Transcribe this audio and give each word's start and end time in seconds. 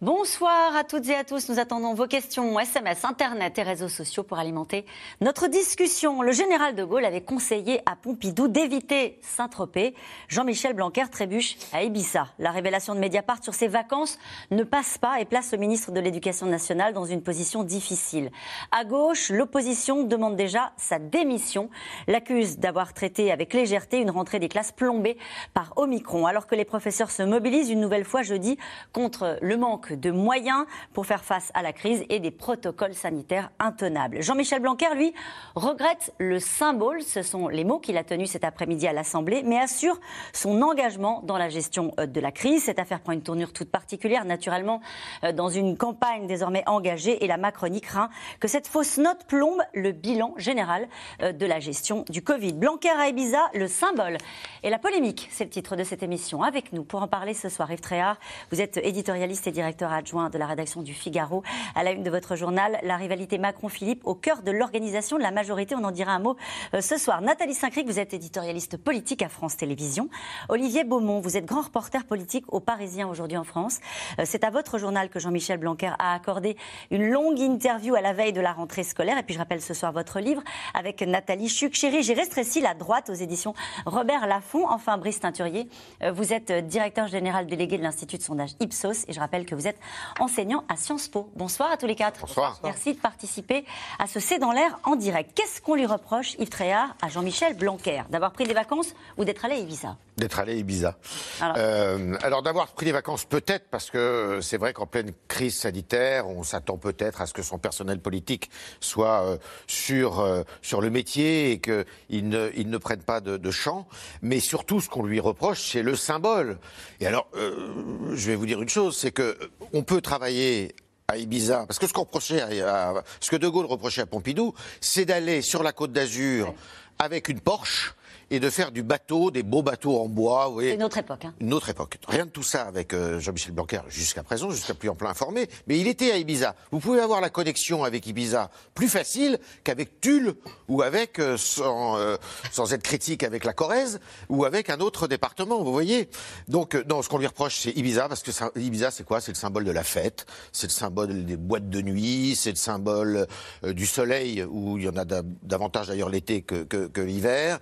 Bonsoir 0.00 0.74
à 0.74 0.82
toutes 0.82 1.08
et 1.08 1.14
à 1.14 1.22
tous. 1.22 1.48
Nous 1.48 1.60
attendons 1.60 1.94
vos 1.94 2.08
questions, 2.08 2.58
SMS, 2.58 3.04
Internet 3.04 3.56
et 3.58 3.62
réseaux 3.62 3.88
sociaux 3.88 4.24
pour 4.24 4.40
alimenter 4.40 4.84
notre 5.20 5.46
discussion. 5.46 6.20
Le 6.20 6.32
général 6.32 6.74
de 6.74 6.82
Gaulle 6.82 7.04
avait 7.04 7.22
conseillé 7.22 7.80
à 7.86 7.94
Pompidou 7.94 8.48
d'éviter 8.48 9.20
Saint-Tropez. 9.22 9.94
Jean-Michel 10.28 10.74
Blanquer 10.74 11.04
trébuche 11.12 11.56
à 11.72 11.84
Ibiza. 11.84 12.26
La 12.40 12.50
révélation 12.50 12.96
de 12.96 12.98
Mediapart 12.98 13.42
sur 13.42 13.54
ses 13.54 13.68
vacances 13.68 14.18
ne 14.50 14.64
passe 14.64 14.98
pas 14.98 15.20
et 15.20 15.24
place 15.24 15.52
le 15.52 15.58
ministre 15.58 15.92
de 15.92 16.00
l'Éducation 16.00 16.46
nationale 16.46 16.92
dans 16.92 17.06
une 17.06 17.22
position 17.22 17.62
difficile. 17.62 18.32
À 18.72 18.84
gauche, 18.84 19.30
l'opposition 19.30 20.02
demande 20.02 20.34
déjà 20.34 20.72
sa 20.76 20.98
démission. 20.98 21.70
L'accuse 22.08 22.58
d'avoir 22.58 22.94
traité 22.94 23.30
avec 23.30 23.54
légèreté 23.54 24.00
une 24.00 24.10
rentrée 24.10 24.40
des 24.40 24.48
classes 24.48 24.72
plombée 24.72 25.16
par 25.54 25.72
Omicron. 25.76 26.26
Alors 26.26 26.48
que 26.48 26.56
les 26.56 26.64
professeurs 26.64 27.12
se 27.12 27.22
mobilisent 27.22 27.70
une 27.70 27.80
nouvelle 27.80 28.04
fois 28.04 28.22
jeudi 28.22 28.58
contre 28.92 29.38
le 29.40 29.56
manque 29.56 29.83
de 29.92 30.10
moyens 30.10 30.64
pour 30.92 31.06
faire 31.06 31.24
face 31.24 31.50
à 31.54 31.62
la 31.62 31.72
crise 31.72 32.04
et 32.08 32.20
des 32.20 32.30
protocoles 32.30 32.94
sanitaires 32.94 33.50
intenables. 33.58 34.22
Jean-Michel 34.22 34.60
Blanquer, 34.60 34.94
lui, 34.94 35.12
regrette 35.54 36.12
le 36.18 36.38
symbole, 36.38 37.02
ce 37.02 37.22
sont 37.22 37.48
les 37.48 37.64
mots 37.64 37.78
qu'il 37.78 37.96
a 37.96 38.04
tenus 38.04 38.30
cet 38.30 38.44
après-midi 38.44 38.86
à 38.86 38.92
l'Assemblée, 38.92 39.42
mais 39.44 39.58
assure 39.58 40.00
son 40.32 40.62
engagement 40.62 41.20
dans 41.24 41.36
la 41.36 41.48
gestion 41.48 41.92
euh, 41.98 42.06
de 42.06 42.20
la 42.20 42.32
crise. 42.32 42.64
Cette 42.64 42.78
affaire 42.78 43.00
prend 43.00 43.12
une 43.12 43.22
tournure 43.22 43.52
toute 43.52 43.70
particulière, 43.70 44.24
naturellement, 44.24 44.80
euh, 45.22 45.32
dans 45.32 45.48
une 45.48 45.76
campagne 45.76 46.26
désormais 46.26 46.62
engagée 46.66 47.24
et 47.24 47.26
la 47.26 47.36
Macronie 47.36 47.80
craint 47.80 48.08
que 48.40 48.48
cette 48.48 48.66
fausse 48.66 48.98
note 48.98 49.26
plombe 49.26 49.60
le 49.74 49.92
bilan 49.92 50.34
général 50.36 50.88
euh, 51.22 51.32
de 51.32 51.46
la 51.46 51.60
gestion 51.60 52.04
du 52.08 52.22
Covid. 52.22 52.52
Blanquer 52.52 52.90
à 52.90 53.08
Ibiza, 53.08 53.50
le 53.54 53.68
symbole 53.68 54.18
et 54.62 54.70
la 54.70 54.78
polémique, 54.78 55.28
c'est 55.30 55.44
le 55.44 55.50
titre 55.50 55.76
de 55.76 55.84
cette 55.84 56.02
émission. 56.02 56.42
Avec 56.42 56.72
nous 56.72 56.84
pour 56.84 57.02
en 57.02 57.08
parler 57.08 57.34
ce 57.34 57.48
soir, 57.48 57.70
Yves 57.70 57.80
Tréhard, 57.80 58.18
vous 58.50 58.60
êtes 58.60 58.78
éditorialiste 58.78 59.46
et 59.46 59.52
directeur 59.52 59.73
adjoint 59.82 60.30
de 60.30 60.38
la 60.38 60.46
rédaction 60.46 60.82
du 60.82 60.94
Figaro. 60.94 61.42
À 61.74 61.82
la 61.82 61.90
une 61.90 62.04
de 62.04 62.10
votre 62.10 62.36
journal, 62.36 62.78
la 62.82 62.96
rivalité 62.96 63.38
Macron-Philippe 63.38 64.02
au 64.04 64.14
cœur 64.14 64.42
de 64.42 64.50
l'organisation 64.50 65.18
de 65.18 65.22
la 65.22 65.32
majorité. 65.32 65.74
On 65.74 65.82
en 65.82 65.90
dira 65.90 66.12
un 66.12 66.20
mot 66.20 66.36
euh, 66.74 66.80
ce 66.80 66.96
soir. 66.96 67.20
Nathalie 67.20 67.54
Saint-Cric, 67.54 67.86
vous 67.86 67.98
êtes 67.98 68.14
éditorialiste 68.14 68.76
politique 68.76 69.22
à 69.22 69.28
France 69.28 69.56
Télévisions. 69.56 70.08
Olivier 70.48 70.84
Beaumont, 70.84 71.20
vous 71.20 71.36
êtes 71.36 71.46
grand 71.46 71.62
reporter 71.62 72.04
politique 72.04 72.44
au 72.48 72.60
Parisien 72.60 73.08
aujourd'hui 73.08 73.36
en 73.36 73.44
France. 73.44 73.80
Euh, 74.20 74.22
c'est 74.24 74.44
à 74.44 74.50
votre 74.50 74.78
journal 74.78 75.08
que 75.08 75.18
Jean-Michel 75.18 75.58
Blanquer 75.58 75.92
a 75.98 76.14
accordé 76.14 76.56
une 76.90 77.10
longue 77.10 77.40
interview 77.40 77.94
à 77.94 78.00
la 78.00 78.12
veille 78.12 78.32
de 78.32 78.40
la 78.40 78.52
rentrée 78.52 78.84
scolaire. 78.84 79.18
Et 79.18 79.22
puis 79.22 79.34
je 79.34 79.38
rappelle 79.40 79.60
ce 79.60 79.74
soir 79.74 79.92
votre 79.92 80.20
livre 80.20 80.42
avec 80.72 81.02
Nathalie 81.02 81.48
Chuc. 81.48 81.74
Chérie, 81.74 82.02
j'ai 82.02 82.14
resté 82.14 82.34
la 82.60 82.74
droite 82.74 83.10
aux 83.10 83.14
éditions 83.14 83.54
Robert 83.86 84.26
Laffont. 84.26 84.68
Enfin, 84.68 84.98
Brice 84.98 85.20
Teinturier, 85.20 85.68
euh, 86.02 86.12
vous 86.12 86.32
êtes 86.32 86.52
directeur 86.66 87.06
général 87.06 87.46
délégué 87.46 87.78
de 87.78 87.82
l'Institut 87.82 88.18
de 88.18 88.22
sondage 88.22 88.50
Ipsos. 88.60 89.04
Et 89.08 89.12
je 89.12 89.20
rappelle 89.20 89.46
que 89.46 89.54
vous 89.54 89.63
êtes 89.68 89.78
enseignant 90.20 90.64
à 90.68 90.76
Sciences 90.76 91.08
Po. 91.08 91.30
Bonsoir 91.36 91.70
à 91.70 91.76
tous 91.76 91.86
les 91.86 91.96
quatre. 91.96 92.20
Bonsoir. 92.20 92.60
Merci 92.62 92.94
de 92.94 93.00
participer 93.00 93.64
à 93.98 94.06
ce 94.06 94.20
C'est 94.20 94.38
dans 94.38 94.52
l'air 94.52 94.78
en 94.84 94.96
direct. 94.96 95.32
Qu'est-ce 95.34 95.60
qu'on 95.60 95.74
lui 95.74 95.86
reproche, 95.86 96.34
Yves 96.38 96.48
Tréhard, 96.48 96.94
à 97.02 97.08
Jean-Michel 97.08 97.56
Blanquer 97.56 98.02
D'avoir 98.10 98.32
pris 98.32 98.44
des 98.44 98.54
vacances 98.54 98.94
ou 99.16 99.24
d'être 99.24 99.44
allé 99.44 99.54
à 99.54 99.58
Ibiza? 99.58 99.96
D'être 100.16 100.38
allé 100.38 100.52
à 100.52 100.56
Ibiza. 100.56 100.96
Alors, 101.40 101.56
euh, 101.58 102.16
alors 102.22 102.42
d'avoir 102.42 102.68
pris 102.68 102.86
des 102.86 102.92
vacances 102.92 103.24
peut-être 103.24 103.64
parce 103.70 103.90
que 103.90 104.38
c'est 104.42 104.58
vrai 104.58 104.72
qu'en 104.72 104.86
pleine 104.86 105.12
crise 105.26 105.56
sanitaire, 105.56 106.28
on 106.28 106.44
s'attend 106.44 106.76
peut-être 106.76 107.20
à 107.20 107.26
ce 107.26 107.32
que 107.32 107.42
son 107.42 107.58
personnel 107.58 107.98
politique 107.98 108.48
soit 108.80 109.24
euh, 109.24 109.38
sur, 109.66 110.20
euh, 110.20 110.42
sur 110.62 110.80
le 110.80 110.90
métier 110.90 111.50
et 111.50 111.58
qu'il 111.58 112.28
ne, 112.28 112.50
il 112.54 112.70
ne 112.70 112.78
prenne 112.78 113.02
pas 113.02 113.20
de, 113.20 113.36
de 113.36 113.50
champ. 113.50 113.88
Mais 114.22 114.38
surtout, 114.38 114.80
ce 114.80 114.88
qu'on 114.88 115.02
lui 115.02 115.18
reproche, 115.18 115.70
c'est 115.72 115.82
le 115.82 115.96
symbole. 115.96 116.58
Et 117.00 117.06
alors, 117.06 117.26
je 117.34 118.26
vais 118.26 118.36
vous 118.36 118.46
dire 118.46 118.62
une 118.62 118.68
chose, 118.68 118.96
c'est 118.96 119.10
que 119.10 119.36
on 119.72 119.82
peut 119.82 120.00
travailler 120.00 120.74
à 121.08 121.18
Ibiza, 121.18 121.66
parce 121.66 121.78
que 121.78 121.86
ce 121.86 121.92
qu'on 121.92 122.02
reprochait, 122.02 122.40
à, 122.62 123.04
ce 123.20 123.30
que 123.30 123.36
De 123.36 123.48
Gaulle 123.48 123.66
reprochait 123.66 124.02
à 124.02 124.06
Pompidou, 124.06 124.54
c'est 124.80 125.04
d'aller 125.04 125.42
sur 125.42 125.62
la 125.62 125.72
Côte 125.72 125.92
d'Azur 125.92 126.54
avec 126.98 127.28
une 127.28 127.40
Porsche 127.40 127.94
et 128.30 128.40
de 128.40 128.50
faire 128.50 128.72
du 128.72 128.82
bateau, 128.82 129.30
des 129.30 129.42
beaux 129.42 129.62
bateaux 129.62 129.98
en 130.00 130.08
bois. 130.08 130.52
C'est 130.60 130.76
notre 130.76 130.98
époque. 130.98 131.24
Hein. 131.24 131.34
Une 131.40 131.52
autre 131.52 131.68
époque. 131.68 131.98
Rien 132.08 132.26
de 132.26 132.30
tout 132.30 132.42
ça 132.42 132.62
avec 132.62 132.92
euh, 132.92 133.20
Jean-Michel 133.20 133.52
Blanquer 133.52 133.80
jusqu'à 133.88 134.22
présent, 134.22 134.50
jusqu'à 134.50 134.74
plus 134.74 134.88
en 134.88 134.94
plein 134.94 135.10
informé. 135.10 135.48
Mais 135.66 135.78
il 135.78 135.88
était 135.88 136.10
à 136.10 136.16
Ibiza. 136.16 136.54
Vous 136.70 136.80
pouvez 136.80 137.00
avoir 137.00 137.20
la 137.20 137.30
connexion 137.30 137.84
avec 137.84 138.06
Ibiza 138.06 138.50
plus 138.74 138.88
facile 138.88 139.38
qu'avec 139.62 140.00
Tulle 140.00 140.34
ou 140.68 140.82
avec, 140.82 141.18
euh, 141.18 141.36
sans, 141.36 141.98
euh, 141.98 142.16
sans 142.52 142.72
être 142.72 142.82
critique, 142.82 143.22
avec 143.22 143.44
la 143.44 143.52
Corrèze 143.52 144.00
ou 144.28 144.44
avec 144.44 144.70
un 144.70 144.80
autre 144.80 145.08
département, 145.08 145.62
vous 145.62 145.72
voyez. 145.72 146.08
Donc, 146.48 146.74
non, 146.88 147.02
ce 147.02 147.08
qu'on 147.08 147.18
lui 147.18 147.26
reproche, 147.26 147.60
c'est 147.60 147.70
Ibiza, 147.70 148.08
parce 148.08 148.22
que 148.22 148.32
ça, 148.32 148.50
Ibiza, 148.56 148.90
c'est 148.90 149.04
quoi? 149.04 149.20
C'est 149.20 149.32
le 149.32 149.36
symbole 149.36 149.64
de 149.64 149.70
la 149.70 149.84
fête, 149.84 150.26
c'est 150.52 150.66
le 150.66 150.72
symbole 150.72 151.24
des 151.24 151.36
boîtes 151.36 151.68
de 151.68 151.80
nuit, 151.82 152.34
c'est 152.36 152.50
le 152.50 152.56
symbole 152.56 153.26
du 153.62 153.86
soleil, 153.86 154.44
où 154.44 154.78
il 154.78 154.84
y 154.84 154.88
en 154.88 154.96
a 154.96 155.04
davantage 155.04 155.88
d'ailleurs 155.88 156.08
l'été 156.08 156.42
que, 156.42 156.64
que, 156.64 156.86
que 156.86 157.00
l'hiver 157.00 157.58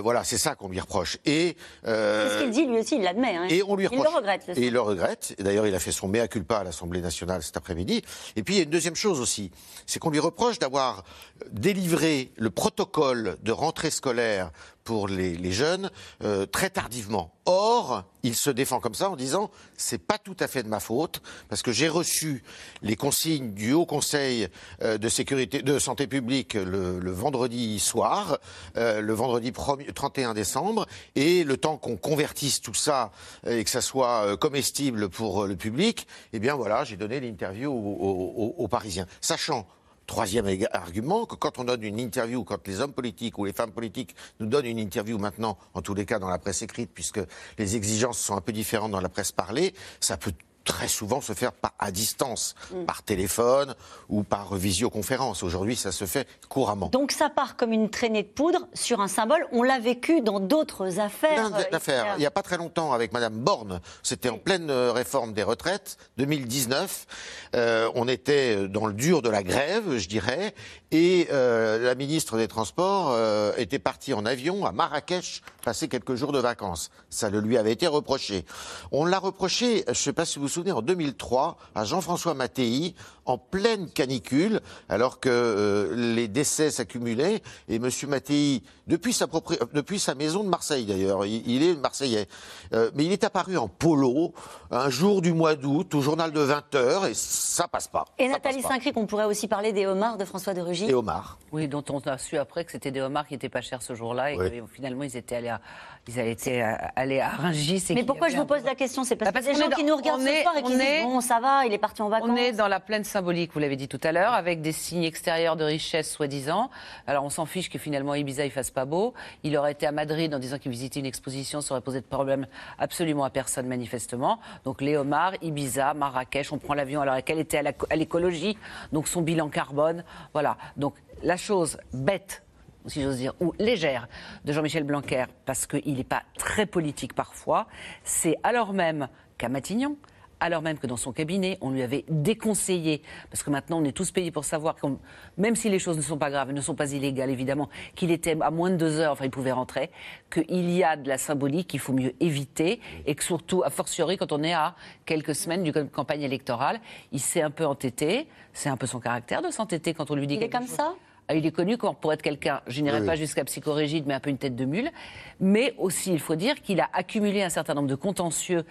voilà, 0.00 0.24
c'est 0.24 0.38
ça 0.38 0.54
qu'on 0.54 0.68
lui 0.68 0.80
reproche. 0.80 1.18
Et 1.24 1.56
euh, 1.86 2.28
c'est 2.28 2.34
ce 2.38 2.42
qu'il 2.42 2.50
dit 2.50 2.66
lui 2.66 2.78
aussi, 2.78 2.96
il 2.96 3.02
l'admet. 3.02 3.36
Hein. 3.36 3.46
Et 3.48 3.62
on 3.62 3.76
lui 3.76 3.86
reproche. 3.86 4.06
Il 4.06 4.10
le 4.10 4.16
regrette. 4.16 4.48
et 4.56 4.66
il 4.66 4.72
le 4.72 4.80
regrette. 4.80 5.34
D'ailleurs, 5.38 5.66
il 5.66 5.74
a 5.74 5.78
fait 5.78 5.92
son 5.92 6.08
mea 6.08 6.28
culpa 6.28 6.58
à 6.58 6.64
l'Assemblée 6.64 7.00
nationale 7.00 7.42
cet 7.42 7.56
après-midi. 7.56 8.02
Et 8.36 8.42
puis 8.42 8.54
il 8.54 8.56
y 8.58 8.60
a 8.60 8.64
une 8.64 8.70
deuxième 8.70 8.96
chose 8.96 9.20
aussi, 9.20 9.50
c'est 9.86 9.98
qu'on 9.98 10.10
lui 10.10 10.18
reproche 10.18 10.58
d'avoir 10.58 11.04
délivré 11.50 12.32
le 12.36 12.50
protocole 12.50 13.36
de 13.42 13.52
rentrée 13.52 13.90
scolaire 13.90 14.50
pour 14.84 15.08
les, 15.08 15.52
jeunes 15.52 15.90
euh, 16.22 16.46
très 16.46 16.70
tardivement. 16.70 17.32
Or, 17.44 18.04
il 18.22 18.36
se 18.36 18.50
défend 18.50 18.80
comme 18.80 18.94
ça 18.94 19.10
en 19.10 19.16
disant 19.16 19.50
c'est 19.76 19.98
pas 19.98 20.18
tout 20.18 20.36
à 20.38 20.46
fait 20.46 20.62
de 20.62 20.68
ma 20.68 20.80
faute 20.80 21.22
parce 21.48 21.62
que 21.62 21.72
j'ai 21.72 21.88
reçu 21.88 22.44
les 22.82 22.96
consignes 22.96 23.52
du 23.52 23.72
Haut 23.72 23.86
Conseil 23.86 24.48
euh, 24.82 24.98
de 24.98 25.08
sécurité 25.08 25.62
de 25.62 25.78
santé 25.78 26.06
publique 26.06 26.54
le, 26.54 27.10
vendredi 27.10 27.80
soir, 27.80 28.38
euh, 28.76 29.00
le 29.00 29.12
vendredi 29.12 29.52
31 29.52 30.34
décembre, 30.34 30.86
et 31.16 31.44
le 31.44 31.56
temps 31.56 31.76
qu'on 31.76 31.96
convertisse 31.96 32.60
tout 32.60 32.74
ça 32.74 33.10
et 33.46 33.64
que 33.64 33.70
ça 33.70 33.80
soit 33.80 34.36
comestible 34.36 35.08
pour 35.08 35.46
le 35.46 35.56
public, 35.56 36.06
eh 36.32 36.38
bien 36.38 36.54
voilà, 36.54 36.84
j'ai 36.84 36.96
donné 36.96 37.20
l'interview 37.20 37.70
aux 37.72 38.68
Parisiens, 38.68 39.06
sachant 39.20 39.66
Troisième 40.10 40.48
argument, 40.72 41.24
que 41.24 41.36
quand 41.36 41.60
on 41.60 41.64
donne 41.64 41.84
une 41.84 42.00
interview, 42.00 42.42
quand 42.42 42.66
les 42.66 42.80
hommes 42.80 42.92
politiques 42.92 43.38
ou 43.38 43.44
les 43.44 43.52
femmes 43.52 43.70
politiques 43.70 44.16
nous 44.40 44.46
donnent 44.46 44.66
une 44.66 44.80
interview 44.80 45.18
maintenant, 45.18 45.56
en 45.72 45.82
tous 45.82 45.94
les 45.94 46.04
cas 46.04 46.18
dans 46.18 46.28
la 46.28 46.38
presse 46.38 46.62
écrite, 46.62 46.90
puisque 46.92 47.20
les 47.58 47.76
exigences 47.76 48.18
sont 48.18 48.36
un 48.36 48.40
peu 48.40 48.50
différentes 48.50 48.90
dans 48.90 49.00
la 49.00 49.08
presse 49.08 49.30
parlée, 49.30 49.72
ça 50.00 50.16
peut 50.16 50.32
très 50.64 50.88
souvent 50.88 51.20
se 51.20 51.32
faire 51.32 51.52
à 51.78 51.90
distance, 51.90 52.54
mm. 52.72 52.84
par 52.84 53.02
téléphone 53.02 53.74
ou 54.08 54.22
par 54.22 54.54
visioconférence. 54.54 55.42
Aujourd'hui, 55.42 55.76
ça 55.76 55.92
se 55.92 56.04
fait 56.04 56.28
couramment. 56.48 56.88
Donc 56.88 57.12
ça 57.12 57.30
part 57.30 57.56
comme 57.56 57.72
une 57.72 57.90
traînée 57.90 58.22
de 58.22 58.28
poudre 58.28 58.68
sur 58.74 59.00
un 59.00 59.08
symbole. 59.08 59.46
On 59.52 59.62
l'a 59.62 59.78
vécu 59.78 60.20
dans 60.20 60.40
d'autres 60.40 61.00
affaires. 61.00 61.52
affaires. 61.72 62.14
Il 62.16 62.20
n'y 62.20 62.26
a 62.26 62.30
pas 62.30 62.42
très 62.42 62.56
longtemps, 62.56 62.92
avec 62.92 63.12
Madame 63.12 63.34
Borne, 63.34 63.80
c'était 64.02 64.28
en 64.28 64.38
pleine 64.38 64.70
euh, 64.70 64.92
réforme 64.92 65.32
des 65.32 65.42
retraites, 65.42 65.96
2019. 66.18 67.06
Euh, 67.54 67.90
on 67.94 68.08
était 68.08 68.68
dans 68.68 68.86
le 68.86 68.92
dur 68.92 69.22
de 69.22 69.30
la 69.30 69.42
grève, 69.42 69.96
je 69.96 70.08
dirais, 70.08 70.54
et 70.92 71.28
euh, 71.30 71.78
la 71.78 71.94
ministre 71.94 72.36
des 72.36 72.48
Transports 72.48 73.10
euh, 73.10 73.52
était 73.56 73.78
partie 73.78 74.12
en 74.12 74.26
avion 74.26 74.66
à 74.66 74.72
Marrakech 74.72 75.42
passer 75.64 75.88
quelques 75.88 76.14
jours 76.14 76.32
de 76.32 76.38
vacances. 76.38 76.90
Ça 77.10 77.30
le 77.30 77.38
lui 77.40 77.56
avait 77.58 77.72
été 77.72 77.86
reproché. 77.86 78.44
On 78.90 79.04
l'a 79.04 79.18
reproché, 79.18 79.84
je 79.86 79.90
ne 79.90 79.94
sais 79.94 80.12
pas 80.12 80.24
si 80.24 80.38
vous 80.38 80.46
vous 80.46 80.48
souvenez, 80.48 80.72
en 80.72 80.82
2003, 80.82 81.58
à 81.74 81.84
Jean-François 81.84 82.34
Mattei, 82.34 82.94
en 83.26 83.38
pleine 83.38 83.88
canicule, 83.90 84.60
alors 84.88 85.20
que 85.20 85.28
euh, 85.28 85.94
les 85.94 86.28
décès 86.28 86.70
s'accumulaient, 86.70 87.42
et 87.68 87.76
M. 87.76 87.88
Mattei, 88.08 88.62
depuis 88.86 89.12
sa, 89.12 89.26
depuis 89.72 90.00
sa 90.00 90.14
maison 90.14 90.42
de 90.42 90.48
Marseille 90.48 90.86
d'ailleurs, 90.86 91.24
il, 91.26 91.62
est 91.62 91.76
marseillais, 91.76 92.26
mais 92.72 93.04
il 93.04 93.12
est 93.12 93.22
apparu 93.22 93.56
en 93.56 93.68
polo 93.68 94.32
un 94.70 94.90
jour 94.90 95.22
du 95.22 95.32
mois 95.32 95.54
d'août 95.54 95.94
au 95.94 96.00
journal 96.00 96.32
de 96.32 96.40
20 96.40 96.74
heures, 96.74 97.06
et 97.06 97.14
ça 97.14 97.68
passe 97.68 97.86
pas. 97.86 98.06
Et 98.18 98.26
Nathalie 98.26 98.62
Saint-Cric, 98.62 98.96
on 98.96 99.06
pourrait 99.06 99.26
aussi 99.26 99.46
parler 99.46 99.72
des 99.72 99.86
homards 99.86 100.16
de 100.16 100.24
François 100.24 100.54
de 100.54 100.60
Rugy 100.60 100.79
des 100.86 100.94
homards. 100.94 101.38
Oui, 101.52 101.66
dont 101.66 101.84
on 101.90 101.98
a 102.00 102.16
su 102.16 102.38
après 102.38 102.64
que 102.64 102.70
c'était 102.70 102.92
des 102.92 103.00
homards 103.00 103.26
qui 103.26 103.34
n'étaient 103.34 103.48
pas 103.48 103.60
chers 103.60 103.82
ce 103.82 103.94
jour-là 103.94 104.32
et 104.32 104.36
que 104.36 104.66
finalement 104.72 105.02
ils 105.02 105.16
étaient 105.16 105.34
allés 105.34 105.48
à, 105.48 105.60
ils 106.06 106.18
étaient 106.20 106.62
allés 106.94 107.18
à 107.20 107.30
Rungis. 107.30 107.84
Mais 107.90 108.04
pourquoi 108.04 108.28
je 108.28 108.36
vous 108.36 108.44
pose 108.44 108.62
la 108.64 108.76
question? 108.76 109.02
C'est 109.02 109.16
parce 109.16 109.32
bah, 109.32 109.40
que 109.40 109.46
des 109.46 109.54
gens 109.54 109.68
qui 109.70 109.82
nous 109.82 109.96
regardent 109.96 110.20
ce 110.22 110.42
soir 110.42 110.56
et 110.56 110.62
qui 110.62 110.72
se 110.72 110.76
disent, 110.78 110.86
est- 110.86 111.02
bon, 111.02 111.20
ça 111.20 111.40
va, 111.40 111.66
il 111.66 111.72
est 111.72 111.78
parti 111.78 112.02
en 112.02 112.08
vacances. 112.08 112.30
On 112.30 112.36
est 112.36 112.52
dans 112.52 112.68
la 112.68 112.78
pleine 112.78 113.02
symbolique, 113.02 113.52
vous 113.52 113.58
l'avez 113.58 113.74
dit 113.74 113.88
tout 113.88 113.98
à 114.04 114.12
l'heure, 114.12 114.32
avec 114.32 114.62
des 114.62 114.70
signes 114.70 115.02
extérieurs 115.02 115.56
de 115.56 115.64
richesse, 115.64 116.12
soi-disant. 116.12 116.70
Alors, 117.08 117.24
on 117.24 117.30
s'en 117.30 117.46
fiche 117.46 117.68
que 117.68 117.78
finalement 117.78 118.14
Ibiza 118.14 118.44
il 118.44 118.52
fasse 118.52 118.70
pas 118.70 118.84
beau. 118.84 119.12
Il 119.42 119.56
aurait 119.56 119.72
été 119.72 119.86
à 119.86 119.92
Madrid 119.92 120.32
en 120.32 120.38
disant 120.38 120.58
qu'il 120.58 120.70
visitait 120.70 121.00
une 121.00 121.06
exposition, 121.06 121.60
ça 121.60 121.74
aurait 121.74 121.80
posé 121.80 122.00
de 122.00 122.06
problème 122.06 122.46
absolument 122.78 123.24
à 123.24 123.30
personne, 123.30 123.66
manifestement. 123.66 124.38
Donc, 124.64 124.80
Léomar, 124.80 125.32
Ibiza, 125.42 125.94
Marrakech, 125.94 126.52
on 126.52 126.58
prend 126.58 126.74
l'avion 126.74 127.00
alors 127.00 127.22
qu'elle 127.24 127.40
était 127.40 127.58
à 127.58 127.96
l'écologie, 127.96 128.56
donc 128.92 129.08
son 129.08 129.20
bilan 129.22 129.48
carbone. 129.48 130.04
Voilà. 130.32 130.56
Donc, 130.76 130.94
la 131.22 131.36
chose 131.36 131.78
bête 131.92 132.42
si 132.86 133.02
j'ose 133.02 133.18
dire, 133.18 133.34
ou 133.40 133.52
légère 133.58 134.08
de 134.44 134.52
Jean-Michel 134.52 134.84
Blanquer, 134.84 135.26
parce 135.44 135.66
qu'il 135.66 135.94
n'est 135.94 136.04
pas 136.04 136.22
très 136.38 136.66
politique 136.66 137.14
parfois, 137.14 137.66
c'est 138.04 138.36
alors 138.42 138.72
même 138.72 139.08
qu'à 139.38 139.48
Matignon, 139.48 139.96
alors 140.40 140.62
même 140.62 140.78
que 140.78 140.86
dans 140.86 140.96
son 140.96 141.12
cabinet, 141.12 141.58
on 141.60 141.70
lui 141.70 141.82
avait 141.82 142.04
déconseillé, 142.08 143.02
parce 143.30 143.42
que 143.42 143.50
maintenant 143.50 143.78
on 143.80 143.84
est 143.84 143.92
tous 143.92 144.10
payés 144.10 144.30
pour 144.30 144.44
savoir, 144.44 144.74
qu'on- 144.76 144.98
même 145.36 145.54
si 145.56 145.68
les 145.68 145.78
choses 145.78 145.96
ne 145.96 146.02
sont 146.02 146.16
pas 146.18 146.30
graves, 146.30 146.50
ne 146.52 146.60
sont 146.60 146.74
pas 146.74 146.92
illégales 146.92 147.30
évidemment, 147.30 147.68
qu'il 147.94 148.10
était 148.10 148.36
à 148.40 148.50
moins 148.50 148.70
de 148.70 148.76
deux 148.76 148.98
heures, 148.98 149.12
enfin 149.12 149.26
il 149.26 149.30
pouvait 149.30 149.52
rentrer, 149.52 149.90
qu'il 150.32 150.70
y 150.70 150.82
a 150.82 150.96
de 150.96 151.08
la 151.08 151.18
symbolique 151.18 151.68
qu'il 151.68 151.80
faut 151.80 151.92
mieux 151.92 152.14
éviter, 152.20 152.80
et 153.06 153.14
que 153.14 153.22
surtout, 153.22 153.62
a 153.62 153.70
fortiori, 153.70 154.16
quand 154.16 154.32
on 154.32 154.42
est 154.42 154.54
à 154.54 154.74
quelques 155.06 155.34
semaines 155.34 155.62
d'une 155.62 155.88
campagne 155.88 156.22
électorale, 156.22 156.80
il 157.12 157.20
s'est 157.20 157.42
un 157.42 157.50
peu 157.50 157.66
entêté, 157.66 158.26
c'est 158.52 158.68
un 158.68 158.76
peu 158.76 158.86
son 158.86 159.00
caractère 159.00 159.42
de 159.42 159.50
s'entêter 159.50 159.94
quand 159.94 160.10
on 160.10 160.14
lui 160.14 160.26
dit 160.26 160.34
Il 160.34 160.42
est 160.42 160.48
comme 160.48 160.66
chose. 160.66 160.70
ça? 160.76 160.94
Ah, 161.28 161.34
Il 161.34 161.46
est 161.46 161.52
connu 161.52 161.76
comme- 161.78 161.94
pour 161.94 162.12
être 162.12 162.22
quelqu'un, 162.22 162.60
je 162.66 162.80
n'irai 162.82 163.00
Oui, 163.00 163.06
pas 163.06 163.14
jusqu'à 163.14 163.44
psychorigide, 163.44 164.04
mais 164.06 164.14
un 164.14 164.20
peu 164.20 164.30
une 164.30 164.38
tête 164.38 164.56
de 164.56 164.64
mule. 164.64 164.90
Mais 165.38 165.74
aussi, 165.78 166.12
il 166.12 166.18
faut 166.18 166.34
dire 166.34 166.60
qu'il 166.60 166.80
a 166.80 166.88
accumulé 166.92 167.42
un 167.44 167.48
certain 167.50 167.74
nombre 167.74 167.86
de 167.86 167.94
contentieux 167.94 168.64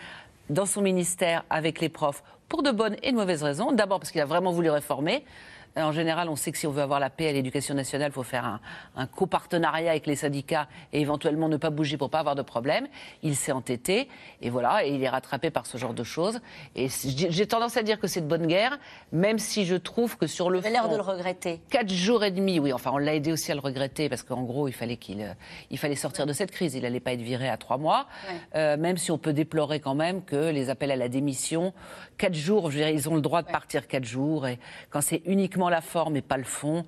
dans 0.49 0.65
son 0.65 0.81
ministère 0.81 1.43
avec 1.49 1.79
les 1.79 1.89
profs 1.89 2.23
pour 2.47 2.63
de 2.63 2.71
bonnes 2.71 2.95
et 3.03 3.11
de 3.11 3.15
mauvaises 3.15 3.43
raisons. 3.43 3.71
D'abord 3.71 3.99
parce 3.99 4.11
qu'il 4.11 4.21
a 4.21 4.25
vraiment 4.25 4.51
voulu 4.51 4.69
réformer. 4.69 5.23
Euh, 5.79 5.83
En 5.83 5.91
général, 5.91 6.29
on 6.29 6.35
sait 6.35 6.51
que 6.51 6.57
si 6.57 6.67
on 6.67 6.71
veut 6.71 6.81
avoir 6.81 6.99
la 6.99 7.09
paix 7.09 7.29
à 7.29 7.31
l'éducation 7.31 7.73
nationale, 7.73 8.11
il 8.11 8.13
faut 8.13 8.23
faire 8.23 8.45
un, 8.45 8.59
un 8.95 9.07
copartenariat 9.07 9.91
avec 9.91 10.05
les 10.07 10.15
syndicats 10.15 10.67
et 10.93 11.01
éventuellement 11.01 11.49
ne 11.49 11.57
pas 11.57 11.69
bouger 11.69 11.97
pour 11.97 12.09
pas 12.09 12.19
avoir 12.19 12.35
de 12.35 12.41
problème. 12.41 12.87
Il 13.23 13.35
s'est 13.35 13.51
entêté 13.51 14.07
et 14.41 14.49
voilà, 14.49 14.85
et 14.85 14.89
il 14.93 15.03
est 15.03 15.09
rattrapé 15.09 15.49
par 15.49 15.65
ce 15.65 15.77
genre 15.77 15.93
de 15.93 16.03
choses. 16.03 16.39
Et 16.75 16.87
j'ai 16.89 17.47
tendance 17.47 17.77
à 17.77 17.83
dire 17.83 17.99
que 17.99 18.07
c'est 18.07 18.21
de 18.21 18.27
bonne 18.27 18.47
guerre, 18.47 18.77
même 19.11 19.39
si 19.39 19.65
je 19.65 19.75
trouve 19.75 20.17
que 20.17 20.27
sur 20.27 20.49
le 20.49 20.59
avez 20.59 20.69
l'air 20.69 20.83
de 20.83 20.89
fond- 20.89 20.95
le 20.97 21.01
regretter. 21.01 21.61
Quatre 21.69 21.89
jours 21.91 22.23
et 22.23 22.31
demi, 22.31 22.59
oui. 22.59 22.73
Enfin, 22.73 22.91
on 22.93 22.97
l'a 22.97 23.15
aidé 23.15 23.31
aussi 23.31 23.51
à 23.51 23.55
le 23.55 23.61
regretter 23.61 24.09
parce 24.09 24.23
qu'en 24.23 24.43
gros, 24.43 24.67
il 24.67 24.73
fallait 24.73 24.97
qu'il, 24.97 25.21
euh, 25.21 25.33
il 25.71 25.77
fallait 25.77 25.95
sortir 25.95 26.25
de 26.25 26.33
cette 26.33 26.51
crise. 26.51 26.75
Il 26.75 26.81
n'allait 26.83 26.99
pas 26.99 27.13
être 27.13 27.21
viré 27.21 27.49
à 27.49 27.57
trois 27.57 27.77
mois. 27.77 28.05
Ouais. 28.29 28.35
Euh, 28.55 28.77
même 28.77 28.97
si 28.97 29.11
on 29.11 29.17
peut 29.17 29.33
déplorer 29.33 29.79
quand 29.79 29.95
même 29.95 30.23
que 30.23 30.49
les 30.51 30.69
appels 30.69 30.91
à 30.91 30.95
la 30.95 31.09
démission, 31.09 31.73
quatre 32.17 32.33
jours, 32.35 32.69
je 32.71 32.77
dirais, 32.77 32.93
ils 32.93 33.07
ont 33.09 33.15
le 33.15 33.21
droit 33.21 33.41
de 33.41 33.47
partir 33.51 33.87
quatre 33.87 34.05
jours. 34.05 34.47
Et 34.47 34.59
quand 34.89 35.01
c'est 35.01 35.21
uniquement 35.25 35.68
la 35.69 35.81
forme 35.81 36.15
et 36.17 36.21
pas 36.21 36.37
le 36.37 36.43
fond, 36.43 36.85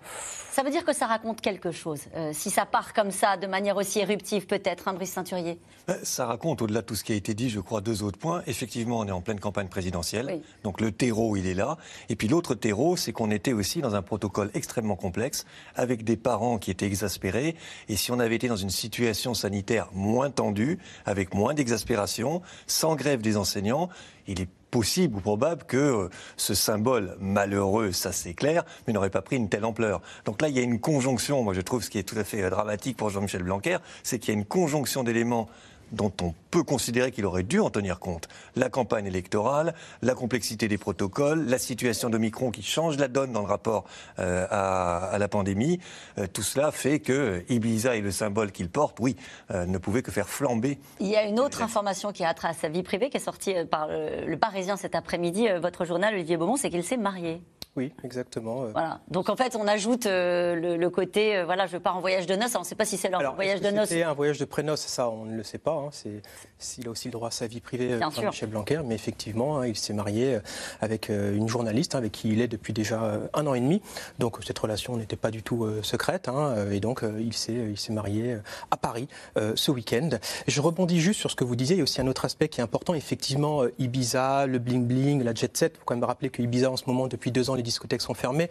Ça 0.51 0.63
veut 0.63 0.69
dire 0.69 0.83
que 0.83 0.93
ça 0.93 1.07
raconte 1.07 1.39
quelque 1.41 1.71
chose. 1.71 2.01
euh, 2.15 2.31
si 2.33 2.49
ça 2.49 2.65
part 2.65 2.93
comme 2.93 3.11
ça, 3.11 3.37
de 3.37 3.47
manière 3.47 3.77
aussi 3.77 3.99
éruptive, 3.99 4.45
peut-être, 4.47 4.87
hein, 4.87 4.93
Brice 4.93 5.13
Ceinturier 5.13 5.57
Ben, 5.87 5.97
Ça 6.03 6.25
raconte, 6.25 6.61
au-delà 6.61 6.81
de 6.81 6.85
tout 6.85 6.95
ce 6.95 7.03
qui 7.03 7.13
a 7.13 7.15
été 7.15 7.33
dit, 7.33 7.49
je 7.49 7.59
crois, 7.59 7.79
deux 7.81 8.03
autres 8.03 8.19
points. 8.19 8.41
Effectivement, 8.47 8.99
on 8.99 9.07
est 9.07 9.11
en 9.11 9.21
pleine 9.21 9.39
campagne 9.39 9.67
présidentielle. 9.69 10.27
Oui. 10.29 10.41
Donc 10.63 10.81
le 10.81 10.91
terreau, 10.91 11.35
il 11.37 11.47
est 11.47 11.53
là. 11.53 11.77
Et 12.09 12.15
puis 12.15 12.27
l'autre 12.27 12.53
terreau, 12.55 12.97
c'est 12.97 13.13
qu'on 13.13 13.31
était 13.31 13.53
aussi 13.53 13.81
dans 13.81 13.95
un 13.95 14.01
protocole 14.01 14.51
extrêmement 14.53 14.95
complexe, 14.95 15.45
avec 15.75 16.03
des 16.03 16.17
parents 16.17 16.57
qui 16.57 16.69
étaient 16.71 16.85
exaspérés. 16.87 17.55
Et 17.87 17.95
si 17.95 18.11
on 18.11 18.19
avait 18.19 18.35
été 18.35 18.47
dans 18.47 18.55
une 18.57 18.69
situation 18.69 19.33
sanitaire 19.33 19.87
moins 19.93 20.29
tendue, 20.29 20.79
avec 21.05 21.33
moins 21.33 21.53
d'exaspération, 21.53 22.41
sans 22.67 22.95
grève 22.95 23.21
des 23.21 23.37
enseignants, 23.37 23.89
il 24.27 24.41
est 24.41 24.49
possible 24.71 25.17
ou 25.17 25.19
probable 25.19 25.65
que 25.65 25.77
euh, 25.77 26.09
ce 26.37 26.53
symbole 26.53 27.15
malheureux, 27.19 27.91
ça 27.91 28.11
c'est 28.11 28.33
clair, 28.33 28.63
mais 28.87 28.93
n'aurait 28.93 29.09
pas 29.09 29.21
pris 29.21 29.35
une 29.35 29.49
telle 29.49 29.65
ampleur. 29.65 30.01
Donc 30.25 30.41
là, 30.41 30.47
il 30.47 30.55
y 30.55 30.59
a 30.59 30.63
une 30.63 30.79
conjonction, 30.79 31.43
moi 31.43 31.53
je 31.53 31.61
trouve 31.61 31.83
ce 31.83 31.89
qui 31.89 31.99
est 31.99 32.03
tout 32.03 32.17
à 32.17 32.23
fait 32.23 32.41
euh, 32.41 32.49
dramatique 32.49 32.97
pour 32.97 33.09
Jean-Michel 33.09 33.43
Blanquer, 33.43 33.77
c'est 34.01 34.17
qu'il 34.17 34.33
y 34.33 34.37
a 34.37 34.39
une 34.39 34.45
conjonction 34.45 35.03
d'éléments 35.03 35.49
dont 35.91 36.11
on 36.21 36.33
peut 36.49 36.63
considérer 36.63 37.11
qu'il 37.11 37.25
aurait 37.25 37.43
dû 37.43 37.59
en 37.59 37.69
tenir 37.69 37.99
compte. 37.99 38.27
La 38.55 38.69
campagne 38.69 39.05
électorale, 39.05 39.73
la 40.01 40.13
complexité 40.15 40.67
des 40.67 40.77
protocoles, 40.77 41.45
la 41.47 41.57
situation 41.57 42.09
d'Omicron 42.09 42.51
qui 42.51 42.63
change 42.63 42.97
la 42.97 43.07
donne 43.07 43.31
dans 43.31 43.41
le 43.41 43.47
rapport 43.47 43.85
euh, 44.19 44.45
à, 44.49 45.05
à 45.05 45.17
la 45.17 45.27
pandémie, 45.27 45.79
Euh, 46.17 46.27
tout 46.31 46.43
cela 46.43 46.71
fait 46.71 46.99
que 46.99 47.43
Ibiza 47.49 47.95
et 47.95 48.01
le 48.01 48.11
symbole 48.11 48.51
qu'il 48.51 48.69
porte, 48.69 48.97
oui, 48.99 49.15
euh, 49.51 49.65
ne 49.65 49.77
pouvaient 49.77 50.01
que 50.01 50.11
faire 50.11 50.27
flamber 50.27 50.77
Il 50.99 51.07
y 51.07 51.15
a 51.15 51.23
une 51.23 51.39
autre 51.39 51.61
information 51.61 52.11
qui 52.11 52.23
a 52.25 52.33
trait 52.33 52.49
à 52.49 52.53
sa 52.53 52.69
vie 52.69 52.83
privée 52.83 53.09
qui 53.09 53.17
est 53.17 53.21
sortie 53.21 53.53
par 53.69 53.87
le, 53.87 54.25
le 54.25 54.37
Parisien 54.37 54.77
cet 54.77 54.95
après-midi, 54.95 55.47
votre 55.61 55.85
journal, 55.85 56.13
Olivier 56.13 56.37
Beaumont, 56.37 56.57
c'est 56.57 56.69
qu'il 56.69 56.83
s'est 56.83 56.97
marié. 56.97 57.41
Oui, 57.77 57.93
exactement. 58.03 58.63
euh. 58.63 58.71
Voilà. 58.73 58.99
Donc 59.09 59.29
en 59.29 59.37
fait, 59.37 59.55
on 59.55 59.65
ajoute 59.65 60.05
euh, 60.05 60.55
le, 60.55 60.75
le 60.75 60.89
côté, 60.89 61.37
euh, 61.37 61.45
voilà, 61.45 61.67
je 61.67 61.77
pars 61.77 61.95
en 61.95 62.01
voyage 62.01 62.25
de 62.25 62.35
noces. 62.35 62.49
Alors, 62.51 62.59
on 62.61 62.63
ne 62.63 62.67
sait 62.67 62.75
pas 62.75 62.83
si 62.83 62.97
c'est 62.97 63.09
leur 63.09 63.21
Alors, 63.21 63.35
voyage 63.35 63.61
de 63.61 63.69
noces. 63.69 63.87
C'était 63.87 64.03
un 64.03 64.13
voyage 64.13 64.39
de 64.39 64.45
prénoces, 64.45 64.81
ça, 64.81 65.09
on 65.09 65.23
ne 65.23 65.37
le 65.37 65.43
sait 65.43 65.57
pas. 65.57 65.71
hein. 65.71 65.89
C'est, 65.91 66.21
s'il 66.59 66.85
a 66.87 66.91
aussi 66.91 67.07
le 67.07 67.13
droit 67.13 67.29
à 67.29 67.31
sa 67.31 67.47
vie 67.47 67.61
privée, 67.61 67.97
sûr. 68.11 68.25
Michel 68.25 68.49
Blanquer, 68.49 68.81
mais 68.83 68.95
effectivement, 68.95 69.59
hein, 69.59 69.67
il 69.67 69.77
s'est 69.77 69.93
marié 69.93 70.39
avec 70.81 71.09
euh, 71.09 71.33
une 71.33 71.47
journaliste 71.47 71.95
hein, 71.95 71.99
avec 71.99 72.11
qui 72.11 72.27
il 72.29 72.41
est 72.41 72.49
depuis 72.49 72.73
déjà 72.73 73.21
un 73.33 73.47
an 73.47 73.53
et 73.53 73.61
demi. 73.61 73.81
Donc 74.19 74.37
cette 74.45 74.59
relation 74.59 74.97
n'était 74.97 75.15
pas 75.15 75.31
du 75.31 75.41
tout 75.41 75.65
secrète, 75.81 76.27
hein, 76.27 76.55
et 76.71 76.81
donc 76.81 77.03
il 77.19 77.33
s'est, 77.33 77.53
il 77.53 77.77
s'est 77.77 77.93
marié 77.93 78.37
à 78.69 78.75
Paris 78.77 79.07
ce 79.55 79.71
week-end. 79.71 80.09
Je 80.47 80.59
rebondis 80.61 80.99
juste 80.99 81.21
sur 81.21 81.31
ce 81.31 81.35
que 81.37 81.45
vous 81.45 81.55
disiez. 81.55 81.75
Il 81.75 81.79
y 81.79 81.81
a 81.81 81.83
aussi 81.83 82.01
un 82.01 82.07
autre 82.07 82.25
aspect 82.25 82.49
qui 82.49 82.59
est 82.59 82.63
important. 82.63 82.93
Effectivement, 82.93 83.63
Ibiza, 83.79 84.45
le 84.45 84.59
bling 84.59 84.85
bling, 84.85 85.23
la 85.23 85.33
jet 85.33 85.55
set. 85.55 85.73
Il 85.75 85.79
faut 85.79 85.85
quand 85.85 85.95
même 85.95 86.03
rappeler 86.03 86.29
que 86.29 86.41
Ibiza, 86.41 86.69
en 86.69 86.77
ce 86.77 86.83
moment, 86.87 87.07
depuis 87.07 87.31
deux 87.31 87.49
ans, 87.49 87.55
les 87.61 87.63
discothèques 87.63 88.01
sont 88.01 88.13
fermées. 88.13 88.49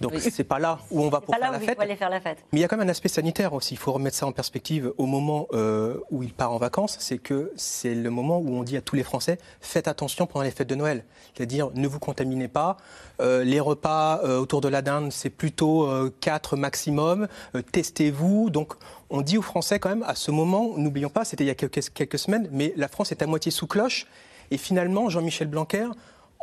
Donc 0.00 0.12
Oui. 0.14 0.20
c'est 0.30 0.44
pas 0.44 0.58
là 0.58 0.78
où 0.90 1.02
on 1.02 1.08
va 1.08 1.20
pour 1.20 1.34
pas 1.34 1.40
faire 1.40 1.50
là 1.52 1.58
la 1.58 1.62
où 1.62 1.66
fête. 1.66 1.80
aller 1.80 1.96
faire 1.96 2.10
la 2.10 2.20
fête. 2.20 2.38
Mais 2.52 2.60
il 2.60 2.62
y 2.62 2.64
a 2.64 2.68
quand 2.68 2.76
même 2.76 2.86
un 2.86 2.90
aspect 2.90 3.08
sanitaire 3.08 3.52
aussi. 3.52 3.74
Il 3.74 3.78
faut 3.78 3.92
remettre 3.92 4.16
ça 4.16 4.26
en 4.26 4.32
perspective 4.32 4.92
au 4.98 5.06
moment 5.06 5.48
euh, 5.52 5.96
où 6.10 6.22
il 6.22 6.32
part 6.32 6.52
en 6.52 6.58
vacances. 6.58 6.96
C'est 7.00 7.18
que 7.18 7.52
c'est 7.56 7.94
le 7.94 8.10
moment 8.10 8.38
où 8.38 8.54
on 8.54 8.62
dit 8.62 8.76
à 8.76 8.80
tous 8.80 8.96
les 8.96 9.02
Français 9.02 9.38
faites 9.60 9.88
attention 9.88 10.26
pendant 10.26 10.44
les 10.44 10.50
fêtes 10.50 10.68
de 10.68 10.74
Noël. 10.74 11.04
C'est-à-dire 11.34 11.70
ne 11.74 11.86
vous 11.88 11.98
contaminez 11.98 12.48
pas. 12.48 12.76
Euh, 13.20 13.44
les 13.44 13.60
repas 13.60 14.20
euh, 14.24 14.38
autour 14.38 14.60
de 14.60 14.68
la 14.68 14.82
dinde, 14.82 15.12
c'est 15.12 15.30
plutôt 15.30 15.88
4 16.20 16.56
maximum. 16.56 17.26
Testez-vous. 17.72 18.50
Donc 18.50 18.74
on 19.10 19.22
dit 19.22 19.38
aux 19.38 19.42
Français 19.42 19.78
quand 19.78 19.88
même 19.88 20.04
à 20.06 20.14
ce 20.14 20.30
moment, 20.30 20.76
n'oublions 20.76 21.10
pas, 21.10 21.24
c'était 21.24 21.44
il 21.44 21.48
y 21.48 21.50
a 21.50 21.54
quelques, 21.54 21.92
quelques 21.92 22.18
semaines, 22.18 22.48
mais 22.52 22.72
la 22.76 22.88
France 22.88 23.12
est 23.12 23.22
à 23.22 23.26
moitié 23.26 23.50
sous 23.50 23.66
cloche. 23.66 24.06
Et 24.50 24.58
finalement, 24.58 25.08
Jean-Michel 25.08 25.48
Blanquer, 25.48 25.86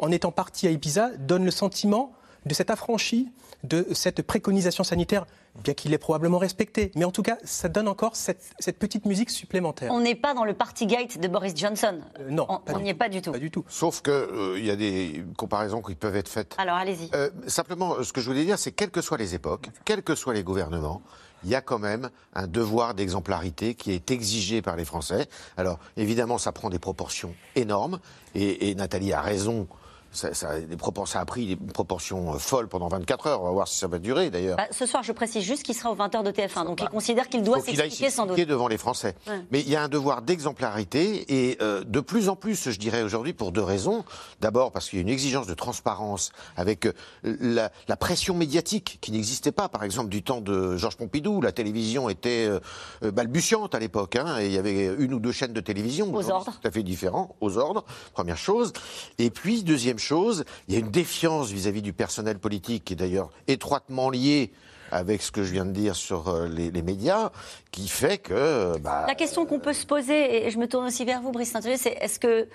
en 0.01 0.11
étant 0.11 0.31
parti 0.31 0.67
à 0.67 0.71
Ibiza, 0.71 1.11
donne 1.17 1.45
le 1.45 1.51
sentiment 1.51 2.13
de 2.45 2.53
cette 2.53 2.69
affranchi, 2.69 3.29
de 3.63 3.85
cette 3.91 4.21
préconisation 4.21 4.85
sanitaire, 4.85 5.25
bien 5.63 5.73
qu'il 5.73 5.91
l'ait 5.91 5.97
probablement 5.97 6.37
respecté. 6.37 6.91
Mais 6.95 7.03
en 7.03 7.11
tout 7.11 7.23
cas, 7.23 7.37
ça 7.43 7.67
donne 7.67 7.89
encore 7.89 8.15
cette, 8.15 8.41
cette 8.59 8.79
petite 8.79 9.05
musique 9.05 9.29
supplémentaire. 9.29 9.91
On 9.91 9.99
n'est 9.99 10.15
pas 10.15 10.33
dans 10.33 10.45
le 10.45 10.53
Partygate 10.53 11.19
de 11.19 11.27
Boris 11.27 11.53
Johnson. 11.55 11.99
Euh, 12.19 12.29
non, 12.29 12.47
on 12.67 12.79
n'y 12.79 12.89
est 12.89 12.93
pas 12.93 13.09
du 13.09 13.21
tout. 13.21 13.33
Pas 13.33 13.39
du 13.39 13.51
tout. 13.51 13.65
Sauf 13.67 14.01
qu'il 14.01 14.65
y 14.65 14.71
a 14.71 14.77
des 14.77 15.25
comparaisons 15.37 15.81
qui 15.81 15.95
peuvent 15.95 16.15
être 16.15 16.29
faites. 16.29 16.55
Alors 16.57 16.75
allez-y. 16.75 17.09
Euh, 17.13 17.29
simplement, 17.47 17.95
euh, 17.95 18.03
ce 18.03 18.13
que 18.13 18.21
je 18.21 18.27
voulais 18.27 18.45
dire, 18.45 18.57
c'est 18.57 18.71
quelles 18.71 18.91
que 18.91 19.01
soient 19.01 19.17
les 19.17 19.35
époques, 19.35 19.69
quels 19.83 20.03
que 20.03 20.15
soient 20.15 20.33
les 20.33 20.43
gouvernements, 20.43 21.01
il 21.43 21.49
y 21.49 21.55
a 21.55 21.61
quand 21.61 21.79
même 21.79 22.09
un 22.35 22.47
devoir 22.47 22.93
d'exemplarité 22.93 23.75
qui 23.75 23.91
est 23.91 24.11
exigé 24.11 24.61
par 24.61 24.77
les 24.77 24.85
Français. 24.85 25.27
Alors, 25.57 25.79
évidemment, 25.97 26.37
ça 26.37 26.53
prend 26.53 26.69
des 26.69 26.79
proportions 26.79 27.35
énormes, 27.55 27.99
et, 28.35 28.69
et 28.69 28.75
Nathalie 28.75 29.11
a 29.11 29.21
raison. 29.21 29.67
Ça, 30.11 30.33
ça, 30.33 30.59
des 30.59 30.77
ça 31.05 31.19
a 31.19 31.25
pris 31.25 31.45
des 31.45 31.55
proportions 31.55 32.33
euh, 32.33 32.37
folles 32.37 32.67
pendant 32.67 32.87
24 32.87 33.27
heures. 33.27 33.41
On 33.41 33.45
va 33.45 33.51
voir 33.51 33.67
si 33.67 33.77
ça 33.77 33.87
va 33.87 33.99
durer, 33.99 34.29
d'ailleurs. 34.29 34.57
Bah, 34.57 34.67
ce 34.71 34.85
soir, 34.85 35.03
je 35.03 35.11
précise 35.11 35.43
juste 35.43 35.63
qu'il 35.63 35.75
sera 35.75 35.91
aux 35.91 35.95
20h 35.95 36.23
de 36.23 36.31
TF1. 36.31 36.65
Donc 36.65 36.81
il 36.81 36.89
considère 36.89 37.29
qu'il 37.29 37.43
doit 37.43 37.59
s'expliquer 37.61 38.09
sans 38.09 38.25
doute. 38.25 38.39
devant 38.39 38.67
les 38.67 38.77
Français. 38.77 39.15
Ouais. 39.27 39.41
Mais 39.51 39.61
il 39.61 39.69
y 39.69 39.75
a 39.75 39.83
un 39.83 39.87
devoir 39.87 40.21
d'exemplarité 40.21 41.25
et 41.27 41.57
euh, 41.61 41.83
de 41.83 41.99
plus 41.99 42.29
en 42.29 42.35
plus, 42.35 42.69
je 42.71 42.79
dirais 42.79 43.03
aujourd'hui, 43.03 43.33
pour 43.33 43.51
deux 43.51 43.61
raisons. 43.61 44.03
D'abord 44.41 44.71
parce 44.71 44.89
qu'il 44.89 44.97
y 44.97 45.01
a 45.01 45.03
une 45.03 45.09
exigence 45.09 45.45
de 45.45 45.53
transparence 45.53 46.31
avec 46.55 46.87
euh, 46.87 46.93
la, 47.23 47.71
la 47.87 47.97
pression 47.97 48.33
médiatique 48.33 48.97
qui 49.01 49.11
n'existait 49.11 49.51
pas, 49.51 49.69
par 49.69 49.83
exemple, 49.83 50.09
du 50.09 50.23
temps 50.23 50.41
de 50.41 50.75
Georges 50.75 50.97
Pompidou. 50.97 51.41
La 51.41 51.51
télévision 51.51 52.09
était 52.09 52.47
euh, 52.47 53.11
balbutiante 53.11 53.75
à 53.75 53.79
l'époque 53.79 54.15
hein, 54.15 54.39
et 54.39 54.47
il 54.47 54.53
y 54.53 54.57
avait 54.57 54.85
une 54.97 55.13
ou 55.13 55.19
deux 55.19 55.31
chaînes 55.31 55.53
de 55.53 55.61
télévision. 55.61 56.07
Aujourd'hui, 56.07 56.31
ordres. 56.31 56.59
Tout 56.61 56.67
à 56.67 56.71
fait 56.71 56.83
différent, 56.83 57.35
aux 57.41 57.57
ordres, 57.57 57.85
première 58.13 58.37
chose. 58.37 58.73
Et 59.19 59.29
puis, 59.29 59.63
deuxième 59.63 59.98
chose, 59.99 60.43
il 60.67 60.73
y 60.73 60.77
a 60.77 60.79
une 60.79 60.91
défiance 60.91 61.51
vis-à-vis 61.51 61.81
du 61.81 61.93
personnel 61.93 62.39
politique 62.39 62.85
qui 62.85 62.93
est 62.93 62.95
d'ailleurs 62.95 63.29
étroitement 63.47 64.09
liée 64.09 64.51
avec 64.91 65.21
ce 65.21 65.31
que 65.31 65.43
je 65.43 65.51
viens 65.51 65.65
de 65.65 65.71
dire 65.71 65.95
sur 65.95 66.29
euh, 66.29 66.47
les, 66.47 66.81
médias, 66.81 67.31
qui 67.71 67.87
fait 67.87 68.17
que... 68.17 68.33
euh, 68.33 68.77
bah, 68.79 69.05
La 69.07 69.15
question 69.15 69.45
qu'on 69.45 69.59
peut 69.59 69.73
se 69.73 69.85
poser, 69.85 70.47
et 70.47 70.49
je 70.49 70.57
me 70.57 70.67
tourne 70.67 70.87
aussi 70.87 71.05
vers 71.05 71.21
vous, 71.21 71.31
Brice 71.31 71.51
Saint-Olivier, 71.51 71.77
c'est 71.77 71.97
est-ce 72.01 72.19
que 72.19 72.47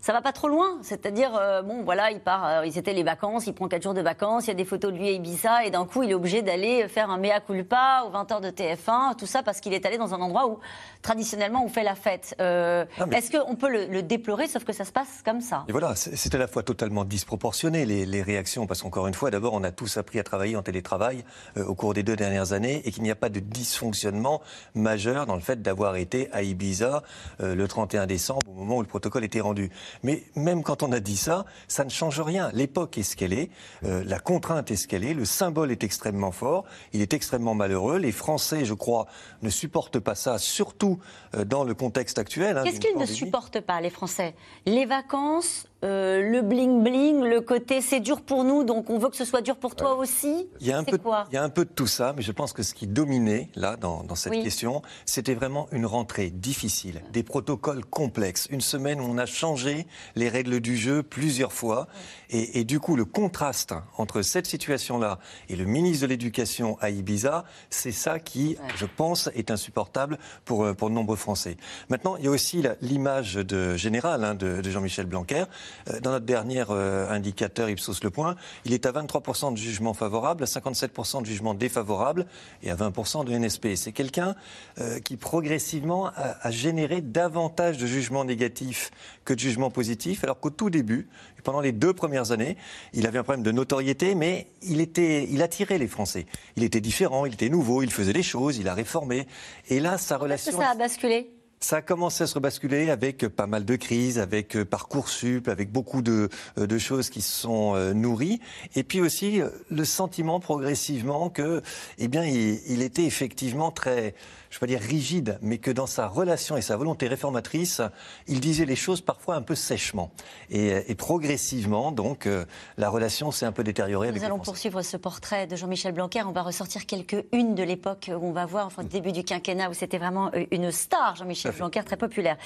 ça 0.00 0.12
va 0.12 0.20
pas 0.22 0.32
trop 0.32 0.48
loin. 0.48 0.78
C'est-à-dire, 0.82 1.34
euh, 1.36 1.62
bon, 1.62 1.82
voilà, 1.82 2.10
il 2.10 2.20
part, 2.20 2.46
euh, 2.46 2.66
c'était 2.70 2.92
les 2.92 3.02
vacances, 3.02 3.46
il 3.46 3.52
prend 3.52 3.68
quatre 3.68 3.82
jours 3.82 3.94
de 3.94 4.00
vacances, 4.00 4.44
il 4.44 4.48
y 4.48 4.50
a 4.52 4.54
des 4.54 4.64
photos 4.64 4.92
de 4.92 4.98
lui 4.98 5.08
à 5.08 5.10
Ibiza, 5.12 5.64
et 5.64 5.70
d'un 5.70 5.86
coup, 5.86 6.02
il 6.02 6.10
est 6.10 6.14
obligé 6.14 6.42
d'aller 6.42 6.86
faire 6.88 7.10
un 7.10 7.18
mea 7.18 7.40
culpa 7.40 8.04
aux 8.06 8.10
20h 8.10 8.40
de 8.40 8.50
TF1, 8.50 9.16
tout 9.16 9.26
ça 9.26 9.42
parce 9.42 9.60
qu'il 9.60 9.74
est 9.74 9.84
allé 9.86 9.98
dans 9.98 10.14
un 10.14 10.20
endroit 10.20 10.48
où, 10.48 10.58
traditionnellement, 11.02 11.64
on 11.64 11.68
fait 11.68 11.82
la 11.82 11.94
fête. 11.94 12.36
Euh, 12.40 12.84
est-ce 13.12 13.36
qu'on 13.36 13.56
peut 13.56 13.68
le, 13.68 14.02
déplorer, 14.02 14.46
sauf 14.46 14.64
que 14.64 14.72
ça 14.72 14.84
se 14.84 14.92
passe 14.92 15.22
comme 15.24 15.40
ça? 15.40 15.64
Et 15.68 15.72
voilà, 15.72 15.94
c'est 15.96 16.34
à 16.34 16.38
la 16.38 16.46
fois 16.46 16.62
totalement 16.62 17.04
disproportionné, 17.04 17.84
les, 17.84 18.06
les 18.06 18.22
réactions, 18.22 18.66
parce 18.66 18.82
qu'encore 18.82 19.08
une 19.08 19.14
fois, 19.14 19.30
d'abord, 19.30 19.54
on 19.54 19.64
a 19.64 19.72
tous 19.72 19.96
appris 19.96 20.20
à 20.20 20.22
travailler 20.22 20.56
en 20.56 20.62
télétravail 20.62 21.24
au 21.56 21.74
cours 21.74 21.94
des 21.94 22.02
deux 22.02 22.16
dernières 22.16 22.52
années, 22.52 22.82
et 22.84 22.92
qu'il 22.92 23.02
n'y 23.02 23.10
a 23.10 23.16
pas 23.16 23.28
de 23.28 23.40
dysfonctionnement 23.40 24.40
majeur 24.74 25.26
dans 25.26 25.34
le 25.34 25.40
fait 25.40 25.60
d'avoir 25.60 25.96
été 25.96 26.28
à 26.32 26.42
Ibiza 26.42 27.02
le 27.40 27.66
31 27.66 28.06
décembre, 28.06 28.40
au 28.48 28.54
moment 28.54 28.76
où 28.76 28.82
le 28.82 28.86
protocole 28.86 29.24
était 29.24 29.40
rendu. 29.40 29.70
Mais 30.02 30.24
même 30.34 30.62
quand 30.62 30.82
on 30.82 30.92
a 30.92 31.00
dit 31.00 31.16
ça, 31.16 31.44
ça 31.68 31.84
ne 31.84 31.90
change 31.90 32.20
rien. 32.20 32.50
L'époque 32.52 32.98
est 32.98 33.02
ce 33.02 33.16
qu'elle 33.16 33.32
est, 33.32 33.50
euh, 33.84 34.02
la 34.04 34.18
contrainte 34.18 34.70
est 34.70 34.76
ce 34.76 34.88
qu'elle 34.88 35.04
est, 35.04 35.14
le 35.14 35.24
symbole 35.24 35.70
est 35.70 35.84
extrêmement 35.84 36.32
fort, 36.32 36.64
il 36.92 37.00
est 37.00 37.12
extrêmement 37.12 37.54
malheureux. 37.54 37.98
Les 37.98 38.12
Français, 38.12 38.64
je 38.64 38.74
crois, 38.74 39.06
ne 39.42 39.50
supportent 39.50 40.00
pas 40.00 40.14
ça, 40.14 40.38
surtout 40.38 40.98
euh, 41.34 41.44
dans 41.44 41.64
le 41.64 41.74
contexte 41.74 42.18
actuel. 42.18 42.58
Hein, 42.58 42.64
Qu'est-ce 42.64 42.80
qu'ils 42.80 42.98
ne 42.98 43.06
supportent 43.06 43.60
pas, 43.60 43.80
les 43.80 43.90
Français? 43.90 44.34
Les 44.66 44.86
vacances, 44.86 45.67
euh, 45.84 46.28
le 46.28 46.42
bling 46.42 46.82
bling, 46.82 47.22
le 47.22 47.40
côté 47.40 47.80
c'est 47.80 48.00
dur 48.00 48.20
pour 48.22 48.42
nous, 48.42 48.64
donc 48.64 48.90
on 48.90 48.98
veut 48.98 49.10
que 49.10 49.16
ce 49.16 49.24
soit 49.24 49.42
dur 49.42 49.56
pour 49.56 49.76
toi 49.76 49.94
aussi. 49.94 50.48
Il 50.60 50.66
y 50.66 50.72
a 50.72 50.78
un 50.78 50.82
peu, 50.82 50.98
quoi 50.98 51.26
il 51.30 51.34
y 51.34 51.38
a 51.38 51.42
un 51.44 51.48
peu 51.48 51.64
de 51.64 51.70
tout 51.70 51.86
ça, 51.86 52.12
mais 52.16 52.22
je 52.22 52.32
pense 52.32 52.52
que 52.52 52.64
ce 52.64 52.74
qui 52.74 52.88
dominait 52.88 53.48
là 53.54 53.76
dans, 53.76 54.04
cette 54.16 54.32
question, 54.42 54.82
c'était 55.06 55.34
vraiment 55.34 55.68
une 55.70 55.86
rentrée 55.86 56.30
difficile, 56.30 57.02
des 57.12 57.22
protocoles 57.22 57.84
complexes, 57.84 58.48
une 58.50 58.60
semaine 58.60 59.00
où 59.00 59.04
on 59.04 59.18
a 59.18 59.26
changé 59.26 59.86
les 60.16 60.28
règles 60.28 60.58
du 60.60 60.76
jeu 60.76 61.04
plusieurs 61.04 61.52
fois, 61.52 61.86
et, 62.30 62.64
du 62.64 62.80
coup 62.80 62.96
le 62.96 63.04
contraste 63.04 63.72
entre 63.96 64.22
cette 64.22 64.46
situation-là 64.46 65.20
et 65.48 65.54
le 65.54 65.64
ministre 65.64 66.02
de 66.02 66.08
l'Éducation 66.08 66.76
à 66.80 66.90
Ibiza, 66.90 67.44
c'est 67.70 67.92
ça 67.92 68.18
qui, 68.18 68.56
je 68.76 68.86
pense, 68.86 69.30
est 69.34 69.50
insupportable 69.50 70.18
pour 70.44 70.64
euh, 70.64 70.74
pour 70.74 70.90
de 70.90 70.94
nombreux 70.94 71.16
Français. 71.16 71.56
Maintenant, 71.88 72.16
il 72.16 72.24
y 72.24 72.28
a 72.28 72.30
aussi 72.30 72.62
l'image 72.80 73.34
de 73.34 73.76
générale 73.76 74.24
hein, 74.24 74.34
de, 74.34 74.60
de 74.60 74.70
Jean-Michel 74.70 75.06
Blanquer. 75.06 75.44
Euh, 75.90 76.00
dans 76.00 76.10
notre 76.10 76.26
dernier 76.26 76.64
euh, 76.70 77.08
indicateur 77.10 77.68
Ipsos 77.68 78.02
Le 78.02 78.10
Point, 78.10 78.36
il 78.64 78.72
est 78.72 78.86
à 78.86 78.92
23% 78.92 79.52
de 79.52 79.58
jugements 79.58 79.94
favorables, 79.94 80.44
à 80.44 80.46
57% 80.46 81.22
de 81.22 81.26
jugements 81.26 81.54
défavorables 81.54 82.26
et 82.62 82.70
à 82.70 82.76
20% 82.76 83.24
de 83.24 83.32
NSP. 83.32 83.74
C'est 83.74 83.92
quelqu'un 83.92 84.34
euh, 84.78 85.00
qui 85.00 85.16
progressivement 85.16 86.06
a, 86.06 86.36
a, 86.42 86.50
généré 86.50 87.00
davantage 87.00 87.78
de 87.78 87.86
jugements 87.86 88.24
négatifs 88.24 88.90
que 89.24 89.34
de 89.34 89.38
jugements 89.38 89.70
positifs, 89.70 90.24
alors 90.24 90.40
qu'au 90.40 90.50
tout 90.50 90.70
début, 90.70 91.08
pendant 91.44 91.60
les 91.60 91.72
deux 91.72 91.92
premières 91.92 92.32
années, 92.32 92.56
il 92.92 93.06
avait 93.06 93.18
un 93.18 93.22
problème 93.22 93.42
de 93.44 93.52
notoriété, 93.52 94.14
mais 94.14 94.48
il, 94.62 94.80
était, 94.80 95.26
il 95.30 95.42
attirait 95.42 95.78
les 95.78 95.88
Français. 95.88 96.26
Il 96.56 96.64
était 96.64 96.80
différent, 96.80 97.26
il 97.26 97.34
était 97.34 97.48
nouveau, 97.48 97.82
il 97.82 97.90
faisait 97.90 98.12
des 98.12 98.22
choses, 98.22 98.58
il 98.58 98.68
a 98.68 98.74
réformé. 98.74 99.26
Et 99.68 99.80
là, 99.80 99.98
sa 99.98 100.16
relation... 100.16 100.50
Est-ce 100.50 100.58
que 100.58 100.62
ça 100.62 100.70
a 100.70 100.74
basculé? 100.74 101.37
Ça 101.60 101.78
a 101.78 101.82
commencé 101.82 102.24
à 102.24 102.26
se 102.26 102.34
rebasculer 102.34 102.90
avec 102.90 103.26
pas 103.28 103.46
mal 103.46 103.64
de 103.64 103.76
crises, 103.76 104.18
avec 104.18 104.56
euh, 104.56 104.64
Parcoursup, 104.64 105.48
avec 105.48 105.72
beaucoup 105.72 106.02
de, 106.02 106.28
euh, 106.58 106.66
de 106.66 106.78
choses 106.78 107.10
qui 107.10 107.20
se 107.20 107.40
sont 107.40 107.74
euh, 107.74 107.92
nourries. 107.92 108.40
Et 108.76 108.84
puis 108.84 109.00
aussi 109.00 109.40
le 109.70 109.84
sentiment 109.84 110.40
progressivement 110.40 111.30
que, 111.30 111.62
eh 111.98 112.08
bien, 112.08 112.24
il, 112.24 112.60
il 112.68 112.82
était 112.82 113.04
effectivement 113.04 113.70
très, 113.70 114.14
je 114.50 114.56
ne 114.56 114.60
vais 114.60 114.74
pas 114.74 114.78
dire 114.78 114.88
rigide, 114.88 115.38
mais 115.42 115.58
que 115.58 115.70
dans 115.70 115.86
sa 115.86 116.06
relation 116.06 116.56
et 116.56 116.62
sa 116.62 116.76
volonté 116.76 117.06
réformatrice, 117.06 117.82
il 118.26 118.40
disait 118.40 118.64
les 118.64 118.76
choses 118.76 119.00
parfois 119.00 119.36
un 119.36 119.42
peu 119.42 119.54
sèchement. 119.54 120.10
Et, 120.50 120.94
progressivement, 120.94 121.92
donc, 121.92 122.26
euh, 122.26 122.44
la 122.76 122.88
relation 122.90 123.30
s'est 123.30 123.46
un 123.46 123.52
peu 123.52 123.62
détériorée. 123.62 124.12
Nous 124.12 124.24
allons 124.24 124.38
poursuivre 124.38 124.82
ce 124.82 124.96
portrait 124.96 125.46
de 125.46 125.56
Jean-Michel 125.56 125.92
Blanquer. 125.92 126.22
On 126.22 126.32
va 126.32 126.42
ressortir 126.42 126.86
quelques 126.86 127.24
unes 127.32 127.54
de 127.54 127.62
l'époque 127.62 128.10
où 128.12 128.26
on 128.26 128.32
va 128.32 128.46
voir, 128.46 128.66
enfin, 128.66 128.84
début 128.84 129.12
du 129.12 129.22
quinquennat, 129.22 129.70
où 129.70 129.74
c'était 129.74 129.98
vraiment 129.98 130.30
euh, 130.34 130.44
une 130.50 130.72
star, 130.72 131.16
Jean-Michel 131.16 131.52
Blanquer, 131.52 131.82
très 131.84 131.96
populaire. 131.96 132.36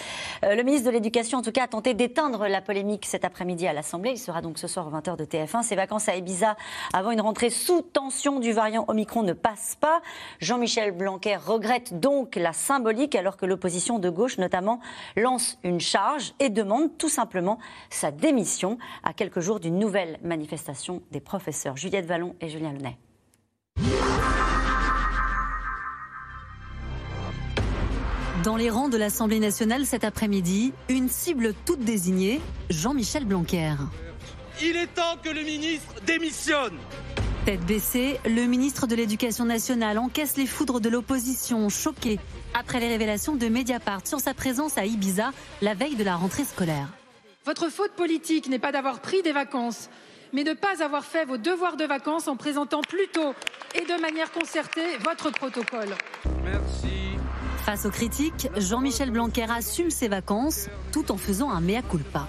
Euh, 0.45 0.55
le 0.55 0.63
ministre 0.63 0.87
de 0.87 0.93
l'Éducation, 0.93 1.39
en 1.39 1.43
tout 1.43 1.53
cas, 1.53 1.65
a 1.65 1.69
tenté 1.69 1.95
d'éteindre 1.95 2.47
la 2.49 2.61
polémique 2.61 3.07
cet 3.07 3.25
après-midi 3.25 3.67
à 3.67 3.73
l'Assemblée. 3.73 4.11
Il 4.11 4.19
sera 4.19 4.43
donc 4.43 4.59
ce 4.59 4.67
soir 4.67 4.87
aux 4.89 4.91
20h 4.91 5.17
de 5.17 5.25
TF1. 5.25 5.63
Ses 5.63 5.77
vacances 5.77 6.09
à 6.09 6.17
Ibiza 6.17 6.57
avant 6.93 7.11
une 7.11 7.21
rentrée 7.21 7.51
sous 7.51 7.83
tension 7.83 8.41
du 8.41 8.53
variant 8.53 8.85
Omicron 8.89 9.23
ne 9.23 9.33
passent 9.33 9.77
pas. 9.81 10.03
Jean-Michel 10.41 10.93
Blanquer 10.93 11.37
regrette 11.37 11.92
donc 11.93 12.37
la 12.37 12.53
symbolique 12.53 13.15
alors 13.15 13.37
que 13.37 13.47
l'opposition 13.47 13.99
de 13.99 14.11
gauche 14.11 14.39
notamment 14.39 14.81
lance 15.17 15.59
une 15.63 15.81
charge 15.81 16.35
et 16.41 16.49
demande 16.51 16.97
tout 16.99 17.09
simplement 17.09 17.59
sa 17.91 18.11
démission 18.11 18.79
à 19.05 19.13
quelques 19.13 19.41
jours 19.41 19.61
d'une 19.61 19.79
nouvelle 19.79 20.19
manifestation 20.23 21.03
des 21.11 21.21
professeurs. 21.21 21.77
Juliette 21.77 22.07
Vallon 22.07 22.35
et 22.41 22.49
Julien 22.49 22.73
Lenay. 22.73 22.97
Dans 28.45 28.57
les 28.57 28.71
rangs 28.71 28.89
de 28.89 28.97
l'Assemblée 28.97 29.39
nationale 29.39 29.87
cet 29.87 30.03
après-midi, 30.03 30.73
une 30.89 31.09
cible 31.09 31.55
toute 31.65 31.79
désignée, 31.79 32.41
Jean-Michel 32.71 33.25
Blanquer. 33.25 33.75
Il 34.61 34.77
est 34.77 34.89
temps 34.89 35.17
que 35.23 35.29
le 35.29 35.43
ministre 35.43 35.95
démissionne. 36.05 36.77
Tête 37.45 37.67
baissée, 37.67 38.21
le 38.25 38.47
ministre 38.47 38.87
de 38.87 38.95
l'Éducation 38.95 39.45
nationale 39.45 39.99
encaisse 39.99 40.37
les 40.37 40.47
foudres 40.47 40.81
de 40.81 40.89
l'opposition, 40.89 41.69
choqué 41.69 42.21
après 42.55 42.79
les 42.79 42.87
révélations 42.87 43.35
de 43.35 43.49
Mediapart 43.49 44.07
sur 44.07 44.21
sa 44.21 44.33
présence 44.33 44.79
à 44.79 44.85
Ibiza 44.85 45.33
la 45.61 45.75
veille 45.75 45.97
de 45.97 46.05
la 46.05 46.15
rentrée 46.15 46.45
scolaire. 46.45 46.87
Votre 47.45 47.69
faute 47.69 47.95
politique 47.97 48.49
n'est 48.49 48.61
pas 48.61 48.71
d'avoir 48.71 49.01
pris 49.01 49.23
des 49.23 49.33
vacances, 49.33 49.91
mais 50.33 50.45
de 50.45 50.51
ne 50.51 50.55
pas 50.55 50.85
avoir 50.85 51.05
fait 51.05 51.25
vos 51.25 51.37
devoirs 51.37 51.77
de 51.77 51.85
vacances 51.85 52.29
en 52.29 52.37
présentant 52.37 52.81
plus 52.81 53.09
tôt 53.09 53.35
et 53.75 53.81
de 53.81 54.01
manière 54.01 54.31
concertée 54.31 54.97
votre 55.05 55.33
protocole. 55.33 55.97
Merci. 56.45 57.17
Face 57.65 57.87
aux 57.87 57.91
critiques, 57.91 58.51
Jean-Michel 58.57 59.11
Blanquer 59.11 59.47
assume 59.51 59.91
ses 59.91 60.07
vacances 60.07 60.69
tout 60.93 61.11
en 61.11 61.17
faisant 61.17 61.51
un 61.51 61.61
mea 61.61 61.83
culpa. 61.83 62.29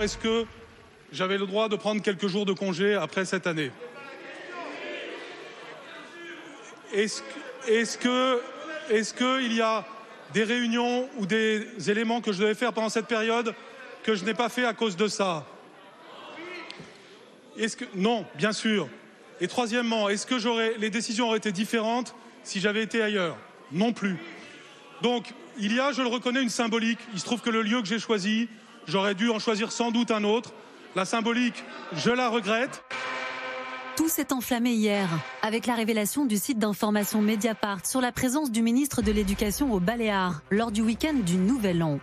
Est-ce 0.00 0.16
que 0.16 0.46
j'avais 1.14 1.38
le 1.38 1.46
droit 1.46 1.68
de 1.68 1.76
prendre 1.76 2.02
quelques 2.02 2.26
jours 2.26 2.44
de 2.44 2.52
congé 2.52 2.94
après 2.94 3.24
cette 3.24 3.46
année. 3.46 3.70
Est-ce 6.92 7.98
que, 7.98 8.40
est-ce 8.90 9.14
qu'il 9.14 9.52
y 9.52 9.60
a 9.60 9.86
des 10.32 10.44
réunions 10.44 11.08
ou 11.16 11.26
des 11.26 11.66
éléments 11.88 12.20
que 12.20 12.32
je 12.32 12.40
devais 12.40 12.54
faire 12.54 12.72
pendant 12.72 12.88
cette 12.88 13.06
période 13.06 13.54
que 14.02 14.14
je 14.14 14.24
n'ai 14.24 14.34
pas 14.34 14.48
fait 14.48 14.64
à 14.64 14.74
cause 14.74 14.96
de 14.96 15.08
ça? 15.08 15.46
Non, 17.94 18.26
bien 18.34 18.52
sûr. 18.52 18.88
Et 19.40 19.48
troisièmement, 19.48 20.08
est-ce 20.08 20.26
que 20.26 20.38
j'aurais, 20.38 20.74
les 20.78 20.90
décisions 20.90 21.28
auraient 21.28 21.38
été 21.38 21.52
différentes 21.52 22.14
si 22.42 22.60
j'avais 22.60 22.82
été 22.82 23.02
ailleurs? 23.02 23.36
Non 23.72 23.92
plus. 23.92 24.16
Donc, 25.02 25.26
il 25.58 25.72
y 25.74 25.80
a, 25.80 25.92
je 25.92 26.02
le 26.02 26.08
reconnais, 26.08 26.42
une 26.42 26.48
symbolique. 26.50 26.98
Il 27.12 27.20
se 27.20 27.24
trouve 27.24 27.40
que 27.40 27.50
le 27.50 27.62
lieu 27.62 27.80
que 27.80 27.86
j'ai 27.86 27.98
choisi, 27.98 28.48
j'aurais 28.86 29.14
dû 29.14 29.30
en 29.30 29.38
choisir 29.38 29.72
sans 29.72 29.90
doute 29.90 30.10
un 30.10 30.24
autre. 30.24 30.52
La 30.96 31.04
symbolique, 31.04 31.64
je 31.96 32.10
la 32.10 32.28
regrette. 32.28 32.84
Tout 33.96 34.08
s'est 34.08 34.32
enflammé 34.32 34.70
hier 34.70 35.08
avec 35.42 35.66
la 35.66 35.74
révélation 35.74 36.24
du 36.24 36.36
site 36.36 36.60
d'information 36.60 37.20
Mediapart 37.20 37.84
sur 37.84 38.00
la 38.00 38.12
présence 38.12 38.52
du 38.52 38.62
ministre 38.62 39.02
de 39.02 39.10
l'Éducation 39.10 39.72
au 39.72 39.80
Baléares 39.80 40.42
lors 40.52 40.70
du 40.70 40.82
week-end 40.82 41.14
du 41.14 41.36
Nouvel 41.36 41.82
An. 41.82 41.98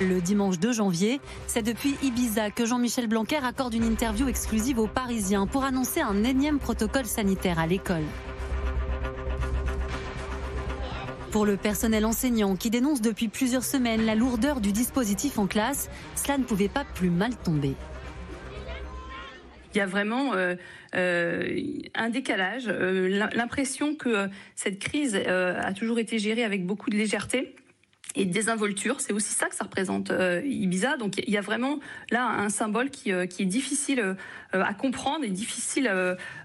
Le 0.00 0.20
dimanche 0.20 0.60
2 0.60 0.72
janvier, 0.72 1.20
c'est 1.48 1.62
depuis 1.62 1.96
Ibiza 2.00 2.52
que 2.52 2.64
Jean-Michel 2.64 3.08
Blanquer 3.08 3.40
accorde 3.42 3.74
une 3.74 3.84
interview 3.84 4.28
exclusive 4.28 4.78
aux 4.78 4.86
Parisiens 4.86 5.48
pour 5.48 5.64
annoncer 5.64 6.00
un 6.00 6.22
énième 6.22 6.60
protocole 6.60 7.06
sanitaire 7.06 7.58
à 7.58 7.66
l'école. 7.66 8.04
Pour 11.30 11.44
le 11.44 11.58
personnel 11.58 12.06
enseignant 12.06 12.56
qui 12.56 12.70
dénonce 12.70 13.02
depuis 13.02 13.28
plusieurs 13.28 13.64
semaines 13.64 14.06
la 14.06 14.14
lourdeur 14.14 14.62
du 14.62 14.72
dispositif 14.72 15.38
en 15.38 15.46
classe, 15.46 15.90
cela 16.14 16.38
ne 16.38 16.44
pouvait 16.44 16.68
pas 16.68 16.84
plus 16.94 17.10
mal 17.10 17.36
tomber. 17.36 17.74
Il 19.74 19.78
y 19.78 19.80
a 19.82 19.86
vraiment 19.86 20.34
euh, 20.34 20.54
euh, 20.94 21.60
un 21.94 22.08
décalage, 22.08 22.64
euh, 22.68 23.28
l'impression 23.34 23.94
que 23.94 24.28
cette 24.54 24.78
crise 24.78 25.14
a 25.14 25.72
toujours 25.74 25.98
été 25.98 26.18
gérée 26.18 26.44
avec 26.44 26.64
beaucoup 26.64 26.88
de 26.88 26.96
légèreté 26.96 27.54
et 28.14 28.24
de 28.24 28.32
désinvolture. 28.32 29.02
C'est 29.02 29.12
aussi 29.12 29.34
ça 29.34 29.48
que 29.48 29.54
ça 29.54 29.64
représente 29.64 30.10
Ibiza. 30.44 30.96
Donc 30.96 31.18
il 31.18 31.30
y 31.30 31.36
a 31.36 31.42
vraiment 31.42 31.78
là 32.10 32.26
un 32.26 32.48
symbole 32.48 32.88
qui, 32.88 33.12
qui 33.28 33.42
est 33.42 33.46
difficile 33.46 34.16
à 34.52 34.72
comprendre 34.72 35.24
et 35.24 35.30
difficile 35.30 35.92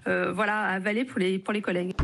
voilà, 0.04 0.60
à 0.60 0.74
avaler 0.74 1.06
pour 1.06 1.18
les, 1.18 1.38
pour 1.38 1.54
les 1.54 1.62
collègues. 1.62 1.94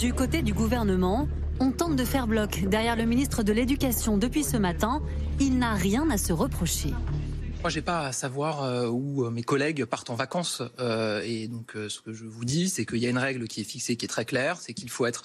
Du 0.00 0.12
côté 0.12 0.42
du 0.42 0.52
gouvernement, 0.52 1.28
on 1.60 1.70
tente 1.70 1.94
de 1.94 2.04
faire 2.04 2.26
bloc 2.26 2.64
derrière 2.64 2.96
le 2.96 3.04
ministre 3.04 3.42
de 3.42 3.52
l'Éducation 3.52 4.16
depuis 4.16 4.42
ce 4.42 4.56
matin. 4.56 5.02
Il 5.38 5.58
n'a 5.58 5.74
rien 5.74 6.08
à 6.10 6.16
se 6.16 6.32
reprocher. 6.32 6.90
Moi, 7.60 7.68
j'ai 7.68 7.82
pas 7.82 8.06
à 8.06 8.12
savoir 8.12 8.64
euh, 8.64 8.88
où 8.88 9.26
euh, 9.26 9.30
mes 9.30 9.42
collègues 9.42 9.84
partent 9.84 10.08
en 10.08 10.14
vacances. 10.14 10.62
Euh, 10.78 11.20
et 11.24 11.46
donc, 11.46 11.72
ce 11.74 12.00
que 12.00 12.14
je 12.14 12.24
vous 12.24 12.46
dis, 12.46 12.70
c'est 12.70 12.86
qu'il 12.86 12.98
y 12.98 13.06
a 13.06 13.10
une 13.10 13.18
règle 13.18 13.46
qui 13.46 13.60
est 13.60 13.64
fixée, 13.64 13.96
qui 13.96 14.06
est 14.06 14.08
très 14.08 14.24
claire, 14.24 14.56
c'est 14.58 14.72
qu'il 14.72 14.88
faut 14.88 15.04
être 15.04 15.24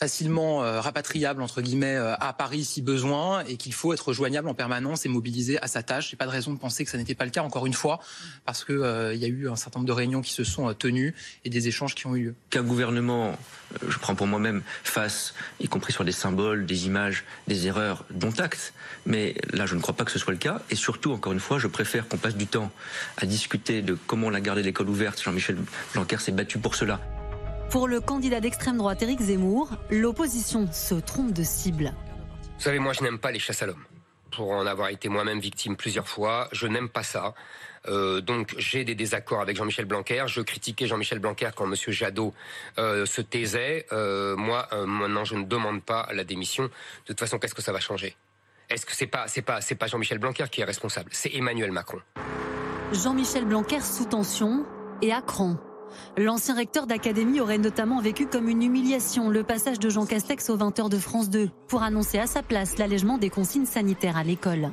facilement 0.00 0.64
euh, 0.64 0.80
rapatriable 0.80 1.42
entre 1.42 1.60
guillemets 1.60 1.94
euh, 1.94 2.14
à 2.20 2.32
Paris 2.32 2.64
si 2.64 2.80
besoin 2.80 3.44
et 3.44 3.58
qu'il 3.58 3.74
faut 3.74 3.92
être 3.92 4.14
joignable 4.14 4.48
en 4.48 4.54
permanence 4.54 5.04
et 5.04 5.10
mobilisé 5.10 5.62
à 5.62 5.66
sa 5.66 5.82
tâche. 5.82 6.08
J'ai 6.08 6.16
pas 6.16 6.24
de 6.24 6.30
raison 6.30 6.54
de 6.54 6.58
penser 6.58 6.86
que 6.86 6.90
ça 6.90 6.96
n'était 6.96 7.14
pas 7.14 7.26
le 7.26 7.30
cas 7.30 7.42
encore 7.42 7.66
une 7.66 7.74
fois 7.74 8.00
parce 8.46 8.64
que 8.64 8.72
euh, 8.72 9.12
il 9.12 9.20
y 9.20 9.26
a 9.26 9.28
eu 9.28 9.50
un 9.50 9.56
certain 9.56 9.80
nombre 9.80 9.88
de 9.88 9.92
réunions 9.92 10.22
qui 10.22 10.32
se 10.32 10.42
sont 10.42 10.72
tenues 10.72 11.14
et 11.44 11.50
des 11.50 11.68
échanges 11.68 11.94
qui 11.94 12.06
ont 12.06 12.16
eu 12.16 12.22
lieu. 12.22 12.34
Qu'un 12.48 12.62
gouvernement, 12.62 13.36
je 13.86 13.98
prends 13.98 14.14
pour 14.14 14.26
moi-même, 14.26 14.62
fasse, 14.84 15.34
y 15.60 15.68
compris 15.68 15.92
sur 15.92 16.04
des 16.04 16.12
symboles, 16.12 16.64
des 16.64 16.86
images, 16.86 17.24
des 17.46 17.66
erreurs, 17.66 18.06
dont 18.10 18.32
acte. 18.38 18.72
Mais 19.04 19.34
là, 19.52 19.66
je 19.66 19.74
ne 19.74 19.80
crois 19.80 19.94
pas 19.94 20.06
que 20.06 20.12
ce 20.12 20.18
soit 20.18 20.32
le 20.32 20.38
cas. 20.38 20.62
Et 20.70 20.76
surtout, 20.76 21.12
encore 21.12 21.34
une 21.34 21.40
fois, 21.40 21.58
je 21.58 21.66
préfère 21.66 22.08
qu'on 22.08 22.16
passe 22.16 22.36
du 22.36 22.46
temps 22.46 22.70
à 23.18 23.26
discuter 23.26 23.82
de 23.82 23.98
comment 24.06 24.28
on 24.28 24.34
a 24.34 24.40
gardé 24.40 24.62
l'école 24.62 24.88
ouverte. 24.88 25.22
Jean-Michel 25.22 25.58
Blanquer 25.92 26.16
s'est 26.18 26.32
battu 26.32 26.58
pour 26.58 26.74
cela. 26.74 27.00
Pour 27.70 27.86
le 27.86 28.00
candidat 28.00 28.40
d'extrême 28.40 28.78
droite 28.78 29.00
Éric 29.00 29.20
Zemmour, 29.20 29.70
l'opposition 29.90 30.66
se 30.72 30.96
trompe 30.96 31.32
de 31.32 31.44
cible. 31.44 31.94
Vous 32.42 32.64
savez, 32.64 32.80
moi 32.80 32.92
je 32.92 33.04
n'aime 33.04 33.20
pas 33.20 33.30
les 33.30 33.38
chasses 33.38 33.62
à 33.62 33.66
l'homme. 33.66 33.84
Pour 34.32 34.50
en 34.50 34.66
avoir 34.66 34.88
été 34.88 35.08
moi-même 35.08 35.38
victime 35.38 35.76
plusieurs 35.76 36.08
fois, 36.08 36.48
je 36.50 36.66
n'aime 36.66 36.88
pas 36.88 37.04
ça. 37.04 37.32
Euh, 37.86 38.20
donc 38.20 38.56
j'ai 38.58 38.84
des 38.84 38.96
désaccords 38.96 39.40
avec 39.40 39.56
Jean-Michel 39.56 39.84
Blanquer. 39.84 40.24
Je 40.26 40.40
critiquais 40.40 40.88
Jean-Michel 40.88 41.20
Blanquer 41.20 41.50
quand 41.54 41.64
M. 41.64 41.76
Jadot 41.76 42.34
euh, 42.78 43.06
se 43.06 43.20
taisait. 43.20 43.86
Euh, 43.92 44.34
moi, 44.34 44.68
maintenant, 44.86 45.24
je 45.24 45.36
ne 45.36 45.44
demande 45.44 45.80
pas 45.80 46.08
la 46.12 46.24
démission. 46.24 46.64
De 46.64 46.70
toute 47.06 47.20
façon, 47.20 47.38
qu'est-ce 47.38 47.54
que 47.54 47.62
ça 47.62 47.72
va 47.72 47.78
changer? 47.78 48.16
Est-ce 48.68 48.84
que 48.84 48.96
c'est 48.96 49.06
pas, 49.06 49.28
c'est 49.28 49.42
pas, 49.42 49.60
c'est 49.60 49.76
pas 49.76 49.86
Jean-Michel 49.86 50.18
Blanquer 50.18 50.46
qui 50.50 50.60
est 50.60 50.64
responsable? 50.64 51.10
C'est 51.12 51.32
Emmanuel 51.34 51.70
Macron. 51.70 52.00
Jean-Michel 52.92 53.44
Blanquer 53.44 53.80
sous 53.80 54.06
tension 54.06 54.66
et 55.02 55.12
à 55.12 55.22
cran. 55.22 55.56
L'ancien 56.16 56.54
recteur 56.54 56.86
d'académie 56.86 57.40
aurait 57.40 57.58
notamment 57.58 58.00
vécu 58.00 58.26
comme 58.26 58.48
une 58.48 58.62
humiliation 58.62 59.28
le 59.28 59.42
passage 59.42 59.78
de 59.78 59.88
Jean 59.88 60.06
Castex 60.06 60.50
aux 60.50 60.56
20h 60.56 60.88
de 60.88 60.98
France 60.98 61.30
2 61.30 61.50
pour 61.68 61.82
annoncer 61.82 62.18
à 62.18 62.26
sa 62.26 62.42
place 62.42 62.78
l'allègement 62.78 63.18
des 63.18 63.30
consignes 63.30 63.66
sanitaires 63.66 64.16
à 64.16 64.24
l'école. 64.24 64.70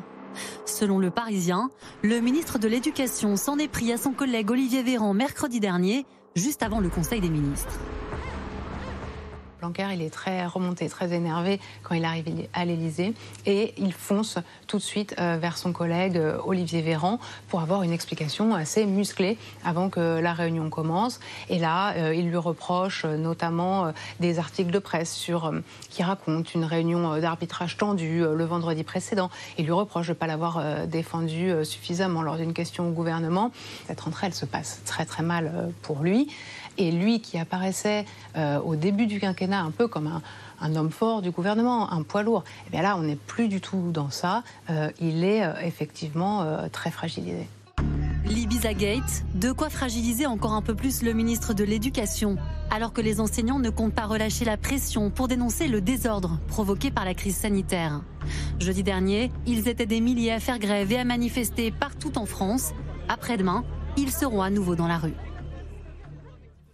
Selon 0.66 1.00
le 1.00 1.10
Parisien, 1.10 1.70
le 2.04 2.20
ministre 2.20 2.60
de 2.60 2.68
l'Éducation 2.68 3.36
s'en 3.36 3.58
est 3.58 3.68
pris 3.68 3.92
à 3.92 3.98
son 3.98 4.12
collègue 4.12 4.52
Olivier 4.52 4.84
Véran 4.84 5.14
mercredi 5.14 5.60
dernier, 5.60 6.06
juste 6.36 6.64
avant 6.64 6.80
le 6.80 6.90
Conseil 6.90 7.22
des 7.22 7.30
ministres. 7.30 7.80
Blanquer, 9.60 9.88
il 9.94 10.04
est 10.04 10.12
très 10.12 10.46
remonté, 10.46 10.88
très 10.88 11.14
énervé 11.14 11.60
quand 11.82 11.96
il 11.96 12.06
arrive 12.06 12.48
à 12.54 12.64
l'Élysée 12.64 13.14
et 13.48 13.74
il 13.78 13.92
fonce 13.92 14.38
tout 14.68 14.78
de 14.78 14.84
suite 14.84 15.16
euh, 15.18 15.38
vers 15.42 15.58
son 15.58 15.72
collègue 15.72 16.18
euh, 16.18 16.38
Olivier 16.46 16.84
Véran 16.84 17.20
pour 17.48 17.62
avoir 17.62 17.82
une 17.82 17.92
explication 17.92 18.54
assez 18.54 18.86
musclée 18.86 19.36
avant 19.66 19.90
que 19.90 20.20
la 20.20 20.34
réunion 20.34 20.70
commence. 20.70 21.20
Et 21.50 21.58
là, 21.58 21.94
euh, 21.96 22.14
il 22.14 22.30
lui 22.30 22.38
reproche 22.38 23.06
notamment 23.06 23.92
des 24.20 24.38
articles 24.38 24.70
de 24.70 24.80
presse 24.80 25.12
sur, 25.12 25.52
qui 25.90 26.04
racontent 26.04 26.50
une 26.54 26.66
réunion 26.66 27.20
d'arbitrage 27.20 27.78
tendue 27.78 28.20
le 28.20 28.46
vendredi 28.46 28.84
précédent. 28.84 29.32
Il 29.58 29.66
lui 29.66 29.72
reproche 29.72 30.08
de 30.08 30.12
ne 30.12 30.18
pas 30.18 30.28
l'avoir 30.28 30.88
défendu 30.88 31.52
suffisamment 31.64 32.22
lors 32.22 32.38
d'une 32.38 32.54
question 32.54 32.88
au 32.88 32.92
gouvernement. 32.92 33.52
Cette 33.88 34.02
rentrée, 34.02 34.28
elle 34.28 34.34
se 34.34 34.46
passe 34.46 34.82
très 34.86 35.06
très 35.06 35.24
mal 35.24 35.72
pour 35.82 36.04
lui. 36.04 36.30
Et 36.78 36.92
lui 36.92 37.22
qui 37.22 37.38
apparaissait 37.38 38.06
euh, 38.36 38.60
au 38.60 38.76
début 38.76 39.08
du 39.08 39.20
quinquennat 39.20 39.62
un 39.62 39.72
peu 39.72 39.88
comme 39.88 40.22
un, 40.62 40.76
homme 40.76 40.92
fort 40.92 41.22
du 41.22 41.32
gouvernement, 41.32 41.92
un 41.92 42.04
poids 42.04 42.24
lourd, 42.24 42.44
et 42.48 42.64
eh 42.68 42.72
bien 42.72 42.82
là, 42.82 42.96
on 42.98 43.04
n'est 43.04 43.16
plus 43.16 43.48
du 43.48 43.62
tout 43.62 43.92
dans 43.92 44.10
ça. 44.10 44.44
Euh, 44.70 44.90
il 45.00 45.24
est 45.24 45.44
euh, 45.44 45.54
effectivement 45.64 46.46
très 46.72 46.92
fragilisé. 46.92 47.48
L'Ibiza 48.26 48.74
Gate, 48.74 49.24
de 49.36 49.52
quoi 49.54 49.70
fragiliser 49.70 50.26
encore 50.26 50.52
un 50.52 50.62
peu 50.62 50.76
plus 50.76 51.02
le 51.02 51.14
ministre 51.14 51.54
de 51.54 51.64
l'Éducation, 51.64 52.36
alors 52.70 52.92
que 52.92 53.00
les 53.00 53.22
enseignants 53.22 53.60
ne 53.60 53.70
comptent 53.70 53.94
pas 53.94 54.06
relâcher 54.06 54.44
la 54.44 54.58
pression 54.58 55.10
pour 55.10 55.30
dénoncer 55.30 55.68
le 55.68 55.80
désordre 55.80 56.38
provoqué 56.48 56.92
par 56.92 57.06
la 57.06 57.14
crise 57.14 57.38
sanitaire. 57.38 58.02
Jeudi 58.60 58.84
dernier, 58.84 59.32
ils 59.46 59.70
étaient 59.70 59.86
des 59.86 60.02
milliers 60.02 60.34
à 60.34 60.40
faire 60.42 60.60
grève 60.60 60.92
et 60.92 61.00
à 61.00 61.06
manifester 61.06 61.72
partout 61.72 62.18
en 62.18 62.26
France. 62.26 62.74
Après-demain, 63.08 63.64
ils 63.96 64.12
seront 64.12 64.42
à 64.42 64.50
nouveau 64.50 64.76
dans 64.76 64.88
la 64.88 64.98
rue. 64.98 65.14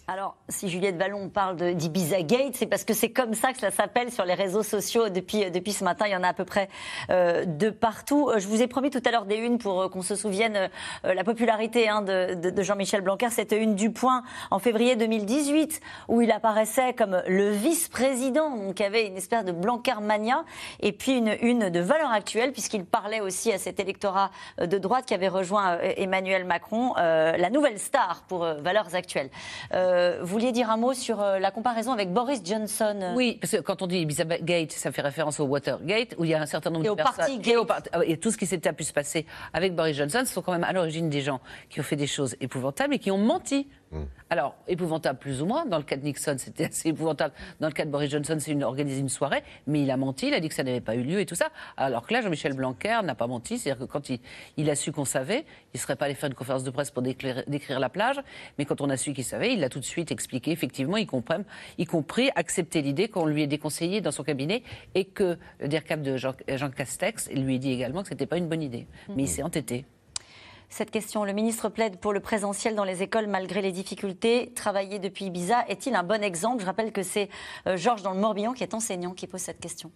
Alors, 0.06 0.36
si 0.50 0.68
Juliette 0.68 0.98
Vallon 0.98 1.30
parle 1.30 1.76
d'Ibiza 1.76 2.24
Gate, 2.24 2.56
c'est 2.56 2.66
parce 2.66 2.84
que 2.84 2.94
c'est 2.94 3.12
comme 3.12 3.34
ça 3.34 3.54
que 3.54 3.60
ça 3.60 3.72
s'appelle 3.72 4.12
sur 4.12 4.26
les 4.26 4.34
réseaux 4.34 4.62
sociaux 4.62 5.08
depuis, 5.08 5.50
depuis 5.50 5.72
ce 5.72 5.86
matin. 5.86 6.08
Il 6.08 6.12
y 6.12 6.16
en 6.16 6.24
a 6.24 6.28
à 6.28 6.34
peu 6.34 6.44
près 6.44 6.68
euh, 7.10 7.46
de 7.46 7.70
partout. 7.70 8.30
Euh, 8.30 8.38
je 8.38 8.50
vous 8.50 8.62
ai 8.62 8.68
promis 8.68 8.90
tout 8.90 9.02
à 9.06 9.12
l'heure 9.12 9.24
des 9.24 9.38
unes 9.38 9.60
pour 9.60 9.84
euh, 9.84 9.88
qu'on 9.88 10.02
se 10.02 10.18
souvienne 10.18 10.70
la 11.06 11.24
popularité 11.24 11.88
hein, 11.88 12.02
de, 12.02 12.62
Jean-Michel 12.62 13.00
Blanquer. 13.00 13.30
C'était 13.30 13.58
une 13.58 13.76
du 13.76 13.92
point 13.92 14.24
en 14.52 14.60
février 14.60 14.98
2018 14.98 15.80
où 16.10 16.20
il 16.20 16.32
apparaissait 16.32 16.92
comme 16.92 17.24
le 17.26 17.52
vice-président, 17.52 18.58
donc 18.58 18.82
avait 18.82 19.08
une 19.08 19.16
espèce 19.16 19.46
de 19.46 19.54
Blanquer 19.54 20.02
mania. 20.02 20.44
Et 20.82 20.92
puis 20.92 21.18
une 21.18 21.38
une 21.42 21.70
de 21.70 21.80
valeur 21.80 22.12
actuelle 22.12 22.52
puisqu'il 22.52 22.84
parlait 22.84 23.22
aussi 23.22 23.54
à 23.54 23.58
cet 23.58 23.80
électorat 23.80 24.32
de 24.60 24.78
droite 24.78 25.06
qui 25.06 25.14
avait 25.14 25.30
rejoint 25.30 25.78
Emmanuel 25.80 26.44
Macron, 26.44 26.94
la 26.96 27.50
nouvelle 27.50 27.80
star 27.80 28.24
pour 28.28 28.46
valeurs 28.46 28.96
actuelles. 28.96 29.30
Euh, 29.94 30.18
vous 30.22 30.28
vouliez 30.28 30.52
dire 30.52 30.70
un 30.70 30.78
mot 30.78 30.94
sur 30.94 31.22
euh, 31.22 31.40
la 31.40 31.52
comparaison 31.52 31.92
avec 31.92 32.12
Boris 32.12 32.42
Johnson? 32.44 33.14
Oui, 33.16 33.38
parce 33.40 33.52
que 33.52 33.58
quand 33.58 33.82
on 33.82 33.88
dit 33.88 34.00
Ibiza 34.00 34.26
Gate, 34.26 34.72
ça 34.72 34.92
fait 34.92 35.02
référence 35.02 35.40
au 35.40 35.46
Watergate, 35.46 36.16
où 36.18 36.24
il 36.26 36.32
y 36.32 36.34
a 36.34 36.42
un 36.42 36.46
certain 36.46 36.72
nombre 36.72 36.86
et 36.86 36.88
de 36.88 36.92
au 36.92 36.96
personnes. 36.96 37.26
Party 37.42 37.52
et, 37.52 37.56
ah 37.92 38.00
et 38.06 38.18
tout 38.18 38.32
ce 38.32 38.38
qui 38.38 38.46
s'était 38.46 38.74
pu 38.74 38.84
se 38.84 38.94
passer 38.94 39.26
avec 39.54 39.76
Boris 39.76 39.96
Johnson, 39.96 40.24
ce 40.26 40.34
sont 40.34 40.42
quand 40.42 40.52
même 40.52 40.64
à 40.64 40.74
l'origine 40.74 41.10
des 41.10 41.22
gens 41.22 41.40
qui 41.70 41.80
ont 41.80 41.84
fait 41.84 41.96
des 41.96 42.08
choses 42.08 42.36
épouvantables 42.42 42.96
et 42.96 43.00
qui 43.00 43.12
ont 43.12 43.18
menti 43.18 43.68
Mm. 43.94 44.06
Alors, 44.30 44.56
épouvantable 44.68 45.20
plus 45.20 45.42
ou 45.42 45.46
moins. 45.46 45.66
Dans 45.66 45.78
le 45.78 45.84
cas 45.84 45.96
de 45.96 46.04
Nixon, 46.04 46.36
c'était 46.38 46.66
assez 46.70 46.90
épouvantable. 46.90 47.34
Dans 47.60 47.68
le 47.68 47.74
cas 47.74 47.86
de 47.86 47.92
Boris 47.92 48.10
Johnson, 48.10 48.36
c'est 48.40 48.52
une, 48.52 48.64
organisé 48.64 49.00
une 49.00 49.10
soirée, 49.10 49.44
mais 49.68 49.84
il 49.84 49.92
a 49.92 49.98
menti, 49.98 50.28
il 50.28 50.34
a 50.34 50.40
dit 50.40 50.50
que 50.50 50.56
ça 50.56 50.64
n'avait 50.64 50.82
pas 50.82 50.96
eu 50.96 51.04
lieu 51.04 51.20
et 51.20 51.26
tout 51.26 51.36
ça. 51.36 51.50
Alors 51.78 52.06
que 52.06 52.14
là, 52.14 52.22
Jean-Michel 52.22 52.54
Blanquer 52.54 53.00
n'a 53.04 53.16
pas 53.16 53.28
menti. 53.28 53.58
C'est-à-dire 53.58 53.86
que 53.86 53.92
quand 53.92 54.10
il, 54.58 54.70
a 54.70 54.76
su 54.76 54.92
qu'on 54.92 55.06
savait, 55.06 55.46
il 55.74 55.78
ne 55.78 55.80
serait 55.80 55.96
pas 55.96 56.06
allé 56.06 56.16
faire 56.16 56.30
une 56.30 56.36
conférence 56.36 56.64
de 56.64 56.72
presse 56.72 56.92
pour 56.92 57.04
décrire, 57.04 57.44
la 57.80 57.90
plage. 57.90 58.20
Mais 58.58 58.66
quand 58.66 58.82
on 58.82 58.90
a 58.90 58.98
su 58.98 59.14
qu'il 59.14 59.24
savait, 59.24 59.54
il 59.54 59.60
l'a 59.60 59.70
tout 59.70 59.80
de 59.80 59.86
suite 59.86 60.12
expliqué. 60.12 60.52
Effectivement, 60.52 60.98
y 60.98 61.06
compris, 61.06 61.36
y 61.78 61.86
compris 61.86 62.30
accepter 62.36 62.82
l'idée 62.82 63.08
qu'on 63.08 63.26
lui 63.26 63.44
ait 63.44 63.48
déconseillé 63.48 64.02
dans 64.02 64.12
son 64.12 64.24
cabinet 64.24 64.64
et 64.96 65.06
que 65.06 65.38
le 65.60 65.68
DIRCAP 65.68 66.02
de 66.02 66.18
Jean, 66.18 66.34
Castex 66.76 67.30
lui 67.32 67.56
ait 67.56 67.60
dit 67.60 67.72
également 67.72 68.02
que 68.02 68.08
ce 68.08 68.14
n'était 68.14 68.26
pas 68.26 68.38
une 68.38 68.48
bonne 68.48 68.64
idée. 68.64 68.88
Mais 69.16 69.24
il 69.24 69.30
s'est 69.30 69.44
entêté 69.44 69.86
cette 70.74 70.92
question. 70.92 71.24
Le 71.24 71.34
ministre 71.34 71.70
plaide 71.70 71.98
pour 71.98 72.14
le 72.14 72.20
présentiel 72.20 72.76
dans 72.76 72.84
les 72.84 73.04
écoles 73.04 73.28
malgré 73.28 73.62
les 73.62 73.72
difficultés. 73.72 74.52
Travailler 74.56 75.00
depuis 75.00 75.26
Ibiza 75.26 75.66
est-il 75.68 75.96
un 75.96 76.04
bon 76.04 76.24
exemple? 76.24 76.62
Je 76.62 76.66
rappelle 76.66 76.92
que 76.92 77.04
c'est 77.04 77.30
euh, 77.68 77.78
Georges 77.78 78.02
dans 78.02 78.14
le 78.14 78.20
Morbihan 78.20 78.54
qui 78.54 78.64
est 78.64 78.74
enseignant 78.74 79.12
qui 79.12 79.28
pose 79.28 79.42
cette 79.42 79.60
question. 79.60 79.92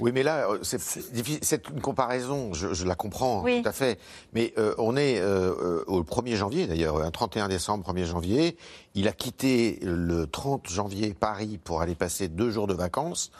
Oui, 0.00 0.10
mais 0.12 0.22
là, 0.22 0.48
euh, 0.48 0.58
c'est 0.62 1.68
une 1.68 1.82
comparaison, 1.82 2.54
je, 2.54 2.86
la 2.86 2.94
comprends 2.94 3.42
tout 3.42 3.68
à 3.68 3.72
fait. 3.72 4.00
Mais 4.32 4.54
euh, 4.56 4.74
on 4.78 4.96
est 4.96 5.22
au 5.22 6.02
1er 6.02 6.34
janvier, 6.34 6.66
d'ailleurs, 6.66 7.02
un 7.02 7.10
31 7.10 7.48
décembre, 7.48 7.92
1er 7.92 8.06
janvier. 8.06 8.56
Il 8.94 9.06
a 9.08 9.12
quitté 9.12 9.78
le 9.82 10.26
30 10.26 10.66
janvier 10.70 11.12
Paris 11.12 11.60
pour 11.62 11.82
aller 11.82 11.94
passer 11.94 12.28
deux 12.28 12.50
jours 12.50 12.66
de 12.66 12.74
vacances. 12.74 13.30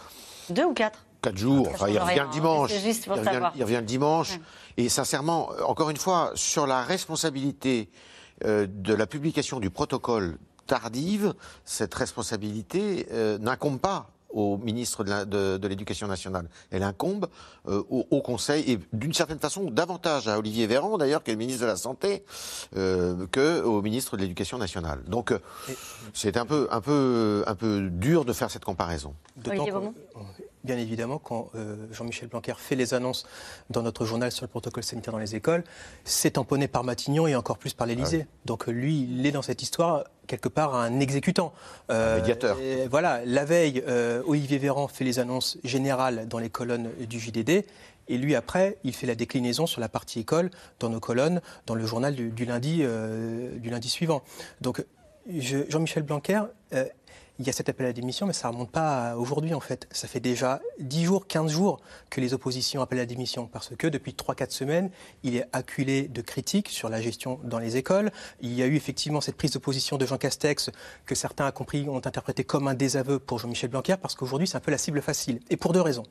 Deux 0.50 0.64
ou 0.64 0.74
quatre? 0.74 1.06
Quatre 1.22 1.38
jours. 1.38 1.68
Enfin, 1.72 1.88
il 1.88 1.98
revient 1.98 2.24
le 2.26 2.32
dimanche. 2.32 2.70
il, 2.74 3.64
revient, 3.64 3.76
le 3.76 3.82
dimanche. 3.82 4.40
Et 4.76 4.88
sincèrement, 4.88 5.50
encore 5.66 5.90
une 5.90 5.96
fois, 5.96 6.32
sur 6.34 6.66
la 6.66 6.82
responsabilité 6.82 7.90
euh, 8.44 8.66
de 8.68 8.94
la 8.94 9.06
publication 9.06 9.60
du 9.60 9.70
protocole 9.70 10.38
tardive, 10.66 11.34
cette 11.64 11.94
responsabilité 11.94 13.06
euh, 13.12 13.38
n'incombe 13.38 13.78
pas 13.78 14.08
au 14.30 14.56
ministre 14.56 15.04
de 15.04 15.66
l'Éducation 15.68 16.06
nationale. 16.06 16.48
Elle 16.70 16.82
incombe 16.82 17.28
euh, 17.68 17.82
au, 17.90 18.22
Conseil 18.22 18.70
et 18.70 18.78
d'une 18.94 19.12
certaine 19.12 19.38
façon 19.38 19.70
davantage 19.70 20.26
à 20.26 20.38
Olivier 20.38 20.66
Véran 20.66 20.96
d'ailleurs, 20.96 21.22
qui 21.22 21.30
est 21.30 21.34
le 21.34 21.38
ministre 21.38 21.62
de 21.62 21.66
la 21.66 21.76
Santé, 21.76 22.24
euh, 22.76 23.26
que 23.30 23.60
au 23.62 23.82
ministre 23.82 24.16
de 24.16 24.22
l'Éducation 24.22 24.56
nationale. 24.58 25.02
Donc 25.06 25.34
c'est 26.14 26.38
un 26.38 26.46
peu, 26.46 26.66
un, 26.70 26.80
peu, 26.80 27.44
un 27.46 27.54
peu 27.54 27.90
dur 27.90 28.24
de 28.24 28.32
faire 28.32 28.50
cette 28.50 28.64
comparaison 28.64 29.14
bien 30.64 30.78
évidemment, 30.78 31.18
quand 31.18 31.50
euh, 31.54 31.76
Jean-Michel 31.92 32.28
Blanquer 32.28 32.54
fait 32.56 32.76
les 32.76 32.94
annonces 32.94 33.26
dans 33.70 33.82
notre 33.82 34.04
journal 34.04 34.30
sur 34.30 34.44
le 34.44 34.48
protocole 34.48 34.84
sanitaire 34.84 35.12
dans 35.12 35.18
les 35.18 35.34
écoles, 35.34 35.64
c'est 36.04 36.32
tamponné 36.32 36.68
par 36.68 36.84
Matignon 36.84 37.26
et 37.26 37.34
encore 37.34 37.58
plus 37.58 37.74
par 37.74 37.86
l'Élysée. 37.86 38.26
Ah 38.26 38.36
Donc 38.44 38.68
euh, 38.68 38.72
lui, 38.72 39.02
il 39.02 39.26
est 39.26 39.32
dans 39.32 39.42
cette 39.42 39.62
histoire 39.62 40.04
quelque 40.26 40.48
part 40.48 40.74
un 40.74 41.00
exécutant. 41.00 41.52
Euh, 41.90 42.14
un 42.14 42.20
médiateur. 42.20 42.56
voilà, 42.90 43.24
la 43.24 43.44
veille, 43.44 43.82
Olivier 44.26 44.58
Véran 44.58 44.88
fait 44.88 45.04
les 45.04 45.18
annonces 45.18 45.58
générales 45.64 46.28
dans 46.28 46.38
les 46.38 46.50
colonnes 46.50 46.90
du 47.08 47.18
JDD. 47.18 47.64
Et 48.08 48.18
lui, 48.18 48.34
après, 48.34 48.78
il 48.84 48.94
fait 48.94 49.06
la 49.06 49.14
déclinaison 49.14 49.66
sur 49.66 49.80
la 49.80 49.88
partie 49.88 50.20
école 50.20 50.50
dans 50.80 50.88
nos 50.88 51.00
colonnes, 51.00 51.40
dans 51.66 51.74
le 51.74 51.86
journal 51.86 52.14
du, 52.14 52.44
lundi, 52.44 52.84
du 53.58 53.70
lundi 53.70 53.88
suivant. 53.88 54.22
Donc, 54.60 54.84
Jean-Michel 55.28 56.02
Blanquer, 56.02 56.42
il 57.38 57.46
y 57.46 57.50
a 57.50 57.52
cet 57.52 57.68
appel 57.68 57.86
à 57.86 57.92
démission, 57.92 58.26
mais 58.26 58.32
ça 58.32 58.48
ne 58.48 58.52
remonte 58.52 58.70
pas 58.70 59.16
aujourd'hui 59.16 59.54
en 59.54 59.60
fait. 59.60 59.88
Ça 59.90 60.06
fait 60.06 60.20
déjà 60.20 60.60
10 60.80 61.04
jours, 61.04 61.26
15 61.26 61.50
jours 61.50 61.80
que 62.10 62.20
les 62.20 62.34
oppositions 62.34 62.82
appellent 62.82 63.00
à 63.00 63.06
démission 63.06 63.46
parce 63.46 63.74
que 63.76 63.86
depuis 63.86 64.12
3-4 64.12 64.50
semaines, 64.50 64.90
il 65.22 65.36
est 65.36 65.44
acculé 65.52 66.08
de 66.08 66.20
critiques 66.20 66.68
sur 66.68 66.88
la 66.88 67.00
gestion 67.00 67.40
dans 67.44 67.58
les 67.58 67.76
écoles. 67.76 68.12
Il 68.40 68.52
y 68.52 68.62
a 68.62 68.66
eu 68.66 68.76
effectivement 68.76 69.20
cette 69.20 69.36
prise 69.36 69.52
de 69.52 69.58
position 69.58 69.96
de 69.96 70.06
Jean 70.06 70.18
Castex 70.18 70.70
que 71.06 71.14
certains 71.14 71.48
ont 71.48 71.52
compris, 71.52 71.88
ont 71.88 71.96
interprété 71.96 72.44
comme 72.44 72.68
un 72.68 72.74
désaveu 72.74 73.18
pour 73.18 73.38
Jean-Michel 73.38 73.70
Blanquer 73.70 73.96
parce 74.00 74.14
qu'aujourd'hui 74.14 74.46
c'est 74.46 74.56
un 74.56 74.60
peu 74.60 74.70
la 74.70 74.78
cible 74.78 75.00
facile. 75.00 75.40
Et 75.50 75.56
pour 75.56 75.72
deux 75.72 75.80
raisons. 75.80 76.04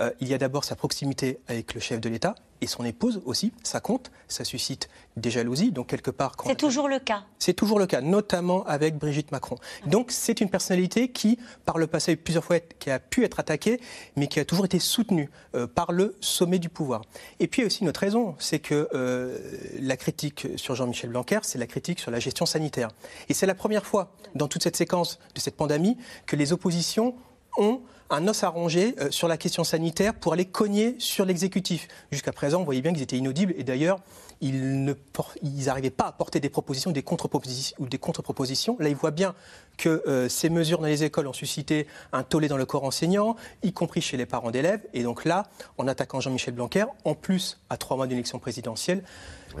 Euh, 0.00 0.10
il 0.20 0.28
y 0.28 0.34
a 0.34 0.38
d'abord 0.38 0.64
sa 0.64 0.76
proximité 0.76 1.38
avec 1.48 1.74
le 1.74 1.80
chef 1.80 2.00
de 2.00 2.08
l'État 2.08 2.34
et 2.60 2.66
son 2.66 2.84
épouse 2.84 3.20
aussi. 3.24 3.52
Ça 3.62 3.80
compte, 3.80 4.10
ça 4.28 4.44
suscite 4.44 4.88
des 5.16 5.30
jalousies. 5.30 5.72
Donc 5.72 5.88
quelque 5.88 6.10
part, 6.10 6.36
c'est 6.46 6.56
toujours 6.56 6.88
le 6.88 6.98
cas. 6.98 7.24
C'est 7.38 7.52
toujours 7.52 7.78
le 7.78 7.86
cas, 7.86 8.00
notamment 8.00 8.64
avec 8.64 8.96
Brigitte 8.96 9.32
Macron. 9.32 9.56
Donc 9.86 10.10
c'est 10.10 10.40
une 10.40 10.50
personnalité 10.50 11.10
qui, 11.10 11.38
par 11.64 11.78
le 11.78 11.86
passé, 11.86 12.16
plusieurs 12.16 12.44
fois, 12.44 12.60
qui 12.60 12.90
a 12.90 12.98
pu 12.98 13.24
être 13.24 13.40
attaquée, 13.40 13.80
mais 14.16 14.26
qui 14.26 14.40
a 14.40 14.44
toujours 14.44 14.64
été 14.64 14.78
soutenue 14.78 15.30
euh, 15.54 15.66
par 15.66 15.92
le 15.92 16.16
sommet 16.20 16.58
du 16.58 16.68
pouvoir. 16.68 17.02
Et 17.40 17.46
puis 17.46 17.60
il 17.60 17.64
y 17.64 17.66
a 17.66 17.68
aussi 17.68 17.82
une 17.82 17.88
autre 17.88 18.00
raison, 18.00 18.34
c'est 18.38 18.58
que 18.58 18.88
euh, 18.94 19.38
la 19.80 19.96
critique 19.96 20.48
sur 20.56 20.74
Jean-Michel 20.74 21.10
Blanquer, 21.10 21.40
c'est 21.42 21.58
la 21.58 21.66
critique 21.66 22.00
sur 22.00 22.10
la 22.10 22.20
gestion 22.20 22.46
sanitaire. 22.46 22.90
Et 23.28 23.34
c'est 23.34 23.46
la 23.46 23.54
première 23.54 23.86
fois 23.86 24.12
dans 24.34 24.48
toute 24.48 24.62
cette 24.62 24.76
séquence 24.76 25.18
de 25.34 25.40
cette 25.40 25.56
pandémie 25.56 25.96
que 26.26 26.36
les 26.36 26.52
oppositions 26.52 27.14
ont 27.56 27.80
un 28.10 28.26
os 28.28 28.42
à 28.42 28.48
ronger 28.48 28.94
euh, 29.00 29.10
sur 29.10 29.28
la 29.28 29.36
question 29.36 29.64
sanitaire 29.64 30.14
pour 30.14 30.32
aller 30.32 30.44
cogner 30.44 30.96
sur 30.98 31.24
l'exécutif. 31.24 31.88
Jusqu'à 32.10 32.32
présent, 32.32 32.58
vous 32.58 32.64
voyez 32.64 32.82
bien 32.82 32.92
qu'ils 32.92 33.02
étaient 33.02 33.18
inaudibles 33.18 33.54
et 33.56 33.64
d'ailleurs, 33.64 34.00
ils 34.40 34.94
n'arrivaient 35.42 35.90
pas 35.90 36.06
à 36.06 36.12
porter 36.12 36.38
des 36.38 36.48
propositions 36.48 36.92
des 36.92 37.02
contre-propositions, 37.02 37.76
ou 37.80 37.86
des 37.86 37.98
contre-propositions. 37.98 38.76
Là, 38.78 38.88
ils 38.88 38.94
voient 38.94 39.10
bien 39.10 39.34
que 39.76 40.02
euh, 40.06 40.28
ces 40.28 40.48
mesures 40.48 40.78
dans 40.78 40.86
les 40.86 41.04
écoles 41.04 41.26
ont 41.26 41.32
suscité 41.32 41.86
un 42.12 42.22
tollé 42.22 42.48
dans 42.48 42.56
le 42.56 42.66
corps 42.66 42.84
enseignant, 42.84 43.36
y 43.62 43.72
compris 43.72 44.00
chez 44.00 44.16
les 44.16 44.26
parents 44.26 44.50
d'élèves. 44.50 44.80
Et 44.94 45.02
donc 45.02 45.24
là, 45.24 45.48
en 45.76 45.88
attaquant 45.88 46.20
Jean-Michel 46.20 46.54
Blanquer, 46.54 46.84
en 47.04 47.14
plus, 47.14 47.58
à 47.68 47.76
trois 47.76 47.96
mois 47.96 48.06
d'une 48.06 48.16
élection 48.16 48.38
présidentielle, 48.38 49.02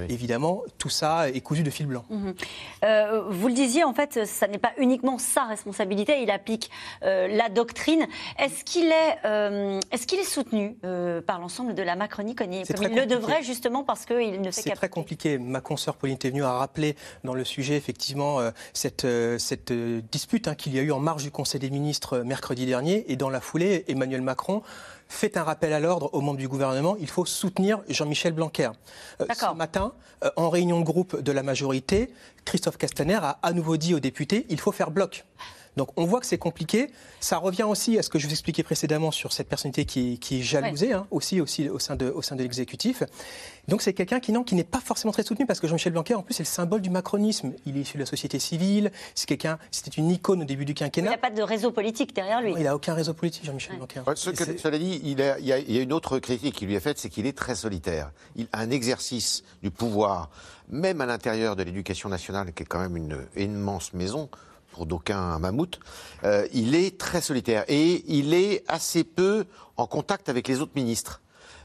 évidemment, 0.08 0.62
tout 0.78 0.88
ça 0.88 1.28
est 1.28 1.40
cousu 1.40 1.62
de 1.62 1.70
fil 1.70 1.86
blanc. 1.86 2.04
Mhm. 2.10 2.34
Euh, 2.84 3.22
vous 3.28 3.48
le 3.48 3.54
disiez, 3.54 3.84
en 3.84 3.94
fait, 3.94 4.26
ça 4.26 4.46
n'est 4.46 4.58
pas 4.58 4.72
uniquement 4.78 5.18
sa 5.18 5.44
responsabilité. 5.44 6.22
Il 6.22 6.30
applique 6.30 6.70
euh, 7.02 7.28
la 7.28 7.48
doctrine. 7.48 8.06
Est-ce 8.38 8.64
qu'il 8.64 8.86
est, 8.86 9.18
est, 9.24 10.06
qu'il 10.06 10.18
est, 10.18 10.24
soutenu 10.24 10.76
par 11.26 11.40
l'ensemble 11.40 11.74
de 11.74 11.82
la 11.82 11.96
Macronie 11.96 12.34
comme 12.34 12.52
il, 12.52 12.64
le 12.68 13.06
devrait, 13.06 13.42
justement, 13.42 13.84
parce 13.84 14.04
qu'il 14.04 14.40
ne 14.40 14.50
fait 14.50 14.62
C'est 14.62 14.70
très 14.70 14.88
compliqué. 14.88 15.38
Ma 15.38 15.60
consoeur 15.60 15.96
Pauline 15.96 16.18
venue 16.22 16.44
a 16.44 16.52
rappelé 16.52 16.96
dans 17.24 17.34
le 17.34 17.44
sujet, 17.44 17.76
effectivement, 17.76 18.40
cette, 18.72 19.06
cette 19.38 19.72
dispute 19.72 20.48
hein, 20.48 20.54
qu'il 20.54 20.74
y 20.74 20.78
a 20.78 20.82
eu 20.82 20.92
en 20.92 21.00
marge 21.00 21.22
du 21.22 21.30
Conseil 21.30 21.60
des 21.60 21.70
ministres 21.70 22.18
mercredi 22.18 22.66
dernier. 22.66 23.10
Et 23.10 23.16
dans 23.16 23.30
la 23.30 23.40
foulée, 23.40 23.84
Emmanuel 23.88 24.22
Macron 24.22 24.62
fait 25.08 25.36
un 25.36 25.42
rappel 25.42 25.72
à 25.72 25.80
l'ordre 25.80 26.10
aux 26.12 26.20
membres 26.20 26.38
du 26.38 26.48
gouvernement. 26.48 26.96
Il 27.00 27.08
faut 27.08 27.24
soutenir 27.24 27.80
Jean-Michel 27.88 28.32
Blanquer. 28.32 28.70
Euh, 29.20 29.26
ce 29.34 29.54
matin, 29.54 29.92
euh, 30.24 30.30
en 30.36 30.50
réunion 30.50 30.80
de 30.80 30.84
groupe 30.84 31.20
de 31.20 31.32
la 31.32 31.42
majorité, 31.42 32.10
Christophe 32.44 32.76
Castaner 32.76 33.18
a 33.20 33.38
à 33.42 33.52
nouveau 33.52 33.76
dit 33.76 33.94
aux 33.94 34.00
députés 34.00 34.46
il 34.48 34.60
faut 34.60 34.72
faire 34.72 34.90
bloc. 34.90 35.24
Donc 35.76 35.90
on 35.96 36.04
voit 36.04 36.20
que 36.20 36.26
c'est 36.26 36.38
compliqué. 36.38 36.90
Ça 37.20 37.38
revient 37.38 37.64
aussi 37.64 37.98
à 37.98 38.02
ce 38.02 38.08
que 38.08 38.18
je 38.18 38.26
vous 38.26 38.32
expliquais 38.32 38.62
précédemment 38.62 39.10
sur 39.10 39.32
cette 39.32 39.48
personnalité 39.48 39.84
qui, 39.84 40.18
est 40.30 40.42
jalousée 40.42 40.92
hein, 40.92 41.06
aussi, 41.10 41.40
aussi 41.40 41.68
au 41.68 41.78
sein 41.78 41.96
de, 41.96 42.10
au 42.10 42.22
sein 42.22 42.36
de 42.36 42.42
l'exécutif. 42.42 43.02
Donc 43.68 43.82
c'est 43.82 43.92
quelqu'un 43.92 44.18
qui, 44.18 44.32
qui 44.44 44.54
n'est 44.54 44.64
pas 44.64 44.80
forcément 44.80 45.12
très 45.12 45.22
soutenu 45.22 45.46
parce 45.46 45.60
que 45.60 45.66
Jean-Michel 45.66 45.92
Blanquer, 45.92 46.14
en 46.14 46.22
plus, 46.22 46.34
c'est 46.34 46.42
le 46.42 46.48
symbole 46.48 46.80
du 46.80 46.90
macronisme. 46.90 47.52
Il 47.66 47.76
est 47.76 47.82
issu 47.82 47.98
de 47.98 48.02
la 48.02 48.06
société 48.06 48.38
civile. 48.38 48.90
C'est 49.14 49.26
quelqu'un, 49.26 49.58
c'était 49.70 49.90
une 49.90 50.10
icône 50.10 50.42
au 50.42 50.44
début 50.44 50.64
du 50.64 50.74
quinquennat. 50.74 51.08
Il 51.08 51.10
n'y 51.10 51.14
a 51.14 51.18
pas 51.18 51.30
de 51.30 51.42
réseau 51.42 51.70
politique 51.70 52.14
derrière 52.14 52.40
lui. 52.40 52.54
il 52.56 52.64
n'a 52.64 52.74
aucun 52.74 52.94
réseau 52.94 53.14
politique, 53.14 53.44
Jean-Michel 53.44 53.76
Blanquer. 53.76 54.00
cela 54.16 54.78
dit, 54.78 55.00
il, 55.04 55.20
il, 55.40 55.46
y 55.46 55.52
a, 55.52 55.82
une 55.82 55.92
autre 55.92 56.18
critique 56.18 56.54
qui 56.54 56.66
lui 56.66 56.74
est 56.74 56.80
faite, 56.80 56.98
c'est 56.98 57.10
qu'il 57.10 57.26
est 57.26 57.36
très 57.36 57.54
solitaire. 57.54 58.10
Il 58.36 58.48
a 58.52 58.60
un 58.60 58.70
exercice 58.70 59.44
du 59.62 59.70
pouvoir, 59.70 60.30
même 60.70 61.00
à 61.00 61.06
l'intérieur 61.06 61.54
de 61.54 61.62
l'éducation 61.62 62.08
nationale, 62.08 62.52
qui 62.54 62.62
est 62.62 62.66
quand 62.66 62.80
même 62.80 62.96
une 62.96 63.26
immense 63.36 63.92
maison 63.92 64.30
pour 64.78 64.86
d'aucuns 64.86 65.18
un 65.18 65.40
mammouth, 65.40 65.80
euh, 66.22 66.46
il 66.52 66.76
est 66.76 66.98
très 66.98 67.20
solitaire 67.20 67.64
et 67.66 68.04
il 68.06 68.32
est 68.32 68.62
assez 68.68 69.02
peu 69.02 69.44
en 69.76 69.88
contact 69.88 70.28
avec 70.28 70.46
les 70.46 70.60
autres 70.60 70.72
ministres. 70.76 71.20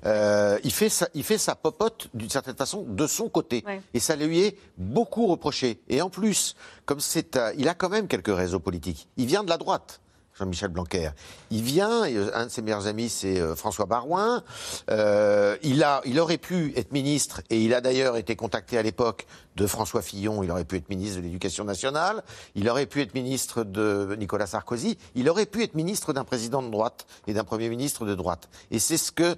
Euh, 0.05 0.57
il, 0.63 0.73
fait 0.73 0.89
sa, 0.89 1.07
il 1.13 1.23
fait 1.23 1.37
sa 1.37 1.55
popote, 1.55 2.07
d'une 2.15 2.31
certaine 2.31 2.55
façon, 2.55 2.83
de 2.87 3.05
son 3.05 3.29
côté. 3.29 3.63
Et 3.93 3.99
ça 3.99 4.15
lui 4.15 4.39
est 4.41 4.57
beaucoup 4.77 5.27
reproché. 5.27 5.79
Et 5.89 6.01
en 6.01 6.09
plus, 6.09 6.55
comme 6.85 6.99
c'est, 6.99 7.39
il 7.55 7.69
a 7.69 7.75
quand 7.75 7.89
même 7.89 8.07
quelques 8.07 8.35
réseaux 8.35 8.59
politiques. 8.59 9.07
Il 9.15 9.27
vient 9.27 9.43
de 9.43 9.49
la 9.49 9.57
droite. 9.57 10.01
Jean-Michel 10.37 10.69
Blanquer. 10.69 11.09
Il 11.51 11.61
vient, 11.61 12.05
euh, 12.05 12.31
un 12.33 12.45
de 12.45 12.51
ses 12.51 12.61
meilleurs 12.61 12.87
amis, 12.87 13.09
c'est 13.09 13.39
euh, 13.39 13.55
François 13.55 13.85
Barouin. 13.85 14.43
Euh, 14.89 15.57
il, 15.61 15.83
a, 15.83 16.01
il 16.05 16.19
aurait 16.19 16.37
pu 16.37 16.73
être 16.75 16.91
ministre, 16.91 17.41
et 17.49 17.61
il 17.61 17.73
a 17.73 17.81
d'ailleurs 17.81 18.17
été 18.17 18.35
contacté 18.35 18.77
à 18.77 18.81
l'époque 18.81 19.27
de 19.55 19.67
François 19.67 20.01
Fillon, 20.01 20.41
il 20.41 20.49
aurait 20.49 20.65
pu 20.65 20.77
être 20.77 20.89
ministre 20.89 21.17
de 21.17 21.23
l'Éducation 21.23 21.63
nationale, 21.63 22.23
il 22.55 22.67
aurait 22.67 22.87
pu 22.87 23.01
être 23.03 23.13
ministre 23.13 23.63
de 23.63 24.15
Nicolas 24.17 24.47
Sarkozy, 24.47 24.97
il 25.13 25.29
aurait 25.29 25.45
pu 25.45 25.61
être 25.61 25.75
ministre 25.75 26.11
d'un 26.11 26.23
président 26.23 26.63
de 26.63 26.71
droite 26.71 27.05
et 27.27 27.33
d'un 27.33 27.43
Premier 27.43 27.69
ministre 27.69 28.03
de 28.05 28.15
droite. 28.15 28.49
Et 28.71 28.79
c'est 28.79 28.97
ce 28.97 29.11
que 29.11 29.35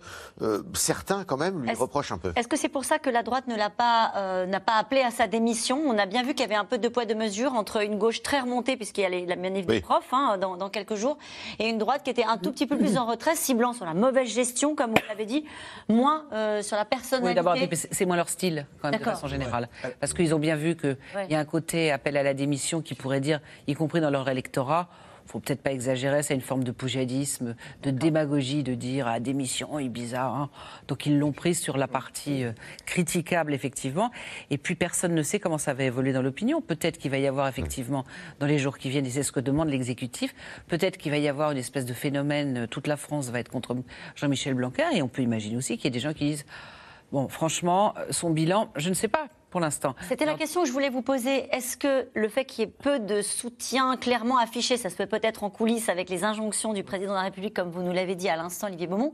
certains, 0.73 1.25
quand 1.25 1.35
même, 1.35 1.61
lui 1.61 1.73
reprochent 1.73 2.13
un 2.13 2.17
peu. 2.17 2.31
Est-ce 2.37 2.47
que 2.47 2.55
c'est 2.55 2.69
pour 2.69 2.85
ça 2.85 2.97
que 2.97 3.09
la 3.09 3.23
droite 3.23 3.47
ne 3.47 3.57
l'a 3.57 3.69
pas, 3.69 4.45
n'a 4.45 4.61
pas 4.61 4.75
appelé 4.75 5.01
à 5.01 5.11
sa 5.11 5.27
démission? 5.27 5.83
On 5.85 5.97
a 5.97 6.05
bien 6.05 6.23
vu 6.23 6.29
qu'il 6.29 6.41
y 6.41 6.43
avait 6.45 6.55
un 6.55 6.63
peu 6.63 6.77
de 6.77 6.87
poids 6.87 7.03
de 7.03 7.13
mesure 7.13 7.53
entre 7.53 7.83
une 7.83 7.97
gauche 7.97 8.23
très 8.23 8.39
remontée, 8.39 8.77
puisqu'il 8.77 9.01
y 9.01 9.05
a 9.05 9.09
la 9.09 9.35
manif 9.35 9.65
des 9.65 9.81
profs 9.81 10.13
hein, 10.13 10.37
dans, 10.37 10.55
dans 10.55 10.69
quelques 10.69 10.94
jours, 10.95 11.17
et 11.59 11.67
une 11.67 11.77
droite 11.77 12.03
qui 12.03 12.09
était 12.09 12.23
un 12.23 12.37
tout 12.37 12.51
petit 12.51 12.65
peu 12.65 12.77
plus 12.77 12.97
en 12.97 13.05
retrait, 13.05 13.35
ciblant 13.35 13.73
sur 13.73 13.85
la 13.85 13.93
mauvaise 13.93 14.27
gestion, 14.27 14.75
comme 14.75 14.91
vous 14.91 15.01
l'avez 15.07 15.25
dit, 15.25 15.45
moins 15.89 16.25
euh, 16.33 16.61
sur 16.61 16.77
la 16.77 16.85
personnalité. 16.85 17.29
Oui, 17.29 17.35
d'abord, 17.35 17.55
c'est 17.91 18.05
moins 18.05 18.15
leur 18.15 18.29
style, 18.29 18.65
quand 18.81 18.91
même, 18.91 18.99
de 18.99 19.03
façon 19.03 19.27
générale. 19.27 19.69
Parce 19.99 20.13
qu'ils 20.13 20.33
ont 20.33 20.39
bien 20.39 20.55
vu 20.55 20.75
qu'il 20.75 20.97
y 21.29 21.35
a 21.35 21.39
un 21.39 21.45
côté 21.45 21.91
appel 21.91 22.17
à 22.17 22.23
la 22.23 22.33
démission 22.33 22.81
qui 22.81 22.95
pourrait 22.95 23.21
dire, 23.21 23.39
y 23.67 23.73
compris 23.73 24.01
dans 24.01 24.09
leur 24.09 24.27
électorat, 24.29 24.89
faut 25.25 25.39
peut-être 25.39 25.61
pas 25.61 25.71
exagérer, 25.71 26.23
c'est 26.23 26.35
une 26.35 26.41
forme 26.41 26.63
de 26.63 26.71
poujadisme, 26.71 27.55
de 27.83 27.91
démagogie, 27.91 28.63
de 28.63 28.75
dire 28.75 29.07
ah, 29.07 29.19
démission, 29.19 29.79
Ibiza. 29.79 30.25
Hein. 30.25 30.49
Donc 30.87 31.05
ils 31.05 31.17
l'ont 31.17 31.31
prise 31.31 31.59
sur 31.59 31.77
la 31.77 31.87
partie 31.87 32.43
euh, 32.43 32.51
critiquable, 32.85 33.53
effectivement. 33.53 34.11
Et 34.49 34.57
puis 34.57 34.75
personne 34.75 35.13
ne 35.13 35.23
sait 35.23 35.39
comment 35.39 35.57
ça 35.57 35.73
va 35.73 35.83
évoluer 35.83 36.13
dans 36.13 36.21
l'opinion. 36.21 36.61
Peut-être 36.61 36.97
qu'il 36.97 37.11
va 37.11 37.17
y 37.17 37.27
avoir, 37.27 37.47
effectivement, 37.47 38.05
dans 38.39 38.45
les 38.45 38.59
jours 38.59 38.77
qui 38.77 38.89
viennent, 38.89 39.05
et 39.05 39.09
c'est 39.09 39.23
ce 39.23 39.31
que 39.31 39.39
demande 39.39 39.69
l'exécutif, 39.69 40.35
peut-être 40.67 40.97
qu'il 40.97 41.11
va 41.11 41.17
y 41.17 41.27
avoir 41.27 41.51
une 41.51 41.57
espèce 41.57 41.85
de 41.85 41.93
phénomène, 41.93 42.57
euh, 42.57 42.67
toute 42.67 42.87
la 42.87 42.97
France 42.97 43.29
va 43.29 43.39
être 43.39 43.49
contre 43.49 43.75
Jean-Michel 44.15 44.53
Blanquer, 44.53 44.95
et 44.95 45.01
on 45.01 45.07
peut 45.07 45.21
imaginer 45.21 45.57
aussi 45.57 45.77
qu'il 45.77 45.85
y 45.85 45.87
a 45.87 45.91
des 45.91 45.99
gens 45.99 46.13
qui 46.13 46.25
disent, 46.25 46.45
bon, 47.11 47.27
franchement, 47.27 47.93
euh, 47.97 48.05
son 48.11 48.29
bilan, 48.29 48.69
je 48.75 48.89
ne 48.89 48.93
sais 48.93 49.07
pas 49.07 49.27
l'instant. 49.59 49.95
C'était 50.07 50.25
la 50.25 50.35
question 50.35 50.61
que 50.61 50.67
je 50.67 50.73
voulais 50.73 50.89
vous 50.89 51.01
poser. 51.01 51.47
Est-ce 51.55 51.77
que 51.77 52.07
le 52.13 52.29
fait 52.29 52.45
qu'il 52.45 52.65
y 52.65 52.67
ait 52.67 52.71
peu 52.71 52.99
de 52.99 53.21
soutien 53.21 53.97
clairement 53.97 54.37
affiché, 54.37 54.77
ça 54.77 54.89
se 54.89 54.95
fait 54.95 55.07
peut-être 55.07 55.43
en 55.43 55.49
coulisses 55.49 55.89
avec 55.89 56.09
les 56.09 56.23
injonctions 56.23 56.73
du 56.73 56.83
président 56.83 57.11
de 57.11 57.17
la 57.17 57.23
République, 57.23 57.53
comme 57.53 57.69
vous 57.69 57.81
nous 57.81 57.91
l'avez 57.91 58.15
dit 58.15 58.29
à 58.29 58.35
l'instant, 58.35 58.67
Olivier 58.67 58.87
Beaumont, 58.87 59.13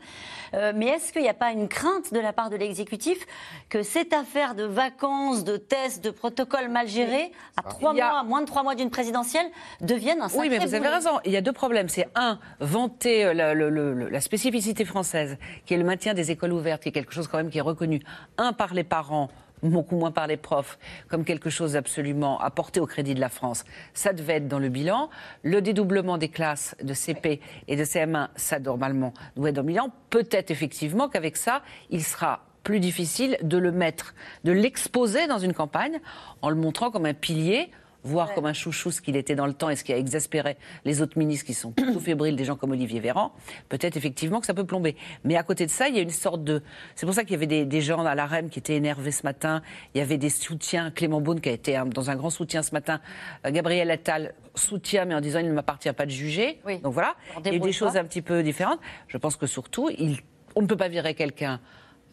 euh, 0.54 0.74
mais 0.76 0.88
est-ce 0.88 1.14
qu'il 1.14 1.22
n'y 1.22 1.30
a 1.30 1.34
pas 1.34 1.52
une 1.52 1.68
crainte 1.68 2.14
de 2.14 2.20
la 2.20 2.34
part 2.34 2.50
de 2.50 2.56
l'exécutif 2.56 3.26
que 3.70 3.84
cette 3.84 4.14
affaire 4.14 4.56
de 4.56 4.64
vacances, 4.64 5.44
de 5.44 5.58
tests, 5.58 6.04
de 6.04 6.12
protocoles 6.12 6.70
mal 6.70 6.88
gérés, 6.88 7.32
à 7.58 7.64
trois 7.64 7.94
mois, 7.94 8.20
à 8.20 8.24
moins 8.24 8.42
de 8.42 8.46
trois 8.46 8.64
mois 8.64 8.76
d'une 8.76 8.90
présidentielle, 8.90 9.46
devienne 9.82 10.22
un 10.22 10.30
sacré 10.30 10.48
Oui, 10.48 10.50
mais 10.50 10.66
vous 10.66 10.74
avez 10.74 10.88
raison. 10.88 11.20
Il 11.26 11.32
y 11.32 11.38
a 11.38 11.42
deux 11.42 11.54
problèmes. 11.54 11.90
C'est 11.90 12.08
un, 12.16 12.40
vanter 12.60 13.26
euh, 13.26 13.34
la, 13.34 13.54
la 13.54 14.22
spécificité 14.22 14.86
française, 14.86 15.38
qui 15.66 15.74
est 15.74 15.78
le 15.78 15.84
maintien 15.84 16.14
des 16.14 16.32
écoles 16.32 16.54
ouvertes, 16.54 16.84
qui 16.84 16.90
est 16.90 16.92
quelque 16.92 17.14
chose 17.14 17.28
quand 17.28 17.38
même 17.38 17.50
qui 17.50 17.58
est 17.58 17.62
reconnu, 17.62 18.02
un 18.38 18.54
par 18.54 18.74
les 18.74 18.84
parents 18.84 19.30
beaucoup 19.63 19.95
moins 19.95 20.12
par 20.12 20.28
les 20.28 20.38
profs, 20.38 20.78
comme 21.08 21.24
quelque 21.24 21.50
chose 21.50 21.76
absolument 21.76 22.39
porter 22.56 22.80
au 22.80 22.86
crédit 22.86 23.15
de 23.15 23.19
la 23.19 23.30
France. 23.30 23.63
Ça 23.93 24.13
devait 24.13 24.38
être 24.38 24.47
dans 24.47 24.60
le 24.60 24.69
bilan. 24.69 25.10
Le 25.43 25.62
dédoublement 25.62 26.17
des 26.17 26.30
classes 26.30 26.76
de 26.84 26.93
CP 26.93 27.39
et 27.67 27.76
de 27.76 27.84
CM1, 27.84 28.30
ça 28.36 28.60
normalement 28.60 29.13
doit 29.36 29.50
être 29.50 29.56
dans 29.56 29.62
le 29.62 29.67
bilan. 29.67 29.89
Peut-être 30.10 30.52
effectivement 30.52 31.10
qu'avec 31.10 31.38
ça, 31.38 31.62
il 31.89 32.04
sera 32.04 32.45
plus 32.63 32.80
difficile 32.80 33.38
de 33.41 33.58
le 33.58 33.71
mettre, 33.71 34.13
de 34.43 34.52
l'exposer 34.52 35.28
dans 35.28 35.39
une 35.39 35.54
campagne 35.54 36.00
en 36.41 36.50
le 36.50 36.56
montrant 36.56 36.91
comme 36.91 37.06
un 37.06 37.13
pilier 37.13 37.71
voir 38.04 38.34
comme 38.34 38.46
un 38.46 38.54
chouchou 38.54 38.92
ce 38.92 39.02
qu'il 39.02 39.16
était 39.16 39.36
dans 39.36 39.46
le 39.46 39.54
temps 39.54 39.70
et 39.70 39.76
ce 39.76 39.84
qui 39.84 39.94
a 39.94 39.98
exaspéré 39.98 40.58
les 40.86 41.02
autres 41.02 41.18
ministres 41.18 41.46
qui 41.46 41.54
sont 41.54 41.72
plutôt 41.72 42.00
fébriles, 42.00 42.36
des 42.36 42.46
gens 42.46 42.56
comme 42.56 42.72
Olivier 42.72 43.00
Véran, 43.00 43.32
peut-être 43.70 43.98
effectivement 43.98 44.40
que 44.40 44.46
ça 44.46 44.54
peut 44.54 44.66
plomber. 44.66 44.96
Mais 45.24 45.36
à 45.36 45.44
côté 45.44 45.66
de 45.66 45.72
ça, 45.72 45.88
il 45.88 45.96
y 45.96 46.00
a 46.00 46.02
une 46.02 46.10
sorte 46.10 46.44
de... 46.44 46.62
C'est 46.96 47.06
pour 47.06 47.16
ça 47.16 47.24
qu'il 47.24 47.32
y 47.32 47.36
avait 47.36 47.66
des, 47.66 47.82
gens 47.82 48.06
à 48.06 48.16
la 48.16 48.26
REM 48.26 48.50
qui 48.50 48.60
étaient 48.60 48.76
énervés 48.76 49.12
ce 49.12 49.24
matin. 49.24 49.62
Il 49.94 50.00
y 50.00 50.02
avait 50.02 50.18
des 50.18 50.30
soutiens. 50.30 50.92
Clément 50.92 51.22
Beaune 51.22 51.42
qui 51.42 51.50
a 51.50 51.54
été 51.54 51.82
dans 51.94 52.10
un 52.10 52.16
grand 52.16 52.30
soutien 52.30 52.62
ce 52.64 52.74
matin. 52.74 53.02
Euh, 53.46 53.52
Gabriel 53.52 53.90
Attal 53.92 54.34
soutient, 54.56 55.06
mais 55.06 55.16
en 55.16 55.22
disant 55.22 55.40
il 55.40 55.48
ne 55.48 55.54
m'appartient 55.54 55.92
pas 55.94 56.06
de 56.06 56.12
juger. 56.12 56.60
Donc 56.84 56.94
voilà, 56.94 57.16
il 57.40 57.48
y 57.48 57.50
a 57.50 57.54
eu 57.56 57.60
des 57.60 57.72
choses 57.72 57.98
un 57.98 58.04
petit 58.04 58.22
peu 58.22 58.44
différentes. 58.44 58.80
Je 59.08 59.18
pense 59.18 59.36
que 59.36 59.48
surtout, 59.48 59.90
il... 59.98 60.20
on 60.56 60.62
ne 60.62 60.68
peut 60.68 60.78
pas 60.78 60.90
virer 60.90 61.14
quelqu'un 61.16 61.60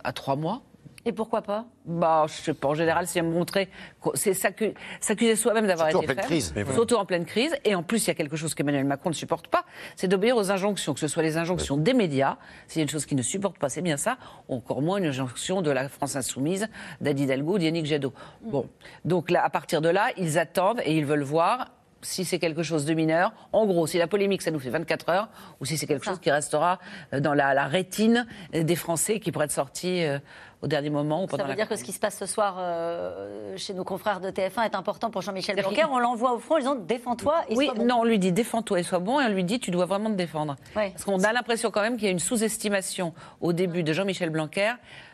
à 0.05 0.13
trois 0.13 0.37
mois 0.37 0.63
Et 1.09 1.13
pourquoi 1.13 1.41
pas? 1.41 1.65
Bah, 1.87 2.27
je 2.29 2.35
sais 2.35 2.53
pas. 2.53 2.69
En 2.69 2.75
général, 2.75 3.07
c'est 3.07 3.23
montrer, 3.23 3.71
c'est 4.13 4.35
s'accu- 4.35 4.75
s'accuser 5.01 5.37
soi-même 5.37 5.67
d'avoir 5.67 5.89
Surtout 5.89 6.05
été 6.05 6.13
en 6.13 6.15
pleine 6.17 6.27
crise. 6.27 6.53
Mais 6.55 6.71
surtout 6.75 6.97
en 6.97 7.07
pleine 7.07 7.25
crise. 7.25 7.57
Et 7.65 7.75
en 7.75 7.83
plus, 7.83 8.05
il 8.05 8.09
y 8.09 8.11
a 8.11 8.15
quelque 8.15 8.37
chose 8.37 8.55
qu'Emmanuel 8.55 8.85
Macron 8.85 9.09
ne 9.09 9.15
supporte 9.15 9.49
pas, 9.49 9.65
c'est 9.97 10.07
d'obéir 10.07 10.37
aux 10.37 10.51
injonctions, 10.51 10.93
que 10.93 11.01
ce 11.01 11.09
soit 11.09 11.23
les 11.23 11.39
injonctions 11.39 11.79
des 11.79 11.95
médias. 11.95 12.37
S'il 12.67 12.81
y 12.81 12.83
a 12.83 12.85
une 12.85 12.91
chose 12.91 13.07
qu'il 13.07 13.17
ne 13.17 13.23
supporte 13.23 13.57
pas, 13.59 13.71
c'est 13.71 13.81
bien 13.81 13.97
ça. 13.97 14.19
Encore 14.51 14.83
moins 14.83 14.99
une 14.99 15.07
injonction 15.07 15.63
de 15.63 15.71
la 15.71 15.89
France 15.89 16.15
insoumise, 16.15 16.69
d'Adi 17.01 17.23
Hidalgo 17.23 17.55
ou 17.55 17.59
d'Yannick 17.59 17.87
Jadot. 17.87 18.13
Bon, 18.43 18.69
donc 19.07 19.31
là, 19.31 19.43
à 19.43 19.49
partir 19.49 19.81
de 19.81 19.89
là, 19.89 20.09
ils 20.19 20.39
attendent 20.39 20.83
et 20.85 20.95
ils 20.95 21.07
veulent 21.07 21.23
voir 21.23 21.69
si 22.01 22.25
c'est 22.25 22.39
quelque 22.39 22.63
chose 22.63 22.85
de 22.85 22.95
mineur, 22.95 23.33
en 23.53 23.67
gros, 23.67 23.89
si 23.89 23.99
la 23.99 24.07
polémique, 24.07 24.41
ça 24.43 24.53
nous 24.53 24.61
fait 24.61 24.71
24 24.71 25.09
heures, 25.09 25.29
ou 25.61 25.65
si 25.65 25.77
c'est 25.77 25.89
quelque 25.89 26.05
chose 26.05 26.21
qui 26.21 26.31
restera 26.31 26.79
euh, 27.13 27.19
dans 27.19 27.35
la, 27.35 27.55
la 27.55 27.65
rétine 27.65 28.25
euh, 28.55 28.63
des 28.63 28.77
Français, 28.77 29.19
qui 29.19 29.33
pourrait 29.33 29.47
être 29.47 29.51
sorti 29.51 30.05
euh, 30.05 30.21
au 30.61 30.67
dernier 30.67 30.91
moment 30.91 31.23
ou 31.23 31.27
pendant 31.27 31.45
Ça 31.45 31.45
veut 31.45 31.51
la 31.51 31.57
dire 31.57 31.69
que 31.69 31.77
ce 31.77 31.85
qui 31.85 31.93
se 31.93 32.01
passe 32.01 32.19
ce 32.19 32.27
soir 32.27 32.57
euh, 32.59 33.57
chez 33.57 33.75
nos 33.75 33.85
confrères 33.85 34.21
de 34.21 34.31
TF1 34.31 34.65
est 34.65 34.75
important 34.75 35.11
pour 35.11 35.23
Jean-Michel 35.23 35.57
Blanquer. 35.57 35.85
On 35.91 35.99
l'envoie 35.99 36.33
au 36.33 36.39
front, 36.39 36.57
ils 36.57 36.61
disant 36.61 36.75
défends-toi 36.75 37.45
et 37.49 37.55
Oui, 37.57 37.67
sois 37.67 37.75
bon. 37.75 37.87
non, 37.87 37.97
on 38.01 38.05
lui 38.05 38.19
dit 38.19 38.33
défends-toi 38.33 38.81
et 38.81 38.83
sois 38.83 38.99
bon, 38.99 39.21
et 39.21 39.25
on 39.25 39.29
lui 39.29 39.45
dit 39.45 39.61
tu 39.61 39.71
dois 39.71 39.87
vraiment 39.87 40.11
te 40.11 40.17
défendre. 40.17 40.57
Ouais. 40.75 40.91
Parce 40.91 41.05
qu'on 41.05 41.23
a 41.23 41.33
l'impression 41.33 41.71
quand 41.71 41.83
même 41.83 41.97
qu'il 41.97 42.07
y 42.07 42.09
a 42.09 42.13
une 42.13 42.19
sous-estimation 42.19 43.15
au 43.41 43.53
début 43.53 43.83
de 43.85 43.93
Jean-Michel 43.93 44.31
Blanquer 44.31 44.73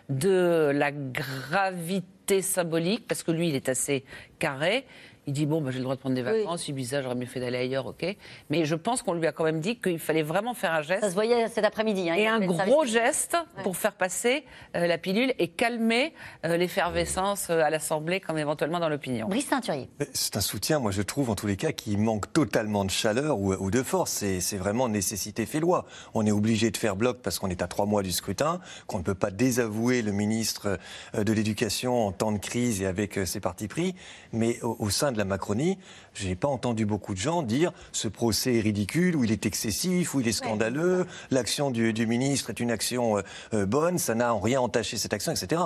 de 0.09 0.71
la 0.75 0.91
gravité 0.93 2.43
symbolique, 2.43 3.07
parce 3.07 3.23
que 3.23 3.31
lui, 3.31 3.49
il 3.49 3.55
est 3.55 3.69
assez 3.69 4.05
carré. 4.39 4.87
Il 5.27 5.33
dit 5.33 5.47
bon, 5.47 5.61
bah, 5.61 5.71
j'ai 5.71 5.79
le 5.79 5.85
droit 5.85 5.95
de 5.95 6.01
prendre 6.01 6.15
des 6.15 6.23
Oui. 6.23 6.41
vacances, 6.43 6.69
Ibiza, 6.69 7.01
j'aurais 7.03 7.15
mieux 7.15 7.27
fait 7.27 7.41
d'aller 7.41 7.59
ailleurs, 7.59 7.87
ok. 7.87 8.05
Mais 8.51 8.65
je 8.65 8.75
pense 8.75 9.03
qu'on 9.03 9.15
lui 9.15 9.27
a 9.27 9.33
quand 9.33 9.45
même 9.45 9.61
dit 9.61 9.77
qu'il 9.79 9.99
fallait 9.99 10.23
vraiment 10.23 10.53
faire 10.55 10.73
un 10.73 10.83
geste. 10.83 11.01
Ça 11.03 11.09
se 11.11 11.15
voyait 11.15 11.49
cet 11.49 11.65
après-midi. 11.65 12.11
hein, 12.11 12.15
Et 12.15 12.27
a 12.27 12.35
un 12.35 12.41
gros 12.41 12.57
service 12.85 12.93
geste 12.93 13.37
pour 13.63 13.77
faire 13.77 13.95
passer 13.95 14.45
euh, 14.77 14.87
la 14.87 14.99
pilule 14.99 15.33
et 15.39 15.49
calmer 15.49 16.13
euh, 16.45 16.57
l'effervescence 16.57 17.49
euh, 17.51 17.63
à 17.63 17.71
l'Assemblée, 17.71 18.21
comme 18.21 18.37
éventuellement 18.39 18.81
dans 18.81 18.89
l'opinion. 18.89 19.29
Brice 19.29 19.49
Teinturier. 19.49 19.89
C'est 20.13 20.37
un 20.37 20.41
soutien, 20.41 20.79
moi 20.79 20.91
je 20.91 21.03
trouve 21.03 21.31
en 21.31 21.35
tous 21.35 21.47
les 21.47 21.57
cas, 21.57 21.73
qui 21.73 21.97
manque 21.97 22.33
totalement 22.33 22.85
de 22.85 22.91
chaleur 22.91 23.39
ou, 23.39 23.55
ou 23.55 23.71
de 23.71 23.83
force. 23.83 24.11
C'est 24.13 24.41
c'est 24.41 24.57
vraiment 24.59 24.89
nécessité 24.89 25.47
fait 25.47 25.61
loi. 25.61 25.87
On 26.13 26.27
est 26.27 26.33
obligé 26.33 26.71
de 26.71 26.77
faire 26.77 26.97
bloc 26.97 27.19
parce 27.23 27.39
qu'on 27.39 27.49
est 27.51 27.63
à 27.63 27.67
trois 27.67 27.87
mois 27.87 28.03
du 28.03 28.13
scrutin, 28.13 28.61
qu'on 28.87 28.99
ne 28.99 29.03
peut 29.05 29.15
pas 29.15 29.31
désavouer 29.31 30.03
le 30.03 30.13
ministre 30.13 30.79
de 31.17 31.33
l'Éducation 31.33 32.07
en 32.07 32.13
temps 32.13 32.33
de 32.33 32.39
crise 32.39 32.83
et 32.83 32.87
avec 32.87 33.19
ses 33.27 33.41
partis 33.41 33.69
pris. 33.69 33.95
Mais 34.33 34.61
au, 34.63 34.77
au 34.79 34.91
sein 34.91 35.13
de 35.15 35.19
la 35.19 35.25
Macronie, 35.25 35.79
je 36.13 36.29
n'ai 36.29 36.35
pas 36.35 36.49
entendu 36.49 36.85
beaucoup 36.85 37.15
de 37.15 37.19
gens 37.19 37.43
dire 37.43 37.73
ce 37.93 38.09
procès 38.09 38.57
est 38.57 38.61
ridicule, 38.61 39.17
ou 39.17 39.25
il 39.25 39.33
est 39.33 39.47
excessif, 39.47 40.15
ou 40.15 40.21
il 40.21 40.29
est 40.29 40.33
scandaleux, 40.33 41.07
l'action 41.31 41.71
du, 41.71 41.93
du 41.93 42.07
ministre 42.07 42.51
est 42.51 42.61
une 42.61 42.71
action 42.71 43.17
euh, 43.17 43.23
euh, 43.55 43.67
bonne, 43.67 43.99
ça 43.99 44.15
n'a 44.15 44.35
en 44.35 44.41
rien 44.41 44.61
entaché 44.61 44.97
cette 44.97 45.15
action, 45.15 45.33
etc. 45.33 45.63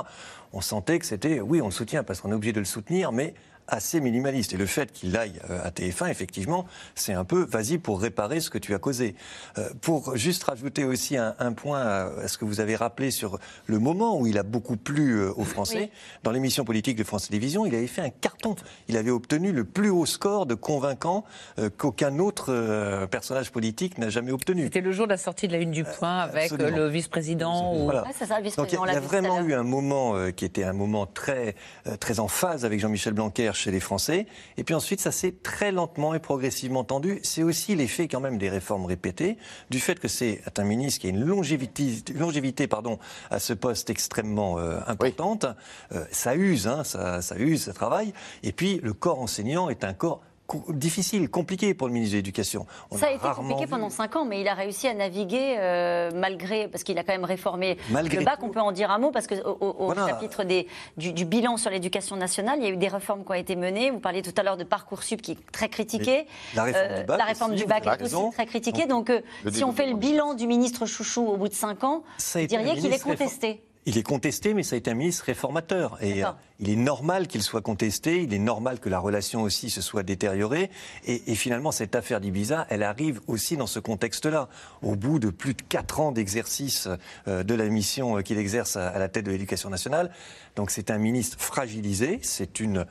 On 0.53 0.61
sentait 0.61 0.99
que 0.99 1.07
c'était, 1.07 1.41
oui, 1.41 1.61
on 1.61 1.67
le 1.67 1.73
soutient 1.73 2.05
parce 2.05 2.21
qu'on 2.21 2.31
est 2.31 2.35
obligé 2.35 2.53
de 2.53 2.61
le 2.61 2.65
soutenir, 2.65 3.13
mais 3.13 3.35
assez 3.69 4.01
minimaliste. 4.01 4.53
Et 4.53 4.57
le 4.57 4.67
fait 4.67 4.93
qu'il 4.93 5.17
aille 5.17 5.41
euh, 5.51 5.61
à 5.65 5.71
TF1, 5.71 6.11
effectivement, 6.11 6.67
c'est 6.95 7.13
un 7.13 7.25
peu, 7.25 7.45
vas-y 7.45 7.79
pour 7.79 8.01
réparer 8.01 8.41
ce 8.41 8.51
que 8.51 8.59
tu 8.59 8.75
as 8.75 8.79
causé. 8.79 9.15
Euh, 9.59 9.69
pour 9.81 10.17
juste 10.17 10.43
rajouter 10.45 10.85
aussi 10.85 11.17
un, 11.17 11.35
un 11.39 11.53
point 11.53 11.81
à, 11.81 12.05
à 12.23 12.29
ce 12.29 12.39
que 12.39 12.45
vous 12.45 12.61
avez 12.61 12.77
rappelé 12.77 13.11
sur 13.11 13.39
le 13.67 13.79
moment 13.79 14.19
où 14.19 14.27
il 14.27 14.39
a 14.39 14.43
beaucoup 14.43 14.77
plu 14.77 15.19
euh, 15.21 15.33
aux 15.37 15.45
Français, 15.45 15.91
dans 16.23 16.31
l'émission 16.31 16.65
politique 16.65 16.97
de 16.97 17.05
France 17.05 17.29
Télévisions, 17.29 17.67
il 17.67 17.75
avait 17.75 17.87
fait 17.87 18.03
un 18.03 18.11
carton. 18.11 18.57
Il 18.89 18.97
avait 18.97 19.11
obtenu 19.11 19.53
le 19.53 19.65
plus 19.65 19.91
haut 19.91 20.07
score 20.07 20.47
de 20.47 20.55
convaincant 20.55 21.25
euh, 21.59 21.71
qu'aucun 21.77 22.19
autre 22.19 22.47
euh, 22.53 23.07
personnage 23.07 23.51
politique 23.53 23.99
n'a 23.99 24.09
jamais 24.11 24.33
obtenu. 24.33 24.65
C'était 24.65 24.81
le 24.81 24.93
jour 24.93 25.07
de 25.07 25.13
la 25.13 25.19
sortie 25.19 25.47
de 25.49 25.53
la 25.53 25.59
une 25.59 25.71
du 25.71 25.85
point 25.85 26.19
avec 26.21 26.51
euh, 26.53 26.55
absolument. 26.55 26.77
le 26.79 26.89
vice-président. 26.89 27.75
ou- 27.75 27.85
Voilà. 27.85 28.03
Ouais, 28.05 28.11
c'est 28.19 28.27
ça, 28.27 28.41
le 28.41 28.45
Donc 28.57 28.73
il 28.73 28.75
y 28.75 28.77
vice-président, 28.79 28.85
a, 28.85 28.93
y 28.93 28.97
a 28.97 29.01
vraiment 29.01 29.41
eu 29.43 29.53
un 29.55 29.63
moment 29.63 30.17
euh, 30.17 30.31
qui 30.31 30.45
était 30.45 30.65
un 30.65 30.73
moment 30.73 31.07
très, 31.07 31.55
euh, 31.87 31.97
très 31.97 32.21
en 32.21 32.29
phase 32.29 32.65
avec 32.65 32.81
Jean-Michel 32.81 33.13
Blanquer 33.13 33.53
chez 33.59 33.71
les 33.71 33.81
Français. 33.81 34.27
Et 34.57 34.65
puis 34.65 34.75
ensuite, 34.75 35.01
ça 35.01 35.13
s'est 35.13 35.35
très 35.43 35.73
lentement 35.73 36.15
et 36.15 36.19
progressivement 36.19 36.85
tendu. 36.85 37.21
C'est 37.23 37.43
aussi 37.43 37.75
l'effet 37.75 38.09
quand 38.09 38.21
même 38.21 38.39
des 38.39 38.49
réformes 38.49 38.87
répétées, 38.87 39.37
du 39.71 39.81
fait 39.81 39.99
que 39.99 40.09
c'est 40.09 40.41
un 40.59 40.65
ministre 40.65 41.01
qui 41.01 41.07
a 41.09 41.11
une 41.11 41.25
longévité, 41.25 42.03
longévité 42.15 42.67
pardon, 42.67 42.99
à 43.31 43.39
ce 43.39 43.53
poste 43.53 43.91
extrêmement 43.91 44.59
euh, 44.59 44.81
importante. 44.87 45.47
Euh, 45.93 46.05
ça 46.11 46.35
use, 46.35 46.67
hein, 46.67 46.85
ça, 46.85 47.21
ça 47.23 47.37
use, 47.37 47.65
ça 47.65 47.73
travaille. 47.73 48.13
Et 48.43 48.53
puis 48.53 48.81
le 48.83 48.93
corps 48.93 49.21
enseignant 49.21 49.69
est 49.69 49.85
un 49.85 49.93
corps 49.93 50.23
co- 50.49 50.65
difficile, 50.71 51.29
compliqué 51.31 51.75
pour 51.75 51.87
le 51.87 51.93
ministre 51.93 52.15
de 52.15 52.19
l'Éducation. 52.19 52.67
On 52.91 52.97
Ça 52.99 53.07
a 53.07 53.11
été 53.13 53.29
compliqué 53.37 53.67
vu- 53.67 53.71
pendant 53.71 53.91
5 53.91 54.17
ans, 54.17 54.25
mais 54.25 54.41
il 54.41 54.49
a 54.49 54.55
réussi 54.55 54.89
à 54.89 54.95
naviguer 54.95 55.55
euh, 55.59 56.11
malgré, 56.13 56.67
parce 56.67 56.83
qu'il 56.83 56.99
a 56.99 57.05
quand 57.05 57.13
même 57.13 57.25
réformé 57.25 57.79
Malgré 57.91 58.19
le 58.19 58.25
bac. 58.25 58.41
tout. 58.41 58.47
On 58.47 58.49
peut 58.49 58.61
en 58.61 58.73
dire 58.73 58.91
un 58.91 58.99
mot, 58.99 59.13
parce 59.13 59.29
qu'au 59.29 59.37
au, 59.37 59.67
au 59.79 59.85
Voilà. 59.87 60.09
chapitre 60.09 60.43
des, 60.43 60.67
du, 60.97 61.13
du 61.13 61.25
bilan 61.25 61.57
sur 61.59 61.71
l'éducation 61.71 62.17
nationale, 62.17 62.59
il 62.59 62.65
y 62.65 62.67
a 62.67 62.71
eu 62.71 62.77
des 62.77 62.89
réformes 62.89 63.25
qui 63.25 63.31
ont 63.31 63.35
été 63.35 63.55
menées. 63.55 63.91
Vous 63.93 64.01
parliez 64.01 64.23
tout 64.23 64.35
à 64.37 64.43
l'heure 64.43 64.57
de 64.57 64.65
Parcoursup 64.65 65.23
qui 65.23 65.33
est 65.33 65.53
très 65.53 65.69
critiqué. 65.69 66.27
Mais 66.57 66.57
la 66.57 66.65
réforme 66.65 66.95
du 66.97 67.05
bac 67.07 67.19
la 67.19 67.25
réforme 67.25 67.53
aussi, 67.53 67.63
du 67.63 67.69
bac 67.69 67.87
avez 67.87 68.03
est 68.05 68.15
aussi 68.15 68.31
très 68.33 68.47
critiquée. 68.47 68.87
Donc, 68.87 69.11
euh, 69.11 69.21
si 69.53 69.63
on 69.65 69.73
fait 69.73 69.87
le 69.87 69.95
bilan 69.97 70.35
du 70.35 70.47
ministre 70.49 70.87
Chouchou 70.87 71.27
au 71.27 71.37
bout 71.37 71.49
de 71.49 71.55
5 71.55 71.85
ans, 71.85 72.03
vous 72.35 72.47
diriez 72.47 72.75
qu'il 72.81 72.93
est 72.93 73.03
contesté. 73.03 73.63
Il 73.87 73.97
est 73.97 74.03
contesté, 74.03 74.53
mais 74.55 74.63
ça 74.63 74.75
a 74.75 74.79
été 74.79 74.91
un 74.91 74.95
ministre 74.95 75.25
réformateur. 75.25 75.97
Et 76.03 76.25
euh, 76.25 76.29
il 76.61 76.69
est 76.69 76.77
normal 76.77 77.27
qu'il 77.27 77.43
soit 77.43 77.63
contesté, 77.63 78.23
il 78.23 78.35
est 78.35 78.39
normal 78.39 78.81
que 78.81 78.89
la 78.89 78.99
relation 78.99 79.43
aussi 79.43 79.71
se 79.71 79.81
soit 79.81 80.03
détériorée. 80.03 80.71
Et, 81.07 81.33
et 81.33 81.35
finalement, 81.35 81.73
cette 81.73 81.95
affaire 81.95 82.21
d'Ibiza, 82.21 82.67
elle 82.69 82.83
arrive 82.83 83.21
aussi 83.27 83.57
dans 83.57 83.67
ce 83.67 83.79
contexte-là. 83.79 84.49
Au 84.83 84.95
bout 84.95 85.19
de 85.19 85.31
plus 85.31 85.55
de 85.55 85.63
quatre 85.63 86.01
ans 86.01 86.13
d'exercice 86.13 86.89
euh, 87.29 87.43
de 87.43 87.55
la 87.55 87.65
mission 87.69 88.19
euh, 88.19 88.23
qu'il 88.23 88.39
exerce 88.39 88.77
à, 88.77 88.89
à 88.89 88.99
la 88.99 89.09
tête 89.09 89.25
de 89.25 89.31
l'éducation 89.31 89.71
nationale. 89.71 90.11
Donc 90.57 90.71
c'est 90.71 90.91
un 90.91 90.99
ministre 90.99 91.39
fragilisé, 91.41 92.19
c'est 92.23 92.61
une 92.61 92.85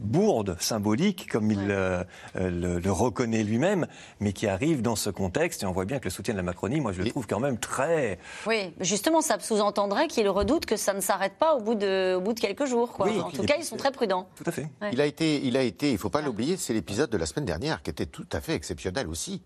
bourde 0.00 0.56
symbolique, 0.60 1.30
comme 1.30 1.50
il 1.50 1.70
euh, 1.70 2.02
euh, 2.36 2.50
le, 2.50 2.78
le 2.78 2.92
reconnaît 2.92 3.42
lui-même, 3.42 3.86
mais 4.18 4.32
qui 4.32 4.46
arrive 4.46 4.82
dans 4.82 4.96
ce 4.96 5.10
contexte. 5.10 5.62
Et 5.62 5.66
on 5.66 5.72
voit 5.72 5.84
bien 5.84 5.98
que 5.98 6.04
le 6.04 6.10
soutien 6.10 6.34
de 6.34 6.38
la 6.38 6.42
Macronie, 6.42 6.80
moi 6.80 6.92
je 6.92 7.02
le 7.02 7.10
trouve 7.10 7.26
quand 7.26 7.40
même 7.40 7.58
très... 7.58 8.18
Oui, 8.46 8.72
justement, 8.80 9.20
ça 9.20 9.38
sous-entendrait 9.38 10.08
qu'il 10.08 10.28
redoute 10.28 10.66
que 10.66 10.76
ça 10.76 10.94
ne 10.94 11.00
s'arrête 11.00 11.34
pas 11.38 11.54
au 11.54 11.60
bout 11.60 11.74
de, 11.74 12.14
au 12.16 12.20
bout 12.20 12.32
de 12.32 12.40
quelques 12.40 12.66
jours. 12.66 12.92
Quoi. 12.92 13.06
Oui, 13.06 13.20
en 13.20 13.30
tout 13.30 13.42
cas, 13.44 13.56
ils 13.58 13.64
sont 13.64 13.76
très 13.76 13.92
prudents. 13.92 14.28
Tout 14.34 14.44
à 14.46 14.52
fait. 14.52 14.68
Ouais. 14.80 14.90
Il 14.92 15.00
a 15.00 15.06
été, 15.06 15.44
il 15.44 15.56
a 15.56 15.62
été, 15.62 15.92
il 15.92 15.98
faut 15.98 16.10
pas 16.10 16.22
l'oublier, 16.22 16.56
c'est 16.56 16.72
l'épisode 16.72 17.10
de 17.10 17.18
la 17.18 17.26
semaine 17.26 17.44
dernière 17.44 17.82
qui 17.82 17.90
était 17.90 18.06
tout 18.06 18.26
à 18.32 18.40
fait 18.40 18.54
exceptionnel 18.54 19.06
aussi. 19.08 19.42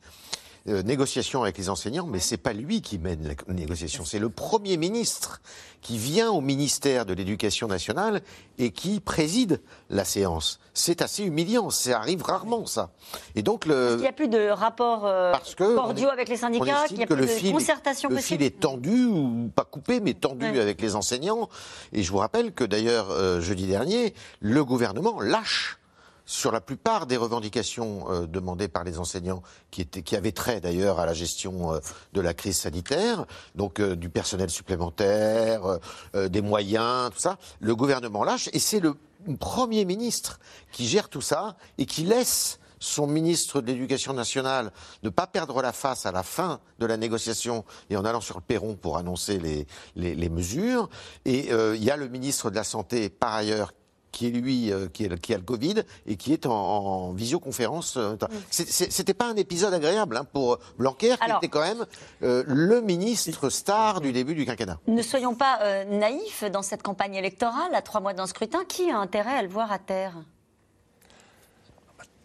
Euh, 0.67 0.83
négociation 0.83 1.43
avec 1.43 1.59
les 1.59 1.69
enseignants, 1.69 2.07
mais 2.07 2.21
c'est 2.21 2.39
pas 2.39 2.55
lui 2.55 2.81
qui 2.81 2.97
mène 2.97 3.37
la 3.47 3.53
négociation, 3.53 4.07
c'est 4.07 4.19
le 4.19 4.31
Premier 4.31 4.79
ministre 4.79 5.43
qui 5.83 5.99
vient 5.99 6.31
au 6.31 6.41
ministère 6.41 7.05
de 7.05 7.13
l'Éducation 7.13 7.67
nationale 7.69 8.23
et 8.57 8.71
qui 8.71 9.01
préside 9.01 9.61
la 9.91 10.07
séance. 10.07 10.61
C'est 10.73 11.03
assez 11.03 11.23
humiliant, 11.23 11.69
ça 11.69 11.99
arrive 11.99 12.23
rarement 12.23 12.65
ça. 12.65 12.93
Et 13.35 13.43
donc 13.43 13.67
le, 13.67 13.97
Il 13.99 14.01
n'y 14.01 14.07
a 14.07 14.13
plus 14.13 14.29
de 14.29 14.49
rapports 14.49 15.05
euh, 15.05 15.33
parce 15.33 15.55
que 15.55 15.75
cordiaux 15.75 16.07
on 16.07 16.09
est- 16.09 16.13
avec 16.15 16.29
les 16.31 16.39
syndicats, 16.39 16.85
qu'il 16.89 16.97
n'y 16.97 17.03
a 17.03 17.07
que 17.09 17.13
plus 17.13 17.21
le 17.25 17.29
de 17.29 17.33
fil, 17.33 17.53
concertation 17.53 18.09
le 18.09 18.15
possible. 18.17 18.39
fil 18.39 18.47
est 18.47 18.59
tendu 18.61 19.05
ou 19.05 19.51
pas 19.55 19.65
coupé, 19.65 20.01
mais 20.01 20.15
tendu 20.15 20.47
Ouais. 20.51 20.61
avec 20.61 20.81
les 20.81 20.97
enseignants. 20.97 21.51
Et 21.93 22.03
je 22.03 22.11
vous 22.11 22.17
rappelle 22.19 22.53
que 22.55 22.65
d'ailleurs 22.65 23.11
euh, 23.11 23.43
jeudi 23.43 23.67
dernier, 23.67 24.15
le 24.41 24.65
gouvernement 24.65 25.21
lâche 25.21 25.77
sur 26.27 26.53
la 26.53 26.61
plupart 26.61 27.07
des 27.07 27.17
revendications 27.17 28.11
euh, 28.11 28.27
demandées 28.27 28.69
par 28.69 28.85
les 28.85 28.99
enseignants, 28.99 29.43
qui, 29.71 29.83
étaient, 29.83 30.03
qui 30.03 30.17
avaient 30.17 30.33
trait 30.33 30.61
d'ailleurs 30.61 30.99
à 30.99 31.07
la 31.07 31.15
gestion 31.15 31.75
euh, 31.75 31.81
de 32.13 32.21
la 32.21 32.35
crise 32.35 32.59
sanitaire, 32.59 33.27
donc 33.55 33.81
euh, 33.81 33.95
du 33.97 34.09
personnel 34.09 34.51
supplémentaire, 34.51 35.65
euh, 35.67 35.79
euh, 36.15 36.29
des 36.29 36.41
moyens, 36.41 37.11
tout 37.13 37.21
ça, 37.21 37.39
le 37.61 37.77
gouvernement 37.77 38.25
lâche, 38.25 38.49
et 38.53 38.59
c'est 38.59 38.81
le 38.81 38.95
Premier 39.41 39.87
ministre 39.87 40.39
qui 40.71 40.87
gère 40.87 41.09
tout 41.09 41.23
ça 41.23 41.57
et 41.79 41.87
qui 41.87 42.03
laisse 42.03 42.59
son 42.79 43.07
ministre 43.07 43.63
de 43.63 43.69
l'Éducation 43.69 44.13
nationale 44.13 44.71
ne 45.03 45.09
pas 45.09 45.27
perdre 45.27 45.63
la 45.63 45.73
face 45.73 46.05
à 46.05 46.13
la 46.13 46.23
fin 46.23 46.61
de 46.79 46.85
la 46.85 46.99
négociation 46.99 47.65
et 47.89 47.97
en 47.97 48.05
allant 48.05 48.21
sur 48.21 48.37
le 48.37 48.43
perron 48.43 48.77
pour 48.77 48.99
annoncer 48.99 49.39
les, 49.39 49.67
les, 49.97 50.15
les 50.15 50.29
mesures. 50.29 50.91
Et 51.25 51.51
euh, 51.53 51.75
il 51.75 51.83
y 51.83 51.91
a 51.91 51.97
le 51.97 52.09
ministre 52.09 52.51
de 52.51 52.57
la 52.57 52.65
Santé, 52.65 53.09
par 53.09 53.33
ailleurs, 53.33 53.73
qui 54.15 54.29
est 54.29 54.31
lui, 54.31 54.71
euh, 54.73 54.87
qui, 54.93 55.05
est, 55.05 55.09
le- 55.09 55.17
qui 55.17 55.35
a 55.35 55.37
le 55.37 55.43
Covid 55.43 55.83
et 56.07 56.15
qui 56.17 56.33
est 56.33 56.47
en, 56.47 56.53
en 56.53 57.13
visioconférence. 57.13 57.97
euh, 57.97 58.17
C'était 58.51 59.13
pas 59.13 59.27
un 59.27 59.35
épisode 59.35 59.75
agréable 59.75 60.17
hein, 60.17 60.25
pour 60.33 60.59
Blanquer, 60.79 61.17
qui 61.17 61.25
Alors- 61.25 61.39
était 61.39 61.49
quand 61.49 61.61
même 61.61 61.85
euh, 62.23 62.45
le 62.47 62.81
ministre 62.81 63.51
star 63.51 64.01
du 64.01 64.13
début 64.13 64.35
du 64.37 64.47
quinquennat. 64.47 64.79
Ne 64.87 65.03
soyons 65.03 65.35
pas 65.35 65.59
euh, 65.63 65.85
naïfs 65.85 66.45
dans 66.45 66.63
cette 66.63 66.83
campagne 66.83 67.17
électorale, 67.17 67.75
à 67.75 67.83
trois 67.83 68.01
mois 68.01 68.15
d'un 68.15 68.27
scrutin. 68.29 68.65
Qui 68.69 68.91
a 68.91 68.99
intérêt 68.99 69.37
à 69.37 69.43
le 69.43 69.49
voir 69.49 69.73
à 69.73 69.79
terre? 69.81 70.15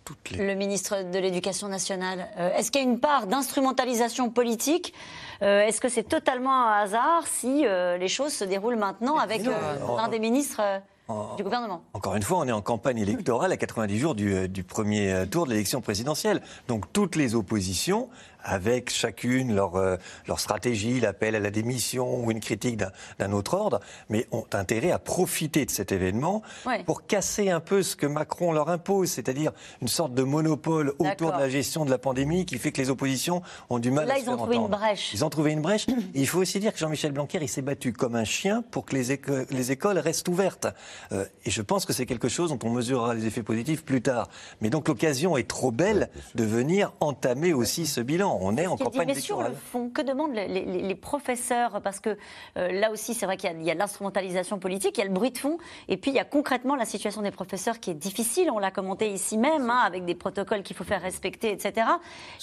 Toutes 0.05 0.31
les... 0.31 0.45
Le 0.47 0.55
ministre 0.55 1.03
de 1.11 1.19
l'Éducation 1.19 1.67
nationale. 1.67 2.27
Euh, 2.37 2.55
Est-ce 2.55 2.71
qu'il 2.71 2.81
y 2.81 2.85
a 2.85 2.87
une 2.87 2.99
part 2.99 3.27
d'instrumentalisation 3.27 4.29
politique? 4.29 4.93
Euh, 5.41 5.61
Est-ce 5.61 5.79
que 5.81 5.89
c'est 5.89 6.03
totalement 6.03 6.67
un 6.67 6.81
hasard 6.83 7.27
si 7.27 7.65
euh, 7.65 7.97
les 7.97 8.07
choses 8.07 8.33
se 8.33 8.43
déroulent 8.43 8.75
maintenant 8.77 9.17
avec 9.17 9.45
euh, 9.45 9.51
l'un 9.97 10.07
des 10.07 10.19
ministres 10.19 10.61
du 11.37 11.43
gouvernement 11.43 11.83
Encore 11.93 12.15
une 12.15 12.23
fois, 12.23 12.39
on 12.39 12.47
est 12.47 12.51
en 12.51 12.61
campagne 12.61 12.99
électorale 12.99 13.51
à 13.51 13.57
90 13.57 13.97
jours 13.97 14.15
du, 14.15 14.33
euh, 14.33 14.47
du 14.47 14.63
premier 14.63 15.11
euh, 15.11 15.25
tour 15.25 15.45
de 15.45 15.51
l'élection 15.51 15.81
présidentielle. 15.81 16.41
Donc 16.67 16.91
toutes 16.93 17.15
les 17.15 17.35
oppositions 17.35 18.09
avec 18.43 18.89
chacune 18.89 19.53
leur, 19.55 19.75
euh, 19.75 19.97
leur 20.27 20.39
stratégie, 20.39 20.99
l'appel 20.99 21.35
à 21.35 21.39
la 21.39 21.51
démission 21.51 22.23
ou 22.23 22.31
une 22.31 22.39
critique 22.39 22.77
d'un 23.19 23.31
autre 23.31 23.53
ordre, 23.55 23.79
mais 24.09 24.27
ont 24.31 24.45
intérêt 24.53 24.91
à 24.91 24.99
profiter 24.99 25.65
de 25.65 25.71
cet 25.71 25.91
événement 25.91 26.41
Ouais. 26.65 26.83
pour 26.83 27.05
casser 27.05 27.49
un 27.49 27.59
peu 27.59 27.83
ce 27.83 27.95
que 27.95 28.05
Macron 28.05 28.51
leur 28.51 28.69
impose, 28.69 29.09
c'est-à-dire 29.11 29.51
une 29.81 29.87
sorte 29.87 30.13
de 30.13 30.23
monopole 30.23 30.93
autour 30.99 31.31
de 31.33 31.37
la 31.39 31.49
gestion 31.49 31.85
de 31.85 31.89
la 31.89 31.97
pandémie 31.97 32.45
qui 32.45 32.57
fait 32.57 32.71
que 32.71 32.81
les 32.81 32.89
oppositions 32.89 33.41
ont 33.69 33.79
du 33.79 33.91
mal 33.91 34.07
Là, 34.07 34.13
à 34.13 34.15
se 34.17 34.21
ils 34.21 34.25
faire 34.25 34.33
ont 34.33 34.37
trouvé 34.37 34.55
une 34.55 34.61
entendre. 34.63 34.77
brèche. 34.77 35.13
Ils 35.13 35.25
ont 35.25 35.29
trouvé 35.29 35.51
une 35.51 35.61
brèche. 35.61 35.87
Et 35.89 35.93
il 36.15 36.27
faut 36.27 36.39
aussi 36.39 36.59
dire 36.59 36.73
que 36.73 36.79
Jean-Michel 36.79 37.11
Blanquer, 37.11 37.39
il 37.41 37.49
s'est 37.49 37.61
battu 37.61 37.93
comme 37.93 38.15
un 38.15 38.23
chien 38.23 38.63
pour 38.71 38.85
que 38.85 38.95
les, 38.95 39.11
éco- 39.11 39.45
les 39.49 39.71
écoles 39.71 39.97
restent 39.99 40.27
ouvertes. 40.27 40.67
Euh, 41.11 41.25
et 41.45 41.51
je 41.51 41.61
pense 41.61 41.85
que 41.85 41.93
c'est 41.93 42.05
quelque 42.05 42.29
chose 42.29 42.49
dont 42.49 42.59
on 42.63 42.69
mesurera 42.71 43.13
les 43.13 43.25
effets 43.25 43.43
positifs 43.43 43.83
plus 43.83 44.01
tard. 44.01 44.29
Mais 44.61 44.69
donc 44.69 44.87
l'occasion 44.87 45.37
est 45.37 45.47
trop 45.47 45.71
belle 45.71 46.09
de 46.35 46.43
venir 46.43 46.93
entamer 46.99 47.53
aussi 47.53 47.85
ce 47.87 48.01
bilan. 48.01 48.28
On 48.39 48.55
est 48.57 48.67
en 48.67 48.75
dit, 48.75 48.83
campagne 48.83 49.07
mais 49.07 49.15
sur 49.15 49.41
le 49.41 49.53
fond, 49.53 49.89
que 49.89 50.01
demandent 50.01 50.33
les, 50.33 50.47
les- 50.47 50.65
les 50.81 50.95
professeurs 50.95 51.81
Parce 51.81 51.99
que 51.99 52.17
euh, 52.57 52.71
là 52.71 52.91
aussi, 52.91 53.13
c'est 53.13 53.25
vrai 53.25 53.37
qu'il 53.37 53.61
y 53.63 53.71
a- 53.71 53.73
l'instrumentalisation 53.75 54.59
politique, 54.59 54.97
il 54.97 55.01
y 55.01 55.03
a 55.03 55.07
le 55.07 55.13
bruit 55.13 55.31
de 55.31 55.37
fond, 55.37 55.57
et 55.87 55.97
puis 55.97 56.11
il 56.11 56.15
y 56.15 56.19
a 56.19 56.23
concrètement 56.25 56.75
la 56.75 56.85
situation 56.85 57.21
des 57.21 57.31
professeurs 57.31 57.79
qui 57.79 57.91
est 57.91 57.95
difficile. 57.95 58.49
On 58.51 58.59
l'a 58.59 58.71
commenté 58.71 59.11
ici 59.11 59.37
même, 59.37 59.69
hein, 59.69 59.79
avec 59.85 60.05
des 60.05 60.15
protocoles 60.15 60.63
qu'il 60.63 60.75
faut 60.75 60.83
faire 60.83 61.01
respecter, 61.01 61.51
etc. 61.51 61.87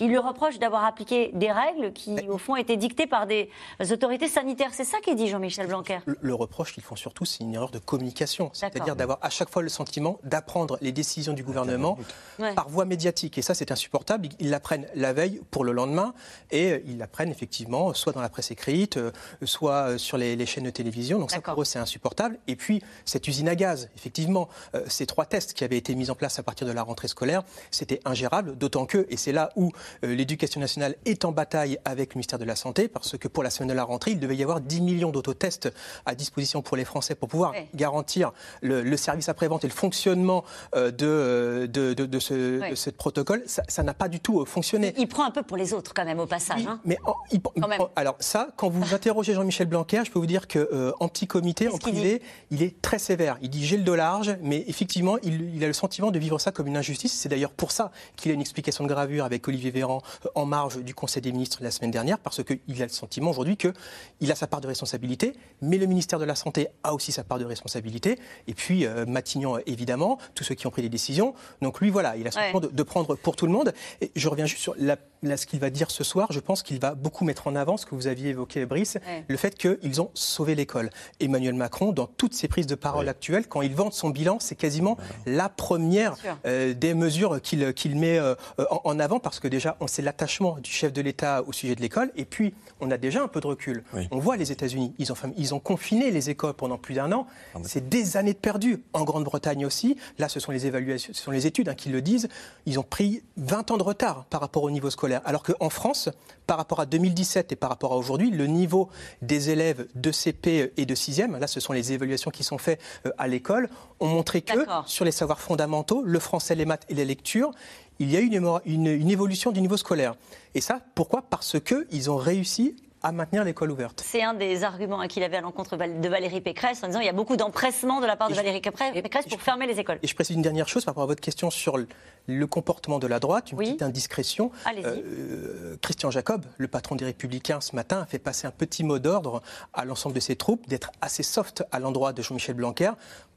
Il 0.00 0.08
lui 0.08 0.18
reproche 0.18 0.58
d'avoir 0.58 0.84
appliqué 0.84 1.30
des 1.34 1.50
règles 1.52 1.92
qui, 1.92 2.14
au 2.28 2.38
fond, 2.38 2.56
étaient 2.56 2.76
dictées 2.76 3.06
par 3.06 3.26
des 3.26 3.50
autorités 3.92 4.28
sanitaires. 4.28 4.70
C'est 4.72 4.84
ça 4.84 4.98
qu'est 5.02 5.14
dit 5.14 5.28
Jean-Michel 5.28 5.66
Blanquer. 5.66 5.98
Le, 6.06 6.16
le 6.20 6.34
reproche 6.34 6.72
qu'ils 6.74 6.82
font 6.82 6.96
surtout, 6.96 7.24
c'est 7.24 7.44
une 7.44 7.54
erreur 7.54 7.70
de 7.70 7.78
communication. 7.78 8.50
C'est-à-dire 8.52 8.96
d'avoir 8.96 9.18
à 9.22 9.30
chaque 9.30 9.50
fois 9.50 9.62
le 9.62 9.68
sentiment 9.68 10.18
d'apprendre 10.24 10.78
les 10.80 10.92
décisions 10.92 11.32
du 11.32 11.42
gouvernement 11.42 11.98
Ouais. 12.38 12.54
par 12.54 12.68
voie 12.68 12.84
médiatique. 12.84 13.38
Et 13.38 13.42
ça, 13.42 13.54
c'est 13.54 13.70
insupportable. 13.72 14.28
Ils 14.40 14.50
l'apprennent 14.50 14.86
la 14.94 15.12
veille 15.12 15.40
pour 15.50 15.64
le 15.64 15.72
lendemain. 15.76 16.12
Et 16.50 16.72
euh, 16.72 16.80
ils 16.86 16.98
l'apprennent 16.98 17.30
effectivement 17.30 17.94
soit 17.94 18.12
dans 18.12 18.20
la 18.20 18.28
presse 18.28 18.50
écrite, 18.50 18.96
euh, 18.96 19.10
soit 19.44 19.90
euh, 19.90 19.98
sur 19.98 20.16
les, 20.18 20.34
les 20.34 20.46
chaînes 20.46 20.64
de 20.64 20.70
télévision. 20.70 21.18
Donc 21.20 21.30
ça, 21.30 21.40
pour 21.40 21.62
eux, 21.62 21.64
c'est 21.64 21.78
insupportable. 21.78 22.38
Et 22.48 22.56
puis, 22.56 22.82
cette 23.04 23.28
usine 23.28 23.48
à 23.48 23.54
gaz, 23.54 23.88
effectivement, 23.96 24.48
euh, 24.74 24.82
ces 24.88 25.06
trois 25.06 25.26
tests 25.26 25.52
qui 25.52 25.62
avaient 25.62 25.76
été 25.78 25.94
mis 25.94 26.10
en 26.10 26.14
place 26.16 26.38
à 26.38 26.42
partir 26.42 26.66
de 26.66 26.72
la 26.72 26.82
rentrée 26.82 27.08
scolaire, 27.08 27.42
c'était 27.70 28.00
ingérable. 28.04 28.56
D'autant 28.56 28.86
que, 28.86 29.06
et 29.10 29.16
c'est 29.16 29.32
là 29.32 29.50
où 29.56 29.70
euh, 30.04 30.14
l'éducation 30.14 30.60
nationale 30.60 30.96
est 31.04 31.24
en 31.24 31.32
bataille 31.32 31.78
avec 31.84 32.14
le 32.14 32.18
ministère 32.18 32.38
de 32.38 32.44
la 32.44 32.56
Santé, 32.56 32.88
parce 32.88 33.16
que 33.18 33.28
pour 33.28 33.42
la 33.44 33.50
semaine 33.50 33.68
de 33.68 33.74
la 33.74 33.84
rentrée, 33.84 34.12
il 34.12 34.18
devait 34.20 34.36
y 34.36 34.42
avoir 34.42 34.60
10 34.60 34.80
millions 34.80 35.10
d'autotests 35.10 35.68
à 36.06 36.14
disposition 36.14 36.62
pour 36.62 36.76
les 36.76 36.84
Français 36.84 37.14
pour 37.14 37.28
pouvoir 37.28 37.52
garantir 37.74 38.32
le, 38.62 38.82
le 38.82 38.96
service 38.96 39.28
après-vente 39.28 39.64
et 39.64 39.68
le 39.68 39.72
fonctionnement 39.74 40.44
euh, 40.74 40.90
de, 40.90 41.66
de, 41.66 41.92
de- 41.94 42.06
de 42.06 42.18
ce, 42.18 42.60
Ouais. 42.60 42.70
de 42.70 42.74
ce 42.74 42.90
protocole. 42.90 43.42
Ça 43.46 43.82
n'a 43.82 43.92
pas 43.94 44.08
du 44.08 44.20
tout 44.20 44.40
euh, 44.40 44.44
fonctionné. 44.44 44.94
Il 44.96 45.08
prend 45.08 45.24
un 45.24 45.30
peu 45.30 45.42
pour 45.42 45.56
les 45.56 45.65
autres, 45.72 45.92
quand 45.94 46.04
même, 46.04 46.18
au 46.20 46.26
passage. 46.26 46.66
hein. 46.66 46.80
Mais 46.84 46.98
en- 47.04 47.14
il- 47.32 47.40
il 47.56 47.62
Quand 47.62 47.68
même. 47.68 47.78
prend- 47.78 47.90
alors 47.96 48.16
ça, 48.20 48.48
quand 48.56 48.68
vous 48.68 48.94
interrogez 48.94 49.34
Jean-Michel 49.34 49.66
Blanquer, 49.66 50.02
je 50.04 50.10
peux 50.10 50.18
vous 50.18 50.26
dire 50.26 50.48
que 50.48 50.58
euh, 50.72 50.92
en 51.00 51.08
petit 51.08 51.26
comité, 51.26 51.68
en 51.68 51.78
privé, 51.78 52.22
il 52.50 52.62
est 52.62 52.80
très 52.82 52.98
sévère. 52.98 53.38
Il 53.42 53.50
dit 53.50 53.64
j'ai 53.64 53.76
le 53.76 53.82
dos 53.84 53.94
large, 53.96 54.36
mais 54.42 54.64
effectivement, 54.68 55.18
il, 55.22 55.54
il 55.54 55.62
a 55.64 55.66
le 55.66 55.72
sentiment 55.72 56.10
de 56.10 56.18
vivre 56.18 56.38
ça 56.38 56.52
comme 56.52 56.66
une 56.66 56.76
injustice. 56.76 57.12
C'est 57.12 57.28
d'ailleurs 57.28 57.52
pour 57.52 57.72
ça 57.72 57.90
qu'il 58.16 58.30
a 58.30 58.34
une 58.34 58.40
explication 58.40 58.84
de 58.84 58.88
gravure 58.88 59.24
avec 59.24 59.46
Olivier 59.48 59.70
Véran 59.70 60.02
euh, 60.24 60.28
en 60.34 60.46
marge 60.46 60.78
du 60.82 60.94
Conseil 60.94 61.22
des 61.22 61.32
ministres 61.32 61.58
la 61.62 61.70
semaine 61.70 61.90
dernière, 61.90 62.18
parce 62.18 62.42
qu'il 62.44 62.82
a 62.82 62.86
le 62.86 62.90
sentiment 62.90 63.30
aujourd'hui 63.30 63.56
qu'il 63.56 64.30
a 64.30 64.34
sa 64.34 64.46
part 64.46 64.60
de 64.60 64.66
responsabilité, 64.66 65.32
mais 65.62 65.78
le 65.78 65.86
ministère 65.86 66.18
de 66.18 66.24
la 66.24 66.34
Santé 66.34 66.68
a 66.82 66.94
aussi 66.94 67.12
sa 67.12 67.24
part 67.24 67.38
de 67.38 67.44
responsabilité, 67.44 68.18
et 68.46 68.54
puis 68.54 68.86
euh, 68.86 69.06
Matignon 69.06 69.58
évidemment, 69.66 70.18
tous 70.34 70.44
ceux 70.44 70.54
qui 70.54 70.66
ont 70.66 70.70
pris 70.70 70.82
des 70.82 70.88
décisions. 70.88 71.34
Donc 71.62 71.80
lui, 71.80 71.90
voilà, 71.90 72.16
il 72.16 72.22
a 72.22 72.24
le 72.26 72.30
sentiment 72.30 72.60
Ouais. 72.60 72.68
de, 72.68 72.72
de 72.74 72.82
prendre 72.82 73.14
pour 73.16 73.36
tout 73.36 73.46
le 73.46 73.52
monde. 73.52 73.72
Et 74.00 74.10
je 74.14 74.28
reviens 74.28 74.46
juste 74.46 74.62
sur 74.62 74.74
la- 74.78 74.96
là, 75.22 75.36
ce 75.36 75.46
qu'il 75.46 75.60
va 75.60 75.70
dire 75.70 75.90
ce 75.90 76.04
soir. 76.04 76.28
Je 76.30 76.40
pense 76.40 76.62
qu'il 76.62 76.78
va 76.80 76.94
beaucoup 76.94 77.24
mettre 77.24 77.46
en 77.46 77.56
avant 77.56 77.76
ce 77.76 77.86
que 77.86 77.94
vous 77.94 78.06
aviez 78.06 78.30
évoqué, 78.30 78.66
Brice, 78.66 78.96
Ouais. 79.06 79.24
le 79.28 79.36
fait 79.36 79.56
qu'ils 79.56 80.00
ont 80.00 80.10
sauvé 80.14 80.54
l'école. 80.54 80.90
Emmanuel 81.20 81.54
Macron, 81.54 81.92
dans 81.92 82.06
toutes 82.06 82.34
ses 82.34 82.48
prises 82.48 82.66
de 82.66 82.74
parole 82.74 83.08
actuelles, 83.08 83.46
quand 83.46 83.62
il 83.62 83.74
vante 83.74 83.92
son 83.94 84.10
bilan, 84.10 84.38
c'est 84.40 84.54
quasiment 84.56 84.96
la 85.26 85.48
première 85.48 86.16
euh, 86.46 86.74
des 86.74 86.94
mesures 86.94 87.40
qu'il 87.42 87.96
met 87.96 88.18
euh, 88.18 88.34
en, 88.70 88.80
en 88.84 88.98
avant, 89.00 89.18
parce 89.20 89.40
que 89.40 89.48
déjà, 89.48 89.76
on 89.80 89.86
sait 89.86 90.02
l'attachement 90.02 90.58
du 90.60 90.70
chef 90.70 90.92
de 90.92 91.00
l'État 91.02 91.42
au 91.46 91.52
sujet 91.52 91.74
de 91.74 91.80
l'école, 91.80 92.10
et 92.16 92.24
puis 92.24 92.54
on 92.80 92.90
a 92.90 92.98
déjà 92.98 93.22
un 93.22 93.28
peu 93.28 93.40
de 93.40 93.46
recul. 93.46 93.84
Oui. 93.94 94.08
On 94.10 94.18
voit 94.18 94.36
les 94.36 94.52
États-Unis, 94.52 94.94
ils 94.98 95.12
ont, 95.12 95.16
ils 95.36 95.54
ont 95.54 95.60
confiné 95.60 96.10
les 96.10 96.30
écoles 96.30 96.54
pendant 96.54 96.78
plus 96.78 96.94
d'un 96.94 97.10
an. 97.12 97.26
C'est 97.64 97.88
des 97.88 98.16
années 98.16 98.32
de 98.34 98.38
perdu. 98.38 98.82
En 98.92 99.04
Grande-Bretagne 99.04 99.64
aussi, 99.66 99.96
là, 100.18 100.28
ce 100.28 100.40
sont 100.40 100.52
les 100.52 100.66
évaluations, 100.66 101.12
ce 101.14 101.22
sont 101.22 101.30
les 101.30 101.46
études 101.46 101.68
hein, 101.68 101.74
qui 101.74 101.88
le 101.88 102.02
disent. 102.02 102.28
Ils 102.66 102.78
ont 102.78 102.82
pris 102.82 103.22
20 103.36 103.70
ans 103.70 103.76
de 103.76 103.82
retard 103.82 104.24
par 104.30 104.40
rapport 104.40 104.62
au 104.62 104.70
niveau 104.70 104.90
scolaire. 104.90 105.05
Alors 105.24 105.42
qu'en 105.42 105.70
France, 105.70 106.08
par 106.46 106.56
rapport 106.58 106.80
à 106.80 106.86
2017 106.86 107.52
et 107.52 107.56
par 107.56 107.70
rapport 107.70 107.92
à 107.92 107.96
aujourd'hui, 107.96 108.30
le 108.30 108.46
niveau 108.46 108.88
des 109.22 109.50
élèves 109.50 109.86
de 109.94 110.10
CP 110.12 110.72
et 110.76 110.86
de 110.86 110.94
6e, 110.94 111.38
là, 111.38 111.46
ce 111.46 111.60
sont 111.60 111.72
les 111.72 111.92
évaluations 111.92 112.30
qui 112.30 112.44
sont 112.44 112.58
faites 112.58 112.80
euh, 113.06 113.10
à 113.18 113.28
l'école, 113.28 113.68
ont 114.00 114.06
montré 114.08 114.42
que 114.42 114.52
sur 114.86 115.04
les 115.04 115.12
savoirs 115.12 115.40
fondamentaux, 115.40 116.02
le 116.04 116.18
français, 116.18 116.54
les 116.54 116.64
maths 116.66 116.84
et 116.88 116.94
les 116.94 117.04
lectures, 117.04 117.52
il 117.98 118.10
y 118.10 118.16
a 118.16 118.20
eu 118.20 118.26
une, 118.26 118.60
une- 118.66 118.86
une 118.86 119.10
évolution 119.10 119.52
du 119.52 119.60
niveau 119.60 119.76
scolaire. 119.76 120.14
Et 120.54 120.60
ça, 120.60 120.80
pourquoi? 120.94 121.22
Parce 121.22 121.56
qu'ils 121.60 122.10
ont 122.10 122.16
réussi 122.16 122.76
à 123.06 123.12
maintenir 123.12 123.44
l'école 123.44 123.70
ouverte. 123.70 124.02
C'est 124.04 124.24
un 124.24 124.34
des 124.34 124.64
arguments 124.64 125.06
qu'il 125.06 125.22
avait 125.22 125.36
à 125.36 125.40
l'encontre 125.40 125.76
de 125.76 126.08
Valérie 126.08 126.40
Pécresse 126.40 126.82
en 126.82 126.88
disant 126.88 126.98
il 126.98 127.06
y 127.06 127.08
a 127.08 127.12
beaucoup 127.12 127.36
d'empressement 127.36 128.00
de 128.00 128.06
la 128.06 128.16
part 128.16 128.28
de 128.28 128.34
je- 128.34 128.38
Valérie 128.40 128.60
Pécresse 128.60 129.26
pour 129.28 129.40
fermer 129.40 129.68
les 129.68 129.78
écoles. 129.78 130.00
Et 130.02 130.08
je 130.08 130.14
précise 130.16 130.34
une 130.34 130.42
dernière 130.42 130.66
chose 130.66 130.84
par 130.84 130.92
rapport 130.92 131.04
à 131.04 131.06
votre 131.06 131.20
question 131.20 131.48
sur 131.50 131.76
le, 131.78 131.86
le 132.26 132.46
comportement 132.48 132.98
de 132.98 133.06
la 133.06 133.20
droite, 133.20 133.52
une 133.52 133.58
Oui. 133.58 133.66
petite 133.66 133.82
indiscrétion. 133.82 134.50
Euh, 134.66 135.76
Christian 135.82 136.10
Jacob, 136.10 136.44
le 136.58 136.66
patron 136.66 136.96
des 136.96 137.04
Républicains, 137.04 137.60
ce 137.60 137.76
matin, 137.76 138.00
a 138.02 138.06
fait 138.06 138.18
passer 138.18 138.48
un 138.48 138.50
petit 138.50 138.82
mot 138.82 138.98
d'ordre 138.98 139.40
à 139.72 139.84
l'ensemble 139.84 140.16
de 140.16 140.20
ses 140.20 140.34
troupes 140.34 140.66
d'être 140.66 140.90
assez 141.00 141.22
soft 141.22 141.62
à 141.70 141.78
l'endroit 141.78 142.12
de 142.12 142.22
Jean-Michel 142.22 142.56
Blanquer. 142.56 142.90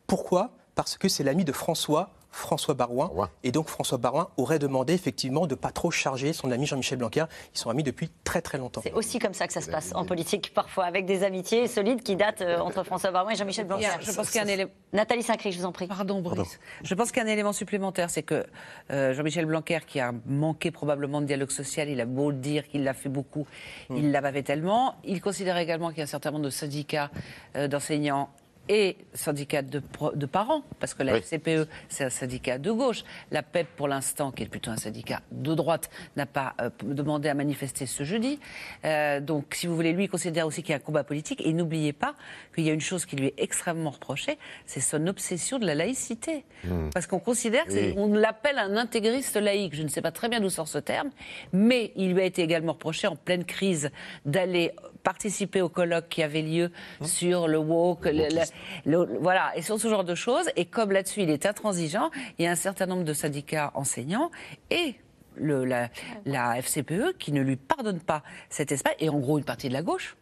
Pourquoi? 0.08 0.50
Parce 0.74 0.98
que 0.98 1.08
c'est 1.08 1.24
l'ami 1.24 1.46
de 1.46 1.52
François. 1.52 2.10
François 2.32 2.74
Barouin. 2.74 3.08
Barouin. 3.08 3.30
Et 3.44 3.52
donc 3.52 3.68
François 3.68 3.98
Barouin 3.98 4.30
aurait 4.38 4.60
demandé 4.60 4.94
effectivement 4.94 5.48
de 5.48 5.56
pas 5.56 5.72
trop 5.72 5.92
charger 5.92 6.34
son 6.34 6.52
ami 6.52 6.66
Jean-Michel 6.66 6.98
Blanquer. 6.98 7.26
Ils 7.54 7.58
sont 7.60 7.70
amis 7.70 7.84
depuis 7.84 8.10
très 8.24 8.42
très 8.42 8.58
longtemps. 8.58 8.82
C'est 8.84 8.94
aussi 8.94 9.20
comme 9.20 9.34
ça 9.34 9.48
que 9.48 9.54
ça 9.54 9.62
se 9.62 9.70
passe 9.70 9.92
en 9.96 10.06
politique, 10.06 10.54
parfois, 10.54 10.86
avec 10.86 11.06
des 11.06 11.24
amitiés 11.24 11.68
solides 11.68 12.04
qui 12.04 12.16
datent 12.16 12.42
euh, 12.42 12.60
entre 12.60 12.84
François 12.84 13.12
Barouin 13.12 13.32
et 13.32 13.36
Jean-Michel 13.36 13.66
Il 13.66 13.68
Blanquer. 13.68 13.88
je 14.02 14.12
pense 14.12 14.30
qu'il 14.30 14.42
y 14.42 14.44
a 14.44 14.48
un 14.48 14.50
élément. 14.50 14.72
Nathalie 14.94 15.24
Saint-Cricq, 15.24 15.54
je 15.54 15.60
vous 15.60 15.66
en 15.66 15.72
prie. 15.72 15.88
Pardon, 15.88 16.22
Brice. 16.22 16.60
Je 16.84 16.96
pense 16.96 17.12
qu'il 17.12 17.22
y 17.22 17.26
a 17.26 17.30
un 17.30 17.32
élément 17.32 17.54
supplémentaire, 17.54 18.10
c'est 18.10 18.24
que 18.24 18.46
euh, 18.92 19.14
Jean-Michel 19.14 19.46
Blanquer, 19.46 19.80
qui 19.86 20.00
a 20.00 20.14
manqué 20.26 20.72
probablement 20.72 21.22
de 21.22 21.26
dialogue 21.26 21.52
social, 21.52 21.90
il 21.90 22.00
a 22.02 22.06
beau 22.06 22.32
le 22.32 22.38
dire 22.38 22.68
qu'il 22.68 22.84
l'a 22.84 22.94
fait 22.94 23.10
beaucoup, 23.10 23.46
il 23.90 24.12
l'a 24.12 24.22
pas 24.22 24.32
fait 24.32 24.44
tellement. 24.44 24.96
Il 25.04 25.22
considère 25.22 25.58
également 25.58 25.90
qu'il 25.90 26.00
y 26.00 26.02
a 26.02 26.04
un 26.04 26.08
certain 26.08 26.32
nombre 26.32 26.46
de 26.46 26.50
syndicats 26.50 27.12
euh, 27.56 27.68
d'enseignants 27.68 28.30
et 28.70 28.96
syndicats 29.14 29.64
de, 29.64 29.82
de 30.14 30.26
parents, 30.26 30.62
parce 30.80 30.94
que 30.94 31.02
la 31.04 31.14
Oui. 31.14 31.20
FCPE, 31.20 31.68
c'est 31.90 32.04
un 32.06 32.10
syndicat 32.10 32.60
de 32.60 32.72
gauche. 32.72 33.04
La 33.32 33.42
PEP, 33.44 33.68
pour 33.76 33.88
l'instant, 33.88 34.32
qui 34.32 34.44
est 34.44 34.46
plutôt 34.46 34.70
un 34.72 34.78
syndicat 34.78 35.22
de 35.32 35.56
droite, 35.56 35.90
n'a 36.16 36.28
pas 36.28 36.54
euh, 36.62 36.70
demandé 36.84 37.28
à 37.30 37.34
manifester 37.34 37.88
ce 37.88 38.04
jeudi. 38.04 38.40
Euh, 38.86 39.20
donc, 39.20 39.56
si 39.56 39.66
vous 39.68 39.76
voulez, 39.76 39.92
lui, 39.92 40.04
il 40.06 40.08
considère 40.10 40.46
aussi 40.46 40.62
qu'il 40.62 40.70
y 40.70 40.74
a 40.74 40.78
un 40.78 40.80
combat 40.80 41.04
politique. 41.04 41.42
Et 41.46 41.52
n'oubliez 41.52 41.94
pas 41.94 42.14
qu'il 42.54 42.64
y 42.64 42.70
a 42.70 42.74
une 42.74 42.80
chose 42.82 43.06
qui 43.08 43.16
lui 43.16 43.28
est 43.28 43.34
extrêmement 43.38 43.90
reprochée, 43.90 44.38
c'est 44.68 44.82
son 44.82 45.08
obsession 45.08 45.58
de 45.58 45.66
la 45.66 45.74
laïcité. 45.76 46.46
Parce 46.94 47.08
qu'on 47.08 47.20
considère 47.20 47.66
Oui. 47.70 47.96
qu'on 47.96 48.14
l'appelle 48.14 48.60
un 48.60 48.78
intégriste 48.78 49.36
laïque. 49.38 49.74
Je 49.76 49.82
ne 49.84 49.88
sais 49.88 50.02
pas 50.02 50.12
très 50.12 50.30
bien 50.30 50.40
d'où 50.40 50.50
sort 50.50 50.68
ce 50.68 50.78
terme, 50.78 51.10
mais 51.54 51.92
il 51.96 52.14
lui 52.14 52.22
a 52.22 52.26
été 52.26 52.44
également 52.44 52.74
reproché, 52.74 53.08
en 53.08 53.16
pleine 53.16 53.46
crise, 53.46 53.90
d'aller 54.26 54.72
participer 55.04 55.62
au 55.62 55.70
colloque 55.70 56.10
qui 56.10 56.22
avait 56.22 56.42
lieu 56.42 56.72
sur 57.02 57.48
le 57.48 57.58
woke, 57.58 58.06
le- 58.06 58.12
le- 58.28 58.42
voilà, 58.86 59.52
et 59.56 59.62
sur 59.62 59.80
ce 59.80 59.88
genre 59.88 60.04
de 60.04 60.16
choses. 60.16 60.50
Et 60.56 60.66
comme 60.66 60.92
là-dessus, 60.92 61.22
il 61.22 61.30
est 61.30 61.46
intransigeant, 61.46 62.10
il 62.38 62.46
y 62.46 62.48
a 62.48 62.52
un 62.52 62.56
certain 62.56 62.86
nombre 62.86 63.04
de 63.04 63.14
syndicats 63.14 63.72
enseignants 63.76 64.32
et 64.70 64.96
le- 65.36 65.66
la, 65.66 65.90
la 66.26 66.62
FCPE 66.62 67.18
qui 67.18 67.32
ne 67.32 67.42
lui 67.42 67.56
pardonne 67.56 68.00
pas 68.00 68.24
cet 68.50 68.72
espace, 68.72 68.94
et 69.00 69.10
en 69.10 69.20
gros 69.20 69.38
une 69.38 69.44
partie 69.44 69.68
de 69.70 69.74
la 69.74 69.82
gauche, 69.82 70.18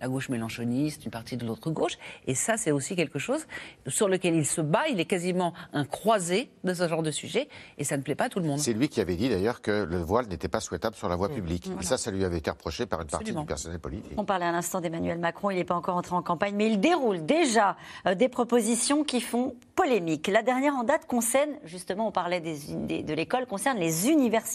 la 0.00 0.08
gauche 0.08 0.28
mélanchoniste, 0.28 1.04
une 1.04 1.10
partie 1.10 1.36
de 1.36 1.46
l'autre 1.46 1.70
gauche, 1.70 1.98
et 2.26 2.34
ça 2.34 2.56
c'est 2.56 2.70
aussi 2.72 2.96
quelque 2.96 3.18
chose 3.18 3.46
sur 3.86 4.08
lequel 4.08 4.34
il 4.34 4.46
se 4.46 4.60
bat, 4.60 4.88
il 4.90 5.00
est 5.00 5.04
quasiment 5.04 5.52
un 5.72 5.84
croisé 5.84 6.50
de 6.64 6.74
ce 6.74 6.88
genre 6.88 7.02
de 7.02 7.10
sujet, 7.10 7.48
et 7.78 7.84
ça 7.84 7.96
ne 7.96 8.02
plaît 8.02 8.14
pas 8.14 8.24
à 8.24 8.28
tout 8.28 8.38
le 8.40 8.46
monde. 8.46 8.58
C'est 8.58 8.72
lui 8.72 8.88
qui 8.88 9.00
avait 9.00 9.16
dit 9.16 9.28
d'ailleurs 9.28 9.60
que 9.62 9.84
le 9.84 9.98
voile 9.98 10.26
n'était 10.28 10.48
pas 10.48 10.60
souhaitable 10.60 10.96
sur 10.96 11.08
la 11.08 11.16
voie 11.16 11.28
publique. 11.28 11.68
Et 11.80 11.84
ça, 11.84 11.96
ça 11.98 12.10
lui 12.10 12.24
avait 12.24 12.38
été 12.38 12.50
reproché 12.50 12.86
par 12.86 13.00
une 13.00 13.06
partie 13.08 13.24
Absolument. 13.24 13.40
du 13.42 13.46
personnel 13.46 13.78
politique. 13.78 14.12
On 14.16 14.24
parlait 14.24 14.46
à 14.46 14.52
l'instant 14.52 14.80
d'Emmanuel 14.80 15.18
Macron, 15.18 15.50
il 15.50 15.56
n'est 15.56 15.64
pas 15.64 15.74
encore 15.74 15.96
entré 15.96 16.14
en 16.14 16.22
campagne, 16.22 16.54
mais 16.56 16.68
il 16.70 16.80
déroule 16.80 17.24
déjà 17.24 17.76
euh, 18.06 18.14
des 18.14 18.28
propositions 18.28 19.04
qui 19.04 19.20
font 19.20 19.54
polémique. 19.74 20.28
La 20.28 20.42
dernière 20.42 20.74
en 20.74 20.84
date 20.84 21.06
concerne, 21.06 21.50
justement, 21.64 22.08
on 22.08 22.12
parlait 22.12 22.40
des, 22.40 22.56
des- 22.86 23.02
de 23.02 23.14
l'école, 23.14 23.46
concerne 23.46 23.78
les 23.78 24.08
universités. 24.08 24.51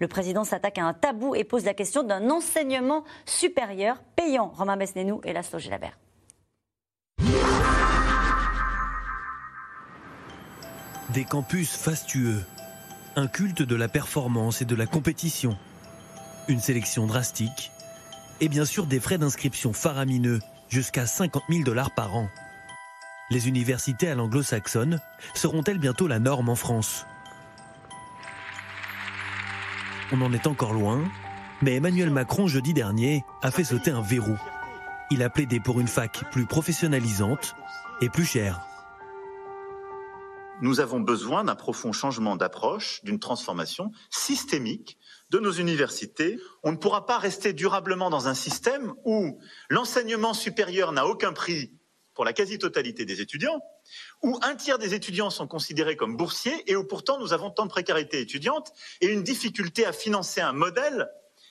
Le 0.00 0.08
président 0.08 0.44
s'attaque 0.44 0.78
à 0.78 0.84
un 0.84 0.94
tabou 0.94 1.34
et 1.34 1.44
pose 1.44 1.64
la 1.64 1.74
question 1.74 2.02
d'un 2.02 2.30
enseignement 2.30 3.04
supérieur 3.26 4.02
payant. 4.16 4.52
Romain 4.56 4.76
Besnénou 4.76 5.20
et 5.24 5.32
Laszlo 5.32 5.58
Gelabert. 5.58 5.98
Des 11.10 11.24
campus 11.24 11.74
fastueux, 11.74 12.44
un 13.16 13.26
culte 13.26 13.62
de 13.62 13.74
la 13.74 13.88
performance 13.88 14.60
et 14.60 14.66
de 14.66 14.74
la 14.74 14.86
compétition. 14.86 15.56
Une 16.48 16.60
sélection 16.60 17.06
drastique 17.06 17.72
et 18.40 18.48
bien 18.48 18.64
sûr 18.64 18.86
des 18.86 19.00
frais 19.00 19.18
d'inscription 19.18 19.72
faramineux, 19.72 20.40
jusqu'à 20.68 21.06
50 21.06 21.42
000 21.48 21.64
dollars 21.64 21.94
par 21.94 22.14
an. 22.16 22.28
Les 23.30 23.48
universités 23.48 24.08
à 24.08 24.14
l'anglo-saxonne 24.14 25.00
seront-elles 25.34 25.78
bientôt 25.78 26.06
la 26.06 26.18
norme 26.18 26.48
en 26.48 26.54
France? 26.54 27.06
On 30.10 30.22
en 30.22 30.32
est 30.32 30.46
encore 30.46 30.72
loin, 30.72 31.04
mais 31.60 31.74
Emmanuel 31.74 32.10
Macron 32.10 32.46
jeudi 32.46 32.72
dernier 32.72 33.24
a 33.42 33.50
fait 33.50 33.64
sauter 33.64 33.90
un 33.90 34.00
verrou. 34.00 34.38
Il 35.10 35.22
a 35.22 35.28
plaidé 35.28 35.60
pour 35.60 35.80
une 35.80 35.88
fac 35.88 36.24
plus 36.30 36.46
professionnalisante 36.46 37.54
et 38.00 38.08
plus 38.08 38.24
chère. 38.24 38.62
Nous 40.62 40.80
avons 40.80 41.00
besoin 41.00 41.44
d'un 41.44 41.54
profond 41.54 41.92
changement 41.92 42.36
d'approche, 42.36 43.04
d'une 43.04 43.18
transformation 43.18 43.92
systémique 44.08 44.98
de 45.28 45.38
nos 45.38 45.52
universités. 45.52 46.38
On 46.62 46.72
ne 46.72 46.78
pourra 46.78 47.04
pas 47.04 47.18
rester 47.18 47.52
durablement 47.52 48.08
dans 48.08 48.28
un 48.28 48.34
système 48.34 48.94
où 49.04 49.38
l'enseignement 49.68 50.32
supérieur 50.32 50.92
n'a 50.92 51.06
aucun 51.06 51.34
prix 51.34 51.77
pour 52.18 52.24
la 52.24 52.32
quasi-totalité 52.32 53.04
des 53.04 53.20
étudiants, 53.20 53.60
où 54.24 54.40
un 54.42 54.56
tiers 54.56 54.80
des 54.80 54.92
étudiants 54.92 55.30
sont 55.30 55.46
considérés 55.46 55.94
comme 55.94 56.16
boursiers 56.16 56.68
et 56.68 56.74
où 56.74 56.82
pourtant 56.82 57.16
nous 57.20 57.32
avons 57.32 57.48
tant 57.48 57.64
de 57.64 57.70
précarité 57.70 58.20
étudiante 58.20 58.72
et 59.00 59.06
une 59.06 59.22
difficulté 59.22 59.86
à 59.86 59.92
financer 59.92 60.40
un 60.40 60.52
modèle 60.52 61.08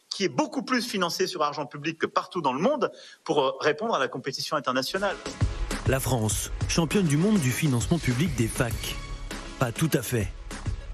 qui 0.09 0.25
est 0.25 0.29
beaucoup 0.29 0.63
plus 0.63 0.85
financé 0.85 1.25
sur 1.25 1.41
argent 1.41 1.65
public 1.65 1.97
que 1.97 2.05
partout 2.05 2.41
dans 2.41 2.51
le 2.51 2.59
monde 2.59 2.91
pour 3.23 3.57
répondre 3.61 3.95
à 3.95 3.99
la 3.99 4.09
compétition 4.09 4.57
internationale. 4.57 5.15
La 5.87 6.01
France, 6.01 6.51
championne 6.67 7.07
du 7.07 7.15
monde 7.15 7.39
du 7.39 7.51
financement 7.51 7.97
public 7.97 8.35
des 8.35 8.49
facs. 8.49 8.97
Pas 9.59 9.71
tout 9.71 9.91
à 9.93 10.01
fait. 10.01 10.27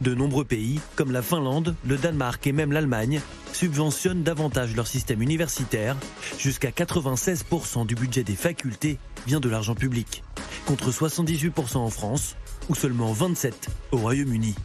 De 0.01 0.13
nombreux 0.13 0.45
pays, 0.45 0.81
comme 0.95 1.11
la 1.11 1.23
Finlande, 1.23 1.75
le 1.83 1.97
Danemark 1.97 2.45
et 2.45 2.51
même 2.51 2.73
l'Allemagne, 2.73 3.21
subventionnent 3.53 4.21
davantage 4.21 4.75
leur 4.75 4.85
système 4.85 5.23
universitaire. 5.23 5.95
Jusqu'à 6.37 6.69
96% 6.69 7.87
du 7.87 7.95
budget 7.95 8.23
des 8.23 8.35
facultés 8.35 8.99
vient 9.25 9.39
de 9.39 9.49
l'argent 9.49 9.75
public, 9.75 10.23
contre 10.65 10.91
78% 10.91 11.77
en 11.77 11.89
France 11.89 12.35
ou 12.69 12.75
seulement 12.75 13.13
27% 13.13 13.53
au 13.91 13.97
Royaume-Uni. 13.97 14.55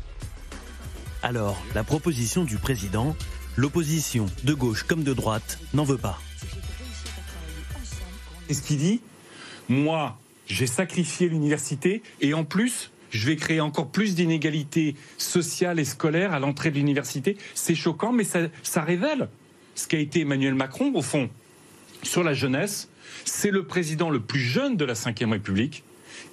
Alors, 1.22 1.60
la 1.74 1.84
proposition 1.84 2.44
du 2.44 2.56
président, 2.56 3.16
l'opposition, 3.56 4.26
de 4.44 4.54
gauche 4.54 4.84
comme 4.84 5.02
de 5.02 5.12
droite, 5.12 5.58
n'en 5.74 5.84
veut 5.84 5.98
pas. 5.98 6.20
Et 8.48 8.54
ce 8.54 8.62
qu'il 8.62 8.78
dit, 8.78 9.00
moi, 9.68 10.18
j'ai 10.46 10.66
sacrifié 10.66 11.28
l'université 11.28 12.02
et 12.20 12.34
en 12.34 12.44
plus, 12.44 12.90
je 13.10 13.26
vais 13.26 13.36
créer 13.36 13.60
encore 13.60 13.88
plus 13.88 14.14
d'inégalités 14.14 14.94
sociales 15.16 15.78
et 15.80 15.84
scolaires 15.84 16.32
à 16.32 16.38
l'entrée 16.38 16.70
de 16.70 16.76
l'université. 16.76 17.36
C'est 17.54 17.74
choquant, 17.74 18.12
mais 18.12 18.24
ça 18.24 18.82
révèle 18.82 19.28
ce 19.74 19.88
qu'a 19.88 19.98
été 19.98 20.20
Emmanuel 20.20 20.54
Macron, 20.54 20.92
au 20.94 21.02
fond, 21.02 21.28
sur 22.02 22.22
la 22.22 22.34
jeunesse. 22.34 22.88
C'est 23.24 23.50
le 23.50 23.66
président 23.66 24.10
le 24.10 24.20
plus 24.20 24.40
jeune 24.40 24.76
de 24.76 24.84
la 24.84 24.94
Ve 24.94 25.30
République 25.30 25.84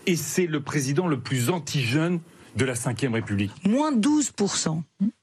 et 0.06 0.16
c'est 0.16 0.48
le 0.48 0.62
président 0.62 1.08
le 1.08 1.20
plus 1.20 1.50
anti-jeune 1.50 2.20
de 2.56 2.66
la 2.66 2.74
Ve 2.74 3.14
République. 3.14 3.52
Moins 3.66 3.92
12% 3.92 4.82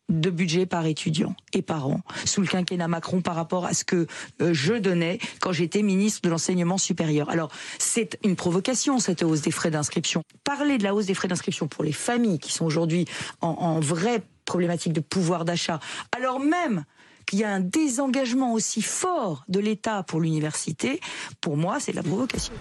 de 0.08 0.30
budget 0.30 0.66
par 0.66 0.86
étudiant 0.86 1.34
et 1.52 1.62
par 1.62 1.88
an 1.88 2.00
sous 2.24 2.42
le 2.42 2.46
quinquennat 2.46 2.88
Macron 2.88 3.22
par 3.22 3.34
rapport 3.34 3.64
à 3.64 3.72
ce 3.72 3.84
que 3.84 4.06
euh, 4.42 4.52
je 4.52 4.74
donnais 4.74 5.18
quand 5.40 5.52
j'étais 5.52 5.82
ministre 5.82 6.20
de 6.22 6.28
l'enseignement 6.28 6.78
supérieur. 6.78 7.30
Alors 7.30 7.50
c'est 7.78 8.18
une 8.22 8.36
provocation 8.36 8.98
cette 8.98 9.22
hausse 9.22 9.40
des 9.40 9.50
frais 9.50 9.70
d'inscription. 9.70 10.22
Parler 10.44 10.78
de 10.78 10.84
la 10.84 10.94
hausse 10.94 11.06
des 11.06 11.14
frais 11.14 11.28
d'inscription 11.28 11.66
pour 11.66 11.82
les 11.82 11.92
familles 11.92 12.38
qui 12.38 12.52
sont 12.52 12.66
aujourd'hui 12.66 13.06
en, 13.40 13.48
en 13.48 13.80
vraie 13.80 14.22
problématique 14.44 14.92
de 14.92 15.00
pouvoir 15.00 15.44
d'achat, 15.44 15.80
alors 16.14 16.40
même 16.40 16.84
qu'il 17.26 17.40
y 17.40 17.44
a 17.44 17.50
un 17.50 17.60
désengagement 17.60 18.52
aussi 18.52 18.82
fort 18.82 19.44
de 19.48 19.60
l'État 19.60 20.02
pour 20.02 20.20
l'université, 20.20 21.00
pour 21.40 21.56
moi 21.56 21.80
c'est 21.80 21.92
de 21.92 21.96
la 21.96 22.02
provocation. 22.02 22.54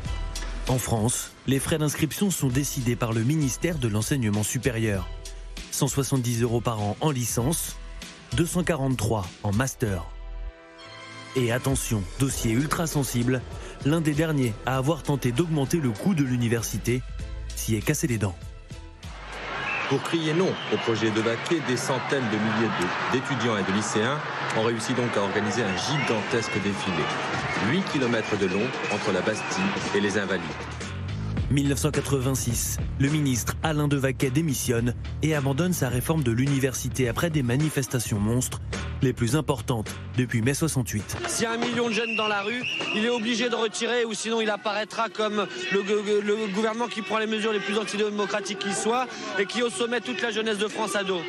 En 0.67 0.77
France, 0.77 1.31
les 1.47 1.59
frais 1.59 1.77
d'inscription 1.77 2.31
sont 2.31 2.47
décidés 2.47 2.95
par 2.95 3.13
le 3.13 3.23
ministère 3.23 3.77
de 3.77 3.87
l'Enseignement 3.87 4.43
supérieur. 4.43 5.09
170 5.71 6.43
euros 6.43 6.61
par 6.61 6.81
an 6.81 6.95
en 7.01 7.11
licence, 7.11 7.75
243 8.37 9.27
en 9.43 9.51
master. 9.51 10.05
Et 11.35 11.51
attention, 11.51 12.03
dossier 12.19 12.51
ultra 12.51 12.87
sensible, 12.87 13.41
l'un 13.85 14.01
des 14.01 14.13
derniers 14.13 14.53
à 14.65 14.77
avoir 14.77 15.01
tenté 15.01 15.31
d'augmenter 15.31 15.77
le 15.77 15.91
coût 15.91 16.13
de 16.13 16.23
l'université 16.23 17.01
s'y 17.55 17.75
est 17.75 17.81
cassé 17.81 18.07
les 18.07 18.17
dents. 18.17 18.35
Pour 19.89 20.01
crier 20.03 20.33
non 20.33 20.49
au 20.73 20.77
projet 20.77 21.11
de 21.11 21.21
vaquer, 21.21 21.59
des 21.67 21.77
centaines 21.77 22.23
de 22.31 22.37
milliers 22.37 22.71
d'étudiants 23.11 23.57
et 23.57 23.63
de 23.63 23.75
lycéens 23.75 24.19
ont 24.57 24.63
réussi 24.63 24.93
donc 24.93 25.15
à 25.15 25.21
organiser 25.21 25.63
un 25.63 25.77
gigantesque 25.77 26.53
défilé. 26.63 27.03
8 27.71 27.83
km 27.91 28.37
de 28.37 28.47
long 28.47 28.67
entre 28.93 29.11
la 29.11 29.21
Bastille 29.21 29.63
et 29.95 29.99
les 29.99 30.17
Invalides. 30.17 30.43
1986, 31.51 32.77
le 32.99 33.09
ministre 33.09 33.55
Alain 33.61 33.89
Devaquet 33.89 34.29
démissionne 34.29 34.95
et 35.21 35.35
abandonne 35.35 35.73
sa 35.73 35.89
réforme 35.89 36.23
de 36.23 36.31
l'université 36.31 37.09
après 37.09 37.29
des 37.29 37.43
manifestations 37.43 38.19
monstres, 38.19 38.59
les 39.01 39.11
plus 39.11 39.35
importantes 39.35 39.91
depuis 40.17 40.41
mai 40.41 40.53
68. 40.53 41.17
S'il 41.27 41.43
y 41.43 41.45
a 41.45 41.51
un 41.51 41.57
million 41.57 41.89
de 41.89 41.93
jeunes 41.93 42.15
dans 42.15 42.27
la 42.27 42.41
rue, 42.41 42.63
il 42.95 43.03
est 43.03 43.09
obligé 43.09 43.49
de 43.49 43.55
retirer 43.55 44.05
ou 44.05 44.13
sinon 44.13 44.39
il 44.39 44.49
apparaîtra 44.49 45.09
comme 45.09 45.45
le, 45.73 46.21
le 46.21 46.53
gouvernement 46.53 46.87
qui 46.87 47.01
prend 47.01 47.17
les 47.17 47.27
mesures 47.27 47.51
les 47.51 47.59
plus 47.59 47.77
antidémocratiques 47.77 48.59
qui 48.59 48.73
soient 48.73 49.07
et 49.37 49.45
qui 49.45 49.61
au 49.61 49.69
sommet 49.69 49.99
toute 49.99 50.21
la 50.21 50.31
jeunesse 50.31 50.57
de 50.57 50.67
France 50.67 50.95
à 50.95 51.03
dos. 51.03 51.21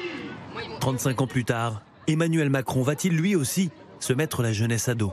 35 0.81 1.23
ans 1.23 1.27
plus 1.27 1.45
tard, 1.45 1.83
Emmanuel 2.07 2.51
Macron 2.51 2.83
va-t-il 2.83 3.15
lui 3.17 3.37
aussi 3.37 3.71
se 4.01 4.13
mettre 4.13 4.43
la 4.43 4.53
jeunesse 4.53 4.89
à 4.89 4.95
dos? 4.95 5.13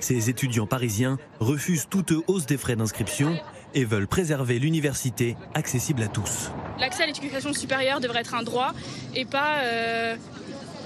Ces 0.00 0.30
étudiants 0.30 0.66
parisiens 0.66 1.18
refusent 1.38 1.86
toute 1.88 2.12
hausse 2.26 2.46
des 2.46 2.56
frais 2.56 2.74
d'inscription 2.74 3.38
et 3.74 3.84
veulent 3.84 4.08
préserver 4.08 4.58
l'université 4.58 5.36
accessible 5.54 6.02
à 6.02 6.08
tous. 6.08 6.50
L'accès 6.78 7.04
à 7.04 7.06
l'éducation 7.06 7.52
supérieure 7.52 8.00
devrait 8.00 8.20
être 8.20 8.34
un 8.34 8.42
droit 8.42 8.72
et 9.14 9.24
pas, 9.24 9.58
euh, 9.62 10.16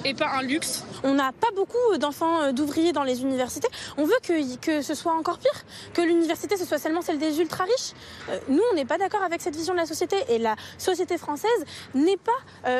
et 0.04 0.14
pas 0.14 0.28
un 0.28 0.42
luxe. 0.42 0.84
On 1.02 1.14
n'a 1.14 1.32
pas 1.32 1.48
beaucoup 1.54 1.98
d'enfants 1.98 2.42
euh, 2.42 2.52
d'ouvriers 2.52 2.92
dans 2.92 3.02
les 3.02 3.22
universités. 3.22 3.68
On 3.96 4.04
veut 4.04 4.14
que, 4.22 4.56
que 4.56 4.82
ce 4.82 4.94
soit 4.94 5.12
encore 5.12 5.38
pire, 5.38 5.64
que 5.92 6.02
l'université 6.02 6.56
ce 6.56 6.64
soit 6.64 6.78
seulement 6.78 7.02
celle 7.02 7.18
des 7.18 7.40
ultra 7.40 7.64
riches. 7.64 7.92
Euh, 8.28 8.38
nous, 8.48 8.62
on 8.72 8.74
n'est 8.74 8.84
pas 8.84 8.98
d'accord 8.98 9.22
avec 9.22 9.40
cette 9.40 9.56
vision 9.56 9.74
de 9.74 9.78
la 9.78 9.86
société 9.86 10.16
et 10.28 10.38
la 10.38 10.56
société 10.78 11.18
française 11.18 11.50
n'est 11.94 12.16
pas 12.16 12.32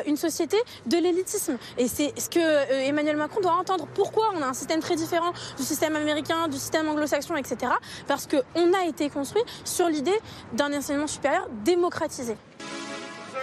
une 0.07 0.17
société 0.17 0.57
de 0.87 0.97
l'élitisme. 0.97 1.57
Et 1.79 1.89
c'est 1.89 2.19
ce 2.19 2.29
que 2.29 2.73
Emmanuel 2.87 3.17
Macron 3.17 3.41
doit 3.41 3.53
entendre. 3.53 3.87
Pourquoi 3.95 4.31
on 4.35 4.43
a 4.43 4.47
un 4.47 4.55
système 4.55 4.81
très 4.81 4.97
différent 4.97 5.33
du 5.57 5.63
système 5.63 5.97
américain, 5.97 6.49
du 6.49 6.57
système 6.57 6.89
anglo-saxon, 6.89 7.37
etc. 7.37 7.73
Parce 8.07 8.27
qu'on 8.27 8.73
a 8.75 8.87
été 8.87 9.11
construit 9.11 9.43
sur 9.65 9.89
l'idée 9.89 10.19
d'un 10.53 10.73
enseignement 10.73 11.07
supérieur 11.07 11.49
démocratisé. 11.65 12.37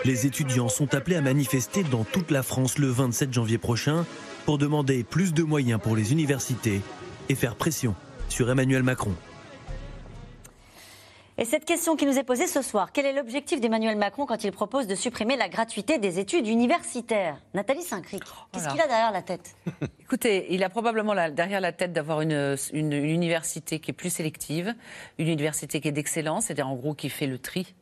Les 0.04 0.26
étudiants 0.26 0.68
sont 0.68 0.96
appelés 0.96 1.16
à 1.16 1.22
manifester 1.22 1.84
dans 1.84 2.04
toute 2.04 2.32
la 2.32 2.42
France 2.42 2.80
le 2.80 2.88
27 2.88 3.32
janvier 3.32 3.60
prochain 3.60 4.04
pour 4.46 4.58
demander 4.58 5.04
plus 5.04 5.32
de 5.32 5.44
moyens 5.44 5.80
pour 5.80 5.96
les 5.96 6.12
universités 6.12 6.82
et 7.30 7.36
faire 7.36 7.56
pression 7.56 7.94
sur 8.28 8.50
Emmanuel 8.50 8.82
Macron. 8.82 9.14
Et 11.38 11.46
cette 11.46 11.66
question 11.66 11.96
qui 11.96 12.08
nous 12.08 12.18
est 12.18 12.24
posée 12.24 12.48
ce 12.48 12.64
soir, 12.64 12.92
quel 12.92 13.06
est 13.06 13.14
l'objectif 13.14 13.62
d'Emmanuel 13.62 13.96
Macron 13.96 14.26
quand 14.26 14.44
il 14.44 14.52
propose 14.52 14.88
de 14.88 14.96
supprimer 14.96 15.38
la 15.38 15.50
gratuité 15.50 16.00
des 16.00 16.18
études 16.18 16.48
universitaires? 16.48 17.38
Nathalie 17.54 17.84
Saint-Cric, 17.84 18.24
qu'est-ce 18.52 18.70
qu'il 18.70 18.82
a 18.82 18.88
derrière 18.88 19.12
la 19.12 19.22
tête? 19.22 19.56
Écoutez, 20.02 20.48
il 20.50 20.64
a 20.64 20.70
probablement 20.70 21.14
derrière 21.30 21.62
la 21.62 21.72
tête 21.72 21.94
d'avoir 21.94 22.22
une, 22.22 22.56
une, 22.74 22.94
université 22.94 23.80
qui 23.80 23.92
est 23.92 23.94
plus 23.94 24.10
sélective, 24.10 24.74
une 25.20 25.28
université 25.28 25.80
qui 25.80 25.88
est 25.88 25.92
d'excellence, 25.92 26.46
c'est-à-dire 26.46 26.68
en 26.68 26.76
gros 26.76 26.96
qui 26.96 27.10
fait 27.10 27.28
le 27.28 27.38
tri 27.38 27.76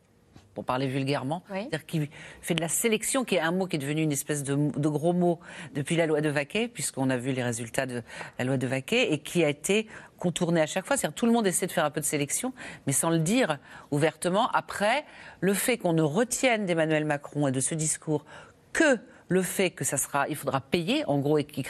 pour 0.53 0.65
parler 0.65 0.87
vulgairement, 0.87 1.43
c'est-à-dire 1.49 1.85
qui 1.85 2.09
fait 2.41 2.55
de 2.55 2.61
la 2.61 2.67
sélection, 2.67 3.23
qui 3.23 3.35
est 3.35 3.39
un 3.39 3.51
mot 3.51 3.67
qui 3.67 3.75
est 3.75 3.79
devenu 3.79 4.01
une 4.01 4.11
espèce 4.11 4.43
de, 4.43 4.55
gros 4.89 5.13
mot 5.13 5.39
depuis 5.73 5.95
la 5.95 6.05
loi 6.05 6.21
de 6.21 6.29
Vaquet, 6.29 6.67
puisqu'on 6.67 7.09
a 7.09 7.17
vu 7.17 7.31
les 7.31 7.43
résultats 7.43 7.85
de 7.85 8.01
la 8.37 8.45
loi 8.45 8.57
de 8.57 8.67
Vaquet, 8.67 9.13
et 9.13 9.19
qui 9.19 9.43
a 9.43 9.49
été 9.49 9.87
contourné 10.17 10.61
à 10.61 10.65
chaque 10.65 10.85
fois. 10.85 10.97
C'est-à-dire 10.97 11.15
tout 11.15 11.25
le 11.25 11.31
monde 11.31 11.47
essaie 11.47 11.67
de 11.67 11.71
faire 11.71 11.85
un 11.85 11.91
peu 11.91 12.01
de 12.01 12.05
sélection, 12.05 12.53
mais 12.87 12.93
sans 12.93 13.09
le 13.09 13.19
dire 13.19 13.57
ouvertement. 13.91 14.49
Après, 14.51 15.05
le 15.39 15.53
fait 15.53 15.77
qu'on 15.77 15.93
ne 15.93 16.01
retienne 16.01 16.65
d'Emmanuel 16.65 17.05
Macron 17.05 17.47
et 17.47 17.51
de 17.51 17.59
ce 17.59 17.75
discours 17.75 18.25
que 18.73 18.99
le 19.29 19.43
fait 19.43 19.69
que 19.69 19.85
ça 19.85 19.97
sera, 19.97 20.27
il 20.27 20.35
faudra 20.35 20.59
payer, 20.59 21.05
en 21.05 21.19
gros, 21.19 21.37
et 21.37 21.45
qui, 21.45 21.63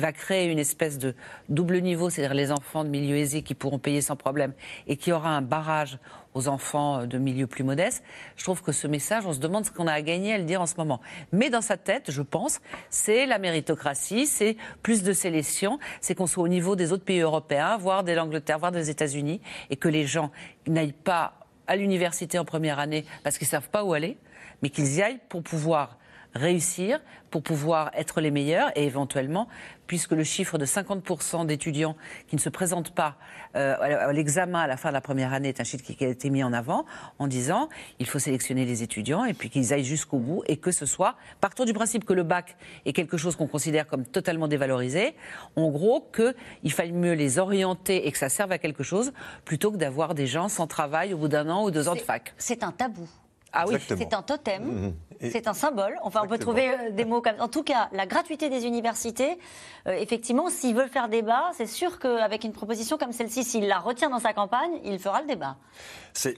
va 0.00 0.12
créer 0.12 0.50
une 0.50 0.58
espèce 0.58 0.98
de 0.98 1.14
double 1.48 1.80
niveau, 1.80 2.08
c'est-à-dire 2.08 2.34
les 2.34 2.52
enfants 2.52 2.84
de 2.84 2.88
milieu 2.88 3.16
aisé 3.16 3.42
qui 3.42 3.54
pourront 3.54 3.78
payer 3.78 4.00
sans 4.00 4.16
problème, 4.16 4.52
et 4.86 4.96
qui 4.96 5.12
aura 5.12 5.30
un 5.30 5.42
barrage 5.42 5.98
aux 6.34 6.48
enfants 6.48 7.04
de 7.04 7.18
milieu 7.18 7.46
plus 7.46 7.64
modeste. 7.64 8.02
Je 8.36 8.44
trouve 8.44 8.62
que 8.62 8.72
ce 8.72 8.86
message, 8.86 9.26
on 9.26 9.32
se 9.32 9.40
demande 9.40 9.66
ce 9.66 9.70
qu'on 9.70 9.86
a 9.86 9.92
à 9.92 10.00
gagner 10.00 10.32
à 10.32 10.38
le 10.38 10.44
dire 10.44 10.62
en 10.62 10.66
ce 10.66 10.76
moment. 10.76 11.00
Mais 11.32 11.50
dans 11.50 11.60
sa 11.60 11.76
tête, 11.76 12.10
je 12.10 12.22
pense, 12.22 12.60
c'est 12.88 13.26
la 13.26 13.38
méritocratie, 13.38 14.26
c'est 14.26 14.56
plus 14.82 15.02
de 15.02 15.12
sélection, 15.12 15.78
c'est 16.00 16.14
qu'on 16.14 16.28
soit 16.28 16.44
au 16.44 16.48
niveau 16.48 16.76
des 16.76 16.92
autres 16.92 17.04
pays 17.04 17.20
européens, 17.20 17.76
voire 17.76 18.04
de 18.04 18.12
l'Angleterre, 18.12 18.60
voire 18.60 18.72
des 18.72 18.88
États-Unis, 18.88 19.40
et 19.70 19.76
que 19.76 19.88
les 19.88 20.06
gens 20.06 20.30
n'aillent 20.66 20.92
pas 20.92 21.34
à 21.66 21.76
l'université 21.76 22.38
en 22.38 22.44
première 22.44 22.78
année 22.78 23.04
parce 23.22 23.38
qu'ils 23.38 23.46
savent 23.46 23.68
pas 23.68 23.84
où 23.84 23.92
aller, 23.92 24.16
mais 24.62 24.70
qu'ils 24.70 24.94
y 24.94 25.02
aillent 25.02 25.20
pour 25.28 25.42
pouvoir 25.42 25.98
réussir, 26.34 27.00
pour 27.32 27.42
pouvoir 27.42 27.90
être 27.94 28.20
les 28.20 28.30
meilleurs 28.30 28.70
et 28.76 28.84
éventuellement, 28.84 29.48
puisque 29.86 30.12
le 30.12 30.22
chiffre 30.22 30.58
de 30.58 30.66
50% 30.66 31.46
d'étudiants 31.46 31.96
qui 32.28 32.36
ne 32.36 32.40
se 32.40 32.48
présentent 32.48 32.94
pas 32.94 33.16
euh, 33.56 33.76
à 33.80 34.12
l'examen 34.12 34.60
à 34.60 34.66
la 34.66 34.76
fin 34.76 34.90
de 34.90 34.94
la 34.94 35.00
première 35.00 35.32
année 35.32 35.48
est 35.48 35.60
un 35.60 35.64
chiffre 35.64 35.82
qui 35.82 36.04
a 36.04 36.08
été 36.08 36.30
mis 36.30 36.44
en 36.44 36.52
avant 36.52 36.84
en 37.18 37.26
disant 37.26 37.68
il 37.98 38.06
faut 38.06 38.18
sélectionner 38.18 38.64
les 38.64 38.82
étudiants 38.82 39.24
et 39.24 39.34
puis 39.34 39.50
qu'ils 39.50 39.72
aillent 39.72 39.84
jusqu'au 39.84 40.18
bout 40.18 40.42
et 40.46 40.56
que 40.58 40.70
ce 40.70 40.86
soit, 40.86 41.16
partant 41.40 41.64
du 41.64 41.72
principe 41.72 42.04
que 42.04 42.12
le 42.12 42.22
bac 42.22 42.56
est 42.86 42.92
quelque 42.92 43.16
chose 43.16 43.34
qu'on 43.34 43.48
considère 43.48 43.86
comme 43.86 44.04
totalement 44.04 44.48
dévalorisé, 44.48 45.14
en 45.56 45.70
gros 45.70 46.08
qu'il 46.14 46.72
faille 46.72 46.92
mieux 46.92 47.14
les 47.14 47.38
orienter 47.38 48.06
et 48.06 48.12
que 48.12 48.18
ça 48.18 48.28
serve 48.28 48.52
à 48.52 48.58
quelque 48.58 48.82
chose 48.82 49.12
plutôt 49.44 49.72
que 49.72 49.78
d'avoir 49.78 50.14
des 50.14 50.26
gens 50.26 50.48
sans 50.48 50.66
travail 50.66 51.14
au 51.14 51.18
bout 51.18 51.28
d'un 51.28 51.48
an 51.48 51.64
ou 51.64 51.70
deux 51.70 51.88
ans 51.88 51.94
de 51.94 52.00
fac. 52.00 52.34
C'est 52.36 52.62
un 52.62 52.72
tabou. 52.72 53.08
Ah 53.52 53.64
oui. 53.68 53.76
C'est 53.88 54.14
un 54.14 54.22
totem, 54.22 54.62
Mhm. 54.64 54.94
Et- 55.20 55.30
c'est 55.30 55.46
un 55.46 55.52
symbole. 55.54 55.94
Enfin, 56.02 56.22
on 56.24 56.26
peut 56.26 56.38
trouver 56.38 56.68
euh, 56.70 56.90
des 56.90 57.04
mots 57.04 57.20
comme. 57.20 57.36
En 57.38 57.46
tout 57.46 57.62
cas, 57.62 57.88
la 57.92 58.06
gratuité 58.06 58.48
des 58.48 58.64
universités, 58.66 59.38
euh, 59.86 59.92
effectivement, 59.92 60.50
s'ils 60.50 60.74
veulent 60.74 60.88
faire 60.88 61.08
débat, 61.08 61.50
c'est 61.56 61.66
sûr 61.68 62.00
qu'avec 62.00 62.42
une 62.42 62.52
proposition 62.52 62.98
comme 62.98 63.12
celle-ci, 63.12 63.44
s'il 63.44 63.68
la 63.68 63.78
retient 63.78 64.10
dans 64.10 64.18
sa 64.18 64.32
campagne, 64.32 64.72
il 64.84 64.98
fera 64.98 65.20
le 65.20 65.28
débat. 65.28 65.56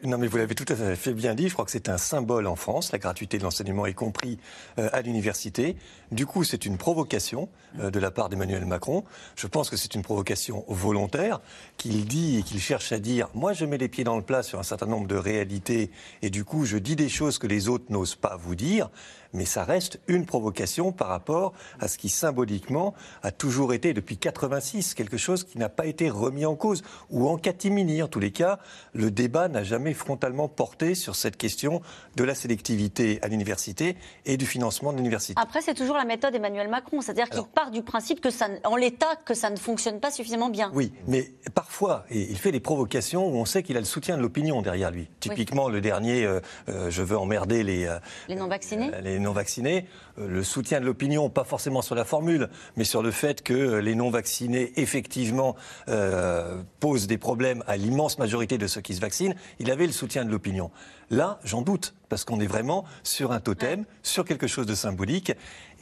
Non, 0.05 0.19
mais 0.19 0.27
vous 0.27 0.37
l'avez 0.37 0.55
tout 0.55 0.71
à 0.71 0.77
fait 0.97 1.15
bien 1.15 1.35
dit. 1.35 1.49
Je 1.49 1.55
crois 1.55 1.65
que 1.65 1.71
c'est 1.71 1.89
un 1.89 1.97
symbole 1.99 2.47
en 2.47 2.57
France, 2.57 2.93
la 2.93 2.99
gratuité 2.99 3.39
de 3.39 3.43
l'enseignement, 3.43 3.87
y 3.87 3.95
compris 3.95 4.39
euh, 4.79 4.91
à 4.93 5.01
l'université. 5.01 5.77
Du 6.13 6.27
coup, 6.27 6.45
c'est 6.45 6.67
une 6.67 6.77
provocation 6.77 7.49
euh, 7.81 7.91
de 7.91 7.99
la 7.99 8.11
part 8.11 8.29
d'Emmanuel 8.29 8.67
Macron. 8.67 9.03
Je 9.35 9.47
pense 9.47 9.71
que 9.71 9.77
c'est 9.79 9.95
une 9.95 10.03
provocation 10.03 10.65
volontaire 10.69 11.41
qu'il 11.79 12.05
dit 12.07 12.39
et 12.39 12.43
qu'il 12.43 12.61
cherche 12.61 12.93
à 12.93 12.99
dire. 12.99 13.29
Moi, 13.35 13.53
je 13.55 13.65
mets 13.65 13.79
les 13.79 13.89
pieds 13.89 14.05
dans 14.05 14.17
le 14.17 14.23
plat 14.23 14.43
sur 14.43 14.59
un 14.59 14.63
certain 14.63 14.87
nombre 14.87 15.07
de 15.09 15.17
réalités 15.17 15.91
et 16.21 16.29
du 16.29 16.45
coup, 16.45 16.67
je 16.67 16.77
dis 16.77 16.97
des 16.97 17.04
choses 17.09 17.39
que 17.39 17.47
les 17.47 17.69
autres 17.69 17.87
n'osent 17.91 18.17
pas 18.17 18.37
vous 18.37 18.55
dire. 18.55 18.91
Mais 19.35 19.45
ça 19.45 19.65
reste 19.65 20.01
une 20.09 20.27
provocation 20.27 20.93
par 20.93 21.09
rapport 21.09 21.53
à 21.81 21.89
ce 21.89 21.99
qui 21.99 22.09
symboliquement 22.09 22.95
a 23.23 23.31
toujours 23.31 23.75
été 23.75 23.93
depuis 23.93 24.17
86 24.17 24.95
quelque 24.95 25.17
chose 25.17 25.45
qui 25.45 25.59
n'a 25.59 25.69
pas 25.69 25.87
été 25.87 26.09
remis 26.09 26.47
en 26.47 26.55
cause 26.55 26.83
ou 27.11 27.29
en 27.29 27.37
catimini. 27.37 28.03
En 28.03 28.09
tous 28.09 28.21
les 28.21 28.31
cas, 28.31 28.59
le 28.93 29.11
débat 29.11 29.49
n'a 29.49 29.65
jamais 29.65 29.93
frontalement 29.93 30.49
porté 30.49 30.95
sur 30.95 31.17
cette 31.17 31.37
question 31.37 31.83
de 32.17 32.25
la 32.25 32.35
sélectivité 32.35 33.19
à 33.23 33.29
l'université 33.29 33.97
et 34.25 34.37
du 34.37 34.47
financement 34.47 34.93
de 34.93 34.99
l'université. 34.99 35.35
Après, 35.37 35.61
c'est 35.61 35.75
toujours 35.75 35.97
la 35.97 36.05
méthode 36.05 36.35
Emmanuel 36.35 36.69
Macron, 36.69 37.01
c'est-à-dire 37.01 37.29
qu'il 37.29 37.43
part 37.43 37.71
du 37.71 37.83
principe 37.83 38.21
que 38.21 38.31
ça, 38.31 38.49
en 38.65 38.77
l'état, 38.77 39.17
que 39.25 39.35
ça 39.35 39.51
ne 39.51 39.57
fonctionne 39.57 40.01
pas 40.01 40.11
suffisamment 40.11 40.49
bien. 40.49 40.71
Oui, 40.75 40.93
mais 41.09 41.33
parfois, 41.55 42.05
et 42.11 42.31
il 42.31 42.39
fait 42.39 42.53
des 42.53 42.61
provocations 42.61 43.27
où 43.27 43.37
on 43.37 43.45
sait 43.45 43.63
qu'il 43.63 43.77
a 43.77 43.81
le 43.81 43.87
soutien 43.87 44.17
de 44.17 44.23
l'opinion 44.23 44.63
derrière 44.63 44.91
lui. 44.91 45.09
Typiquement, 45.21 45.69
le 45.69 45.81
dernier, 45.81 46.25
euh, 46.25 46.41
euh, 46.69 46.91
je 46.91 47.03
veux 47.03 47.19
emmerder 47.19 47.63
les, 47.63 47.87
euh, 47.87 47.99
Les 48.29 48.37
non-vaccinés 48.37 48.91
les 49.03 49.19
non-vaccinés, 49.25 49.87
euh, 50.19 50.29
le 50.29 50.45
soutien 50.45 50.81
de 50.81 50.87
l'opinion, 50.87 51.29
pas 51.29 51.45
forcément 51.45 51.83
sur 51.83 51.95
la 51.95 52.05
formule, 52.05 52.49
mais 52.77 52.85
sur 52.85 53.03
le 53.03 53.11
fait 53.11 53.43
que 53.43 53.53
euh, 53.53 53.81
les 53.81 53.95
non-vaccinés, 53.95 54.73
effectivement, 54.77 55.57
euh, 55.89 56.63
posent 56.79 57.09
des 57.09 57.19
problèmes 57.19 57.65
à 57.67 57.77
l'immense 57.77 58.19
majorité 58.19 58.59
de 58.59 58.67
ceux 58.67 58.81
qui 58.81 58.95
se 58.95 59.01
vaccinent, 59.01 59.35
il 59.59 59.71
avait 59.71 59.87
le 59.87 59.93
soutien 59.93 60.25
de 60.25 60.31
l'opinion. 60.31 60.71
Là, 61.11 61.39
j'en 61.45 61.63
doute, 61.63 61.95
parce 62.09 62.25
qu'on 62.25 62.41
est 62.41 62.47
vraiment 62.47 62.85
sur 63.03 63.33
un 63.33 63.41
totem, 63.41 63.85
sur 64.03 64.25
quelque 64.25 64.47
chose 64.47 64.67
de 64.67 64.75
symbolique, 64.75 65.33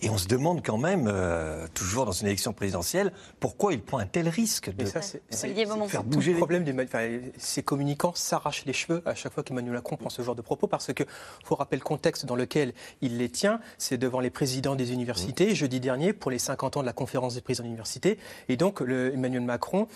et 0.03 0.11
on 0.11 0.19
se 0.19 0.27
demande 0.27 0.65
quand 0.65 0.79
même, 0.79 1.07
euh, 1.07 1.67
toujours 1.75 2.05
dans 2.07 2.13
une 2.13 2.27
élection 2.27 2.53
présidentielle, 2.53 3.13
pourquoi 3.41 3.73
il 3.73 3.81
prend 3.81 3.99
un 3.99 4.07
tel 4.07 4.29
risque 4.29 4.69
de 4.75 4.83
Mais 4.83 4.87
ça, 4.91 5.01
c'est 5.01 5.23
c'est- 5.31 5.47
Olivier 5.47 5.65
Beaumont. 5.67 5.85
c'est 5.87 5.93
faire 5.93 6.03
tout 6.03 6.09
bouger 6.11 6.31
le 6.31 6.35
les- 6.35 6.39
problème 6.41 6.65
des 6.65 6.75
enfin, 6.85 7.09
ces 7.39 7.63
communicants 7.63 8.13
s'arrachent 8.15 8.65
les 8.65 8.73
cheveux 8.73 9.03
à 9.07 9.15
chaque 9.15 9.33
fois 9.33 9.43
qu'Emmanuel 9.43 9.75
Macron 9.75 9.97
prend 9.97 10.11
ce 10.11 10.23
genre 10.23 10.35
de 10.35 10.43
propos 10.43 10.67
parce 10.67 10.93
que 10.93 11.05
faut 11.45 11.55
rappeler 11.55 11.79
le 11.79 11.85
contexte 11.85 12.27
dans 12.27 12.37
lequel 12.37 12.73
il 13.01 13.19
les 13.19 13.29
tient, 13.29 13.61
c'est 13.79 13.97
devant 13.99 14.21
les 14.21 14.31
présidents 14.31 14.75
des 14.75 14.93
universités 14.93 15.55
jeudi 15.55 15.79
dernier 15.81 16.13
pour 16.13 16.31
les 16.31 16.39
50 16.39 16.77
ans 16.77 16.81
de 16.81 16.87
la 16.87 16.93
conférence 16.93 17.35
des 17.35 17.41
présidents 17.41 17.65
d'université 17.65 18.19
et 18.49 18.57
donc 18.57 18.81
le, 18.81 19.13
Emmanuel 19.15 19.43
Macron 19.43 19.87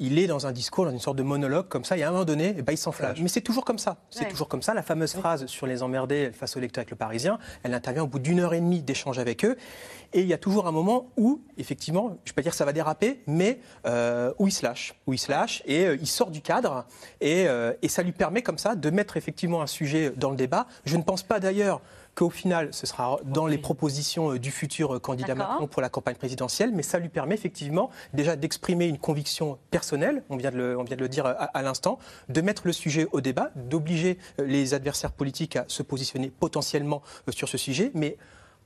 il 0.00 0.18
est 0.18 0.26
dans 0.26 0.46
un 0.46 0.52
discours, 0.52 0.86
dans 0.86 0.90
une 0.90 0.98
sorte 0.98 1.16
de 1.18 1.22
monologue 1.22 1.68
comme 1.68 1.84
ça, 1.84 1.96
et 1.96 2.02
à 2.02 2.08
un 2.08 2.10
moment 2.10 2.24
donné, 2.24 2.54
eh 2.58 2.62
ben, 2.62 2.72
il 2.72 2.78
s'enflamme. 2.78 3.14
Mais 3.20 3.28
c'est 3.28 3.42
toujours 3.42 3.64
comme 3.64 3.78
ça. 3.78 3.98
C'est 4.10 4.24
Ouais. 4.24 4.28
toujours 4.30 4.48
comme 4.48 4.62
ça. 4.62 4.74
La 4.74 4.82
fameuse 4.82 5.12
phrase 5.12 5.46
sur 5.46 5.66
les 5.66 5.82
emmerdés 5.82 6.32
face 6.32 6.56
au 6.56 6.60
lecteur 6.60 6.80
avec 6.82 6.90
le 6.90 6.96
Parisien, 6.96 7.38
elle 7.62 7.74
intervient 7.74 8.02
au 8.02 8.06
bout 8.06 8.18
d'une 8.18 8.40
heure 8.40 8.54
et 8.54 8.60
demie 8.60 8.82
d'échange 8.82 9.18
avec 9.18 9.44
eux. 9.44 9.56
Et 10.12 10.22
il 10.22 10.26
y 10.26 10.32
a 10.32 10.38
toujours 10.38 10.66
un 10.66 10.72
moment 10.72 11.10
où, 11.16 11.40
effectivement, 11.58 12.18
je 12.24 12.30
ne 12.30 12.32
vais 12.32 12.34
pas 12.34 12.42
dire 12.42 12.50
que 12.52 12.56
ça 12.56 12.64
va 12.64 12.72
déraper, 12.72 13.20
mais 13.28 13.60
euh, 13.86 14.32
où 14.40 14.48
il 14.48 14.52
se 14.52 14.64
lâche. 14.64 14.94
Où 15.06 15.12
il 15.12 15.18
se 15.18 15.30
lâche 15.30 15.62
et 15.66 15.86
euh, 15.86 15.96
il 16.00 16.06
sort 16.08 16.30
du 16.30 16.40
cadre. 16.40 16.84
Et, 17.20 17.46
euh, 17.46 17.74
et 17.82 17.88
ça 17.88 18.02
lui 18.02 18.12
permet 18.12 18.42
comme 18.42 18.58
ça 18.58 18.74
de 18.74 18.90
mettre 18.90 19.16
effectivement 19.16 19.62
un 19.62 19.68
sujet 19.68 20.12
dans 20.16 20.30
le 20.30 20.36
débat. 20.36 20.66
Je 20.84 20.96
ne 20.96 21.02
pense 21.02 21.22
pas 21.22 21.38
d'ailleurs 21.38 21.80
qu'au 22.14 22.30
final, 22.30 22.68
ce 22.72 22.86
sera 22.86 23.18
dans 23.24 23.46
les 23.46 23.58
propositions 23.58 24.32
euh, 24.32 24.38
du 24.38 24.50
futur 24.50 24.94
euh, 24.94 24.98
candidat. 24.98 25.34
Macron 25.34 25.66
pour 25.66 25.82
la 25.82 25.88
campagne 25.88 26.16
présidentielle, 26.16 26.72
mais 26.74 26.82
ça 26.82 26.98
lui 26.98 27.08
permet 27.08 27.34
effectivement 27.34 27.90
déjà 28.12 28.36
d'exprimer 28.36 28.86
une 28.86 28.98
conviction 28.98 29.58
personnelle, 29.70 30.22
on 30.28 30.36
vient 30.36 30.50
de 30.50 30.56
le, 30.56 30.78
on 30.78 30.84
vient 30.84 30.96
de 30.96 31.02
le 31.02 31.08
dire 31.08 31.26
à, 31.26 31.30
à 31.30 31.62
l'instant, 31.62 31.98
de 32.28 32.40
mettre 32.40 32.62
le 32.66 32.72
sujet 32.72 33.06
au 33.12 33.20
débat, 33.20 33.50
d'obliger 33.56 34.18
euh, 34.38 34.44
les 34.46 34.74
adversaires 34.74 35.12
politiques 35.12 35.56
à 35.56 35.64
se 35.68 35.82
positionner 35.82 36.30
potentiellement 36.30 37.02
euh, 37.28 37.32
sur 37.32 37.48
ce 37.48 37.58
sujet, 37.58 37.90
mais 37.94 38.16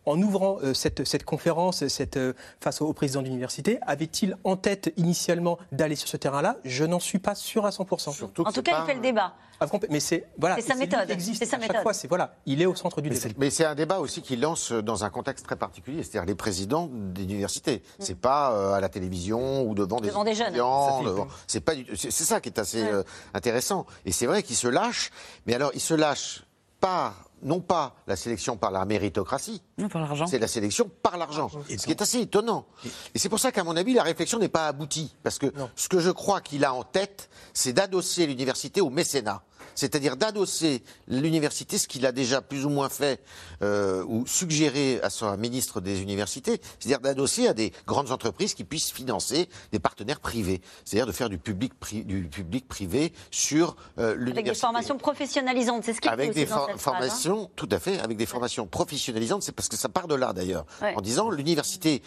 en 0.07 0.21
ouvrant 0.21 0.59
euh, 0.63 0.75
cette, 0.75 1.05
cette 1.07 1.25
conférence 1.25 1.87
cette, 1.89 2.17
euh, 2.17 2.35
face 2.61 2.81
au, 2.81 2.87
au 2.87 2.93
président 2.93 3.21
de 3.23 3.27
l'université, 3.27 3.79
avait-il 3.83 4.37
en 4.45 4.57
tête 4.57 4.93
initialement 4.97 5.59
d'aller 5.73 5.97
sur 5.97 6.09
ce 6.09 6.17
terrain-là? 6.17 6.57
Je 6.65 6.85
n'en 6.85 7.01
suis 7.01 7.19
pas 7.19 7.35
sûr 7.35 7.65
à 7.67 7.71
100%. 7.71 8.25
En 8.45 8.53
tout 8.53 8.63
cas, 8.63 8.83
il 8.83 8.87
fait 8.87 8.95
le 8.95 9.01
débat. 9.01 9.35
Ah, 9.61 9.67
Mais 9.89 10.01
c'est 10.01 10.27
voilà, 10.37 10.57
C'est 10.57 10.63
sa 10.63 10.75
méthode. 10.75 11.07
qui 11.07 11.13
existe. 11.13 11.39
C'est 11.39 11.47
sa 11.49 11.57
à 11.57 11.61
chaque 11.61 11.69
méthode. 11.69 11.83
fois, 11.85 11.95
c'est 11.95 12.09
voilà, 12.09 12.35
il 12.45 12.61
est 12.61 12.67
au 12.67 12.75
centre 12.75 13.01
du 13.01 13.09
Mais 13.09 13.15
débat. 13.19 13.35
Mais 13.39 13.51
c'est 13.51 13.65
un 13.65 13.77
débat 13.77 14.01
aussi 14.01 14.21
qu'il 14.21 14.41
lance 14.41 14.73
dans 14.73 15.05
un 15.05 15.11
contexte 15.11 15.45
très 15.47 15.55
particulier, 15.57 16.03
c'est-à-dire 16.03 16.27
les 16.27 16.35
présidents 16.35 16.91
des 16.93 17.23
universités. 17.23 17.83
C'est 18.01 18.19
pas 18.19 18.53
euh, 18.53 18.73
à 18.73 18.81
la 18.81 18.89
télévision 18.89 19.63
ou 19.63 19.75
devant 19.75 20.01
des. 20.01 20.09
Devant 20.09 20.25
des 20.25 20.35
jeunes. 20.35 20.53
devant- 20.53 21.29
C'est 21.47 21.61
pas 21.61 21.77
du- 21.77 21.87
c'est 21.97 22.11
c'est 22.11 22.25
ça 22.25 22.41
qui 22.41 22.49
est 22.49 22.59
assez 22.59 22.83
Ouais. 22.83 22.93
euh, 22.93 23.03
intéressant. 23.33 23.87
Et 24.05 24.13
c'est 24.13 24.27
vrai 24.27 24.43
qu'il 24.43 24.57
se 24.57 24.67
lâche, 24.69 25.11
mais 25.47 25.55
alors 25.55 25.71
il 25.73 25.81
se 25.81 25.95
lâche 25.95 26.43
par 26.81 27.31
non 27.45 27.61
pas 27.61 27.95
la 28.07 28.17
sélection 28.17 28.57
par 28.57 28.71
la 28.71 28.85
méritocratie, 28.85 29.63
Non, 29.79 29.89
par 29.89 30.03
l'argent. 30.03 30.27
c'est 30.27 30.39
la 30.39 30.49
sélection 30.49 30.91
par 31.03 31.17
l'argent. 31.19 31.51
Ce 31.69 31.85
qui 31.85 31.91
est 31.91 32.03
assez 32.03 32.21
étonnant. 32.21 32.67
Et 33.15 33.19
c'est 33.19 33.29
pour 33.29 33.39
ça 33.39 33.53
qu'à 33.53 33.63
mon 33.65 33.77
avis, 33.77 33.95
la 33.95 34.03
réflexion 34.03 34.39
n'est 34.39 34.49
pas 34.49 34.67
aboutie. 34.67 35.15
Parce 35.23 35.39
que 35.39 35.53
ce 35.77 35.89
que 35.89 36.01
je 36.01 36.11
crois 36.11 36.41
qu'il 36.41 36.65
a 36.65 36.73
en 36.75 36.83
tête, 36.83 37.29
c'est 37.53 37.73
d'adosser 37.73 38.27
l'université 38.27 38.81
au 38.81 38.91
mécénat. 38.91 39.43
C'est-à-dire 39.75 40.17
d'adosser 40.17 40.83
l'université, 41.09 41.79
ce 41.79 41.89
qu'il 41.89 42.07
a 42.07 42.13
déjà 42.13 42.41
plus 42.43 42.65
ou 42.65 42.69
moins 42.69 42.89
fait 42.89 43.21
euh, 43.63 44.05
ou 44.07 44.27
suggéré 44.27 45.01
à 45.03 45.11
son 45.11 45.37
ministre 45.37 45.81
des 45.81 46.01
universités, 46.03 46.61
c'est-à-dire 46.79 47.01
d'adosser 47.01 47.49
à 47.49 47.55
des 47.55 47.73
grandes 47.87 48.11
entreprises 48.11 48.55
qui 48.55 48.65
puissent 48.65 48.93
financer 48.93 49.49
des 49.73 49.79
partenaires 49.79 50.21
privés. 50.21 50.61
C'est-à-dire 50.85 51.07
de 51.07 51.13
faire 51.13 51.29
du 51.29 51.39
public, 51.39 51.73
pri- 51.81 52.05
du 52.05 52.25
public 52.29 52.69
privé 52.69 53.13
sur 53.31 53.77
euh, 53.99 54.11
Avec 54.13 54.19
des 54.19 54.25
l'université. 54.25 54.61
formations 54.67 54.99
professionnalisantes, 54.99 55.85
c'est 55.85 55.93
ce 55.95 56.01
qui 56.01 56.09
Avec 56.09 56.31
aussi 56.31 56.41
des 56.41 56.47
dans 56.47 56.57
for- 56.57 56.67
cette 56.71 56.79
phrase, 56.81 56.95
hein. 56.95 56.99
formations, 57.09 57.51
tout 57.57 57.69
à 57.71 57.79
fait, 57.79 57.99
avec 58.01 58.17
des 58.17 58.27
formations 58.27 58.67
professionnalisantes, 58.67 59.43
c'est 59.43 59.53
parce 59.53 59.69
que 59.69 59.77
ça 59.77 59.89
part 59.89 60.09
de 60.09 60.15
là 60.15 60.33
d'ailleurs, 60.33 60.67
Ouais. 60.83 60.95
en 60.97 61.01
disant 61.01 61.31
l'université, 61.31 62.03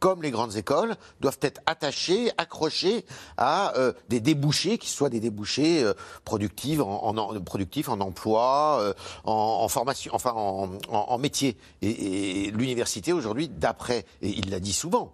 comme 0.00 0.22
les 0.22 0.30
grandes 0.30 0.56
écoles, 0.56 0.96
doivent 1.20 1.38
être 1.42 1.60
attachées, 1.66 2.30
accrochées 2.38 3.04
à 3.36 3.76
euh, 3.76 3.92
des 4.08 4.20
débouchés 4.20 4.78
qui 4.78 4.88
soient 4.90 5.08
des 5.10 5.20
débouchés 5.20 5.82
euh, 5.82 5.94
productifs, 6.24 6.80
en, 6.80 8.00
emploi, 8.00 8.78
euh, 8.80 8.94
en, 9.24 9.68
formation, 9.68 10.12
enfin 10.14 10.32
en, 10.32 10.70
en- 10.90 11.06
en 11.08 11.18
métier. 11.18 11.56
Et, 11.82 12.46
et 12.46 12.50
l'université 12.50 13.12
aujourd'hui, 13.12 13.48
d'après, 13.48 14.04
et 14.22 14.28
il 14.30 14.50
l'a 14.50 14.60
dit 14.60 14.72
souvent, 14.72 15.12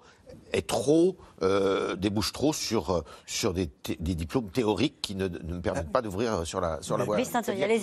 est 0.52 0.66
trop 0.66 1.16
euh, 1.44 1.96
débouche 1.96 2.32
trop 2.32 2.52
sur 2.52 2.90
euh, 2.90 3.00
sur 3.26 3.52
des, 3.54 3.68
diplômes 4.14 4.50
théoriques 4.50 5.00
qui 5.02 5.14
ne, 5.14 5.28
ne 5.28 5.58
permettent 5.60 5.92
pas 5.92 6.02
d'ouvrir 6.02 6.46
sur 6.46 6.60
la 6.60 6.78
sur 6.82 6.96
la 6.98 7.04
voie. 7.04 7.16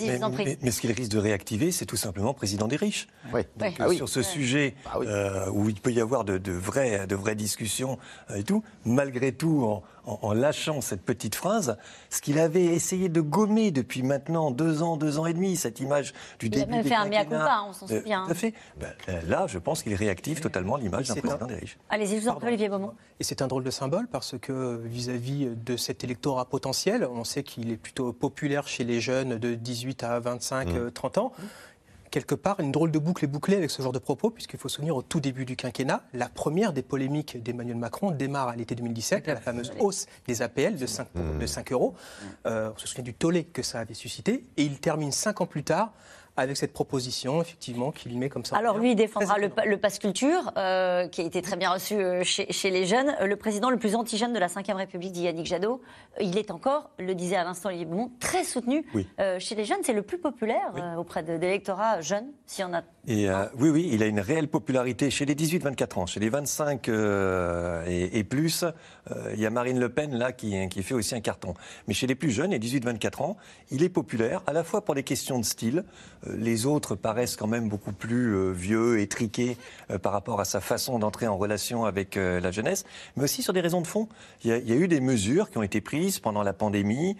Mais, 0.06 0.16
vous 0.18 0.24
en 0.24 0.30
prie. 0.30 0.44
mais- 0.44 0.58
mais 0.62 0.70
ce 0.70 0.80
qu'il 0.80 0.92
risque 0.92 1.12
de 1.12 1.18
réactiver, 1.18 1.72
c'est 1.72 1.86
tout 1.86 1.96
simplement 1.96 2.34
président 2.34 2.68
des 2.68 2.76
riches. 2.76 3.06
Oui. 3.32 3.42
Donc, 3.56 3.74
Ah 3.78 3.84
euh, 3.84 3.88
oui. 3.88 3.96
sur 3.96 4.08
ce 4.08 4.22
sujet 4.22 4.74
Ah 4.86 4.98
oui. 4.98 5.06
euh, 5.08 5.48
où 5.50 5.68
il 5.68 5.80
peut 5.80 5.92
y 5.92 6.00
avoir 6.00 6.24
de, 6.24 6.38
de 6.38 6.52
vraies, 6.52 7.06
de 7.06 7.14
vraies 7.14 7.34
discussions 7.36 7.98
et 8.34 8.42
tout, 8.42 8.62
malgré 8.84 9.32
tout, 9.32 9.62
en, 9.64 9.82
en- 10.10 10.18
en 10.22 10.32
lâchant 10.32 10.80
cette 10.80 11.02
petite 11.02 11.34
phrase, 11.34 11.76
ce 12.10 12.20
qu'il 12.20 12.38
avait 12.38 12.64
essayé 12.64 13.08
de 13.08 13.20
gommer 13.20 13.70
depuis 13.70 14.02
maintenant 14.02 14.50
deux 14.50 14.82
ans, 14.82 14.96
deux 14.96 15.18
ans 15.18 15.26
et 15.26 15.32
demi, 15.34 15.56
cette 15.56 15.78
image 15.80 16.12
du 16.40 16.46
Il 16.46 16.54
a 16.54 16.58
début 16.60 16.72
même 16.72 16.82
des 16.82 16.88
fait 16.88 16.94
un 16.96 17.04
mea 17.06 17.24
culpa, 17.24 17.64
on 17.68 17.72
s'en 17.72 17.86
souvient. 17.86 18.24
Tout 18.24 18.32
à 18.32 18.34
fait. 18.34 18.54
Ben, 18.80 18.92
là, 19.28 19.46
je 19.46 19.58
pense 19.58 19.82
qu'il 19.82 19.94
réactive 19.94 20.40
totalement 20.40 20.76
l'image 20.76 21.08
d'un 21.08 21.14
président 21.14 21.44
un- 21.44 21.46
des 21.46 21.54
riches. 21.54 21.78
Allez-y, 21.88 22.16
je 22.16 22.22
vous 22.22 22.28
en 22.28 22.34
prie, 22.36 22.48
Olivier 22.48 22.68
Beaumont. 22.68 22.92
Et 23.20 23.24
c'est 23.24 23.42
un 23.42 23.48
drôle 23.52 23.64
de 23.64 23.70
symbole 23.70 24.08
parce 24.08 24.34
que 24.38 24.80
vis-à-vis 24.84 25.46
de 25.54 25.76
cet 25.76 26.04
électorat 26.04 26.46
potentiel, 26.46 27.06
on 27.10 27.22
sait 27.24 27.42
qu'il 27.42 27.70
est 27.70 27.76
plutôt 27.76 28.12
populaire 28.14 28.66
chez 28.66 28.82
les 28.82 29.00
jeunes 29.00 29.36
de 29.38 29.54
18 29.54 30.02
à 30.04 30.18
25, 30.20 30.68
Mmh. 30.68 30.76
euh, 30.76 30.90
30 30.90 31.18
ans. 31.18 31.32
Quelque 32.10 32.34
part, 32.34 32.60
une 32.60 32.72
drôle 32.72 32.90
de 32.90 32.98
boucle 32.98 33.24
est 33.24 33.28
bouclée 33.28 33.56
avec 33.56 33.70
ce 33.70 33.80
genre 33.82 33.92
de 33.92 33.98
propos, 33.98 34.30
puisqu'il 34.30 34.58
faut 34.58 34.68
se 34.68 34.76
souvenir 34.76 34.96
au 34.96 35.02
tout 35.02 35.20
début 35.20 35.44
du 35.46 35.56
quinquennat, 35.56 36.02
la 36.12 36.28
première 36.28 36.72
des 36.72 36.82
polémiques 36.82 37.42
d'Emmanuel 37.42 37.76
Macron 37.76 38.10
démarre 38.10 38.48
à 38.48 38.56
l'été 38.56 38.74
2017, 38.74 39.26
la 39.26 39.36
fameuse 39.36 39.72
hausse 39.80 40.06
des 40.26 40.42
APL 40.42 40.76
de 40.76 40.86
5, 40.86 41.08
de 41.40 41.46
5 41.46 41.72
euros. 41.72 41.94
Euh, 42.46 42.70
on 42.74 42.78
se 42.78 42.86
souvient 42.86 43.04
du 43.04 43.14
tollé 43.14 43.44
que 43.44 43.62
ça 43.62 43.80
avait 43.80 43.94
suscité, 43.94 44.44
et 44.58 44.62
il 44.62 44.78
termine 44.78 45.10
cinq 45.12 45.40
ans 45.40 45.46
plus 45.46 45.64
tard 45.64 45.92
avec 46.36 46.56
cette 46.56 46.72
proposition, 46.72 47.42
effectivement, 47.42 47.92
qu'il 47.92 48.18
met 48.18 48.28
comme 48.28 48.44
ça. 48.44 48.56
Alors 48.56 48.78
lui, 48.78 48.92
il 48.92 48.94
défendra 48.94 49.36
le, 49.38 49.50
le 49.66 49.76
pass 49.76 49.98
culture, 49.98 50.52
euh, 50.56 51.06
qui 51.08 51.20
a 51.20 51.24
été 51.24 51.42
très 51.42 51.56
bien 51.56 51.70
reçu 51.70 51.94
euh, 51.94 52.24
chez, 52.24 52.50
chez, 52.50 52.70
les 52.70 52.86
jeunes. 52.86 53.14
Le 53.22 53.36
président 53.36 53.68
le 53.68 53.76
plus 53.76 53.94
anti-jeune 53.94 54.32
de 54.32 54.38
la 54.38 54.46
Ve 54.46 54.74
République, 54.74 55.12
dit 55.12 55.22
Yannick 55.22 55.46
Jadot, 55.46 55.82
il 56.20 56.38
est 56.38 56.50
encore, 56.50 56.90
le 56.98 57.14
disait 57.14 57.36
à 57.36 57.44
l'instant 57.44 57.68
Olivier 57.68 57.84
Beaumont, 57.84 58.10
très 58.18 58.44
soutenu 58.44 58.86
euh, 59.20 59.38
chez 59.38 59.54
les 59.54 59.64
jeunes. 59.66 59.80
C'est 59.82 59.92
le 59.92 60.02
plus 60.02 60.18
populaire 60.18 60.72
euh, 60.76 60.96
auprès 60.96 61.22
de, 61.22 61.34
l'électorat 61.34 62.00
jeune, 62.00 62.26
s'il 62.46 62.62
y 62.62 62.64
en 62.64 62.72
a. 62.72 62.82
Et 63.08 63.28
oui, 63.58 63.70
oui, 63.70 63.90
il 63.92 64.02
a 64.04 64.06
une 64.06 64.20
réelle 64.20 64.46
popularité 64.46 65.10
chez 65.10 65.26
les 65.26 65.34
18-24 65.34 65.98
ans. 65.98 66.06
Chez 66.06 66.20
les 66.20 66.28
25 66.28 66.88
et, 66.88 68.18
et, 68.18 68.22
plus, 68.22 68.64
il 69.34 69.40
y 69.40 69.44
a 69.44 69.50
Marine 69.50 69.80
Le 69.80 69.88
Pen 69.88 70.16
là 70.16 70.30
qui, 70.30 70.68
qui 70.68 70.84
fait 70.84 70.94
aussi 70.94 71.16
un 71.16 71.20
carton. 71.20 71.54
Mais 71.88 71.94
chez 71.94 72.06
les 72.06 72.14
plus 72.14 72.30
jeunes, 72.30 72.52
les 72.52 72.60
18-24 72.60 73.22
ans, 73.24 73.36
il 73.72 73.82
est 73.82 73.88
populaire 73.88 74.42
à 74.46 74.52
la 74.52 74.62
fois 74.62 74.84
pour 74.84 74.94
les 74.94 75.02
questions 75.02 75.40
de 75.40 75.44
style. 75.44 75.84
Euh, 76.26 76.36
les 76.36 76.66
autres 76.66 76.94
paraissent 76.94 77.36
quand 77.36 77.46
même 77.46 77.68
beaucoup 77.68 77.92
plus 77.92 78.34
euh, 78.34 78.50
vieux, 78.52 79.00
étriqués 79.00 79.56
euh, 79.90 79.98
par 79.98 80.12
rapport 80.12 80.40
à 80.40 80.44
sa 80.44 80.60
façon 80.60 80.98
d'entrer 80.98 81.26
en 81.26 81.36
relation 81.36 81.84
avec 81.84 82.16
la 82.16 82.50
jeunesse, 82.50 82.84
mais 83.16 83.24
aussi 83.24 83.42
sur 83.42 83.52
des 83.52 83.60
raisons 83.60 83.80
de 83.80 83.86
fond. 83.86 84.08
Il 84.44 84.50
y, 84.50 84.52
a, 84.52 84.58
il 84.58 84.68
y 84.68 84.72
a 84.72 84.76
eu 84.76 84.88
des 84.88 85.00
mesures 85.00 85.50
qui 85.50 85.58
ont 85.58 85.62
été 85.62 85.80
prises 85.80 86.18
pendant 86.18 86.42
la 86.42 86.52
pandémie, 86.52 87.16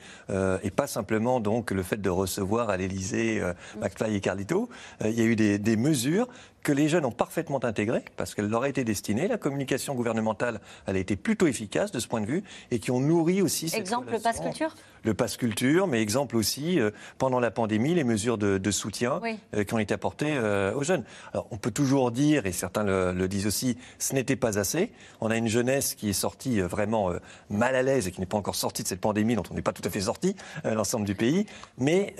et 0.63 0.71
pas 0.71 0.87
simplement 0.87 1.41
donc 1.41 1.71
le 1.71 1.83
fait 1.83 2.01
de 2.01 2.11
recevoir 2.11 2.71
à 2.71 2.77
l'Élysée 2.77 3.43
McFly 3.81 4.17
et 4.17 4.21
Carlito. 4.21 4.69
il 5.05 5.19
y 5.19 5.23
a 5.23 5.25
eu 5.25 5.37
des, 5.37 5.59
des 5.59 5.77
mesures 5.77 6.29
que 6.63 6.73
les 6.73 6.89
jeunes 6.89 7.05
ont 7.05 7.13
parfaitement 7.13 7.65
intégré, 7.65 8.05
parce 8.17 8.35
qu'elle 8.35 8.49
leur 8.49 8.63
a 8.63 8.69
été 8.69 8.85
destinée. 8.85 9.29
La 9.29 9.39
communication 9.39 9.95
gouvernementale, 9.95 10.61
elle 10.87 10.97
a 10.97 10.99
été 10.99 11.17
plutôt 11.17 11.47
efficace 11.47 11.91
de 11.91 11.99
ce 11.99 12.09
point 12.09 12.21
de 12.21 12.27
vue, 12.27 12.45
et 12.71 12.79
qui 12.79 12.91
ont 12.91 13.01
nourri 13.01 13.43
aussi 13.43 13.69
cette 13.69 13.81
Exemple, 13.81 14.13
le 14.13 14.19
passe 14.21 14.41
culture? 14.41 14.75
Le 15.05 15.15
passe 15.15 15.37
culture, 15.37 15.89
mais 15.89 16.01
exemple 16.01 16.37
aussi, 16.37 16.79
euh, 16.79 16.93
pendant 17.19 17.41
la 17.41 17.51
pandémie, 17.51 17.95
les 17.95 18.05
mesures 18.05 18.39
de, 18.39 18.59
de 18.59 18.71
soutien 18.71 19.21
euh, 19.55 19.65
qui 19.65 19.75
ont 19.75 19.81
été 19.81 19.93
apportées 19.93 20.35
euh, 20.37 20.73
aux 20.75 20.85
jeunes. 20.85 21.03
Alors, 21.33 21.49
on 21.51 21.57
peut 21.57 21.73
toujours 21.73 22.13
dire, 22.13 22.47
et 22.47 22.53
certains 22.53 22.85
le, 22.85 23.13
le 23.13 23.29
disent 23.29 23.49
aussi, 23.49 23.77
ce 23.99 24.15
n'était 24.15 24.37
pas 24.37 24.59
assez. 24.59 24.93
On 25.21 25.31
a 25.31 25.37
une 25.37 25.49
jeunesse 25.49 25.95
qui 25.95 26.11
est 26.11 26.13
sortie 26.13 26.61
vraiment 26.61 27.13
mal 27.51 27.75
à 27.75 27.83
l'aise 27.83 28.07
et 28.07 28.13
qui 28.13 28.21
n'est 28.21 28.27
pas 28.27 28.37
encore 28.37 28.55
sortie 28.55 28.85
de 28.85 28.89
cette 28.89 29.01
pandémie, 29.01 29.35
dont 29.35 29.43
on 29.51 29.55
n'est 29.55 29.63
pas 29.63 29.73
tout 29.73 29.83
à 29.85 29.91
fait 29.91 30.03
sorti, 30.03 30.37
l'ensemble 30.65 31.07
du 31.07 31.15
pays, 31.15 31.47
mais 31.79 32.15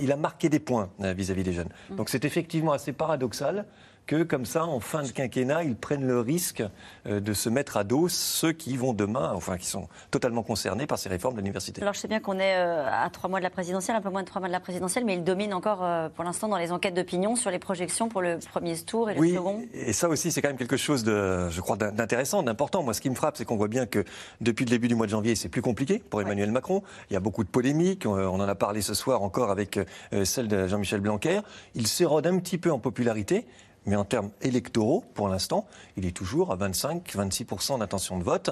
il 0.00 0.12
a 0.12 0.16
marqué 0.16 0.48
des 0.48 0.60
points 0.60 0.90
vis-à-vis 0.98 1.42
-vis 1.42 1.44
des 1.44 1.52
jeunes. 1.52 1.68
Mmh. 1.90 1.96
Donc 1.96 2.08
c'est 2.10 2.24
effectivement 2.24 2.72
assez 2.72 2.92
paradoxal 2.92 3.66
que 4.10 4.24
comme 4.24 4.44
ça, 4.44 4.64
en 4.64 4.80
fin 4.80 5.04
de 5.04 5.08
quinquennat, 5.08 5.62
ils 5.62 5.76
prennent 5.76 6.04
le 6.04 6.18
risque 6.18 6.64
euh, 7.06 7.20
de 7.20 7.32
se 7.32 7.48
mettre 7.48 7.76
à 7.76 7.84
dos 7.84 8.08
ceux 8.08 8.50
qui 8.50 8.76
vont 8.76 8.92
demain, 8.92 9.30
enfin 9.36 9.56
qui 9.56 9.66
sont 9.68 9.86
totalement 10.10 10.42
concernés 10.42 10.88
par 10.88 10.98
ces 10.98 11.08
réformes 11.08 11.34
de 11.34 11.38
l'université. 11.38 11.80
Alors 11.80 11.94
je 11.94 12.00
sais 12.00 12.08
bien 12.08 12.18
qu'on 12.18 12.40
est 12.40 12.56
euh, 12.56 12.84
à 12.90 13.08
trois 13.10 13.30
mois 13.30 13.38
de 13.38 13.44
la 13.44 13.50
présidentielle, 13.50 13.96
un 13.96 14.00
peu 14.00 14.10
moins 14.10 14.22
de 14.22 14.26
trois 14.26 14.40
mois 14.40 14.48
de 14.48 14.52
la 14.52 14.58
présidentielle, 14.58 15.04
mais 15.04 15.14
il 15.14 15.22
domine 15.22 15.54
encore 15.54 15.84
euh, 15.84 16.08
pour 16.08 16.24
l'instant 16.24 16.48
dans 16.48 16.56
les 16.56 16.72
enquêtes 16.72 16.94
d'opinion 16.94 17.36
sur 17.36 17.52
les 17.52 17.60
projections 17.60 18.08
pour 18.08 18.20
le 18.20 18.38
premier 18.38 18.76
tour 18.78 19.10
et 19.10 19.14
le 19.14 19.20
oui, 19.20 19.34
second. 19.34 19.62
Et 19.74 19.92
ça 19.92 20.08
aussi, 20.08 20.32
c'est 20.32 20.42
quand 20.42 20.48
même 20.48 20.58
quelque 20.58 20.76
chose 20.76 21.04
de, 21.04 21.48
je 21.48 21.60
crois, 21.60 21.76
d'intéressant, 21.76 22.42
d'important. 22.42 22.82
Moi, 22.82 22.94
ce 22.94 23.00
qui 23.00 23.10
me 23.10 23.14
frappe, 23.14 23.36
c'est 23.36 23.44
qu'on 23.44 23.56
voit 23.56 23.68
bien 23.68 23.86
que 23.86 24.04
depuis 24.40 24.64
le 24.64 24.70
début 24.70 24.88
du 24.88 24.96
mois 24.96 25.06
de 25.06 25.12
janvier, 25.12 25.36
c'est 25.36 25.48
plus 25.48 25.62
compliqué 25.62 26.00
pour 26.00 26.20
Emmanuel 26.20 26.48
ouais. 26.48 26.54
Macron. 26.54 26.82
Il 27.10 27.14
y 27.14 27.16
a 27.16 27.20
beaucoup 27.20 27.44
de 27.44 27.48
polémiques. 27.48 28.06
On 28.06 28.40
en 28.40 28.40
a 28.40 28.56
parlé 28.56 28.82
ce 28.82 28.94
soir 28.94 29.22
encore 29.22 29.52
avec 29.52 29.78
celle 30.24 30.48
de 30.48 30.66
Jean-Michel 30.66 31.00
Blanquer. 31.00 31.42
Il 31.76 31.86
s'érode 31.86 32.26
un 32.26 32.40
petit 32.40 32.58
peu 32.58 32.72
en 32.72 32.80
popularité 32.80 33.46
mais 33.86 33.96
en 33.96 34.04
termes 34.04 34.30
électoraux, 34.42 35.04
pour 35.14 35.28
l'instant, 35.28 35.66
il 35.96 36.06
est 36.06 36.16
toujours 36.16 36.52
à 36.52 36.56
25-26% 36.56 37.78
d'intention 37.78 38.18
de 38.18 38.24
vote. 38.24 38.50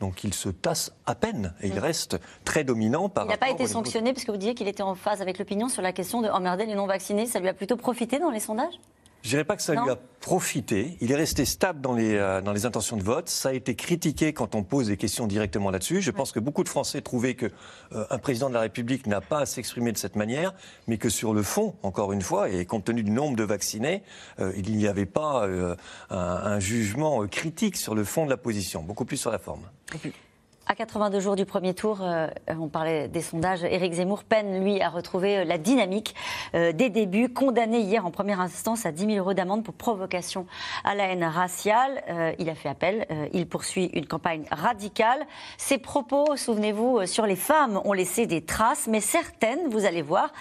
Donc 0.00 0.24
il 0.24 0.32
se 0.34 0.48
tasse 0.48 0.92
à 1.06 1.14
peine 1.14 1.54
et 1.60 1.68
il 1.68 1.78
reste 1.78 2.18
très 2.44 2.64
dominant 2.64 3.08
par 3.08 3.26
Il 3.26 3.28
n'a 3.28 3.36
pas 3.36 3.50
été 3.50 3.66
sanctionné 3.66 4.12
parce 4.12 4.24
que 4.24 4.32
vous 4.32 4.38
disiez 4.38 4.54
qu'il 4.54 4.68
était 4.68 4.82
en 4.82 4.94
phase 4.94 5.20
avec 5.20 5.38
l'opinion 5.38 5.68
sur 5.68 5.82
la 5.82 5.92
question 5.92 6.22
de 6.22 6.28
emmerder 6.28 6.66
les 6.66 6.74
non-vaccinés. 6.74 7.26
Ça 7.26 7.40
lui 7.40 7.48
a 7.48 7.54
plutôt 7.54 7.76
profité 7.76 8.18
dans 8.18 8.30
les 8.30 8.40
sondages? 8.40 8.74
Je 9.22 9.28
dirais 9.30 9.44
pas 9.44 9.56
que 9.56 9.62
ça 9.62 9.74
non. 9.74 9.84
lui 9.84 9.90
a 9.90 9.98
profité. 10.20 10.96
Il 11.00 11.12
est 11.12 11.16
resté 11.16 11.44
stable 11.44 11.80
dans 11.80 11.94
les, 11.94 12.14
euh, 12.14 12.40
dans 12.40 12.52
les 12.52 12.66
intentions 12.66 12.96
de 12.96 13.02
vote. 13.02 13.28
Ça 13.28 13.50
a 13.50 13.52
été 13.52 13.74
critiqué 13.74 14.32
quand 14.32 14.54
on 14.54 14.62
pose 14.62 14.88
des 14.88 14.96
questions 14.96 15.26
directement 15.26 15.70
là-dessus. 15.70 16.00
Je 16.00 16.10
pense 16.10 16.32
que 16.32 16.40
beaucoup 16.40 16.64
de 16.64 16.68
Français 16.68 17.00
trouvaient 17.00 17.34
que 17.34 17.46
euh, 17.92 18.04
un 18.10 18.18
président 18.18 18.48
de 18.48 18.54
la 18.54 18.60
République 18.60 19.06
n'a 19.06 19.20
pas 19.20 19.40
à 19.40 19.46
s'exprimer 19.46 19.92
de 19.92 19.98
cette 19.98 20.16
manière, 20.16 20.54
mais 20.86 20.98
que 20.98 21.08
sur 21.08 21.34
le 21.34 21.42
fond, 21.42 21.74
encore 21.82 22.12
une 22.12 22.22
fois, 22.22 22.50
et 22.50 22.64
compte 22.66 22.84
tenu 22.84 23.02
du 23.02 23.10
nombre 23.10 23.36
de 23.36 23.44
vaccinés, 23.44 24.02
euh, 24.38 24.52
il 24.56 24.76
n'y 24.76 24.86
avait 24.86 25.06
pas 25.06 25.46
euh, 25.46 25.74
un, 26.10 26.18
un, 26.18 26.60
jugement 26.60 27.26
critique 27.26 27.76
sur 27.76 27.94
le 27.94 28.04
fond 28.04 28.24
de 28.24 28.30
la 28.30 28.36
position, 28.36 28.82
beaucoup 28.82 29.04
plus 29.04 29.16
sur 29.16 29.30
la 29.30 29.38
forme. 29.38 29.62
Okay. 29.94 30.12
À 30.70 30.76
82 30.76 31.18
jours 31.18 31.34
du 31.34 31.46
premier 31.46 31.74
tour, 31.74 31.98
euh, 32.00 32.28
on 32.46 32.68
parlait 32.68 33.08
des 33.08 33.22
sondages, 33.22 33.64
Éric 33.64 33.94
Zemmour 33.94 34.22
peine, 34.22 34.62
lui, 34.62 34.80
à 34.80 34.88
retrouver 34.88 35.38
euh, 35.38 35.44
la 35.44 35.58
dynamique 35.58 36.14
euh, 36.54 36.70
des 36.70 36.90
débuts. 36.90 37.28
Condamné 37.28 37.80
hier 37.80 38.06
en 38.06 38.12
première 38.12 38.40
instance 38.40 38.86
à 38.86 38.92
10 38.92 39.06
000 39.06 39.16
euros 39.16 39.34
d'amende 39.34 39.64
pour 39.64 39.74
provocation 39.74 40.46
à 40.84 40.94
la 40.94 41.08
haine 41.08 41.24
raciale. 41.24 42.04
Il 42.38 42.48
a 42.48 42.54
fait 42.54 42.68
appel. 42.68 43.04
Il 43.32 43.48
poursuit 43.48 43.86
une 43.94 44.06
campagne 44.06 44.44
radicale. 44.52 45.26
Ses 45.58 45.78
propos, 45.78 46.36
souvenez-vous, 46.36 47.04
sur 47.06 47.26
les 47.26 47.34
femmes 47.34 47.80
ont 47.84 47.92
laissé 47.92 48.28
des 48.28 48.44
traces, 48.44 48.86
mais 48.86 49.00
certaines, 49.00 49.68
vous 49.70 49.86
allez 49.86 50.02
voir, 50.02 50.32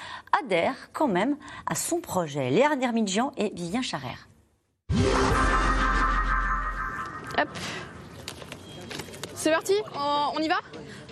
adhèrent 0.43 0.91
quand 0.93 1.07
même 1.07 1.37
à 1.65 1.73
son 1.73 2.01
projet. 2.01 2.51
Léa 2.51 2.75
Nermidjian 2.75 3.31
et 3.35 3.49
Vivien 3.55 3.81
Charrère. 3.81 4.29
Hop. 7.39 7.49
C'est 9.39 9.51
parti, 9.51 9.73
on 10.35 10.41
y 10.41 10.49
va 10.49 10.57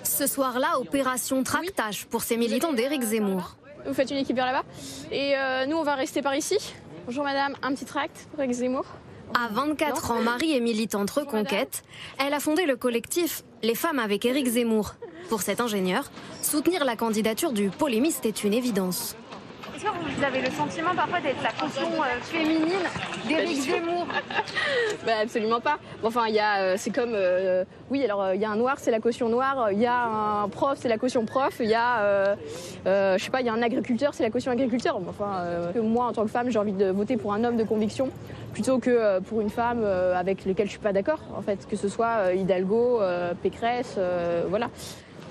Ce 0.04 0.28
soir-là, 0.28 0.82
opération 0.82 1.44
tractage 1.44 2.08
pour 2.08 2.24
ces 2.24 2.36
militants 2.36 2.74
d'Éric 2.74 3.02
Zemmour. 3.02 3.56
Vous 3.86 3.94
faites 3.94 4.12
une 4.12 4.18
équipe 4.18 4.36
vers 4.36 4.48
là-bas. 4.48 4.66
Et 5.14 5.38
euh, 5.38 5.66
nous, 5.66 5.78
on 5.78 5.84
va 5.84 5.96
rester 5.96 6.22
par 6.22 6.36
ici. 6.36 6.58
Bonjour 7.06 7.24
madame, 7.24 7.56
un 7.62 7.74
petit 7.74 7.86
tract 7.86 8.28
pour 8.30 8.44
Éric 8.44 8.56
Zemmour. 8.56 8.84
À 9.34 9.48
24 9.48 10.12
ans, 10.12 10.20
Marie 10.22 10.58
est 10.58 10.60
militante 10.60 11.10
reconquête. 11.10 11.84
Elle 12.20 12.34
a 12.34 12.42
fondé 12.42 12.66
le 12.66 12.76
collectif 12.76 13.44
Les 13.64 13.76
femmes 13.76 13.98
avec 13.98 14.26
Éric 14.26 14.46
Zemmour. 14.46 14.96
Pour 15.30 15.42
cet 15.42 15.62
ingénieur, 15.62 16.12
soutenir 16.42 16.84
la 16.84 16.98
candidature 16.98 17.54
du 17.54 17.70
polémiste 17.70 18.26
est 18.26 18.44
une 18.44 18.54
évidence. 18.54 19.16
Est-ce 19.78 19.86
que 19.86 19.90
vous 19.92 20.24
avez 20.24 20.42
le 20.42 20.50
sentiment 20.50 20.96
parfois 20.96 21.20
d'être 21.20 21.44
la 21.44 21.52
caution 21.52 22.02
euh, 22.02 22.20
féminine 22.24 22.82
d'Éric 23.28 23.58
Zemmour 23.58 24.08
bah, 25.06 25.12
Absolument 25.22 25.60
pas. 25.60 25.78
Bon, 26.02 26.08
enfin, 26.08 26.26
il 26.30 26.40
euh, 26.40 26.78
c'est 26.78 26.90
comme, 26.90 27.12
euh, 27.14 27.64
oui, 27.92 28.04
alors 28.04 28.34
il 28.34 28.42
y 28.42 28.46
a 28.46 28.50
un 28.50 28.56
noir, 28.56 28.78
c'est 28.80 28.90
la 28.90 29.00
caution 29.00 29.30
noire. 29.30 29.72
Il 29.72 29.78
y 29.78 29.86
a 29.86 30.06
un 30.06 30.50
prof, 30.50 30.80
c'est 30.82 30.90
la 30.90 30.98
caution 30.98 31.26
prof. 31.26 31.58
Il 31.60 31.70
y 31.70 31.76
a, 31.76 32.00
euh, 32.00 32.36
je 33.20 33.24
sais 33.24 33.30
pas, 33.30 33.42
il 33.42 33.46
y 33.46 33.50
a 33.50 33.54
un 33.54 33.62
agriculteur, 33.62 34.16
c'est 34.16 34.24
la 34.24 34.32
caution 34.32 34.52
agriculteur. 34.52 35.00
Enfin, 35.08 35.44
moi, 35.80 36.08
en 36.08 36.12
tant 36.12 36.24
que 36.24 36.32
femme, 36.32 36.50
j'ai 36.50 36.58
envie 36.58 36.72
de 36.72 36.90
voter 36.90 37.16
pour 37.16 37.34
un 37.34 37.44
homme 37.44 37.58
de 37.58 37.64
conviction 37.64 38.10
plutôt 38.54 38.80
que 38.80 39.20
pour 39.20 39.42
une 39.42 39.52
femme 39.52 39.84
avec 39.84 40.44
laquelle 40.46 40.66
je 40.66 40.72
suis 40.72 40.80
pas 40.80 40.94
d'accord. 40.94 41.20
En 41.38 41.44
fait, 41.44 41.68
que 41.68 41.76
ce 41.76 41.88
soit 41.88 42.34
Hidalgo, 42.34 43.00
Pécresse, 43.44 44.00
voilà. 44.50 44.72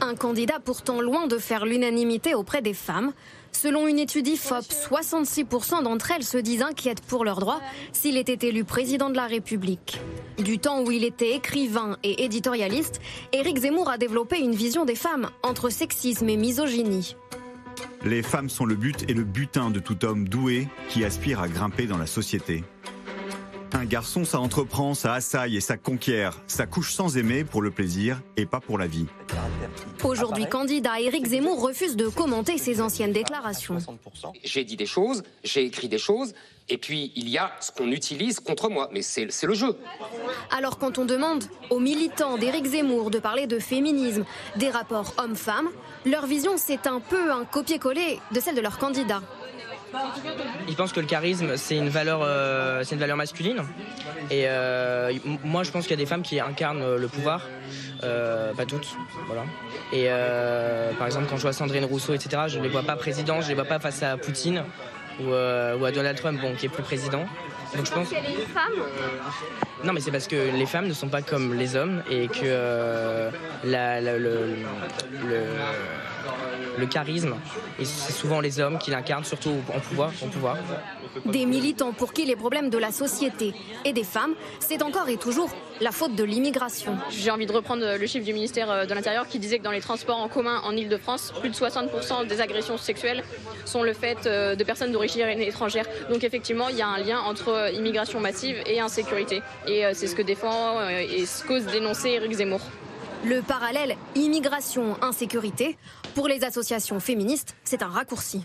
Un 0.01 0.15
candidat 0.15 0.61
pourtant 0.63 1.01
loin 1.01 1.27
de 1.27 1.39
faire 1.39 1.65
l'unanimité 1.65 2.35
auprès 2.35 2.63
des 2.63 2.75
femmes. 2.75 3.13
Selon 3.53 3.87
une 3.89 3.99
étude 3.99 4.29
IFOP, 4.29 4.65
66% 4.91 5.83
d'entre 5.83 6.11
elles 6.11 6.25
se 6.25 6.37
disent 6.37 6.63
inquiètes 6.63 7.01
pour 7.01 7.25
leurs 7.25 7.41
droits 7.41 7.61
s'il 7.93 8.19
était 8.19 8.47
élu 8.47 8.65
président 8.65 9.09
de 9.09 9.17
la 9.17 9.27
République. 9.27 9.99
Du 10.39 10.59
temps 10.59 10.83
où 10.83 10.91
il 10.91 11.05
était 11.05 11.35
écrivain 11.35 11.97
et 12.03 12.25
éditorialiste, 12.25 13.01
Éric 13.33 13.59
Zemmour 13.59 13.89
a 13.89 13.97
développé 13.97 14.39
une 14.39 14.55
vision 14.55 14.85
des 14.85 14.95
femmes 14.95 15.31
entre 15.43 15.71
sexisme 15.71 16.29
et 16.29 16.37
misogynie. 16.37 17.17
Les 18.05 18.23
femmes 18.23 18.51
sont 18.51 18.67
le 18.67 18.77
but 18.77 19.09
et 19.09 19.15
le 19.15 19.25
butin 19.25 19.71
de 19.71 19.81
tout 19.81 20.05
homme 20.05 20.29
doué 20.29 20.69
qui 20.91 21.05
aspire 21.05 21.41
à 21.41 21.49
grimper 21.49 21.87
dans 21.87 21.99
la 21.99 22.07
société. 22.07 22.63
Un 23.73 23.85
garçon, 23.85 24.25
ça 24.25 24.39
entreprend, 24.41 24.95
ça 24.95 25.15
assaille 25.15 25.57
et 25.57 25.61
ça 25.61 25.77
conquiert. 25.77 26.41
Ça 26.47 26.67
couche 26.67 26.93
sans 26.93 27.17
aimer 27.17 27.45
pour 27.45 27.63
le 27.63 27.71
plaisir 27.71 28.21
et 28.37 28.47
pas 28.47 28.61
pour 28.61 28.79
la 28.79 28.87
vie. 28.87 29.07
Aujourd'hui 30.05 30.49
candidat, 30.49 31.01
Éric 31.01 31.27
Zemmour 31.27 31.61
refuse 31.61 31.97
de 31.97 32.09
commenter 32.09 32.59
ses 32.59 32.81
anciennes 32.81 33.13
déclarations. 33.13 33.79
J'ai 34.45 34.65
dit 34.65 34.77
des 34.77 34.87
choses, 34.87 35.23
j'ai 35.45 35.65
écrit 35.65 35.89
des 35.89 35.99
choses, 35.99 36.33
et 36.69 36.79
puis 36.79 37.13
il 37.17 37.29
y 37.29 37.39
a 37.39 37.53
ce 37.61 37.71
qu'on 37.73 37.91
utilise 37.91 38.41
contre 38.41 38.69
moi, 38.69 38.89
mais 38.93 39.03
c'est 39.03 39.27
le 39.47 39.55
jeu. 39.55 39.77
Alors 40.51 40.79
quand 40.79 40.99
on 40.99 41.05
demande 41.05 41.45
aux 41.71 41.81
militants 41.81 42.39
d'Éric 42.39 42.67
Zemmour 42.67 43.11
de 43.11 43.19
parler 43.19 43.47
de 43.47 43.59
féminisme, 43.59 44.25
des 44.57 44.71
rapports 44.71 45.15
hommes-femmes, 45.19 45.69
leur 46.05 46.27
vision 46.27 46.53
c'est 46.57 46.87
un 46.87 47.01
peu 47.01 47.33
un 47.33 47.45
copier-coller 47.45 48.21
de 48.33 48.41
celle 48.41 48.55
de 48.55 48.61
leur 48.61 48.79
candidat. 48.79 49.23
Ils 50.69 50.75
pensent 50.75 50.93
que 50.93 51.01
le 51.01 51.07
charisme 51.07 51.57
c'est 51.57 51.77
une 51.77 51.89
valeur, 51.89 52.21
euh, 52.23 52.83
une 52.85 52.99
valeur 52.99 53.17
masculine. 53.17 53.63
Et 54.31 54.45
euh, 54.47 55.13
moi 55.45 55.63
je 55.63 55.71
pense 55.71 55.85
qu'il 55.85 55.93
y 55.93 56.01
a 56.01 56.03
des 56.03 56.07
femmes 56.07 56.23
qui 56.23 56.41
incarnent 56.41 56.97
le 56.97 57.09
pouvoir, 57.09 57.43
euh, 58.03 58.53
pas 58.55 58.67
toutes, 58.67 58.97
voilà. 59.27 59.43
Et 59.93 60.07
euh, 60.09 60.93
par 60.95 61.07
exemple 61.07 61.27
quand 61.29 61.37
je 61.37 61.43
vois 61.43 61.53
Sandrine 61.53 61.85
Rousseau, 61.85 62.15
etc., 62.15 62.43
je 62.49 62.59
les 62.59 62.69
vois 62.69 62.83
pas 62.83 62.97
présidents, 62.97 63.41
je 63.41 63.49
les 63.49 63.55
vois 63.55 63.65
pas 63.65 63.79
face 63.79 64.03
à 64.03 64.17
Poutine 64.17 64.63
ou, 65.21 65.33
euh, 65.33 65.77
ou 65.79 65.85
à 65.85 65.93
Donald 65.93 66.19
Trump, 66.19 66.41
bon, 66.41 66.55
qui 66.55 66.67
est 66.67 66.71
plus 66.71 66.83
président. 66.83 67.25
Donc 67.75 67.87
je 67.87 67.93
pense. 67.93 68.09
qu'elle 68.09 68.25
est 68.25 68.35
une 68.35 68.47
femme 68.47 68.73
Non, 69.85 69.93
mais 69.93 70.01
c'est 70.01 70.11
parce 70.11 70.29
que 70.29 70.37
les 70.57 70.67
femmes 70.67 70.87
ne 70.87 70.93
sont 70.93 71.09
pas 71.09 71.23
comme 71.23 71.55
les 71.55 71.77
hommes 71.77 72.03
et 72.11 72.29
que 72.29 72.41
euh, 72.45 73.31
la, 73.65 74.01
la, 74.01 74.19
le, 74.19 74.57
le 75.29 75.43
le 76.79 76.87
charisme. 76.87 77.35
Et 77.79 77.85
c'est 77.85 78.13
souvent 78.13 78.41
les 78.41 78.61
hommes 78.61 78.79
qui 78.79 78.91
l'incarnent, 78.91 79.25
surtout 79.25 79.55
en 79.75 79.81
pouvoir. 79.81 80.13
En 80.23 80.29
pouvoir. 80.29 80.57
Des 81.25 81.47
militants 81.47 81.93
pour 81.93 82.13
qui 82.13 82.25
les 82.25 82.37
problèmes 82.37 82.71
de 82.71 82.79
la 82.79 82.93
société 82.93 83.55
et 83.85 83.93
des 83.93 84.05
femmes, 84.05 84.35
c'est 84.59 84.83
encore 84.83 85.09
et 85.09 85.17
toujours 85.17 85.51
la 85.81 85.93
faute 85.93 86.15
de 86.15 86.25
l'immigration. 86.25 86.97
J'ai 87.11 87.31
envie 87.31 87.47
de 87.47 87.53
reprendre 87.53 87.97
le 87.99 88.07
chiffre 88.07 88.25
du 88.25 88.33
ministère 88.33 88.87
de 88.87 88.95
l'Intérieur 88.95 89.29
qui 89.29 89.39
disait 89.39 89.59
que 89.59 89.65
dans 89.65 89.71
les 89.71 89.81
transports 89.81 90.19
en 90.19 90.29
commun 90.29 90.61
en 90.65 90.77
Ile-de-France, 90.77 91.33
plus 91.41 91.51
de 91.51 91.55
60% 91.55 92.27
des 92.27 92.41
agressions 92.41 92.79
sexuelles 92.79 93.23
sont 93.65 93.83
le 93.83 93.93
fait 93.93 94.25
de 94.25 94.65
personnes 94.65 94.93
d'origine 94.93 95.27
étrangère. 95.41 95.87
Donc 96.11 96.25
effectivement, 96.25 96.69
il 96.69 96.77
y 96.77 96.83
a 96.83 96.89
un 96.89 96.99
lien 96.99 97.21
entre 97.21 97.71
immigration 97.75 98.21
massive 98.21 98.57
et 98.67 98.81
insécurité. 98.81 99.43
Et 99.67 99.85
c'est 99.93 100.07
ce 100.07 100.15
que 100.15 100.23
défend 100.23 100.89
et 100.89 101.27
ce 101.27 101.45
qu'ose 101.45 101.67
dénoncer 101.67 102.11
Éric 102.11 102.33
Zemmour. 102.33 102.61
Le 103.25 103.43
parallèle 103.43 103.97
immigration-insécurité, 104.15 105.77
pour 106.15 106.29
les 106.29 106.45
associations 106.45 107.01
féministes, 107.01 107.57
c'est 107.65 107.83
un 107.83 107.89
raccourci. 107.89 108.45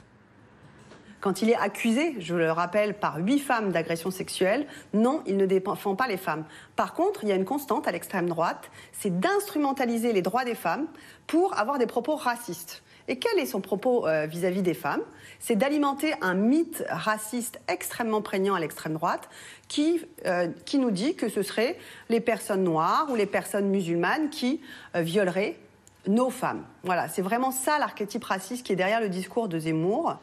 Quand 1.21 1.41
il 1.41 1.49
est 1.49 1.55
accusé, 1.55 2.15
je 2.19 2.35
le 2.35 2.51
rappelle, 2.51 2.95
par 2.95 3.17
huit 3.17 3.39
femmes 3.39 3.71
d'agression 3.71 4.11
sexuelle, 4.11 4.67
non, 4.93 5.21
il 5.25 5.37
ne 5.37 5.45
défend 5.45 5.95
pas 5.95 6.07
les 6.07 6.17
femmes. 6.17 6.43
Par 6.75 6.93
contre, 6.93 7.23
il 7.23 7.29
y 7.29 7.31
a 7.31 7.35
une 7.35 7.45
constante 7.45 7.87
à 7.87 7.91
l'extrême 7.91 8.27
droite, 8.27 8.71
c'est 8.91 9.19
d'instrumentaliser 9.19 10.13
les 10.13 10.21
droits 10.21 10.45
des 10.45 10.55
femmes 10.55 10.87
pour 11.27 11.57
avoir 11.57 11.77
des 11.77 11.85
propos 11.85 12.15
racistes. 12.15 12.83
Et 13.07 13.17
quel 13.17 13.39
est 13.39 13.45
son 13.45 13.61
propos 13.61 14.05
vis-à-vis 14.27 14.59
-vis 14.59 14.63
des 14.63 14.73
femmes? 14.73 15.01
C'est 15.39 15.55
d'alimenter 15.55 16.13
un 16.21 16.35
mythe 16.35 16.83
raciste 16.89 17.59
extrêmement 17.67 18.21
prégnant 18.21 18.53
à 18.53 18.59
l'extrême 18.59 18.93
droite 18.93 19.27
qui, 19.67 20.05
euh, 20.25 20.47
qui 20.65 20.77
nous 20.77 20.91
dit 20.91 21.15
que 21.15 21.27
ce 21.27 21.41
seraient 21.41 21.77
les 22.09 22.19
personnes 22.19 22.63
noires 22.63 23.07
ou 23.09 23.15
les 23.15 23.25
personnes 23.25 23.69
musulmanes 23.69 24.29
qui 24.29 24.61
euh, 24.95 25.01
violeraient 25.01 25.57
nos 26.07 26.29
femmes. 26.29 26.63
Voilà, 26.83 27.07
c'est 27.07 27.21
vraiment 27.21 27.51
ça 27.51 27.79
l'archétype 27.79 28.23
raciste 28.23 28.65
qui 28.65 28.73
est 28.73 28.75
derrière 28.75 29.01
le 29.01 29.09
discours 29.09 29.47
de 29.47 29.57
Zemmour. 29.59 30.17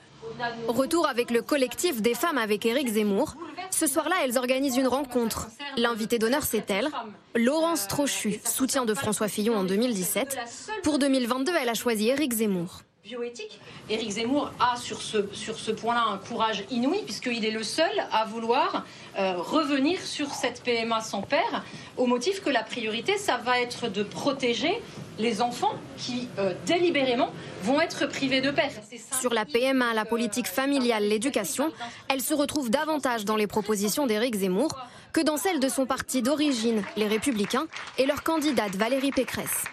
Retour 0.68 1.09
avec 1.09 1.31
le 1.31 1.43
collectif 1.43 2.01
des 2.03 2.14
femmes 2.14 2.39
avec 2.39 2.66
Éric 2.66 2.89
Zemmour. 2.89 3.35
Ce 3.70 3.87
soir-là, 3.87 4.16
elles 4.24 4.39
organisent 4.39 4.76
une 4.76 4.89
rencontre. 4.89 5.49
L'invité 5.76 6.18
d'honneur, 6.18 6.43
c'est 6.43 6.70
elle, 6.70 6.89
Laurence 7.35 7.87
Trochu, 7.89 8.41
soutien 8.45 8.85
de 8.85 8.95
François 8.95 9.29
Fillon 9.29 9.57
en 9.57 9.64
2017. 9.64 10.39
Pour 10.83 10.99
2022, 10.99 11.53
elle 11.61 11.68
a 11.68 11.74
choisi 11.74 12.09
Éric 12.09 12.33
Zemmour 12.35 12.83
bioéthique. 13.09 13.59
Éric 13.89 14.11
Zemmour 14.11 14.53
a 14.61 14.77
sur 14.77 15.01
ce, 15.01 15.29
sur 15.33 15.59
ce 15.59 15.71
point-là 15.71 16.05
un 16.09 16.19
courage 16.19 16.65
inouï, 16.71 17.03
puisqu'il 17.05 17.43
est 17.47 17.51
le 17.51 17.63
seul 17.63 17.91
à 18.13 18.27
vouloir 18.27 18.85
euh, 19.19 19.37
revenir 19.39 19.99
sur 20.03 20.29
cette 20.35 20.63
PMA 20.63 21.01
sans 21.01 21.23
père, 21.23 21.65
au 21.97 22.05
motif 22.05 22.43
que 22.43 22.51
la 22.51 22.63
priorité, 22.63 23.17
ça 23.17 23.39
va 23.39 23.61
être 23.61 23.89
de 23.89 24.03
protéger 24.03 24.83
les 25.19 25.41
enfants 25.41 25.73
qui, 25.97 26.29
euh, 26.39 26.53
délibérément, 26.67 27.31
vont 27.63 27.81
être 27.81 28.07
privés 28.07 28.43
de 28.43 28.51
père. 28.51 28.71
Sur 29.19 29.33
la 29.33 29.47
PMA, 29.47 29.95
la 29.95 30.05
politique 30.05 30.47
familiale, 30.47 31.05
l'éducation, 31.05 31.73
elle 32.09 32.21
se 32.21 32.35
retrouve 32.35 32.69
davantage 32.69 33.25
dans 33.25 33.37
les 33.37 33.47
propositions 33.47 34.07
d'Éric 34.07 34.35
Zemmour 34.35 34.77
que 35.15 35.23
dans 35.23 35.39
celles 35.39 35.61
de 35.61 35.69
son 35.71 35.87
parti 35.87 36.21
d'origine, 36.21 36.83
les 36.99 37.07
Républicains, 37.07 37.69
et 37.97 38.05
leur 38.05 38.23
candidate 38.23 38.77
Valérie 38.77 39.13
Pécresse. 39.13 39.65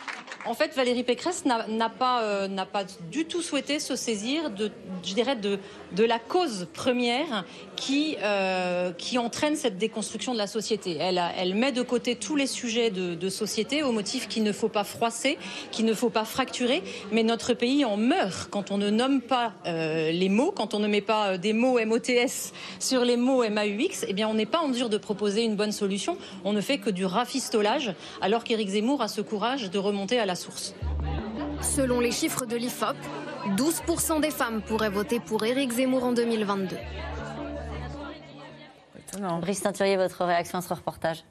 En 0.48 0.54
fait, 0.54 0.76
Valérie 0.76 1.04
Pécresse 1.04 1.44
n'a 1.46 1.90
pas, 1.90 2.22
euh, 2.22 2.48
du 3.12 3.26
tout 3.26 3.42
souhaité 3.42 3.80
se 3.80 3.96
saisir 3.96 4.52
de, 4.52 4.72
je 5.04 5.16
dirais, 5.16 5.36
de, 5.36 5.60
la 6.04 6.20
cause 6.20 6.68
première 6.72 7.46
qui, 7.76 8.16
euh, 8.22 8.92
qui 8.92 9.18
entraîne 9.18 9.56
cette 9.56 9.80
déconstruction 9.80 10.34
de 10.34 10.38
la 10.38 10.46
société. 10.46 10.98
Elle, 11.00 11.56
met 11.56 11.72
de 11.72 11.82
côté 11.82 12.16
tous 12.16 12.36
les 12.36 12.46
sujets 12.46 12.92
de, 12.92 13.30
société 13.30 13.82
au 13.82 13.92
motif 13.92 14.28
qu'il 14.28 14.44
ne 14.44 14.52
faut 14.52 14.70
pas 14.70 14.84
froisser, 14.84 15.40
qu'il 15.72 15.86
ne 15.86 15.94
faut 15.96 16.12
pas 16.12 16.26
fracturer, 16.26 16.84
mais 17.12 17.24
notre 17.24 17.54
pays 17.54 17.84
en 17.84 17.98
meurt 17.98 18.50
quand 18.52 18.70
on 18.70 18.78
ne 18.78 18.92
nomme 18.92 19.22
pas 19.22 19.54
euh, 19.66 20.12
les 20.12 20.30
mots, 20.30 20.52
quand 20.52 20.76
on 20.76 20.80
ne 20.80 20.88
met 20.88 21.02
pas 21.02 21.30
euh, 21.30 21.38
des 21.38 21.54
mots 21.54 21.80
MOTS 21.84 22.54
sur 22.80 23.04
les 23.04 23.18
mots 23.18 23.44
MAUX, 23.50 24.06
eh 24.08 24.14
bien 24.14 24.28
on 24.28 24.36
n'est 24.36 24.46
pas 24.46 24.60
en 24.60 24.68
mesure 24.68 24.90
de 24.90 24.98
proposer 24.98 25.44
une 25.44 25.56
bonne 25.56 25.72
solution. 25.72 26.18
On 26.44 26.54
ne 26.54 26.62
fait 26.62 26.78
que 26.78 26.92
du 26.92 27.04
rafistolage, 27.04 27.94
alors 28.22 28.44
qu'Éric 28.44 28.70
Zemmour 28.70 29.02
a 29.02 29.08
ce 29.08 29.22
courage 29.22 29.72
de 29.72 29.80
remonter 29.80 30.20
à 30.20 30.28
la 30.28 30.35
source. 30.36 30.76
Selon 31.62 32.00
les 32.00 32.12
chiffres 32.12 32.46
de 32.46 32.56
l'IFOP, 32.56 32.96
12% 33.58 34.22
des 34.22 34.32
femmes 34.32 34.62
pourraient 34.62 34.90
voter 34.90 35.20
pour 35.20 35.44
Éric 35.44 35.72
Zemmour 35.72 36.04
en 36.04 36.14
2022. 36.14 36.78
Brice 39.42 39.62
Teinturier, 39.62 39.96
votre 39.96 40.26
réaction 40.26 40.58
à 40.58 40.62
ce 40.62 40.74
reportage 40.74 41.24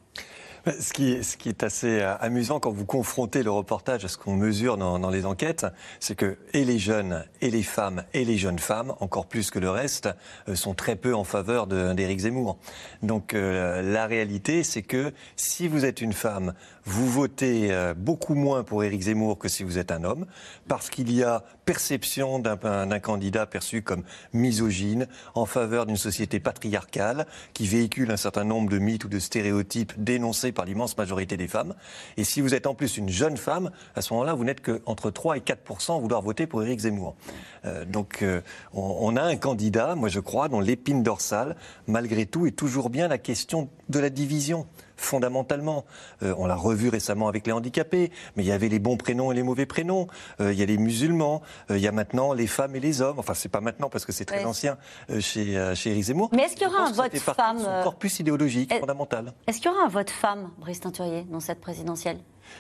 ce 0.81 0.93
qui, 0.93 1.13
est, 1.13 1.23
ce 1.23 1.37
qui, 1.37 1.49
est, 1.49 1.63
assez 1.63 2.01
amusant 2.01 2.61
quand 2.61 2.71
vous 2.71 2.87
confrontez 2.87 3.43
le 3.43 3.51
reportage 3.51 4.05
à 4.05 4.09
ce 4.09 4.17
qu'on 4.17 4.35
mesure 4.35 4.77
dans, 4.77 4.99
dans, 4.99 5.11
les 5.11 5.27
enquêtes, 5.27 5.67
c'est 6.01 6.15
que 6.15 6.39
et 6.53 6.65
les 6.65 6.79
jeunes, 6.79 7.25
et 7.41 7.51
les 7.51 7.63
femmes, 7.63 8.05
et 8.15 8.25
les 8.25 8.39
jeunes 8.39 8.59
femmes, 8.59 8.95
encore 9.01 9.27
plus 9.27 9.51
que 9.51 9.59
le 9.59 9.71
reste, 9.71 10.09
sont 10.55 10.75
très 10.75 10.97
peu 10.97 11.15
en 11.15 11.25
faveur 11.25 11.67
d'Éric 11.67 12.21
Zemmour. 12.21 12.59
Donc 13.03 13.35
euh, 13.35 13.83
la 13.83 14.07
réalité, 14.07 14.63
c'est 14.63 14.83
que 14.83 15.13
si 15.37 15.69
vous 15.69 15.85
êtes 15.85 16.01
une 16.01 16.13
femme, 16.13 16.55
vous 16.87 17.09
votez 17.09 17.74
beaucoup 17.97 18.35
moins 18.35 18.62
pour 18.62 18.85
Éric 18.85 19.03
Zemmour 19.03 19.39
que 19.39 19.49
si 19.49 19.64
vous 19.64 19.78
êtes 19.78 19.91
un 19.91 20.05
homme, 20.05 20.26
parce 20.68 20.91
qu'il 20.91 21.12
y 21.12 21.22
a 21.22 21.43
perception 21.64 22.39
d'un 22.39 23.01
candidat 23.01 23.47
perçu 23.47 23.82
comme 23.82 24.03
misogyne, 24.32 25.07
en 25.35 25.47
faveur 25.47 25.87
d'une 25.87 25.97
société 25.97 26.41
patriarcale, 26.41 27.26
qui 27.53 27.66
véhicule 27.66 28.11
un 28.11 28.16
certain 28.16 28.45
nombre 28.45 28.70
de 28.70 28.78
mythes 28.78 29.05
ou 29.05 29.09
de 29.09 29.18
stéréotypes 29.18 29.93
dénoncés 29.97 30.53
par 30.53 30.64
l'immense 30.64 30.97
majorité 30.97 31.37
des 31.37 31.49
femmes. 31.49 31.74
Et 32.16 32.24
si 32.24 32.41
vous 32.41 32.55
êtes 32.55 32.66
en 32.66 32.74
plus 32.74 32.97
une 32.97 33.09
jeune 33.09 33.37
femme, 33.37 33.70
à 33.95 34.03
ce 34.03 34.12
moment-là, 34.12 34.35
vous 34.35 34.45
n'êtes 34.45 34.61
qu'entre 34.61 35.11
3 35.11 35.39
et 35.39 35.41
4 35.41 35.91
à 35.91 35.99
vouloir 35.99 36.22
voter 36.22 36.47
pour 36.47 36.62
Éric 36.62 36.80
Zemmour. 36.80 37.16
Euh, 37.64 37.85
donc 37.85 38.22
euh, 38.22 38.41
on, 38.72 38.97
on, 39.01 39.16
a 39.16 39.22
un 39.22 39.37
candidat, 39.37 39.95
moi 39.95 40.09
je 40.09 40.20
crois, 40.20 40.49
dont 40.49 40.61
l'épine 40.61 41.03
dorsale, 41.03 41.57
malgré 41.87 42.26
tout, 42.26 42.47
est 42.47 42.53
toujours 42.53 42.91
bien 42.91 43.09
la 43.09 43.18
question 43.18 43.68
de 43.89 43.99
la 43.99 44.11
division 44.11 44.66
fondamentalement. 44.97 45.84
Euh, 46.22 46.34
on 46.38 46.47
l'a 46.47 46.57
revu 46.57 46.88
récemment 46.88 47.28
avec 47.28 47.47
les 47.47 47.53
handicapés, 47.53 48.11
mais 48.36 48.42
il 48.42 48.47
y 48.47 48.53
avait 48.53 48.68
les 48.68 48.78
bons 48.78 48.97
prénoms 48.97 49.32
et 49.32 49.34
les 49.34 49.42
mauvais 49.42 49.66
prénoms. 49.66 50.07
Euh, 50.40 50.53
il 50.53 50.59
y 50.59 50.62
a 50.62 50.66
les 50.66 50.78
musulmans, 50.78 51.42
euh, 51.70 51.78
il 51.78 51.82
y 51.82 51.88
a 51.88 51.92
maintenant 51.92 52.32
les 52.32 52.47
femmes 52.47 52.76
et 52.76 52.80
les 52.80 53.03
hommes. 53.03 53.18
Enfin, 53.18 53.34
c'est 53.34 53.49
pas 53.49 53.61
maintenant 53.61 53.88
parce 53.88 54.05
que 54.05 54.12
c'est 54.12 54.24
très 54.24 54.45
ancien 54.45 54.76
chez, 55.20 55.74
chez 55.74 55.90
Éric 55.90 56.05
Zemmour. 56.05 56.30
Mais 56.32 56.45
est-ce 56.45 56.57
qu'il 56.57 56.66
y 56.66 56.70
aura 56.70 56.86
un 56.86 56.92
vote 56.92 57.16
femme 57.18 57.59
son 57.59 57.82
corpus 57.82 58.20
idéologique 58.20 58.72
est, 58.72 58.80
fondamental. 58.80 59.32
Est-ce 59.47 59.59
qu'il 59.59 59.70
y 59.70 59.74
aura 59.74 59.84
un 59.84 59.88
vote 59.88 60.11
femme, 60.11 60.51
Brice 60.59 60.80
Teinturier, 60.80 61.24
dans 61.30 61.40
cette 61.40 61.61
présidentielle? 61.61 62.18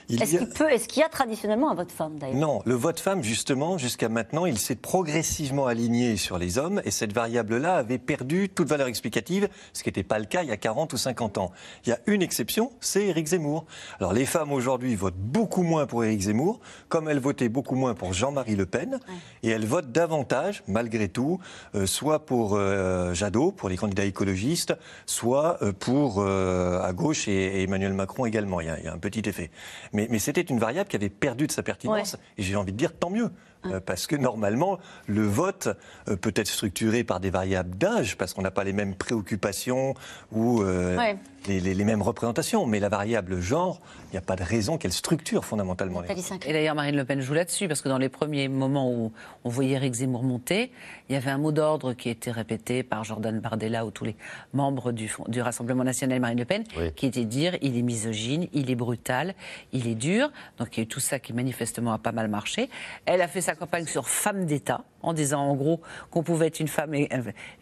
Est-ce 0.08 0.36
qu'il 0.36 0.48
peut, 0.48 0.70
est-ce 0.70 0.88
qu'il 0.88 1.00
y 1.00 1.04
a 1.04 1.08
traditionnellement 1.08 1.70
un 1.70 1.74
vote 1.74 1.92
femme 1.92 2.18
d'ailleurs? 2.18 2.36
Non, 2.36 2.62
le 2.64 2.74
vote 2.74 3.00
femme 3.00 3.22
justement 3.22 3.78
jusqu'à 3.78 4.08
maintenant, 4.08 4.46
il 4.46 4.58
s'est 4.58 4.76
progressivement 4.76 5.66
aligné 5.66 6.16
sur 6.16 6.38
les 6.38 6.58
hommes 6.58 6.80
et 6.84 6.90
cette 6.90 7.12
variable-là 7.12 7.76
avait 7.76 7.98
perdu 7.98 8.48
toute 8.48 8.68
valeur 8.68 8.86
explicative, 8.86 9.48
ce 9.72 9.82
qui 9.82 9.88
n'était 9.88 10.02
pas 10.02 10.18
le 10.18 10.26
cas 10.26 10.42
il 10.42 10.48
y 10.48 10.52
a 10.52 10.56
40 10.56 10.92
ou 10.92 10.96
50 10.96 11.38
ans. 11.38 11.52
Il 11.86 11.90
y 11.90 11.92
a 11.92 11.98
une 12.06 12.22
exception, 12.22 12.72
c'est 12.80 13.06
Éric 13.06 13.28
Zemmour. 13.28 13.64
Alors 14.00 14.12
les 14.12 14.26
femmes 14.26 14.52
aujourd'hui 14.52 14.94
votent 14.94 15.14
beaucoup 15.16 15.62
moins 15.62 15.86
pour 15.86 16.04
Éric 16.04 16.22
Zemmour, 16.22 16.60
comme 16.88 17.08
elles 17.08 17.20
votaient 17.20 17.48
beaucoup 17.48 17.76
moins 17.76 17.94
pour 17.94 18.12
Jean-Marie 18.12 18.56
Le 18.56 18.66
Pen, 18.66 18.94
ouais. 18.94 19.14
et 19.42 19.50
elles 19.50 19.66
votent 19.66 19.92
davantage, 19.92 20.62
malgré 20.68 21.08
tout, 21.08 21.38
euh, 21.74 21.86
soit 21.86 22.26
pour 22.26 22.54
euh, 22.54 23.14
Jadot, 23.14 23.52
pour 23.52 23.68
les 23.68 23.76
candidats 23.76 24.04
écologistes, 24.04 24.74
soit 25.06 25.58
euh, 25.62 25.72
pour 25.72 26.24
à 26.24 26.92
gauche 26.92 27.28
et, 27.28 27.60
et, 27.60 27.62
Emmanuel 27.64 27.92
Macron 27.92 28.26
également. 28.26 28.60
Il 28.60 28.66
y 28.66 28.70
a, 28.70 28.78
il 28.78 28.84
y 28.84 28.88
a 28.88 28.92
un 28.92 28.98
petit 28.98 29.22
effet. 29.28 29.50
Mais, 29.92 30.08
mais 30.10 30.18
c'était 30.18 30.40
une 30.40 30.58
variable 30.58 30.88
qui 30.88 30.96
avait 30.96 31.10
perdu 31.10 31.46
de 31.46 31.52
sa 31.52 31.62
pertinence. 31.62 32.14
Ouais. 32.14 32.20
Et 32.38 32.42
j'ai 32.42 32.56
envie 32.56 32.72
de 32.72 32.76
dire 32.76 32.96
tant 32.96 33.10
mieux. 33.10 33.30
Euh, 33.66 33.80
parce 33.80 34.06
que 34.06 34.16
normalement, 34.16 34.78
le 35.06 35.22
vote 35.22 35.68
euh, 36.08 36.16
peut 36.16 36.32
être 36.36 36.48
structuré 36.48 37.04
par 37.04 37.20
des 37.20 37.30
variables 37.30 37.76
d'âge, 37.76 38.16
parce 38.16 38.34
qu'on 38.34 38.42
n'a 38.42 38.50
pas 38.50 38.64
les 38.64 38.72
mêmes 38.72 38.94
préoccupations 38.94 39.94
ou 40.32 40.62
euh, 40.62 40.96
ouais. 40.96 41.16
les, 41.46 41.60
les, 41.60 41.74
les, 41.74 41.84
mêmes 41.84 42.02
représentations. 42.02 42.66
Mais 42.66 42.80
la 42.80 42.88
variable 42.88 43.40
genre, 43.40 43.80
il 44.08 44.12
n'y 44.12 44.18
a 44.18 44.22
pas 44.22 44.36
de 44.36 44.42
raison 44.42 44.78
qu'elle 44.78 44.92
structure 44.92 45.44
fondamentalement 45.44 46.02
les 46.02 46.08
Et 46.46 46.52
d'ailleurs, 46.52 46.74
Marine 46.74 46.96
Le 46.96 47.04
Pen 47.04 47.20
joue 47.20 47.34
là-dessus, 47.34 47.68
parce 47.68 47.80
que 47.80 47.88
dans 47.88 47.98
les 47.98 48.08
premiers 48.08 48.48
moments 48.48 48.90
où 48.90 49.12
on 49.44 49.48
voyait 49.48 49.76
Eric 49.76 49.94
Zemmour 49.94 50.22
monter, 50.22 50.70
il 51.08 51.14
y 51.14 51.16
avait 51.16 51.30
un 51.30 51.38
mot 51.38 51.52
d'ordre 51.52 51.94
qui 51.94 52.08
était 52.08 52.30
répété 52.30 52.82
par 52.82 53.04
Jordan 53.04 53.38
Bardella 53.40 53.84
ou 53.84 53.90
tous 53.90 54.04
les 54.04 54.16
membres 54.52 54.92
du, 54.92 55.12
du 55.28 55.42
Rassemblement 55.42 55.84
national 55.84 56.20
Marine 56.20 56.38
Le 56.38 56.44
Pen, 56.44 56.64
oui. 56.76 56.92
qui 56.94 57.06
était 57.06 57.24
de 57.24 57.30
dire 57.30 57.56
il 57.62 57.76
est 57.76 57.82
misogyne, 57.82 58.46
il 58.52 58.70
est 58.70 58.74
brutal, 58.74 59.34
il 59.72 59.86
est 59.86 59.94
dur. 59.94 60.30
Donc 60.58 60.76
il 60.76 60.78
y 60.78 60.80
a 60.80 60.84
eu 60.84 60.86
tout 60.86 61.00
ça 61.00 61.18
qui 61.18 61.32
manifestement 61.32 61.92
a 61.92 61.98
pas 61.98 62.12
mal 62.12 62.28
marché. 62.28 62.68
Elle 63.06 63.22
a 63.22 63.28
fait 63.28 63.40
sa 63.54 63.60
campagne 63.60 63.86
sur 63.86 64.08
femme 64.08 64.46
d'État, 64.46 64.82
en 65.02 65.12
disant 65.12 65.40
en 65.42 65.54
gros 65.54 65.80
qu'on 66.10 66.22
pouvait 66.22 66.48
être 66.48 66.58
une 66.58 66.68
femme 66.68 66.92
et, 66.94 67.08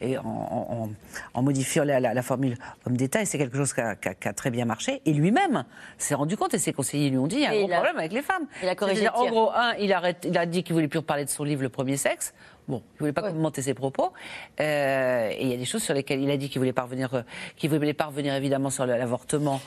et 0.00 0.16
en, 0.16 0.24
en, 0.24 0.90
en, 1.34 1.42
modifiant 1.42 1.84
la, 1.84 2.00
la, 2.00 2.14
la 2.14 2.22
formule 2.22 2.56
homme 2.86 2.96
d'État, 2.96 3.20
et 3.20 3.26
c'est 3.26 3.36
quelque 3.36 3.56
chose 3.56 3.74
qui 3.74 3.80
a, 3.80 3.94
qui, 3.94 4.08
a, 4.08 4.14
qui 4.14 4.28
a, 4.28 4.32
très 4.32 4.50
bien 4.50 4.64
marché. 4.64 5.02
Et 5.04 5.12
lui-même 5.12 5.64
s'est 5.98 6.14
rendu 6.14 6.36
compte, 6.36 6.54
et 6.54 6.58
ses 6.58 6.72
conseillers 6.72 7.10
lui 7.10 7.18
ont 7.18 7.26
dit, 7.26 7.36
il 7.36 7.42
y 7.42 7.46
a 7.46 7.50
un 7.50 7.52
et 7.52 7.62
gros 7.64 7.72
a, 7.72 7.74
problème 7.74 7.98
avec 7.98 8.12
les 8.12 8.22
femmes. 8.22 8.46
Il 8.62 8.68
a 8.68 8.74
corrigé 8.74 9.08
En 9.10 9.26
gros, 9.26 9.50
un, 9.50 9.74
il, 9.74 9.92
arrête, 9.92 10.24
il 10.26 10.36
a 10.38 10.46
dit 10.46 10.62
qu'il 10.62 10.72
voulait 10.72 10.88
plus 10.88 11.00
reparler 11.00 11.24
de 11.24 11.30
son 11.30 11.44
livre 11.44 11.62
Le 11.62 11.68
Premier 11.68 11.98
Sexe. 11.98 12.32
Bon, 12.68 12.82
il 12.94 12.98
voulait 13.00 13.12
pas 13.12 13.22
ouais. 13.22 13.32
commenter 13.32 13.60
ses 13.60 13.74
propos. 13.74 14.12
Euh, 14.60 15.30
et 15.30 15.42
il 15.42 15.48
y 15.48 15.54
a 15.54 15.56
des 15.58 15.64
choses 15.64 15.82
sur 15.82 15.94
lesquelles 15.94 16.22
il 16.22 16.30
a 16.30 16.36
dit 16.36 16.48
qu'il 16.48 16.58
voulait 16.58 16.72
pas 16.72 16.82
revenir, 16.82 17.12
euh, 17.12 17.22
qu'il 17.56 17.68
voulait 17.68 17.92
pas 17.92 18.06
revenir 18.06 18.34
évidemment 18.34 18.70
sur 18.70 18.86
l'avortement 18.86 19.60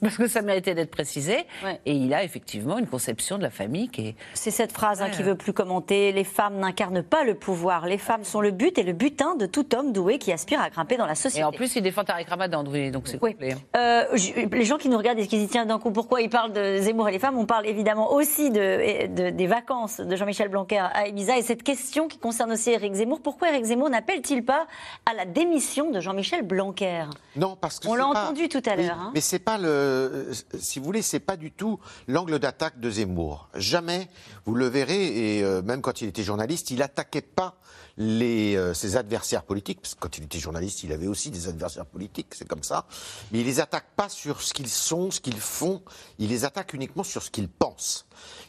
parce 0.00 0.16
que 0.16 0.26
ça 0.28 0.42
méritait 0.42 0.74
d'être 0.74 0.90
précisé. 0.90 1.46
Et 1.86 1.92
il 1.92 2.12
a 2.14 2.22
effectivement 2.24 2.78
une 2.78 2.86
conception 2.86 3.38
de 3.38 3.42
la 3.42 3.50
famille 3.50 3.88
qui 3.88 4.08
est. 4.08 4.14
C'est 4.34 4.50
cette 4.50 4.72
phrase 4.72 5.00
hein, 5.02 5.06
Ouais, 5.06 5.10
qui 5.12 5.22
veut 5.22 5.36
plus 5.36 5.52
commenter. 5.52 6.12
Les 6.12 6.24
femmes 6.24 6.58
n'incarnent 6.58 7.02
pas 7.02 7.24
le 7.24 7.34
pouvoir. 7.34 7.86
Les 7.86 7.98
femmes 7.98 8.24
sont 8.24 8.40
le 8.40 8.50
but 8.50 8.78
et 8.78 8.82
le 8.82 8.92
butin 8.92 9.34
de 9.36 9.46
tout 9.46 9.74
homme 9.74 9.92
doué 9.92 10.18
qui 10.18 10.32
aspire 10.32 10.60
à 10.60 10.70
grimper 10.70 10.96
dans 10.96 11.06
la 11.06 11.14
société. 11.14 11.40
Et 11.40 11.44
en 11.44 11.52
plus, 11.52 11.76
il 11.76 11.82
défend 11.82 12.04
Tariq 12.04 12.28
Ramadan, 12.28 12.64
oui, 12.66 12.90
donc 12.90 13.08
c'est 13.08 13.18
complet. 13.18 13.52
hein. 13.52 13.58
Euh, 13.76 14.16
les 14.52 14.64
gens 14.64 14.78
qui 14.78 14.88
nous 14.88 14.98
regardent 14.98 15.18
et 15.18 15.26
qui 15.26 15.36
se 15.36 15.40
disent 15.42 15.50
tiens 15.50 15.66
d'un 15.66 15.78
coup? 15.78 15.90
Pourquoi 15.90 16.20
ils 16.20 16.30
parlent 16.30 16.52
de 16.52 16.78
Zemmour 16.78 17.08
et 17.08 17.12
les 17.12 17.18
femmes, 17.18 17.38
on 17.38 17.46
parle 17.46 17.66
évidemment 17.66 18.12
aussi 18.12 18.50
de, 18.50 19.06
de- 19.06 19.30
des 19.30 19.46
vacances 19.46 20.00
de 20.00 20.16
Jean-Michel 20.16 20.48
Blanquer 20.48 20.78
à 20.92 21.08
Ibiza 21.08 21.38
et 21.38 21.42
cette 21.42 21.62
question 21.62 22.08
qui 22.08 22.18
concerne 22.18 22.52
aussi 22.52 22.70
Éric 22.70 22.94
Zemmour. 22.94 23.20
Pourquoi 23.22 23.50
Éric 23.50 23.64
Zemmour 23.64 23.90
n'appelle-t-il 23.90 24.44
pas 24.44 24.66
à 25.06 25.14
la 25.14 25.24
démission 25.24 25.90
de 25.90 26.00
Jean-Michel 26.00 26.42
Blanquer? 26.42 27.04
Non, 27.36 27.56
parce 27.60 27.78
que 27.80 27.88
On 27.88 27.94
l'a 27.94 28.04
pas- 28.04 28.24
entendu 28.24 28.48
tout 28.48 28.62
à 28.66 28.74
Oui, 28.76 28.86
l'heure. 28.86 28.98
hein. 28.98 29.10
Mais 29.14 29.20
c'est 29.20 29.38
pas 29.46 29.58
le, 29.58 30.32
si 30.58 30.80
vous 30.80 30.84
voulez, 30.84 31.02
c'est 31.02 31.20
pas 31.20 31.36
du 31.36 31.52
tout 31.52 31.78
l'angle 32.08 32.40
d'attaque 32.40 32.80
de 32.80 32.90
Zemmour. 32.90 33.48
Jamais, 33.54 34.08
vous 34.44 34.56
le 34.56 34.66
verrez, 34.66 35.36
et 35.38 35.44
euh, 35.44 35.62
même 35.62 35.82
quand 35.82 36.00
il 36.00 36.08
était 36.08 36.24
journaliste, 36.24 36.72
il 36.72 36.82
attaquait 36.82 37.22
pas 37.22 37.56
les, 37.96 38.56
euh, 38.56 38.74
ses 38.74 38.96
adversaires 38.96 39.44
politiques, 39.44 39.80
parce 39.80 39.94
que 39.94 40.00
quand 40.00 40.18
il 40.18 40.24
était 40.24 40.40
journaliste, 40.40 40.82
il 40.82 40.92
avait 40.92 41.06
aussi 41.06 41.30
des 41.30 41.46
adversaires 41.46 41.86
politiques, 41.86 42.34
c'est 42.34 42.48
comme 42.48 42.64
ça. 42.64 42.86
Mais 43.30 43.38
il 43.38 43.46
les 43.46 43.60
attaque 43.60 43.86
pas 43.94 44.08
sur 44.08 44.42
ce 44.42 44.52
qu'ils 44.52 44.68
sont, 44.68 45.12
ce 45.12 45.20
qu'ils 45.20 45.40
font. 45.40 45.80
Il 46.18 46.30
les 46.30 46.44
attaque 46.44 46.74
uniquement 46.74 47.04
sur 47.04 47.22
ce 47.22 47.30
qu'ils 47.30 47.48
pensent. 47.48 48.05